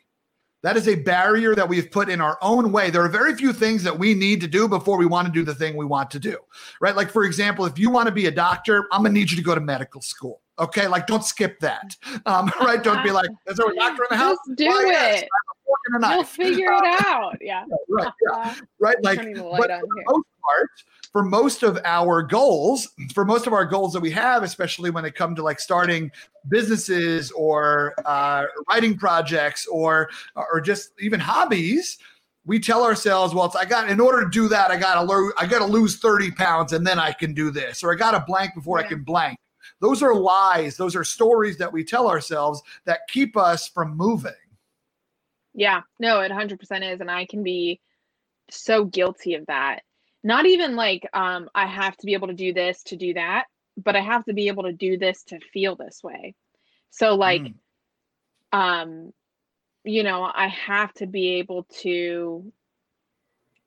That 0.62 0.76
is 0.76 0.86
a 0.86 0.94
barrier 0.94 1.56
that 1.56 1.68
we've 1.68 1.90
put 1.90 2.08
in 2.08 2.20
our 2.20 2.38
own 2.40 2.70
way. 2.70 2.88
There 2.88 3.02
are 3.02 3.08
very 3.08 3.34
few 3.34 3.52
things 3.52 3.82
that 3.82 3.98
we 3.98 4.14
need 4.14 4.40
to 4.42 4.46
do 4.46 4.68
before 4.68 4.96
we 4.96 5.06
want 5.06 5.26
to 5.26 5.32
do 5.32 5.44
the 5.44 5.56
thing 5.56 5.76
we 5.76 5.84
want 5.84 6.08
to 6.12 6.20
do, 6.20 6.38
right? 6.80 6.94
Like, 6.94 7.10
for 7.10 7.24
example, 7.24 7.66
if 7.66 7.80
you 7.80 7.90
want 7.90 8.06
to 8.06 8.12
be 8.12 8.26
a 8.26 8.30
doctor, 8.30 8.86
I'm 8.92 9.02
going 9.02 9.12
to 9.12 9.18
need 9.18 9.28
you 9.32 9.36
to 9.36 9.42
go 9.42 9.56
to 9.56 9.60
medical 9.60 10.00
school. 10.00 10.40
Okay. 10.60 10.86
Like, 10.86 11.08
don't 11.08 11.24
skip 11.24 11.58
that. 11.58 11.96
Um, 12.26 12.52
right. 12.60 12.80
Don't 12.80 13.02
be 13.02 13.10
like, 13.10 13.28
is 13.48 13.56
there 13.56 13.70
a 13.70 13.74
doctor 13.74 14.04
in 14.04 14.16
the 14.16 14.24
house? 14.24 14.36
Just 14.46 14.58
do 14.58 14.66
well, 14.66 14.86
it. 14.86 14.92
Yes, 14.92 16.12
You'll 16.12 16.24
figure 16.24 16.72
it 16.72 17.04
out. 17.04 17.38
Yeah. 17.40 17.64
right. 17.88 18.12
Yeah. 18.30 18.54
Right. 18.78 18.96
Like, 19.02 19.18
but 19.18 19.34
for 19.34 19.34
the 19.34 20.04
most 20.06 20.26
part, 20.44 20.70
for 21.12 21.22
most 21.22 21.62
of 21.62 21.78
our 21.84 22.22
goals, 22.22 22.88
for 23.12 23.24
most 23.24 23.46
of 23.46 23.52
our 23.52 23.66
goals 23.66 23.92
that 23.92 24.00
we 24.00 24.10
have, 24.10 24.42
especially 24.42 24.90
when 24.90 25.04
it 25.04 25.14
comes 25.14 25.36
to 25.36 25.42
like 25.42 25.60
starting 25.60 26.10
businesses 26.48 27.30
or 27.32 27.94
uh, 28.06 28.46
writing 28.68 28.96
projects 28.96 29.66
or 29.66 30.08
or 30.34 30.60
just 30.60 30.92
even 30.98 31.20
hobbies, 31.20 31.98
we 32.46 32.58
tell 32.58 32.82
ourselves, 32.82 33.34
well, 33.34 33.44
it's, 33.44 33.54
I 33.54 33.66
got 33.66 33.90
in 33.90 34.00
order 34.00 34.24
to 34.24 34.30
do 34.30 34.48
that, 34.48 34.70
I 34.70 34.78
got 34.78 34.94
to 34.94 35.02
learn, 35.02 35.32
I 35.38 35.46
got 35.46 35.58
to 35.58 35.66
lose 35.66 35.98
thirty 35.98 36.30
pounds 36.30 36.72
and 36.72 36.86
then 36.86 36.98
I 36.98 37.12
can 37.12 37.34
do 37.34 37.50
this, 37.50 37.84
or 37.84 37.92
I 37.92 37.96
got 37.96 38.12
to 38.12 38.24
blank 38.26 38.54
before 38.54 38.80
yeah. 38.80 38.86
I 38.86 38.88
can 38.88 39.02
blank. 39.02 39.38
Those 39.80 40.02
are 40.02 40.14
lies. 40.14 40.76
Those 40.76 40.96
are 40.96 41.04
stories 41.04 41.58
that 41.58 41.72
we 41.72 41.84
tell 41.84 42.08
ourselves 42.08 42.62
that 42.84 43.00
keep 43.08 43.36
us 43.36 43.68
from 43.68 43.96
moving. 43.96 44.32
Yeah, 45.54 45.82
no, 45.98 46.20
it 46.20 46.32
100% 46.32 46.92
is. 46.92 47.00
And 47.00 47.10
I 47.10 47.26
can 47.26 47.42
be 47.42 47.80
so 48.48 48.84
guilty 48.84 49.34
of 49.34 49.44
that 49.46 49.82
not 50.22 50.46
even 50.46 50.76
like 50.76 51.08
um 51.12 51.48
i 51.54 51.66
have 51.66 51.96
to 51.96 52.06
be 52.06 52.14
able 52.14 52.28
to 52.28 52.34
do 52.34 52.52
this 52.52 52.82
to 52.82 52.96
do 52.96 53.14
that 53.14 53.46
but 53.76 53.96
i 53.96 54.00
have 54.00 54.24
to 54.24 54.32
be 54.32 54.48
able 54.48 54.64
to 54.64 54.72
do 54.72 54.98
this 54.98 55.22
to 55.24 55.38
feel 55.52 55.76
this 55.76 56.02
way 56.02 56.34
so 56.90 57.14
like 57.14 57.42
mm. 57.42 57.54
um 58.52 59.12
you 59.84 60.02
know 60.02 60.22
i 60.22 60.48
have 60.48 60.92
to 60.92 61.06
be 61.06 61.34
able 61.34 61.64
to 61.64 62.52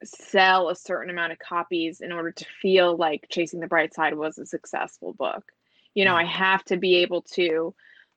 sell 0.03 0.69
a 0.69 0.75
certain 0.75 1.09
amount 1.09 1.31
of 1.31 1.39
copies 1.39 2.01
in 2.01 2.11
order 2.11 2.31
to 2.31 2.45
feel 2.61 2.95
like 2.95 3.27
chasing 3.29 3.59
the 3.59 3.67
bright 3.67 3.93
side 3.93 4.13
was 4.13 4.37
a 4.37 4.45
successful 4.45 5.13
book 5.13 5.51
you 5.93 6.05
know 6.05 6.13
mm. 6.13 6.21
i 6.21 6.25
have 6.25 6.63
to 6.63 6.77
be 6.77 6.97
able 6.97 7.21
to 7.21 7.73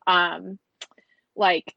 um 0.06 0.58
like 1.34 1.74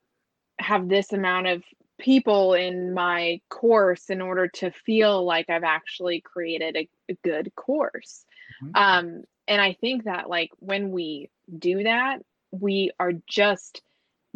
have 0.59 0.88
this 0.88 1.14
amount 1.14 1.47
of 1.47 1.64
people 2.02 2.56
in 2.56 2.93
my 2.93 3.39
course 3.49 4.10
in 4.10 4.22
order 4.22 4.47
to 4.47 4.72
feel 4.72 5.24
like 5.24 5.49
I've 5.49 5.64
actually 5.64 6.22
created 6.22 6.76
a, 6.76 6.89
a 7.10 7.18
good 7.24 7.54
course. 7.56 8.26
Mm-hmm. 8.64 8.72
Um, 8.76 9.24
and 9.47 9.62
I 9.62 9.74
think 9.80 10.06
that 10.06 10.30
like 10.30 10.49
when 10.60 10.91
we 10.91 11.30
do 11.58 11.84
that, 11.84 12.20
we 12.52 12.91
are 12.99 13.14
just 13.30 13.82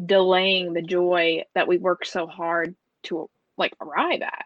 delaying 0.04 0.74
the 0.74 0.82
joy 0.82 1.44
that 1.56 1.68
we 1.68 1.78
work 1.78 2.06
so 2.06 2.28
hard 2.28 2.76
to 3.04 3.30
like 3.58 3.74
arrive 3.82 4.22
at. 4.22 4.46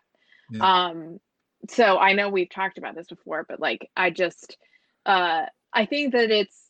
Yeah. 0.51 0.86
Um, 0.86 1.20
so 1.67 1.97
I 1.97 2.13
know 2.13 2.30
we've 2.30 2.49
talked 2.49 2.78
about 2.78 2.95
this 2.95 3.07
before, 3.07 3.45
but 3.47 3.59
like 3.59 3.89
I 3.95 4.09
just 4.09 4.57
uh 5.05 5.45
I 5.74 5.86
think 5.86 6.13
that 6.13 6.32
it's 6.32 6.68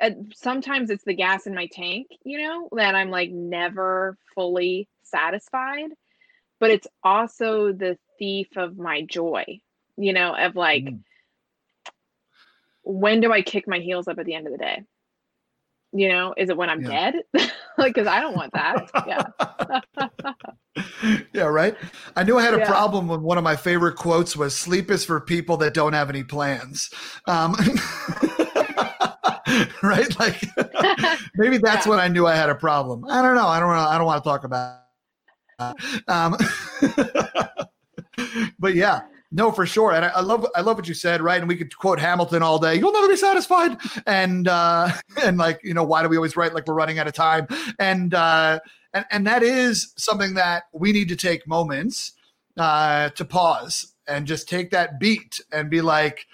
uh, 0.00 0.10
sometimes 0.34 0.90
it's 0.90 1.04
the 1.04 1.14
gas 1.14 1.46
in 1.46 1.54
my 1.54 1.66
tank, 1.66 2.08
you 2.24 2.38
know, 2.38 2.68
that 2.72 2.94
I'm 2.94 3.10
like 3.10 3.30
never 3.30 4.16
fully 4.34 4.88
satisfied, 5.02 5.90
but 6.60 6.70
it's 6.70 6.86
also 7.02 7.72
the 7.72 7.98
thief 8.18 8.48
of 8.56 8.76
my 8.76 9.02
joy, 9.02 9.60
you 9.96 10.12
know, 10.12 10.34
of 10.34 10.56
like, 10.56 10.84
mm. 10.84 11.00
when 12.82 13.20
do 13.20 13.32
I 13.32 13.42
kick 13.42 13.66
my 13.66 13.78
heels 13.78 14.08
up 14.08 14.18
at 14.18 14.26
the 14.26 14.34
end 14.34 14.46
of 14.46 14.52
the 14.52 14.58
day? 14.58 14.82
You 15.92 16.08
know, 16.10 16.34
is 16.36 16.50
it 16.50 16.56
when 16.56 16.68
I'm 16.68 16.82
yeah. 16.82 17.12
dead? 17.12 17.22
like, 17.78 17.94
because 17.94 18.06
I 18.06 18.20
don't 18.20 18.36
want 18.36 18.52
that. 18.52 18.90
Yeah. 19.06 19.22
yeah, 21.32 21.44
right. 21.44 21.74
I 22.14 22.22
knew 22.22 22.36
I 22.36 22.42
had 22.42 22.54
a 22.54 22.58
yeah. 22.58 22.66
problem 22.66 23.08
when 23.08 23.22
one 23.22 23.38
of 23.38 23.44
my 23.44 23.56
favorite 23.56 23.96
quotes 23.96 24.36
was 24.36 24.54
"Sleep 24.54 24.90
is 24.90 25.04
for 25.06 25.20
people 25.20 25.56
that 25.58 25.72
don't 25.72 25.94
have 25.94 26.10
any 26.10 26.22
plans." 26.24 26.90
Um, 27.26 27.54
right? 29.82 30.18
Like 30.18 30.42
maybe 31.34 31.58
that's 31.58 31.86
yeah. 31.86 31.90
when 31.90 31.98
I 31.98 32.08
knew 32.08 32.26
I 32.26 32.34
had 32.34 32.50
a 32.50 32.54
problem. 32.54 33.04
I 33.08 33.22
don't 33.22 33.34
know. 33.34 33.46
I 33.46 33.60
don't 33.60 33.70
know. 33.70 33.74
I 33.74 33.96
don't 33.96 34.06
want 34.06 34.22
to 34.22 34.28
talk 34.28 34.44
about 34.44 34.80
um, 35.58 36.36
but 38.58 38.74
yeah, 38.74 39.02
no, 39.32 39.50
for 39.50 39.66
sure. 39.66 39.92
And 39.92 40.04
I, 40.04 40.08
I, 40.08 40.20
love 40.20 40.46
I 40.54 40.60
love 40.60 40.76
what 40.76 40.88
you 40.88 40.94
said, 40.94 41.20
right? 41.20 41.38
And 41.38 41.48
we 41.48 41.56
could 41.56 41.76
quote 41.76 41.98
Hamilton 41.98 42.42
all 42.42 42.58
day. 42.58 42.76
You'll 42.76 42.92
never 42.92 43.08
be 43.08 43.16
satisfied. 43.16 43.78
And 44.06 44.48
uh 44.48 44.90
and 45.22 45.38
like, 45.38 45.60
you 45.64 45.74
know, 45.74 45.84
why 45.84 46.02
do 46.02 46.08
we 46.08 46.16
always 46.16 46.36
write 46.36 46.54
like 46.54 46.66
we're 46.66 46.74
running 46.74 46.98
out 46.98 47.06
of 47.08 47.14
time? 47.14 47.46
And 47.78 48.14
uh 48.14 48.60
and, 48.92 49.04
and 49.10 49.26
that 49.26 49.42
is 49.42 49.92
something 49.96 50.34
that 50.34 50.64
we 50.72 50.92
need 50.92 51.08
to 51.08 51.16
take 51.16 51.46
moments 51.46 52.12
uh 52.56 53.10
to 53.10 53.24
pause 53.24 53.94
and 54.06 54.26
just 54.26 54.48
take 54.48 54.70
that 54.70 55.00
beat 55.00 55.40
and 55.52 55.68
be 55.70 55.80
like, 55.80 56.26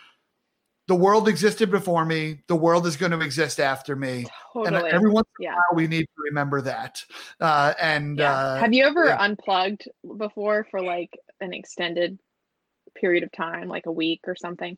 the 0.88 0.94
world 0.94 1.28
existed 1.28 1.70
before 1.70 2.04
me. 2.04 2.40
The 2.48 2.56
world 2.56 2.86
is 2.86 2.96
going 2.96 3.12
to 3.12 3.20
exist 3.20 3.60
after 3.60 3.94
me. 3.94 4.26
Totally. 4.52 4.76
And 4.76 4.86
every 4.88 5.10
once 5.10 5.28
in 5.38 5.44
yeah. 5.44 5.52
a 5.52 5.54
while, 5.54 5.76
we 5.76 5.86
need 5.86 6.02
to 6.02 6.22
remember 6.28 6.60
that. 6.62 7.04
Uh, 7.40 7.74
and 7.80 8.18
yeah. 8.18 8.32
uh, 8.32 8.58
have 8.58 8.74
you 8.74 8.84
ever 8.84 9.06
yeah. 9.06 9.22
unplugged 9.22 9.88
before 10.16 10.66
for 10.70 10.82
like 10.82 11.18
an 11.40 11.52
extended 11.52 12.18
period 12.94 13.22
of 13.22 13.32
time, 13.32 13.68
like 13.68 13.86
a 13.86 13.92
week 13.92 14.20
or 14.26 14.34
something? 14.34 14.76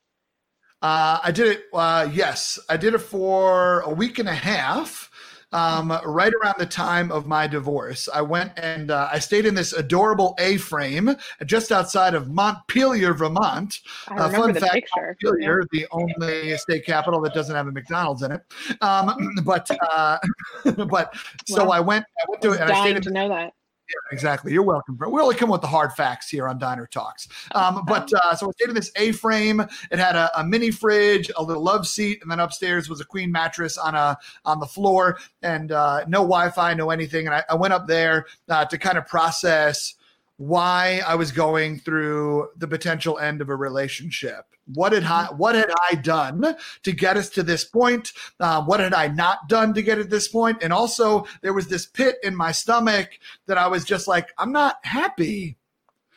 Uh, 0.82 1.18
I 1.24 1.30
did 1.30 1.48
it. 1.48 1.64
Uh, 1.72 2.08
yes, 2.12 2.58
I 2.68 2.76
did 2.76 2.92
it 2.92 2.98
for 2.98 3.80
a 3.80 3.90
week 3.90 4.18
and 4.18 4.28
a 4.28 4.34
half 4.34 5.10
um, 5.54 5.96
right 6.04 6.32
around 6.42 6.56
the 6.58 6.66
time 6.66 7.12
of 7.12 7.26
my 7.26 7.46
divorce. 7.46 8.08
I 8.12 8.20
went 8.22 8.52
and 8.56 8.90
uh, 8.90 9.08
I 9.10 9.20
stayed 9.20 9.46
in 9.46 9.54
this 9.54 9.72
adorable 9.72 10.34
A-frame 10.38 11.14
just 11.46 11.70
outside 11.70 12.14
of 12.14 12.30
Montpelier, 12.30 13.14
Vermont. 13.14 13.80
I 14.08 14.16
uh, 14.16 14.30
fun 14.30 14.54
fact, 14.54 14.72
picture. 14.72 15.16
Montpelier, 15.22 15.60
yeah. 15.60 15.66
the 15.80 15.86
only 15.92 16.56
state 16.58 16.84
capital 16.84 17.20
that 17.22 17.34
doesn't 17.34 17.54
have 17.54 17.68
a 17.68 17.72
McDonald's 17.72 18.22
in 18.22 18.32
it. 18.32 18.42
Um, 18.80 19.34
but 19.44 19.70
uh, 19.92 20.18
but 20.88 21.14
so 21.46 21.70
I 21.70 21.78
went. 21.80 22.04
I 22.20 22.24
went 22.28 22.42
to 22.42 22.50
and 22.52 22.70
I 22.70 22.80
stayed 22.82 22.96
in, 22.96 23.02
to 23.02 23.10
know 23.10 23.28
that. 23.28 23.52
Yeah, 23.88 24.16
exactly. 24.16 24.52
You're 24.52 24.62
welcome. 24.62 24.98
We 24.98 25.20
only 25.20 25.34
come 25.34 25.50
with 25.50 25.60
the 25.60 25.66
hard 25.66 25.92
facts 25.92 26.30
here 26.30 26.48
on 26.48 26.58
Diner 26.58 26.86
Talks. 26.86 27.28
Um, 27.54 27.84
but 27.86 28.10
uh, 28.14 28.34
so 28.34 28.48
I 28.48 28.50
stayed 28.52 28.70
in 28.70 28.74
this 28.74 28.90
A-frame. 28.96 29.60
It 29.90 29.98
had 29.98 30.16
a, 30.16 30.40
a, 30.40 30.44
mini 30.44 30.70
fridge, 30.70 31.30
a 31.36 31.42
little 31.42 31.62
love 31.62 31.86
seat, 31.86 32.20
and 32.22 32.30
then 32.30 32.40
upstairs 32.40 32.88
was 32.88 33.00
a 33.00 33.04
queen 33.04 33.30
mattress 33.30 33.76
on 33.76 33.94
a 33.94 34.16
on 34.44 34.58
the 34.58 34.66
floor, 34.66 35.18
and 35.42 35.72
uh, 35.72 36.04
no 36.08 36.20
Wi-Fi, 36.20 36.74
no 36.74 36.90
anything. 36.90 37.26
And 37.26 37.34
I, 37.34 37.44
I 37.50 37.54
went 37.54 37.74
up 37.74 37.86
there 37.86 38.26
uh, 38.48 38.64
to 38.64 38.78
kind 38.78 38.96
of 38.96 39.06
process 39.06 39.94
why 40.36 41.00
I 41.06 41.14
was 41.14 41.32
going 41.32 41.78
through 41.78 42.48
the 42.56 42.66
potential 42.66 43.18
end 43.18 43.40
of 43.40 43.48
a 43.48 43.56
relationship. 43.56 44.46
What 44.72 44.92
had 44.92 45.04
I, 45.04 45.26
what 45.26 45.54
had 45.54 45.70
I 45.90 45.94
done 45.94 46.56
to 46.82 46.92
get 46.92 47.16
us 47.16 47.28
to 47.30 47.42
this 47.42 47.64
point? 47.64 48.12
Uh, 48.40 48.62
what 48.62 48.80
had 48.80 48.94
I 48.94 49.08
not 49.08 49.48
done 49.48 49.74
to 49.74 49.82
get 49.82 49.98
at 49.98 50.10
this 50.10 50.26
point? 50.26 50.62
And 50.62 50.72
also, 50.72 51.26
there 51.42 51.52
was 51.52 51.68
this 51.68 51.86
pit 51.86 52.16
in 52.22 52.34
my 52.34 52.50
stomach 52.50 53.10
that 53.46 53.58
I 53.58 53.68
was 53.68 53.84
just 53.84 54.08
like, 54.08 54.32
I'm 54.38 54.52
not 54.52 54.76
happy. 54.82 55.56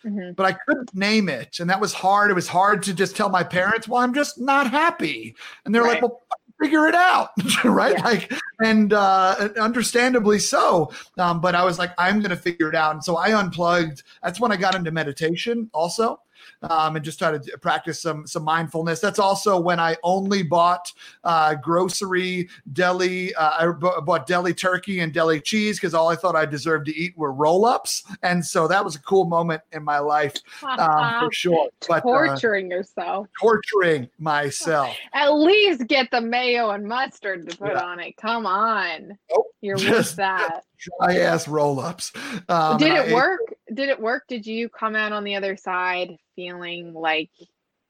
Mm-hmm. 0.05 0.33
But 0.33 0.45
I 0.45 0.53
couldn't 0.53 0.95
name 0.95 1.27
it. 1.27 1.59
And 1.59 1.69
that 1.69 1.81
was 1.81 1.91
hard. 1.91 2.31
It 2.31 2.35
was 2.35 2.47
hard 2.47 2.83
to 2.83 2.93
just 2.93 3.17
tell 3.17 3.29
my 3.29 3.43
parents, 3.43 3.87
well, 3.87 4.01
I'm 4.01 4.13
just 4.13 4.39
not 4.39 4.69
happy. 4.69 5.35
And 5.65 5.75
they're 5.75 5.83
right. 5.83 6.01
like, 6.01 6.03
well, 6.03 6.21
figure 6.61 6.87
it 6.87 6.95
out 6.95 7.29
right? 7.63 7.95
Yeah. 7.97 8.03
like 8.03 8.33
and 8.63 8.93
uh 8.93 9.49
understandably 9.59 10.39
so. 10.39 10.91
Um 11.17 11.41
but 11.41 11.55
i 11.55 11.63
was 11.63 11.77
like 11.79 11.91
i'm 11.97 12.21
gonna 12.21 12.35
figure 12.35 12.69
it 12.69 12.75
out. 12.75 12.93
And 12.93 13.03
so 13.03 13.17
i 13.17 13.37
unplugged 13.39 14.03
that's 14.23 14.39
when 14.39 14.51
i 14.51 14.55
got 14.57 14.75
into 14.75 14.91
meditation 14.91 15.69
also 15.73 16.19
um, 16.63 16.95
and 16.95 17.05
just 17.05 17.19
try 17.19 17.37
to 17.37 17.57
practice 17.59 18.01
some 18.01 18.25
some 18.27 18.43
mindfulness. 18.43 18.99
That's 18.99 19.19
also 19.19 19.59
when 19.59 19.79
I 19.79 19.95
only 20.03 20.43
bought 20.43 20.91
uh, 21.23 21.55
grocery 21.55 22.49
deli. 22.73 23.33
Uh, 23.35 23.51
I 23.59 23.71
b- 23.71 24.01
bought 24.05 24.27
deli 24.27 24.53
turkey 24.53 24.99
and 24.99 25.13
deli 25.13 25.39
cheese 25.41 25.77
because 25.77 25.93
all 25.93 26.09
I 26.09 26.15
thought 26.15 26.35
I 26.35 26.45
deserved 26.45 26.87
to 26.87 26.95
eat 26.95 27.17
were 27.17 27.31
roll 27.31 27.65
ups, 27.65 28.03
and 28.23 28.43
so 28.43 28.67
that 28.67 28.83
was 28.83 28.95
a 28.95 29.01
cool 29.01 29.25
moment 29.25 29.61
in 29.71 29.83
my 29.83 29.99
life 29.99 30.35
um, 30.63 31.19
for 31.25 31.31
sure. 31.31 31.69
But, 31.87 31.97
uh, 31.97 32.01
torturing 32.01 32.71
uh, 32.71 32.77
yourself, 32.77 33.27
torturing 33.39 34.09
myself. 34.19 34.95
At 35.13 35.29
least 35.29 35.87
get 35.87 36.09
the 36.11 36.21
mayo 36.21 36.71
and 36.71 36.85
mustard 36.85 37.49
to 37.49 37.57
put 37.57 37.73
yeah. 37.73 37.83
on 37.83 37.99
it. 37.99 38.17
Come 38.17 38.45
on, 38.45 39.17
nope. 39.31 39.47
you're 39.61 39.77
with 39.77 40.15
that 40.15 40.63
dry 40.77 41.17
ass 41.17 41.47
roll 41.47 41.79
ups. 41.79 42.11
Um, 42.49 42.77
Did 42.77 42.93
it 42.93 43.13
work? 43.13 43.39
Did 43.73 43.89
it 43.89 43.99
work? 43.99 44.23
Did 44.27 44.45
you 44.45 44.69
come 44.69 44.95
out 44.95 45.11
on 45.11 45.23
the 45.23 45.35
other 45.35 45.57
side 45.57 46.17
feeling 46.35 46.93
like 46.93 47.29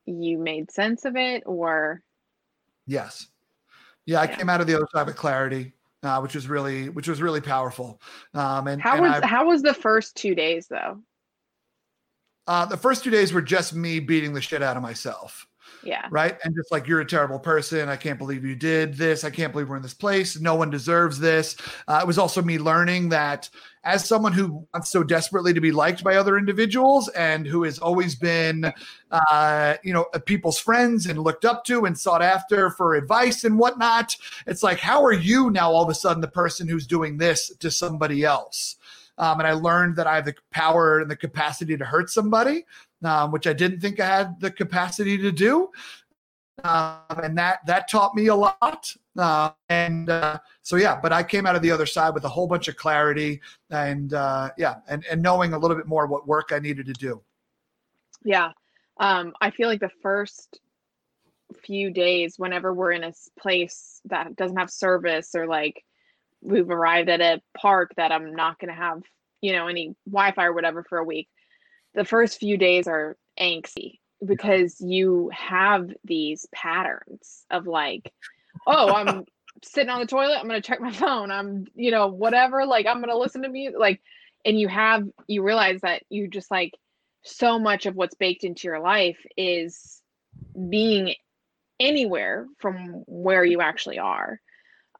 you 0.05 0.37
made 0.37 0.71
sense 0.71 1.05
of 1.05 1.15
it 1.15 1.43
or? 1.45 2.01
Yes. 2.85 3.27
Yeah, 4.05 4.21
I 4.21 4.27
came 4.27 4.49
out 4.49 4.61
of 4.61 4.67
the 4.67 4.75
other 4.75 4.87
side 4.93 5.07
with 5.07 5.15
clarity. 5.15 5.73
Uh, 6.03 6.19
which 6.19 6.35
was 6.35 6.47
really 6.47 6.89
which 6.89 7.07
was 7.07 7.23
really 7.23 7.41
powerful. 7.41 7.99
Um, 8.35 8.67
and 8.67 8.79
how 8.79 8.93
and 8.93 9.01
was 9.01 9.23
I, 9.23 9.25
how 9.25 9.47
was 9.47 9.63
the 9.63 9.73
first 9.73 10.15
two 10.15 10.35
days 10.35 10.67
though? 10.67 11.01
Uh, 12.45 12.65
the 12.65 12.77
first 12.77 13.03
two 13.03 13.09
days 13.09 13.33
were 13.33 13.41
just 13.41 13.73
me 13.73 13.99
beating 13.99 14.33
the 14.33 14.39
shit 14.39 14.61
out 14.61 14.77
of 14.77 14.83
myself. 14.83 15.46
Yeah. 15.83 16.07
Right. 16.09 16.37
And 16.43 16.55
just 16.55 16.71
like, 16.71 16.87
you're 16.87 17.01
a 17.01 17.05
terrible 17.05 17.39
person. 17.39 17.87
I 17.87 17.95
can't 17.95 18.17
believe 18.17 18.43
you 18.43 18.55
did 18.55 18.95
this. 18.95 19.23
I 19.23 19.29
can't 19.29 19.51
believe 19.51 19.69
we're 19.69 19.77
in 19.77 19.81
this 19.81 19.93
place. 19.93 20.39
No 20.39 20.55
one 20.55 20.69
deserves 20.69 21.19
this. 21.19 21.55
Uh, 21.87 21.99
it 22.01 22.07
was 22.07 22.17
also 22.17 22.41
me 22.41 22.57
learning 22.57 23.09
that 23.09 23.49
as 23.83 24.05
someone 24.05 24.33
who 24.33 24.67
wants 24.73 24.89
so 24.89 25.03
desperately 25.03 25.53
to 25.53 25.61
be 25.61 25.71
liked 25.71 26.03
by 26.03 26.15
other 26.15 26.37
individuals 26.37 27.07
and 27.09 27.47
who 27.47 27.63
has 27.63 27.79
always 27.79 28.15
been, 28.15 28.71
uh, 29.11 29.75
you 29.83 29.93
know, 29.93 30.05
people's 30.25 30.59
friends 30.59 31.05
and 31.05 31.19
looked 31.19 31.45
up 31.45 31.63
to 31.63 31.85
and 31.85 31.97
sought 31.97 32.21
after 32.21 32.69
for 32.71 32.95
advice 32.95 33.45
and 33.45 33.57
whatnot, 33.57 34.13
it's 34.45 34.63
like, 34.63 34.79
how 34.79 35.03
are 35.05 35.13
you 35.13 35.49
now 35.51 35.71
all 35.71 35.83
of 35.83 35.89
a 35.89 35.95
sudden 35.95 36.21
the 36.21 36.27
person 36.27 36.67
who's 36.67 36.85
doing 36.85 37.17
this 37.17 37.55
to 37.59 37.71
somebody 37.71 38.25
else? 38.25 38.75
Um, 39.19 39.39
and 39.39 39.47
I 39.47 39.53
learned 39.53 39.95
that 39.95 40.05
I 40.05 40.15
have 40.15 40.25
the 40.25 40.35
power 40.51 40.99
and 40.99 41.09
the 41.09 41.15
capacity 41.15 41.75
to 41.75 41.85
hurt 41.85 42.09
somebody, 42.09 42.65
um, 43.03 43.31
which 43.31 43.47
I 43.47 43.53
didn't 43.53 43.79
think 43.79 43.99
I 43.99 44.05
had 44.05 44.39
the 44.39 44.51
capacity 44.51 45.17
to 45.17 45.31
do. 45.31 45.69
Um, 46.63 47.19
and 47.23 47.37
that 47.37 47.59
that 47.67 47.87
taught 47.87 48.15
me 48.15 48.27
a 48.27 48.35
lot. 48.35 48.91
Uh, 49.15 49.51
and 49.69 50.09
uh, 50.09 50.39
so 50.63 50.75
yeah, 50.75 50.99
but 50.99 51.13
I 51.13 51.21
came 51.21 51.45
out 51.45 51.55
of 51.55 51.61
the 51.61 51.71
other 51.71 51.85
side 51.85 52.13
with 52.13 52.23
a 52.23 52.29
whole 52.29 52.47
bunch 52.47 52.67
of 52.67 52.75
clarity 52.75 53.41
and 53.69 54.13
uh, 54.13 54.49
yeah, 54.57 54.75
and 54.87 55.05
and 55.09 55.21
knowing 55.21 55.53
a 55.53 55.57
little 55.59 55.77
bit 55.77 55.85
more 55.85 56.07
what 56.07 56.27
work 56.27 56.51
I 56.51 56.59
needed 56.59 56.87
to 56.87 56.93
do. 56.93 57.21
Yeah, 58.23 58.51
um, 58.99 59.33
I 59.39 59.51
feel 59.51 59.67
like 59.67 59.79
the 59.79 59.91
first 60.01 60.59
few 61.63 61.91
days, 61.91 62.35
whenever 62.37 62.73
we're 62.73 62.91
in 62.91 63.03
a 63.03 63.13
place 63.39 64.01
that 64.05 64.35
doesn't 64.35 64.57
have 64.57 64.69
service 64.69 65.35
or 65.35 65.47
like 65.47 65.83
we've 66.41 66.69
arrived 66.69 67.09
at 67.09 67.21
a 67.21 67.41
park 67.55 67.91
that 67.97 68.11
I'm 68.11 68.33
not 68.35 68.59
going 68.59 68.73
to 68.73 68.79
have, 68.79 69.01
you 69.41 69.53
know, 69.53 69.67
any 69.67 69.95
Wi-Fi 70.09 70.45
or 70.45 70.53
whatever 70.53 70.83
for 70.83 70.97
a 70.97 71.03
week. 71.03 71.27
The 71.97 72.05
first 72.05 72.39
few 72.39 72.57
days 72.57 72.87
are 72.87 73.17
angsty 73.39 73.99
because 74.25 74.79
you 74.79 75.29
have 75.33 75.91
these 76.05 76.45
patterns 76.53 77.43
of 77.51 77.67
like, 77.67 78.13
oh, 78.65 78.93
I'm 78.93 79.25
sitting 79.63 79.89
on 79.89 79.99
the 79.99 80.07
toilet, 80.07 80.37
I'm 80.39 80.47
to 80.49 80.61
check 80.61 80.79
my 80.79 80.91
phone. 80.93 81.31
I'm, 81.31 81.65
you 81.75 81.91
know, 81.91 82.07
whatever, 82.07 82.65
like 82.65 82.85
I'm 82.85 83.01
to 83.03 83.17
listen 83.17 83.41
to 83.41 83.49
music 83.49 83.79
like 83.79 84.01
and 84.45 84.59
you 84.59 84.67
have 84.67 85.03
you 85.27 85.43
realize 85.43 85.81
that 85.81 86.03
you 86.09 86.27
just 86.27 86.51
like 86.51 86.73
so 87.23 87.59
much 87.59 87.85
of 87.85 87.95
what's 87.95 88.15
baked 88.15 88.43
into 88.43 88.67
your 88.67 88.79
life 88.79 89.17
is 89.35 90.01
being 90.69 91.15
anywhere 91.79 92.47
from 92.59 93.03
where 93.07 93.43
you 93.43 93.61
actually 93.61 93.99
are. 93.99 94.39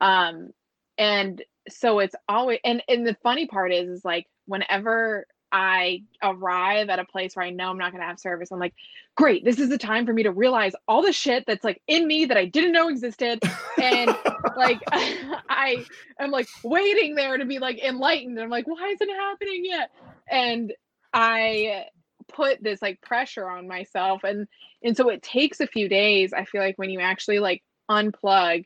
Um 0.01 0.49
and 0.97 1.43
so 1.69 1.99
it's 1.99 2.15
always 2.27 2.59
and 2.63 2.83
and 2.87 3.05
the 3.05 3.15
funny 3.23 3.45
part 3.45 3.71
is 3.71 3.89
is 3.89 4.05
like 4.05 4.25
whenever 4.45 5.27
I 5.51 6.03
arrive 6.21 6.89
at 6.89 6.99
a 6.99 7.05
place 7.05 7.35
where 7.35 7.45
I 7.45 7.49
know 7.49 7.69
I'm 7.69 7.77
not 7.77 7.91
going 7.91 8.01
to 8.01 8.07
have 8.07 8.19
service, 8.19 8.51
I'm 8.51 8.59
like, 8.59 8.73
great, 9.15 9.45
this 9.45 9.59
is 9.59 9.69
the 9.69 9.77
time 9.77 10.05
for 10.05 10.13
me 10.13 10.23
to 10.23 10.31
realize 10.31 10.73
all 10.87 11.01
the 11.01 11.13
shit 11.13 11.45
that's 11.47 11.63
like 11.63 11.81
in 11.87 12.07
me 12.07 12.25
that 12.25 12.37
I 12.37 12.45
didn't 12.45 12.73
know 12.73 12.89
existed. 12.89 13.41
And 13.81 14.15
like, 14.57 14.79
I 14.91 15.85
am 16.19 16.31
like 16.31 16.47
waiting 16.63 17.15
there 17.15 17.37
to 17.37 17.45
be 17.45 17.59
like 17.59 17.79
enlightened. 17.79 18.37
And 18.37 18.43
I'm 18.43 18.49
like, 18.49 18.67
why 18.67 18.89
isn't 18.89 19.09
it 19.09 19.15
happening 19.15 19.65
yet? 19.65 19.91
And 20.29 20.73
I 21.13 21.85
put 22.27 22.61
this 22.61 22.81
like 22.81 23.01
pressure 23.01 23.49
on 23.49 23.67
myself. 23.67 24.23
And, 24.23 24.47
and 24.83 24.97
so 24.97 25.09
it 25.09 25.23
takes 25.23 25.59
a 25.59 25.67
few 25.67 25.87
days, 25.87 26.33
I 26.33 26.45
feel 26.45 26.61
like, 26.61 26.77
when 26.77 26.89
you 26.89 26.99
actually 26.99 27.39
like 27.39 27.63
unplug 27.89 28.65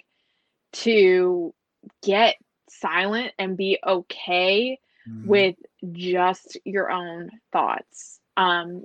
to 0.74 1.54
get 2.04 2.36
silent 2.70 3.34
and 3.38 3.58
be 3.58 3.78
okay 3.86 4.80
mm-hmm. 5.08 5.28
with 5.28 5.56
just 5.92 6.58
your 6.66 6.92
own 6.92 7.30
thoughts. 7.52 8.20
Um 8.38 8.84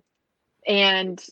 and 0.66 1.24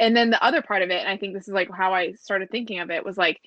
and 0.00 0.16
then 0.16 0.30
the 0.30 0.44
other 0.44 0.62
part 0.62 0.82
of 0.82 0.90
it 0.90 0.98
and 0.98 1.08
i 1.08 1.16
think 1.16 1.34
this 1.34 1.46
is 1.46 1.54
like 1.54 1.70
how 1.72 1.94
i 1.94 2.12
started 2.12 2.50
thinking 2.50 2.80
of 2.80 2.90
it 2.90 3.04
was 3.04 3.16
like 3.16 3.40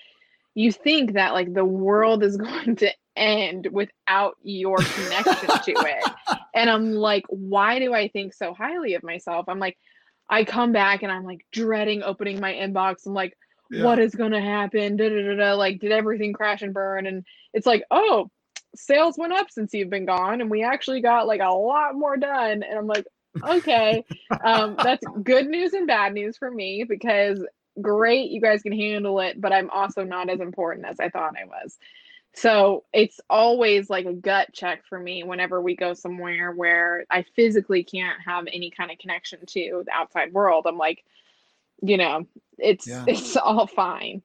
you 0.53 0.71
think 0.71 1.13
that 1.13 1.33
like 1.33 1.53
the 1.53 1.65
world 1.65 2.23
is 2.23 2.37
going 2.37 2.75
to 2.77 2.89
end 3.15 3.67
without 3.71 4.35
your 4.43 4.77
connection 4.77 5.47
to 5.47 5.71
it. 5.71 6.11
And 6.53 6.69
i'm 6.69 6.93
like 6.93 7.25
why 7.27 7.79
do 7.79 7.93
i 7.93 8.07
think 8.07 8.33
so 8.33 8.53
highly 8.53 8.93
of 8.95 9.03
myself? 9.03 9.49
I'm 9.49 9.59
like 9.59 9.77
i 10.29 10.45
come 10.45 10.71
back 10.71 11.03
and 11.03 11.11
i'm 11.11 11.25
like 11.25 11.45
dreading 11.51 12.01
opening 12.01 12.39
my 12.39 12.53
inbox. 12.53 13.05
I'm 13.05 13.13
like 13.13 13.37
yeah. 13.69 13.83
what 13.83 13.99
is 13.99 14.15
going 14.15 14.31
to 14.31 14.39
happen? 14.39 14.95
Da, 14.95 15.09
da, 15.09 15.21
da, 15.21 15.35
da. 15.35 15.53
like 15.55 15.79
did 15.79 15.91
everything 15.91 16.31
crash 16.31 16.61
and 16.61 16.73
burn? 16.73 17.07
And 17.07 17.25
it's 17.53 17.65
like 17.65 17.83
oh 17.91 18.29
sales 18.76 19.18
went 19.18 19.34
up 19.34 19.49
since 19.49 19.73
you've 19.73 19.89
been 19.89 20.06
gone 20.06 20.41
and 20.41 20.49
we 20.49 20.64
actually 20.64 21.02
got 21.02 21.27
like 21.27 21.41
a 21.41 21.53
lot 21.53 21.95
more 21.95 22.18
done 22.18 22.64
and 22.64 22.77
i'm 22.77 22.88
like 22.88 23.06
okay 23.43 24.03
um, 24.43 24.76
that's 24.81 25.03
good 25.23 25.47
news 25.47 25.73
and 25.73 25.88
bad 25.88 26.14
news 26.14 26.38
for 26.38 26.49
me 26.49 26.85
because 26.88 27.39
great 27.81 28.31
you 28.31 28.39
guys 28.39 28.61
can 28.61 28.72
handle 28.72 29.19
it 29.19 29.39
but 29.39 29.52
i'm 29.52 29.69
also 29.69 30.03
not 30.03 30.30
as 30.30 30.39
important 30.39 30.85
as 30.85 30.99
i 30.99 31.10
thought 31.10 31.34
i 31.41 31.45
was. 31.45 31.77
So 32.38 32.84
it's 32.91 33.22
always 33.30 33.89
like 33.89 34.06
a 34.06 34.14
gut 34.14 34.49
check 34.52 34.84
for 34.89 34.99
me 34.99 35.23
whenever 35.23 35.61
we 35.61 35.76
go 35.76 35.93
somewhere 35.93 36.52
where 36.52 37.06
i 37.10 37.23
physically 37.35 37.84
can't 37.84 38.19
have 38.26 38.45
any 38.52 38.72
kind 38.72 38.91
of 38.91 38.97
connection 38.97 39.39
to 39.45 39.84
the 39.85 39.91
outside 39.91 40.34
world. 40.34 40.65
I'm 40.68 40.77
like 40.77 41.03
you 41.81 41.97
know 41.97 42.26
it's 42.57 42.88
yeah. 42.88 43.03
it's 43.07 43.35
all 43.38 43.68
fine 43.68 44.22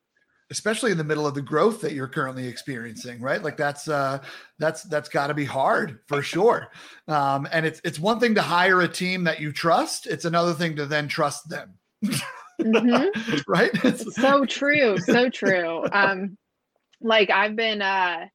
especially 0.50 0.90
in 0.90 0.98
the 0.98 1.04
middle 1.04 1.26
of 1.26 1.34
the 1.34 1.42
growth 1.42 1.80
that 1.80 1.92
you're 1.92 2.08
currently 2.08 2.46
experiencing 2.46 3.20
right? 3.20 3.42
Like 3.42 3.56
that's 3.56 3.88
uh 3.88 4.22
that's 4.58 4.82
that's 4.84 5.08
got 5.08 5.28
to 5.28 5.34
be 5.34 5.44
hard 5.44 6.00
for 6.06 6.22
sure. 6.22 6.68
Um 7.08 7.48
and 7.52 7.66
it's 7.66 7.80
it's 7.84 7.98
one 7.98 8.20
thing 8.20 8.34
to 8.34 8.42
hire 8.42 8.80
a 8.80 8.88
team 8.88 9.24
that 9.24 9.40
you 9.40 9.52
trust 9.52 10.06
it's 10.06 10.24
another 10.24 10.52
thing 10.52 10.76
to 10.76 10.86
then 10.86 11.08
trust 11.08 11.48
them. 11.48 11.74
Mm-hmm. 12.04 13.38
right? 13.48 13.70
It's 13.84 14.14
so 14.16 14.44
true 14.44 14.98
so 14.98 15.28
true. 15.28 15.84
Um 15.92 16.36
like 17.00 17.30
i've 17.30 17.56
been 17.56 17.82
uh 17.82 18.26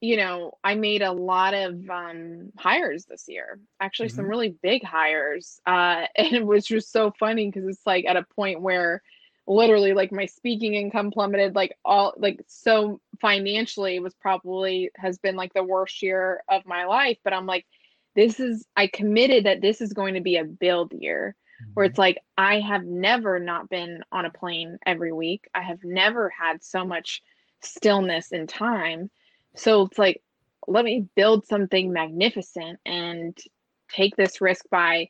you 0.00 0.16
know 0.16 0.52
i 0.62 0.74
made 0.74 1.02
a 1.02 1.12
lot 1.12 1.54
of 1.54 1.88
um 1.90 2.50
hires 2.58 3.04
this 3.06 3.24
year 3.28 3.58
actually 3.80 4.08
mm-hmm. 4.08 4.16
some 4.16 4.26
really 4.26 4.56
big 4.62 4.84
hires 4.84 5.60
uh 5.66 6.04
and 6.16 6.32
it 6.32 6.46
was 6.46 6.66
just 6.66 6.92
so 6.92 7.12
funny 7.18 7.46
because 7.50 7.66
it's 7.66 7.86
like 7.86 8.04
at 8.04 8.16
a 8.16 8.26
point 8.34 8.60
where 8.60 9.02
literally 9.48 9.94
like 9.94 10.12
my 10.12 10.26
speaking 10.26 10.74
income 10.74 11.10
plummeted 11.10 11.54
like 11.54 11.76
all 11.84 12.12
like 12.18 12.40
so 12.46 13.00
financially 13.20 13.98
was 13.98 14.14
probably 14.14 14.90
has 14.94 15.18
been 15.18 15.36
like 15.36 15.52
the 15.54 15.64
worst 15.64 16.02
year 16.02 16.42
of 16.48 16.66
my 16.66 16.84
life 16.84 17.16
but 17.24 17.32
i'm 17.32 17.46
like 17.46 17.64
this 18.14 18.38
is 18.38 18.66
i 18.76 18.86
committed 18.86 19.46
that 19.46 19.62
this 19.62 19.80
is 19.80 19.92
going 19.92 20.14
to 20.14 20.20
be 20.20 20.36
a 20.36 20.44
build 20.44 20.92
year 20.92 21.34
mm-hmm. 21.62 21.70
where 21.72 21.86
it's 21.86 21.98
like 21.98 22.18
i 22.36 22.60
have 22.60 22.84
never 22.84 23.40
not 23.40 23.70
been 23.70 24.02
on 24.12 24.26
a 24.26 24.30
plane 24.30 24.78
every 24.84 25.12
week. 25.12 25.48
I 25.54 25.62
have 25.62 25.82
never 25.82 26.28
had 26.28 26.62
so 26.62 26.84
much 26.84 27.22
stillness 27.62 28.30
in 28.32 28.46
time. 28.46 29.10
So 29.56 29.86
it's 29.86 29.98
like 29.98 30.22
let 30.66 30.84
me 30.84 31.06
build 31.16 31.46
something 31.46 31.92
magnificent 31.92 32.78
and 32.84 33.36
take 33.90 34.16
this 34.16 34.40
risk 34.42 34.66
by 34.70 35.08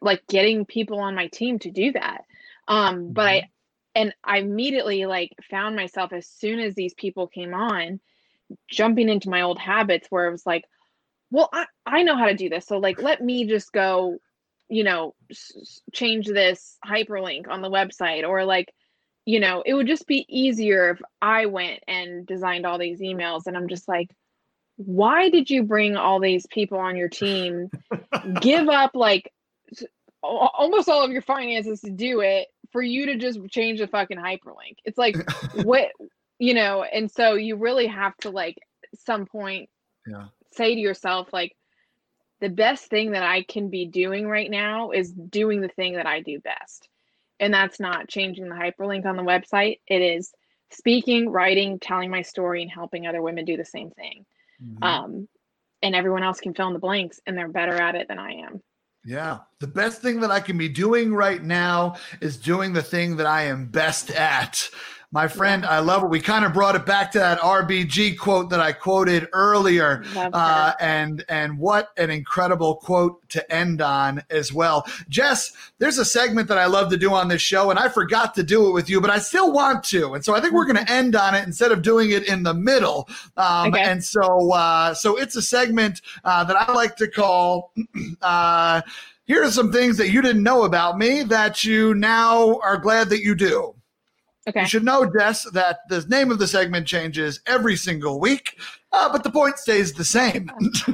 like 0.00 0.26
getting 0.28 0.64
people 0.64 0.98
on 0.98 1.14
my 1.14 1.26
team 1.28 1.58
to 1.58 1.70
do 1.70 1.92
that 1.92 2.22
um, 2.68 3.12
but 3.12 3.26
I 3.26 3.36
mm-hmm. 3.38 3.46
and 3.94 4.14
I 4.22 4.38
immediately 4.38 5.06
like 5.06 5.32
found 5.50 5.74
myself 5.74 6.12
as 6.12 6.26
soon 6.26 6.60
as 6.60 6.74
these 6.74 6.94
people 6.94 7.26
came 7.26 7.54
on, 7.54 7.98
jumping 8.70 9.08
into 9.08 9.30
my 9.30 9.42
old 9.42 9.58
habits 9.58 10.06
where 10.10 10.28
it 10.28 10.32
was 10.32 10.46
like, 10.46 10.64
well, 11.30 11.48
I, 11.52 11.66
I 11.84 12.02
know 12.02 12.16
how 12.16 12.26
to 12.26 12.34
do 12.34 12.48
this. 12.48 12.66
So 12.66 12.78
like 12.78 13.02
let 13.02 13.22
me 13.22 13.46
just 13.46 13.72
go, 13.72 14.18
you 14.68 14.84
know, 14.84 15.14
s- 15.30 15.80
change 15.92 16.26
this 16.26 16.76
hyperlink 16.86 17.48
on 17.48 17.62
the 17.62 17.70
website 17.70 18.28
or 18.28 18.44
like 18.44 18.72
you 19.24 19.40
know, 19.40 19.62
it 19.66 19.74
would 19.74 19.86
just 19.86 20.06
be 20.06 20.24
easier 20.26 20.92
if 20.92 21.02
I 21.20 21.46
went 21.46 21.80
and 21.86 22.26
designed 22.26 22.64
all 22.64 22.78
these 22.78 23.00
emails. 23.00 23.42
And 23.46 23.58
I'm 23.58 23.68
just 23.68 23.86
like, 23.86 24.08
why 24.76 25.28
did 25.28 25.50
you 25.50 25.64
bring 25.64 25.98
all 25.98 26.18
these 26.18 26.46
people 26.46 26.78
on 26.78 26.96
your 26.96 27.10
team? 27.10 27.68
Give 28.40 28.70
up 28.70 28.92
like 28.94 29.30
almost 30.22 30.88
all 30.88 31.04
of 31.04 31.10
your 31.10 31.20
finances 31.22 31.82
to 31.82 31.90
do 31.90 32.20
it 32.20 32.48
for 32.72 32.82
you 32.82 33.06
to 33.06 33.16
just 33.16 33.38
change 33.50 33.80
the 33.80 33.86
fucking 33.86 34.18
hyperlink. 34.18 34.76
It's 34.84 34.98
like 34.98 35.16
what 35.64 35.90
you 36.38 36.54
know, 36.54 36.82
and 36.82 37.10
so 37.10 37.34
you 37.34 37.56
really 37.56 37.86
have 37.86 38.16
to 38.18 38.30
like 38.30 38.58
some 38.94 39.26
point 39.26 39.68
yeah. 40.06 40.26
say 40.52 40.74
to 40.74 40.80
yourself 40.80 41.32
like 41.32 41.54
the 42.40 42.48
best 42.48 42.86
thing 42.86 43.12
that 43.12 43.22
I 43.22 43.42
can 43.42 43.68
be 43.68 43.86
doing 43.86 44.28
right 44.28 44.50
now 44.50 44.90
is 44.90 45.12
doing 45.12 45.60
the 45.60 45.68
thing 45.68 45.94
that 45.94 46.06
I 46.06 46.20
do 46.20 46.38
best. 46.40 46.88
And 47.40 47.52
that's 47.52 47.80
not 47.80 48.08
changing 48.08 48.48
the 48.48 48.54
hyperlink 48.54 49.06
on 49.06 49.16
the 49.16 49.22
website. 49.22 49.80
It 49.86 50.02
is 50.02 50.32
speaking, 50.70 51.30
writing, 51.30 51.78
telling 51.80 52.10
my 52.10 52.22
story 52.22 52.62
and 52.62 52.70
helping 52.70 53.06
other 53.06 53.22
women 53.22 53.44
do 53.44 53.56
the 53.56 53.64
same 53.64 53.90
thing. 53.90 54.24
Mm-hmm. 54.62 54.82
Um, 54.82 55.28
and 55.82 55.94
everyone 55.94 56.22
else 56.22 56.40
can 56.40 56.54
fill 56.54 56.68
in 56.68 56.72
the 56.72 56.78
blanks 56.78 57.20
and 57.26 57.36
they're 57.36 57.48
better 57.48 57.74
at 57.74 57.94
it 57.94 58.08
than 58.08 58.18
I 58.18 58.32
am. 58.34 58.60
Yeah. 59.08 59.38
The 59.60 59.66
best 59.66 60.02
thing 60.02 60.20
that 60.20 60.30
I 60.30 60.40
can 60.40 60.58
be 60.58 60.68
doing 60.68 61.14
right 61.14 61.42
now 61.42 61.96
is 62.20 62.36
doing 62.36 62.74
the 62.74 62.82
thing 62.82 63.16
that 63.16 63.26
I 63.26 63.44
am 63.44 63.70
best 63.70 64.10
at. 64.10 64.68
My 65.10 65.26
friend, 65.26 65.64
I 65.64 65.78
love 65.78 66.04
it. 66.04 66.10
We 66.10 66.20
kind 66.20 66.44
of 66.44 66.52
brought 66.52 66.76
it 66.76 66.84
back 66.84 67.10
to 67.12 67.18
that 67.18 67.38
RBG 67.38 68.18
quote 68.18 68.50
that 68.50 68.60
I 68.60 68.72
quoted 68.72 69.26
earlier, 69.32 70.04
uh, 70.14 70.74
and 70.80 71.24
and 71.30 71.58
what 71.58 71.92
an 71.96 72.10
incredible 72.10 72.76
quote 72.76 73.26
to 73.30 73.52
end 73.52 73.80
on 73.80 74.22
as 74.28 74.52
well. 74.52 74.86
Jess, 75.08 75.52
there's 75.78 75.96
a 75.96 76.04
segment 76.04 76.46
that 76.48 76.58
I 76.58 76.66
love 76.66 76.90
to 76.90 76.98
do 76.98 77.14
on 77.14 77.28
this 77.28 77.40
show, 77.40 77.70
and 77.70 77.78
I 77.78 77.88
forgot 77.88 78.34
to 78.34 78.42
do 78.42 78.68
it 78.68 78.72
with 78.72 78.90
you, 78.90 79.00
but 79.00 79.08
I 79.08 79.18
still 79.18 79.50
want 79.50 79.82
to, 79.84 80.12
and 80.12 80.22
so 80.22 80.34
I 80.34 80.42
think 80.42 80.52
we're 80.52 80.66
going 80.66 80.84
to 80.84 80.92
end 80.92 81.16
on 81.16 81.34
it 81.34 81.46
instead 81.46 81.72
of 81.72 81.80
doing 81.80 82.10
it 82.10 82.28
in 82.28 82.42
the 82.42 82.52
middle. 82.52 83.08
Um, 83.38 83.68
okay. 83.68 83.82
And 83.82 84.04
so, 84.04 84.52
uh, 84.52 84.92
so 84.92 85.16
it's 85.16 85.36
a 85.36 85.42
segment 85.42 86.02
uh, 86.22 86.44
that 86.44 86.56
I 86.56 86.70
like 86.72 86.96
to 86.96 87.08
call. 87.08 87.72
Uh, 88.20 88.80
here 89.24 89.44
are 89.44 89.50
some 89.50 89.70
things 89.70 89.96
that 89.98 90.10
you 90.10 90.22
didn't 90.22 90.42
know 90.42 90.64
about 90.64 90.98
me 90.98 91.22
that 91.22 91.62
you 91.62 91.94
now 91.94 92.58
are 92.60 92.78
glad 92.78 93.10
that 93.10 93.20
you 93.20 93.34
do. 93.34 93.74
Okay. 94.48 94.60
You 94.62 94.66
should 94.66 94.84
know, 94.84 95.10
Jess, 95.18 95.44
that 95.50 95.80
the 95.88 96.04
name 96.08 96.30
of 96.30 96.38
the 96.38 96.46
segment 96.46 96.86
changes 96.86 97.40
every 97.46 97.76
single 97.76 98.18
week, 98.18 98.58
uh, 98.92 99.10
but 99.12 99.22
the 99.22 99.30
point 99.30 99.58
stays 99.58 99.92
the 99.92 100.04
same. 100.04 100.50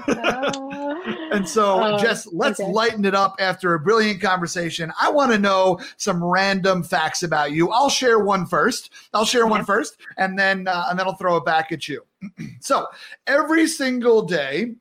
and 1.32 1.48
so, 1.48 1.78
uh, 1.78 1.98
Jess, 1.98 2.26
let's 2.32 2.58
okay. 2.58 2.70
lighten 2.70 3.04
it 3.04 3.14
up 3.14 3.36
after 3.38 3.74
a 3.74 3.80
brilliant 3.80 4.20
conversation. 4.20 4.92
I 5.00 5.10
want 5.10 5.30
to 5.32 5.38
know 5.38 5.78
some 5.98 6.24
random 6.24 6.82
facts 6.82 7.22
about 7.22 7.52
you. 7.52 7.70
I'll 7.70 7.90
share 7.90 8.18
one 8.18 8.46
first. 8.46 8.90
I'll 9.12 9.24
share 9.24 9.42
okay. 9.42 9.50
one 9.50 9.64
first, 9.64 9.98
and 10.16 10.36
then 10.38 10.66
uh, 10.66 10.86
and 10.88 10.98
then 10.98 11.06
I'll 11.06 11.14
throw 11.14 11.36
it 11.36 11.44
back 11.44 11.70
at 11.70 11.86
you. 11.86 12.04
so, 12.60 12.86
every 13.26 13.68
single 13.68 14.22
day, 14.22 14.74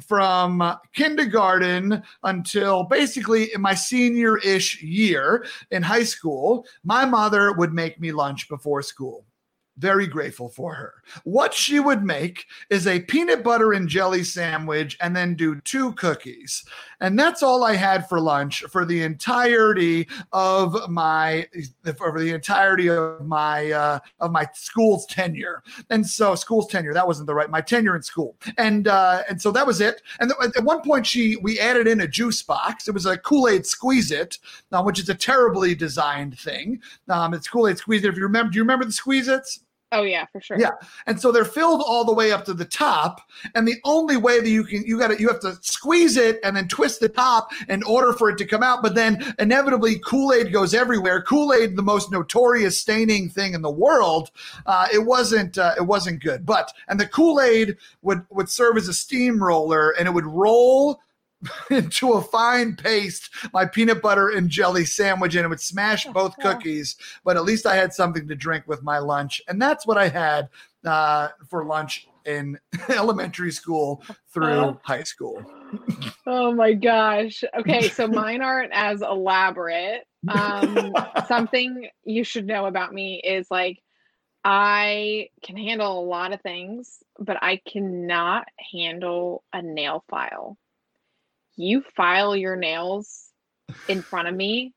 from 0.00 0.76
kindergarten 0.94 2.02
until 2.24 2.84
basically 2.84 3.52
in 3.54 3.60
my 3.60 3.74
senior 3.74 4.38
ish 4.38 4.82
year 4.82 5.46
in 5.70 5.82
high 5.82 6.04
school, 6.04 6.66
my 6.84 7.04
mother 7.04 7.52
would 7.52 7.72
make 7.72 8.00
me 8.00 8.12
lunch 8.12 8.48
before 8.48 8.82
school 8.82 9.24
very 9.80 10.06
grateful 10.06 10.48
for 10.50 10.74
her. 10.74 10.94
What 11.24 11.54
she 11.54 11.80
would 11.80 12.04
make 12.04 12.46
is 12.68 12.86
a 12.86 13.00
peanut 13.00 13.42
butter 13.42 13.72
and 13.72 13.88
jelly 13.88 14.22
sandwich 14.22 14.96
and 15.00 15.16
then 15.16 15.34
do 15.34 15.60
two 15.62 15.92
cookies. 15.94 16.62
And 17.00 17.18
that's 17.18 17.42
all 17.42 17.64
I 17.64 17.74
had 17.74 18.08
for 18.08 18.20
lunch 18.20 18.62
for 18.70 18.84
the 18.84 19.02
entirety 19.02 20.06
of 20.32 20.90
my 20.90 21.46
for 21.96 22.18
the 22.18 22.32
entirety 22.34 22.88
of 22.88 23.26
my 23.26 23.70
uh, 23.70 23.98
of 24.20 24.32
my 24.32 24.46
school's 24.54 25.06
tenure. 25.06 25.62
And 25.88 26.06
so 26.06 26.34
school's 26.34 26.68
tenure, 26.68 26.94
that 26.94 27.06
wasn't 27.06 27.26
the 27.26 27.34
right 27.34 27.50
my 27.50 27.60
tenure 27.60 27.96
in 27.96 28.02
school. 28.02 28.36
And 28.58 28.88
uh, 28.88 29.22
and 29.28 29.40
so 29.40 29.50
that 29.52 29.66
was 29.66 29.80
it. 29.80 30.02
And 30.20 30.32
th- 30.40 30.52
at 30.56 30.64
one 30.64 30.82
point 30.82 31.06
she 31.06 31.36
we 31.36 31.58
added 31.58 31.86
in 31.86 32.00
a 32.00 32.08
juice 32.08 32.42
box. 32.42 32.88
It 32.88 32.94
was 32.94 33.06
a 33.06 33.16
Kool-Aid 33.16 33.66
squeeze 33.66 34.10
it, 34.10 34.38
uh, 34.72 34.82
which 34.82 34.98
is 34.98 35.08
a 35.08 35.14
terribly 35.14 35.74
designed 35.74 36.38
thing. 36.38 36.80
Um, 37.08 37.34
it's 37.34 37.48
Kool-Aid 37.48 37.78
squeeze 37.78 38.04
it. 38.04 38.08
If 38.08 38.16
you 38.16 38.22
remember, 38.24 38.52
do 38.52 38.56
you 38.56 38.62
remember 38.62 38.84
the 38.84 38.92
squeeze 38.92 39.28
its? 39.28 39.60
Oh 39.92 40.02
yeah, 40.02 40.26
for 40.26 40.40
sure. 40.40 40.56
Yeah, 40.58 40.70
and 41.06 41.20
so 41.20 41.32
they're 41.32 41.44
filled 41.44 41.82
all 41.84 42.04
the 42.04 42.12
way 42.12 42.30
up 42.30 42.44
to 42.44 42.54
the 42.54 42.64
top, 42.64 43.22
and 43.56 43.66
the 43.66 43.76
only 43.84 44.16
way 44.16 44.38
that 44.38 44.48
you 44.48 44.62
can 44.62 44.84
you 44.84 44.96
got 44.96 45.08
to 45.08 45.20
you 45.20 45.26
have 45.28 45.40
to 45.40 45.58
squeeze 45.62 46.16
it 46.16 46.38
and 46.44 46.56
then 46.56 46.68
twist 46.68 47.00
the 47.00 47.08
top 47.08 47.50
in 47.68 47.82
order 47.82 48.12
for 48.12 48.30
it 48.30 48.38
to 48.38 48.46
come 48.46 48.62
out. 48.62 48.82
But 48.82 48.94
then 48.94 49.34
inevitably 49.40 49.98
Kool 49.98 50.32
Aid 50.32 50.52
goes 50.52 50.74
everywhere. 50.74 51.22
Kool 51.22 51.52
Aid, 51.52 51.74
the 51.76 51.82
most 51.82 52.12
notorious 52.12 52.80
staining 52.80 53.28
thing 53.28 53.52
in 53.54 53.62
the 53.62 53.70
world, 53.70 54.30
uh, 54.66 54.86
it 54.92 55.04
wasn't 55.04 55.58
uh, 55.58 55.74
it 55.76 55.82
wasn't 55.82 56.22
good. 56.22 56.46
But 56.46 56.72
and 56.86 57.00
the 57.00 57.06
Kool 57.06 57.40
Aid 57.40 57.76
would 58.02 58.24
would 58.30 58.48
serve 58.48 58.76
as 58.76 58.86
a 58.86 58.94
steamroller, 58.94 59.90
and 59.98 60.06
it 60.06 60.12
would 60.12 60.26
roll 60.26 61.00
into 61.70 62.12
a 62.12 62.20
fine 62.20 62.76
paste 62.76 63.30
my 63.54 63.64
peanut 63.64 64.02
butter 64.02 64.28
and 64.28 64.50
jelly 64.50 64.84
sandwich 64.84 65.34
and 65.34 65.44
it 65.44 65.48
would 65.48 65.60
smash 65.60 66.06
both 66.08 66.38
cookies 66.38 66.96
but 67.24 67.36
at 67.36 67.44
least 67.44 67.64
i 67.64 67.74
had 67.74 67.94
something 67.94 68.28
to 68.28 68.34
drink 68.34 68.64
with 68.66 68.82
my 68.82 68.98
lunch 68.98 69.40
and 69.48 69.60
that's 69.60 69.86
what 69.86 69.96
i 69.96 70.08
had 70.08 70.48
uh, 70.84 71.28
for 71.48 71.64
lunch 71.64 72.08
in 72.24 72.58
elementary 72.88 73.52
school 73.52 74.02
through 74.32 74.78
high 74.82 75.02
school. 75.02 75.44
Oh 76.26 76.52
my 76.52 76.72
gosh. 76.72 77.44
Okay 77.58 77.88
so 77.90 78.06
mine 78.06 78.42
aren't 78.42 78.72
as 78.72 79.02
elaborate. 79.02 80.02
Um, 80.28 80.94
something 81.26 81.88
you 82.04 82.24
should 82.24 82.46
know 82.46 82.66
about 82.66 82.92
me 82.92 83.20
is 83.22 83.50
like 83.50 83.80
I 84.44 85.28
can 85.42 85.56
handle 85.56 86.00
a 86.00 86.04
lot 86.04 86.32
of 86.32 86.40
things, 86.40 87.02
but 87.18 87.36
I 87.42 87.60
cannot 87.66 88.46
handle 88.72 89.44
a 89.52 89.60
nail 89.60 90.04
file 90.08 90.56
you 91.62 91.82
file 91.96 92.36
your 92.36 92.56
nails 92.56 93.28
in 93.88 94.02
front 94.02 94.28
of 94.28 94.34
me, 94.34 94.72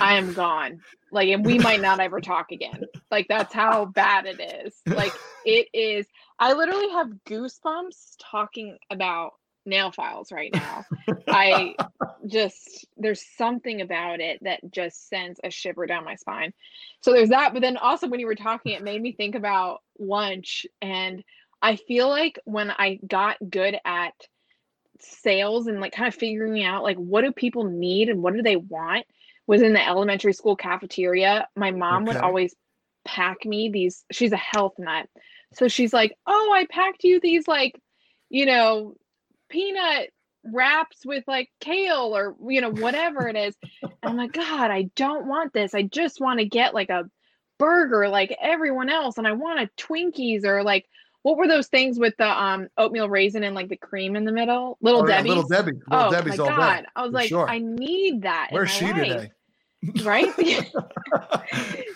I 0.00 0.14
am 0.14 0.32
gone. 0.32 0.80
Like, 1.12 1.28
and 1.28 1.44
we 1.44 1.58
might 1.58 1.80
not 1.80 2.00
ever 2.00 2.20
talk 2.20 2.50
again. 2.50 2.84
Like, 3.10 3.26
that's 3.28 3.54
how 3.54 3.84
bad 3.86 4.26
it 4.26 4.40
is. 4.40 4.74
Like, 4.86 5.12
it 5.44 5.68
is. 5.72 6.06
I 6.38 6.52
literally 6.52 6.90
have 6.90 7.08
goosebumps 7.28 8.16
talking 8.30 8.78
about 8.90 9.32
nail 9.64 9.90
files 9.90 10.32
right 10.32 10.52
now. 10.52 10.84
I 11.28 11.74
just, 12.26 12.86
there's 12.96 13.24
something 13.36 13.80
about 13.80 14.20
it 14.20 14.38
that 14.42 14.60
just 14.70 15.08
sends 15.08 15.40
a 15.42 15.50
shiver 15.50 15.86
down 15.86 16.04
my 16.04 16.16
spine. 16.16 16.52
So 17.02 17.12
there's 17.12 17.30
that. 17.30 17.52
But 17.52 17.62
then 17.62 17.76
also, 17.76 18.08
when 18.08 18.20
you 18.20 18.26
were 18.26 18.34
talking, 18.34 18.72
it 18.72 18.82
made 18.82 19.00
me 19.00 19.12
think 19.12 19.34
about 19.34 19.82
lunch. 19.98 20.66
And 20.82 21.22
I 21.62 21.76
feel 21.76 22.08
like 22.08 22.38
when 22.44 22.70
I 22.70 22.98
got 23.06 23.36
good 23.48 23.76
at 23.84 24.14
sales 25.00 25.66
and 25.66 25.80
like 25.80 25.92
kind 25.92 26.08
of 26.08 26.14
figuring 26.14 26.62
out 26.62 26.82
like 26.82 26.96
what 26.96 27.22
do 27.22 27.32
people 27.32 27.64
need 27.64 28.08
and 28.08 28.22
what 28.22 28.34
do 28.34 28.42
they 28.42 28.56
want 28.56 29.06
was 29.46 29.62
in 29.62 29.72
the 29.72 29.86
elementary 29.86 30.32
school 30.32 30.56
cafeteria. 30.56 31.46
My 31.56 31.70
mom 31.70 32.02
okay. 32.02 32.14
would 32.14 32.22
always 32.22 32.54
pack 33.04 33.44
me 33.44 33.68
these, 33.68 34.04
she's 34.10 34.32
a 34.32 34.36
health 34.36 34.74
nut. 34.78 35.08
So 35.54 35.68
she's 35.68 35.92
like, 35.92 36.16
Oh, 36.26 36.52
I 36.54 36.66
packed 36.66 37.04
you 37.04 37.20
these 37.20 37.46
like, 37.46 37.80
you 38.28 38.46
know, 38.46 38.94
peanut 39.48 40.10
wraps 40.52 41.04
with 41.04 41.24
like 41.26 41.50
kale 41.60 42.16
or 42.16 42.36
you 42.48 42.60
know 42.60 42.70
whatever 42.70 43.26
it 43.26 43.36
is 43.36 43.56
and 43.82 43.92
i'm 44.04 44.16
like 44.16 44.32
god 44.32 44.70
i 44.70 44.82
don't 44.94 45.26
want 45.26 45.52
this 45.52 45.74
i 45.74 45.82
just 45.82 46.20
want 46.20 46.38
to 46.38 46.44
get 46.44 46.74
like 46.74 46.88
a 46.88 47.04
burger 47.58 48.08
like 48.08 48.36
everyone 48.40 48.88
else 48.88 49.18
and 49.18 49.26
i 49.26 49.32
want 49.32 49.58
a 49.60 49.68
twinkies 49.76 50.44
or 50.44 50.62
like 50.62 50.86
what 51.26 51.38
were 51.38 51.48
those 51.48 51.66
things 51.66 51.98
with 51.98 52.16
the 52.18 52.28
um 52.28 52.68
oatmeal 52.78 53.08
raisin 53.08 53.42
and 53.42 53.52
like 53.52 53.68
the 53.68 53.76
cream 53.76 54.14
in 54.14 54.24
the 54.24 54.30
middle? 54.30 54.78
Little 54.80 55.02
oh, 55.02 55.06
Debbie. 55.06 55.28
Yeah, 55.28 55.34
little 55.34 55.48
Debbie. 55.48 55.72
Little 55.72 56.06
oh 56.06 56.10
Debbie's 56.12 56.38
my 56.38 56.48
God. 56.48 56.80
Day, 56.82 56.86
I 56.94 57.02
was 57.02 57.12
like, 57.12 57.28
sure. 57.28 57.48
I 57.48 57.58
need 57.58 58.22
that. 58.22 58.50
Where's 58.52 58.70
she 58.70 58.84
life. 58.84 58.94
today? 58.94 59.32
Right? 60.04 60.32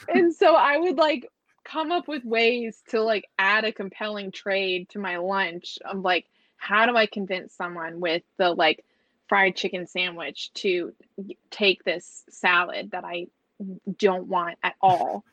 and 0.08 0.34
so 0.34 0.56
I 0.56 0.78
would 0.78 0.96
like 0.96 1.30
come 1.62 1.92
up 1.92 2.08
with 2.08 2.24
ways 2.24 2.82
to 2.88 3.02
like 3.02 3.28
add 3.38 3.64
a 3.64 3.70
compelling 3.70 4.32
trade 4.32 4.88
to 4.88 4.98
my 4.98 5.18
lunch. 5.18 5.78
I'm 5.88 6.02
like, 6.02 6.26
how 6.56 6.86
do 6.86 6.96
I 6.96 7.06
convince 7.06 7.54
someone 7.54 8.00
with 8.00 8.24
the 8.36 8.50
like 8.50 8.84
fried 9.28 9.54
chicken 9.54 9.86
sandwich 9.86 10.52
to 10.54 10.92
take 11.52 11.84
this 11.84 12.24
salad 12.30 12.90
that 12.90 13.04
I 13.04 13.28
don't 13.98 14.26
want 14.26 14.58
at 14.62 14.74
all. 14.80 15.24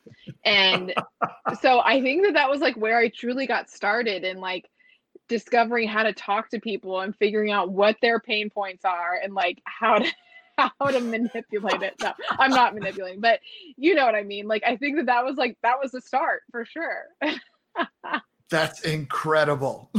and 0.44 0.94
so 1.60 1.80
I 1.80 2.00
think 2.02 2.24
that 2.24 2.34
that 2.34 2.50
was 2.50 2.60
like 2.60 2.76
where 2.76 2.98
I 2.98 3.08
truly 3.08 3.46
got 3.46 3.70
started 3.70 4.24
in 4.24 4.38
like 4.38 4.68
discovering 5.28 5.88
how 5.88 6.02
to 6.02 6.12
talk 6.12 6.50
to 6.50 6.60
people 6.60 7.00
and 7.00 7.14
figuring 7.16 7.50
out 7.50 7.70
what 7.70 7.96
their 8.00 8.18
pain 8.18 8.50
points 8.50 8.84
are 8.84 9.18
and 9.22 9.34
like 9.34 9.60
how 9.64 9.98
to 9.98 10.10
how 10.58 10.86
to 10.86 11.00
manipulate 11.00 11.82
it. 11.82 11.94
No, 12.00 12.12
I'm 12.30 12.50
not 12.50 12.74
manipulating, 12.74 13.20
but 13.20 13.40
you 13.76 13.94
know 13.94 14.04
what 14.04 14.16
I 14.16 14.24
mean. 14.24 14.48
Like 14.48 14.64
I 14.66 14.76
think 14.76 14.96
that 14.96 15.06
that 15.06 15.24
was 15.24 15.36
like 15.36 15.56
that 15.62 15.78
was 15.80 15.92
the 15.92 16.00
start 16.00 16.42
for 16.50 16.64
sure. 16.64 17.04
That's 18.50 18.80
incredible. 18.80 19.90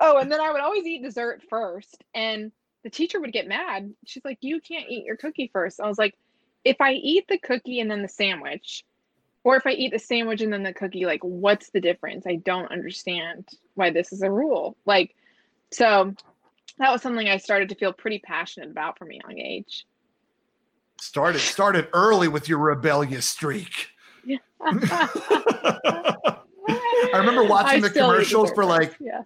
oh, 0.00 0.18
and 0.18 0.32
then 0.32 0.40
I 0.40 0.50
would 0.50 0.60
always 0.60 0.84
eat 0.86 1.02
dessert 1.02 1.42
first 1.48 2.02
and 2.14 2.50
the 2.84 2.90
teacher 2.90 3.20
would 3.20 3.32
get 3.32 3.48
mad. 3.48 3.92
She's 4.06 4.24
like, 4.24 4.38
You 4.40 4.60
can't 4.60 4.88
eat 4.88 5.04
your 5.04 5.16
cookie 5.16 5.50
first. 5.52 5.80
I 5.80 5.88
was 5.88 5.98
like, 5.98 6.14
If 6.64 6.80
I 6.80 6.92
eat 6.92 7.26
the 7.28 7.38
cookie 7.38 7.80
and 7.80 7.90
then 7.90 8.02
the 8.02 8.08
sandwich, 8.08 8.84
or 9.44 9.56
if 9.56 9.66
I 9.66 9.70
eat 9.70 9.92
the 9.92 9.98
sandwich 9.98 10.40
and 10.40 10.52
then 10.52 10.62
the 10.62 10.72
cookie, 10.72 11.06
like, 11.06 11.22
what's 11.22 11.70
the 11.70 11.80
difference? 11.80 12.26
I 12.26 12.36
don't 12.36 12.70
understand 12.70 13.48
why 13.74 13.90
this 13.90 14.12
is 14.12 14.22
a 14.22 14.30
rule. 14.30 14.76
Like, 14.84 15.14
so 15.70 16.14
that 16.78 16.90
was 16.90 17.02
something 17.02 17.28
I 17.28 17.36
started 17.38 17.68
to 17.70 17.74
feel 17.74 17.92
pretty 17.92 18.18
passionate 18.18 18.70
about 18.70 18.98
from 18.98 19.10
a 19.10 19.14
young 19.14 19.38
age. 19.38 19.86
Started 21.00 21.38
started 21.38 21.88
early 21.92 22.28
with 22.28 22.48
your 22.48 22.58
rebellious 22.58 23.26
streak. 23.26 23.88
I 24.60 25.08
remember 27.14 27.44
watching 27.44 27.84
I 27.84 27.88
the 27.88 27.90
commercials 27.90 28.50
for 28.52 28.64
like 28.64 28.96
yeah. 29.00 29.22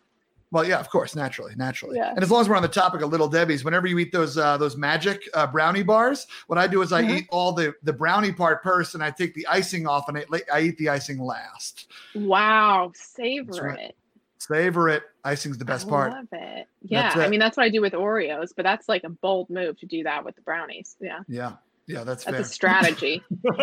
Well, 0.52 0.66
yeah, 0.66 0.78
of 0.78 0.90
course, 0.90 1.16
naturally, 1.16 1.54
naturally. 1.56 1.96
Yeah. 1.96 2.10
And 2.10 2.22
as 2.22 2.30
long 2.30 2.42
as 2.42 2.48
we're 2.48 2.56
on 2.56 2.62
the 2.62 2.68
topic 2.68 3.00
of 3.00 3.10
Little 3.10 3.26
Debbie's, 3.26 3.64
whenever 3.64 3.86
you 3.86 3.98
eat 3.98 4.12
those 4.12 4.36
uh, 4.36 4.58
those 4.58 4.76
magic 4.76 5.22
uh, 5.32 5.46
brownie 5.46 5.82
bars, 5.82 6.26
what 6.46 6.58
I 6.58 6.66
do 6.66 6.82
is 6.82 6.92
I 6.92 7.02
mm-hmm. 7.02 7.16
eat 7.16 7.26
all 7.30 7.52
the 7.52 7.74
the 7.82 7.92
brownie 7.92 8.32
part 8.32 8.62
first, 8.62 8.94
and 8.94 9.02
I 9.02 9.10
take 9.10 9.34
the 9.34 9.46
icing 9.46 9.86
off, 9.86 10.08
and 10.08 10.18
I, 10.18 10.24
I 10.52 10.60
eat 10.60 10.76
the 10.76 10.90
icing 10.90 11.18
last. 11.18 11.90
Wow, 12.14 12.92
savor 12.94 13.62
right. 13.62 13.78
it. 13.78 13.96
Savor 14.36 14.90
it. 14.90 15.04
Icing's 15.24 15.56
the 15.56 15.64
best 15.64 15.86
I 15.86 15.90
part. 15.90 16.12
Love 16.12 16.28
it. 16.32 16.68
Yeah, 16.82 17.18
it. 17.18 17.22
I 17.22 17.28
mean 17.28 17.40
that's 17.40 17.56
what 17.56 17.64
I 17.64 17.70
do 17.70 17.80
with 17.80 17.94
Oreos, 17.94 18.50
but 18.54 18.64
that's 18.64 18.90
like 18.90 19.04
a 19.04 19.08
bold 19.08 19.48
move 19.48 19.78
to 19.80 19.86
do 19.86 20.02
that 20.02 20.22
with 20.22 20.34
the 20.34 20.42
brownies. 20.42 20.96
Yeah. 21.00 21.20
Yeah. 21.28 21.52
Yeah, 21.88 22.04
that's 22.04 22.24
That's 22.24 22.36
fair. 22.36 22.40
a 22.42 22.44
strategy. 22.44 23.22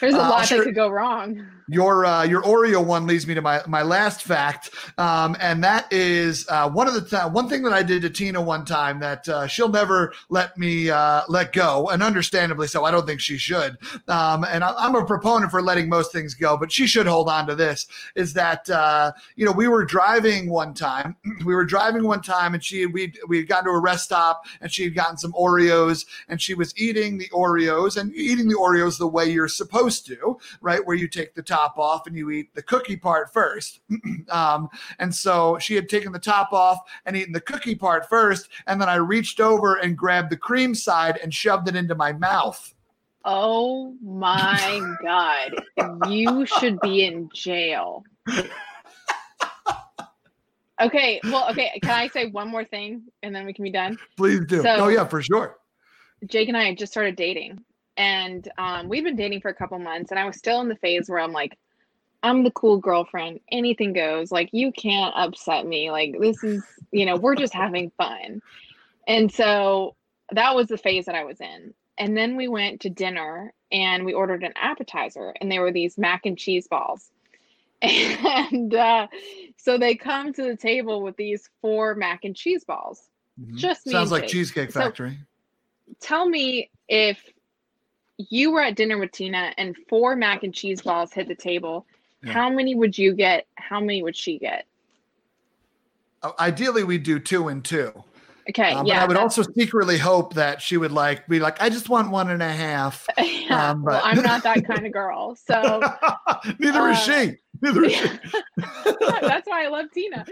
There's 0.00 0.14
a 0.14 0.18
Uh, 0.20 0.30
lot 0.30 0.46
sure. 0.46 0.58
that 0.58 0.64
could 0.64 0.74
go 0.74 0.88
wrong. 0.88 1.46
Your 1.68 2.04
uh, 2.04 2.24
your 2.24 2.42
Oreo 2.42 2.84
one 2.84 3.06
leads 3.06 3.26
me 3.26 3.34
to 3.34 3.40
my 3.42 3.62
my 3.66 3.82
last 3.82 4.22
fact, 4.22 4.70
um, 4.98 5.36
and 5.40 5.62
that 5.62 5.90
is 5.92 6.46
uh, 6.48 6.68
one 6.68 6.88
of 6.88 6.94
the 6.94 7.02
th- 7.02 7.30
one 7.32 7.48
thing 7.48 7.62
that 7.62 7.72
I 7.72 7.82
did 7.82 8.02
to 8.02 8.10
Tina 8.10 8.40
one 8.40 8.64
time 8.64 8.98
that 9.00 9.28
uh, 9.28 9.46
she'll 9.46 9.68
never 9.68 10.12
let 10.30 10.56
me 10.58 10.90
uh, 10.90 11.22
let 11.28 11.52
go, 11.52 11.88
and 11.90 12.02
understandably 12.02 12.66
so. 12.66 12.84
I 12.84 12.90
don't 12.90 13.06
think 13.06 13.20
she 13.20 13.38
should, 13.38 13.76
um, 14.08 14.44
and 14.44 14.64
I, 14.64 14.74
I'm 14.76 14.96
a 14.96 15.04
proponent 15.04 15.50
for 15.52 15.62
letting 15.62 15.88
most 15.88 16.10
things 16.12 16.34
go, 16.34 16.56
but 16.56 16.72
she 16.72 16.86
should 16.88 17.06
hold 17.06 17.28
on 17.28 17.46
to 17.46 17.54
this. 17.54 17.86
Is 18.16 18.32
that 18.34 18.68
uh, 18.68 19.12
you 19.36 19.46
know 19.46 19.52
we 19.52 19.68
were 19.68 19.84
driving 19.84 20.50
one 20.50 20.74
time, 20.74 21.14
we 21.44 21.54
were 21.54 21.64
driving 21.66 22.02
one 22.04 22.20
time, 22.22 22.54
and 22.54 22.64
she 22.64 22.86
we 22.86 23.12
we 23.28 23.36
had 23.38 23.46
gotten 23.48 23.66
to 23.66 23.70
a 23.70 23.80
rest 23.80 24.06
stop, 24.06 24.42
and 24.60 24.72
she 24.72 24.82
had 24.84 24.94
gotten 24.96 25.16
some 25.18 25.32
Oreos, 25.34 26.04
and 26.28 26.42
she 26.42 26.54
was 26.54 26.76
eating 26.76 26.99
the 27.18 27.28
Oreos 27.30 27.96
and 27.96 28.14
eating 28.14 28.48
the 28.48 28.54
Oreos 28.56 28.98
the 28.98 29.06
way 29.06 29.30
you're 29.30 29.48
supposed 29.48 30.06
to, 30.06 30.38
right? 30.60 30.84
Where 30.84 30.96
you 30.96 31.08
take 31.08 31.34
the 31.34 31.42
top 31.42 31.78
off 31.78 32.06
and 32.06 32.16
you 32.16 32.30
eat 32.30 32.54
the 32.54 32.62
cookie 32.62 32.96
part 32.96 33.32
first. 33.32 33.80
um, 34.28 34.68
and 34.98 35.14
so 35.14 35.58
she 35.58 35.74
had 35.74 35.88
taken 35.88 36.12
the 36.12 36.18
top 36.18 36.52
off 36.52 36.78
and 37.06 37.16
eaten 37.16 37.32
the 37.32 37.40
cookie 37.40 37.74
part 37.74 38.08
first. 38.08 38.48
And 38.66 38.80
then 38.80 38.88
I 38.88 38.96
reached 38.96 39.40
over 39.40 39.76
and 39.76 39.96
grabbed 39.96 40.30
the 40.30 40.36
cream 40.36 40.74
side 40.74 41.18
and 41.22 41.32
shoved 41.32 41.68
it 41.68 41.76
into 41.76 41.94
my 41.94 42.12
mouth. 42.12 42.74
Oh 43.24 43.94
my 44.02 44.94
god. 45.02 45.52
You 46.08 46.46
should 46.46 46.80
be 46.80 47.04
in 47.04 47.28
jail. 47.34 48.04
Okay, 50.80 51.20
well, 51.24 51.46
okay, 51.50 51.78
can 51.82 51.90
I 51.90 52.08
say 52.08 52.28
one 52.28 52.48
more 52.48 52.64
thing 52.64 53.02
and 53.22 53.34
then 53.34 53.44
we 53.44 53.52
can 53.52 53.64
be 53.64 53.70
done? 53.70 53.98
Please 54.16 54.40
do. 54.46 54.62
So- 54.62 54.76
oh, 54.76 54.88
yeah, 54.88 55.04
for 55.06 55.20
sure. 55.20 55.58
Jake 56.26 56.48
and 56.48 56.56
I 56.56 56.74
just 56.74 56.92
started 56.92 57.16
dating, 57.16 57.64
and 57.96 58.48
um, 58.58 58.88
we've 58.88 59.04
been 59.04 59.16
dating 59.16 59.40
for 59.40 59.48
a 59.48 59.54
couple 59.54 59.78
months, 59.78 60.10
and 60.10 60.18
I 60.18 60.24
was 60.24 60.36
still 60.36 60.60
in 60.60 60.68
the 60.68 60.76
phase 60.76 61.08
where 61.08 61.18
I'm 61.20 61.32
like, 61.32 61.58
I'm 62.22 62.44
the 62.44 62.50
cool 62.50 62.76
girlfriend. 62.78 63.40
Anything 63.50 63.92
goes. 63.94 64.30
Like, 64.30 64.50
you 64.52 64.72
can't 64.72 65.14
upset 65.16 65.66
me. 65.66 65.90
Like, 65.90 66.16
this 66.20 66.42
is, 66.44 66.62
you 66.92 67.06
know, 67.06 67.16
we're 67.16 67.34
just 67.36 67.54
having 67.54 67.90
fun. 67.96 68.42
And 69.08 69.32
so 69.32 69.96
that 70.32 70.54
was 70.54 70.68
the 70.68 70.76
phase 70.76 71.06
that 71.06 71.14
I 71.14 71.24
was 71.24 71.40
in. 71.40 71.72
And 71.96 72.16
then 72.16 72.36
we 72.36 72.46
went 72.48 72.82
to 72.82 72.90
dinner 72.90 73.52
and 73.72 74.04
we 74.04 74.12
ordered 74.12 74.42
an 74.44 74.52
appetizer, 74.56 75.32
and 75.40 75.50
there 75.50 75.62
were 75.62 75.72
these 75.72 75.96
mac 75.96 76.26
and 76.26 76.36
cheese 76.36 76.68
balls. 76.68 77.10
And 77.82 78.74
uh, 78.74 79.06
so 79.56 79.78
they 79.78 79.94
come 79.94 80.34
to 80.34 80.42
the 80.42 80.56
table 80.56 81.02
with 81.02 81.16
these 81.16 81.48
four 81.62 81.94
mac 81.94 82.24
and 82.24 82.36
cheese 82.36 82.64
balls. 82.64 83.08
Mhm. 83.40 83.56
Just 83.56 83.86
me 83.86 83.92
Sounds 83.92 84.10
like. 84.10 84.26
Cheesecake 84.26 84.70
So- 84.72 84.80
Factory. 84.80 85.18
Tell 86.00 86.28
me 86.28 86.70
if 86.88 87.18
you 88.18 88.50
were 88.50 88.60
at 88.62 88.76
dinner 88.76 88.98
with 88.98 89.12
Tina 89.12 89.52
and 89.56 89.76
four 89.88 90.14
mac 90.16 90.42
and 90.42 90.52
cheese 90.54 90.82
balls 90.82 91.12
hit 91.12 91.26
the 91.28 91.34
table, 91.34 91.86
Yeah. 92.22 92.32
how 92.32 92.50
many 92.50 92.74
would 92.74 92.96
you 92.98 93.14
get? 93.14 93.46
How 93.56 93.80
many 93.80 94.02
would 94.02 94.16
she 94.16 94.38
get? 94.38 94.66
Uh, 96.22 96.32
Ideally, 96.38 96.84
we'd 96.84 97.02
do 97.02 97.18
two 97.18 97.48
and 97.48 97.64
two. 97.64 97.92
Okay, 98.48 98.72
Um, 98.72 98.84
yeah. 98.86 98.94
but 98.98 99.02
I 99.02 99.06
would 99.06 99.16
also 99.16 99.42
secretly 99.56 99.96
hope 99.96 100.34
that 100.34 100.60
she 100.60 100.76
would 100.76 100.90
like 100.92 101.26
be 101.28 101.38
like, 101.38 101.62
I 101.62 101.68
just 101.68 101.88
want 101.88 102.10
one 102.10 102.30
and 102.30 102.42
a 102.42 102.52
half. 102.52 103.06
yeah, 103.18 103.70
um, 103.70 103.84
well, 103.84 104.00
I'm 104.02 104.22
not 104.22 104.42
that 104.42 104.64
kind 104.66 104.84
of 104.86 104.92
girl. 104.92 105.36
So 105.36 105.80
Neither 106.58 106.88
is 106.90 106.96
uh, 106.98 107.26
she. 107.28 107.36
Neither 107.62 107.84
is 107.84 107.92
she. 107.94 108.08
that's 109.20 109.46
why 109.46 109.64
I 109.64 109.68
love 109.68 109.86
Tina. 109.92 110.26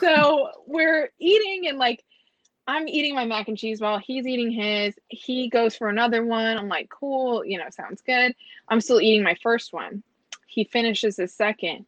So 0.00 0.50
we're 0.66 1.10
eating 1.18 1.68
and 1.68 1.78
like 1.78 2.02
I'm 2.66 2.86
eating 2.86 3.14
my 3.14 3.24
mac 3.24 3.48
and 3.48 3.58
cheese 3.58 3.80
while 3.80 3.98
He's 3.98 4.26
eating 4.26 4.50
his. 4.50 4.94
He 5.08 5.48
goes 5.48 5.74
for 5.76 5.88
another 5.88 6.24
one. 6.24 6.56
I'm 6.56 6.68
like, 6.68 6.88
cool, 6.88 7.44
you 7.44 7.58
know, 7.58 7.66
sounds 7.70 8.02
good. 8.02 8.34
I'm 8.68 8.80
still 8.80 9.00
eating 9.00 9.22
my 9.22 9.36
first 9.42 9.72
one. 9.72 10.02
He 10.46 10.64
finishes 10.64 11.16
his 11.16 11.32
second, 11.32 11.86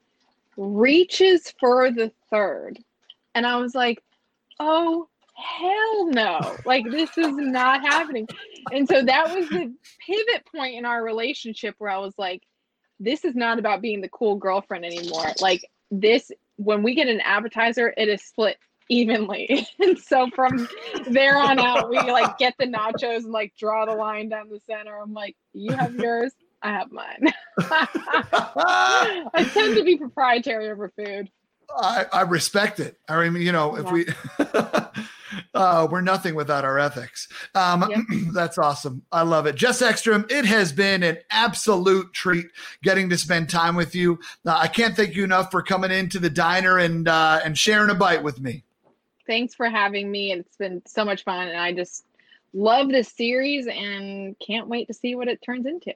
reaches 0.57 1.55
for 1.61 1.91
the 1.91 2.11
third. 2.31 2.79
And 3.35 3.47
I 3.47 3.57
was 3.57 3.75
like, 3.75 4.03
oh, 4.59 5.09
hell 5.35 6.07
no. 6.07 6.57
Like, 6.65 6.91
this 6.91 7.17
is 7.19 7.37
not 7.37 7.83
happening. 7.83 8.27
And 8.73 8.89
so 8.89 9.03
that 9.03 9.35
was 9.35 9.49
the 9.49 9.73
pivot 10.07 10.47
point 10.55 10.77
in 10.77 10.85
our 10.85 11.05
relationship 11.05 11.75
where 11.79 11.91
I 11.91 11.99
was 11.99 12.15
like, 12.17 12.43
this 12.99 13.25
is 13.25 13.35
not 13.35 13.59
about 13.59 13.83
being 13.83 14.01
the 14.01 14.09
cool 14.09 14.37
girlfriend 14.37 14.85
anymore. 14.85 15.27
Like, 15.41 15.69
this, 15.91 16.33
when 16.57 16.83
we 16.83 16.95
get 16.95 17.09
an 17.09 17.21
appetizer, 17.21 17.93
it 17.97 18.09
is 18.09 18.23
split 18.23 18.57
evenly. 18.89 19.67
and 19.81 19.99
so 19.99 20.29
from 20.35 20.69
there 21.11 21.37
on 21.39 21.59
out, 21.59 21.89
we 21.89 21.99
like 22.11 22.37
get 22.39 22.55
the 22.59 22.67
nachos 22.67 23.19
and 23.19 23.33
like 23.33 23.53
draw 23.59 23.85
the 23.87 23.95
line 23.95 24.29
down 24.29 24.49
the 24.49 24.61
center. 24.61 24.97
I'm 24.97 25.13
like, 25.15 25.37
you 25.53 25.75
have 25.77 25.95
yours, 25.95 26.33
I 26.63 26.71
have 26.71 26.91
mine. 26.93 27.33
I 27.59 29.49
tend 29.53 29.77
to 29.77 29.85
be 29.85 29.97
proprietary 29.97 30.71
over 30.71 30.91
food. 30.97 31.31
I, 31.77 32.07
I 32.13 32.23
respect 32.23 32.79
it. 32.79 32.99
I 33.09 33.29
mean, 33.29 33.43
you 33.43 33.53
know, 33.53 33.77
if 33.77 33.85
Yeah. 33.85 33.93
we 33.93 34.07
uh, 35.55 35.89
we're 35.91 36.01
nothing 36.03 36.35
without 36.35 36.65
our 36.65 36.79
ethics. 36.79 37.29
Um, 37.55 37.89
Yep. 37.89 38.01
that's 38.35 38.59
awesome. 38.59 39.03
I 39.11 39.23
love 39.23 39.47
it. 39.47 39.55
Jess 39.57 39.83
Ekstrom, 39.83 40.27
it 40.29 40.45
has 40.45 40.73
been 40.73 41.03
an 41.03 41.19
absolute 41.31 42.13
treat 42.13 42.47
getting 42.83 43.09
to 43.11 43.19
spend 43.19 43.49
time 43.49 43.77
with 43.77 43.95
you. 43.95 44.19
Uh, 44.47 44.57
I 44.57 44.69
can't 44.69 44.95
thank 44.95 45.17
you 45.17 45.25
enough 45.25 45.51
for 45.51 45.63
coming 45.63 45.91
into 45.91 46.19
the 46.19 46.31
diner 46.31 46.79
and 46.79 47.09
uh, 47.09 47.41
and 47.45 47.57
sharing 47.57 47.91
a 47.91 47.95
bite 47.95 48.23
with 48.23 48.41
me. 48.41 48.64
Thanks 49.27 49.55
for 49.55 49.69
having 49.69 50.11
me. 50.11 50.33
It's 50.33 50.57
been 50.57 50.83
so 50.87 51.05
much 51.05 51.25
fun. 51.25 51.49
And 51.49 51.59
I 51.59 51.73
just 51.73 52.05
love 52.53 52.89
this 52.89 53.09
series 53.09 53.67
and 53.67 54.39
can't 54.39 54.69
wait 54.69 54.87
to 54.89 54.95
see 54.95 55.15
what 55.15 55.29
it 55.29 55.43
turns 55.43 55.67
into. 55.67 55.95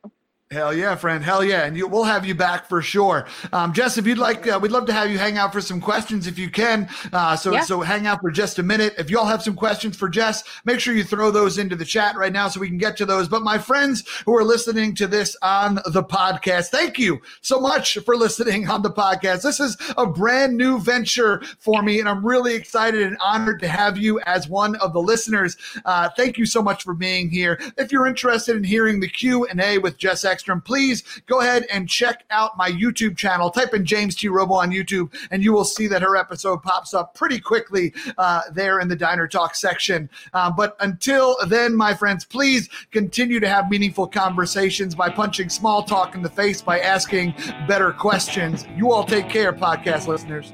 Hell 0.50 0.72
yeah, 0.72 0.94
friend. 0.96 1.22
Hell 1.22 1.44
yeah. 1.44 1.66
And 1.66 1.76
you, 1.76 1.86
we'll 1.86 2.04
have 2.04 2.24
you 2.24 2.34
back 2.34 2.70
for 2.70 2.80
sure. 2.80 3.26
Um, 3.52 3.74
Jess, 3.74 3.98
if 3.98 4.06
you'd 4.06 4.16
like, 4.16 4.48
uh, 4.48 4.58
we'd 4.62 4.70
love 4.72 4.86
to 4.86 4.94
have 4.94 5.10
you 5.10 5.18
hang 5.18 5.36
out 5.36 5.52
for 5.52 5.60
some 5.60 5.78
questions 5.78 6.26
if 6.26 6.38
you 6.38 6.48
can. 6.48 6.88
Uh, 7.12 7.36
so, 7.36 7.52
Yeah. 7.52 7.60
so 7.60 7.82
hang 7.82 8.06
out 8.06 8.22
for 8.22 8.30
just 8.30 8.58
a 8.58 8.62
minute. 8.62 8.94
If 8.96 9.10
y'all 9.10 9.26
have 9.26 9.42
some 9.42 9.54
questions 9.54 9.94
for 9.94 10.08
Jess, 10.08 10.42
make 10.64 10.80
sure 10.80 10.94
you 10.94 11.04
throw 11.04 11.30
those 11.30 11.58
into 11.58 11.76
the 11.76 11.84
chat 11.84 12.16
right 12.16 12.32
now 12.32 12.48
so 12.48 12.60
we 12.60 12.68
can 12.68 12.78
get 12.78 12.96
to 12.96 13.04
those. 13.04 13.28
But 13.28 13.42
my 13.42 13.58
friends 13.58 14.04
who 14.24 14.34
are 14.36 14.42
listening 14.42 14.94
to 14.94 15.06
this 15.06 15.36
on 15.42 15.80
the 15.84 16.02
podcast, 16.02 16.68
thank 16.68 16.98
you 16.98 17.20
so 17.42 17.60
much 17.60 17.98
for 17.98 18.16
listening 18.16 18.70
on 18.70 18.80
the 18.80 18.90
podcast. 18.90 19.42
This 19.42 19.60
is 19.60 19.76
a 19.98 20.06
brand 20.06 20.56
new 20.56 20.78
venture 20.80 21.42
for 21.58 21.82
me, 21.82 22.00
and 22.00 22.08
I'm 22.08 22.24
really 22.24 22.54
excited 22.54 23.02
and 23.02 23.18
honored 23.22 23.60
to 23.60 23.68
have 23.68 23.98
you 23.98 24.18
as 24.20 24.48
one 24.48 24.76
of 24.76 24.94
the 24.94 25.02
listeners. 25.02 25.58
Uh, 25.84 26.08
thank 26.16 26.38
you 26.38 26.46
so 26.46 26.62
much 26.62 26.84
for 26.84 26.94
being 26.94 27.28
here. 27.28 27.60
If 27.76 27.92
you're 27.92 28.06
interested 28.06 28.56
in 28.56 28.64
hearing 28.64 29.00
the 29.00 29.08
Q 29.08 29.44
and 29.44 29.60
A 29.60 29.76
with 29.76 29.98
Jess 29.98 30.24
Ekstrom, 30.38 30.60
please 30.60 31.02
go 31.26 31.40
ahead 31.40 31.66
and 31.68 31.88
check 31.88 32.22
out 32.30 32.56
my 32.56 32.70
YouTube 32.70 33.16
channel. 33.16 33.50
Type 33.50 33.74
in 33.74 33.84
James 33.84 34.14
T. 34.14 34.28
Robo 34.28 34.54
on 34.54 34.70
YouTube, 34.70 35.12
and 35.32 35.42
you 35.42 35.52
will 35.52 35.64
see 35.64 35.88
that 35.88 36.00
her 36.00 36.16
episode 36.16 36.62
pops 36.62 36.94
up 36.94 37.12
pretty 37.12 37.40
quickly 37.40 37.92
uh, 38.18 38.42
there 38.52 38.78
in 38.78 38.86
the 38.86 38.94
Diner 38.94 39.26
Talk 39.26 39.56
section. 39.56 40.08
Uh, 40.32 40.48
but 40.48 40.76
until 40.78 41.36
then, 41.48 41.74
my 41.74 41.92
friends, 41.92 42.24
please 42.24 42.68
continue 42.92 43.40
to 43.40 43.48
have 43.48 43.68
meaningful 43.68 44.06
conversations 44.06 44.94
by 44.94 45.10
punching 45.10 45.48
small 45.48 45.82
talk 45.82 46.14
in 46.14 46.22
the 46.22 46.30
face 46.30 46.62
by 46.62 46.78
asking 46.78 47.34
better 47.66 47.90
questions. 47.90 48.64
You 48.76 48.92
all 48.92 49.02
take 49.02 49.28
care, 49.28 49.52
podcast 49.52 50.06
listeners. 50.06 50.52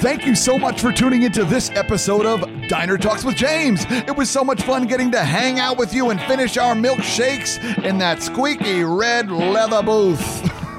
Thank 0.00 0.24
you 0.24 0.34
so 0.34 0.58
much 0.58 0.80
for 0.80 0.92
tuning 0.92 1.24
into 1.24 1.44
this 1.44 1.68
episode 1.72 2.24
of 2.24 2.40
Diner 2.68 2.96
Talks 2.96 3.22
with 3.22 3.36
James. 3.36 3.84
It 3.90 4.16
was 4.16 4.30
so 4.30 4.42
much 4.42 4.62
fun 4.62 4.86
getting 4.86 5.10
to 5.10 5.22
hang 5.22 5.58
out 5.58 5.76
with 5.76 5.92
you 5.92 6.08
and 6.08 6.18
finish 6.22 6.56
our 6.56 6.74
milkshakes 6.74 7.84
in 7.84 7.98
that 7.98 8.22
squeaky 8.22 8.82
red 8.82 9.30
leather 9.30 9.82
booth. 9.82 10.56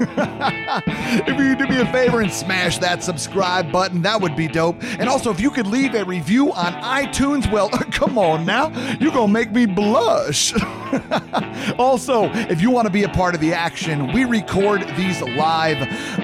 if 1.26 1.38
you 1.38 1.54
do 1.56 1.66
me 1.66 1.80
a 1.80 1.86
favor 1.92 2.20
and 2.20 2.32
smash 2.32 2.78
that 2.78 3.02
subscribe 3.02 3.70
button, 3.70 4.02
that 4.02 4.20
would 4.20 4.34
be 4.34 4.48
dope. 4.48 4.82
And 4.82 5.08
also, 5.08 5.30
if 5.30 5.40
you 5.40 5.50
could 5.50 5.66
leave 5.66 5.94
a 5.94 6.04
review 6.04 6.52
on 6.52 6.72
iTunes, 6.74 7.50
well, 7.50 7.68
come 7.90 8.18
on 8.18 8.44
now, 8.44 8.68
you're 8.98 9.12
gonna 9.12 9.32
make 9.32 9.52
me 9.52 9.66
blush. 9.66 10.52
also, 11.78 12.30
if 12.32 12.60
you 12.60 12.70
want 12.70 12.86
to 12.86 12.92
be 12.92 13.04
a 13.04 13.08
part 13.08 13.34
of 13.34 13.40
the 13.40 13.52
action, 13.52 14.12
we 14.12 14.24
record 14.24 14.82
these 14.96 15.20
live 15.22 15.80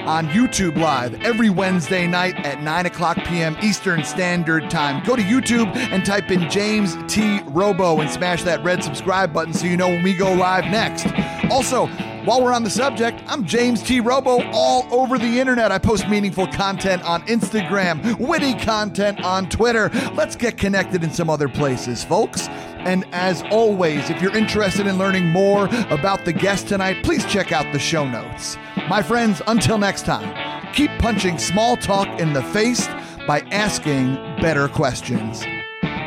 on 0.07 0.27
YouTube 0.29 0.77
Live 0.77 1.21
every 1.23 1.51
Wednesday 1.51 2.07
night 2.07 2.37
at 2.45 2.63
9 2.63 2.87
o'clock 2.87 3.17
p.m. 3.25 3.57
Eastern 3.63 4.05
Standard 4.05 4.71
Time. 4.71 5.05
Go 5.05 5.17
to 5.17 5.23
YouTube 5.23 5.75
and 5.77 6.05
type 6.05 6.31
in 6.31 6.49
James 6.51 6.97
T. 7.07 7.41
Robo 7.47 8.01
and 8.01 8.11
smash 8.11 8.43
that 8.45 8.63
red 8.65 8.83
subscribe 8.83 9.33
button 9.33 9.53
so 9.53 9.67
you 9.67 9.77
know 9.77 9.89
when 9.89 10.03
we 10.03 10.15
go 10.15 10.33
live 10.33 10.65
next. 10.65 11.07
Also, 11.51 11.87
while 12.25 12.43
we're 12.43 12.53
on 12.53 12.63
the 12.63 12.71
subject, 12.71 13.23
I'm 13.27 13.45
James 13.59 13.83
T. 13.83 13.99
Robo 13.99 14.41
all 14.53 14.87
over 14.95 15.19
the 15.19 15.41
internet. 15.41 15.73
I 15.73 15.79
post 15.79 16.09
meaningful 16.09 16.47
content 16.47 17.03
on 17.03 17.23
Instagram, 17.23 18.17
witty 18.17 18.55
content 18.55 19.25
on 19.25 19.49
Twitter. 19.49 19.91
Let's 20.15 20.37
get 20.37 20.57
connected 20.57 21.03
in 21.03 21.11
some 21.11 21.29
other 21.29 21.49
places, 21.49 22.05
folks. 22.05 22.47
And 22.47 23.05
as 23.11 23.43
always, 23.51 24.11
if 24.11 24.23
you're 24.23 24.37
interested 24.37 24.87
in 24.87 24.97
learning 24.97 25.27
more 25.27 25.65
about 25.91 26.25
the 26.25 26.33
guest 26.33 26.69
tonight, 26.69 27.03
please 27.03 27.25
check 27.27 27.51
out 27.51 27.73
the 27.73 27.81
show 27.81 28.09
notes. 28.09 28.57
My 28.89 29.03
friends, 29.03 29.43
until 29.49 29.77
next 29.77 30.05
time, 30.05 30.73
keep 30.73 30.93
punching 31.01 31.39
small 31.39 31.77
talk 31.77 32.07
in 32.21 32.35
the 32.35 32.45
face 32.45 32.87
by 33.27 33.41
asking 33.51 34.15
better 34.41 34.69
questions. 34.69 35.45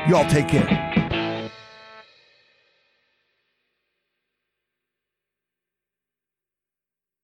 Y'all 0.08 0.30
take 0.30 0.48
care. 0.48 0.91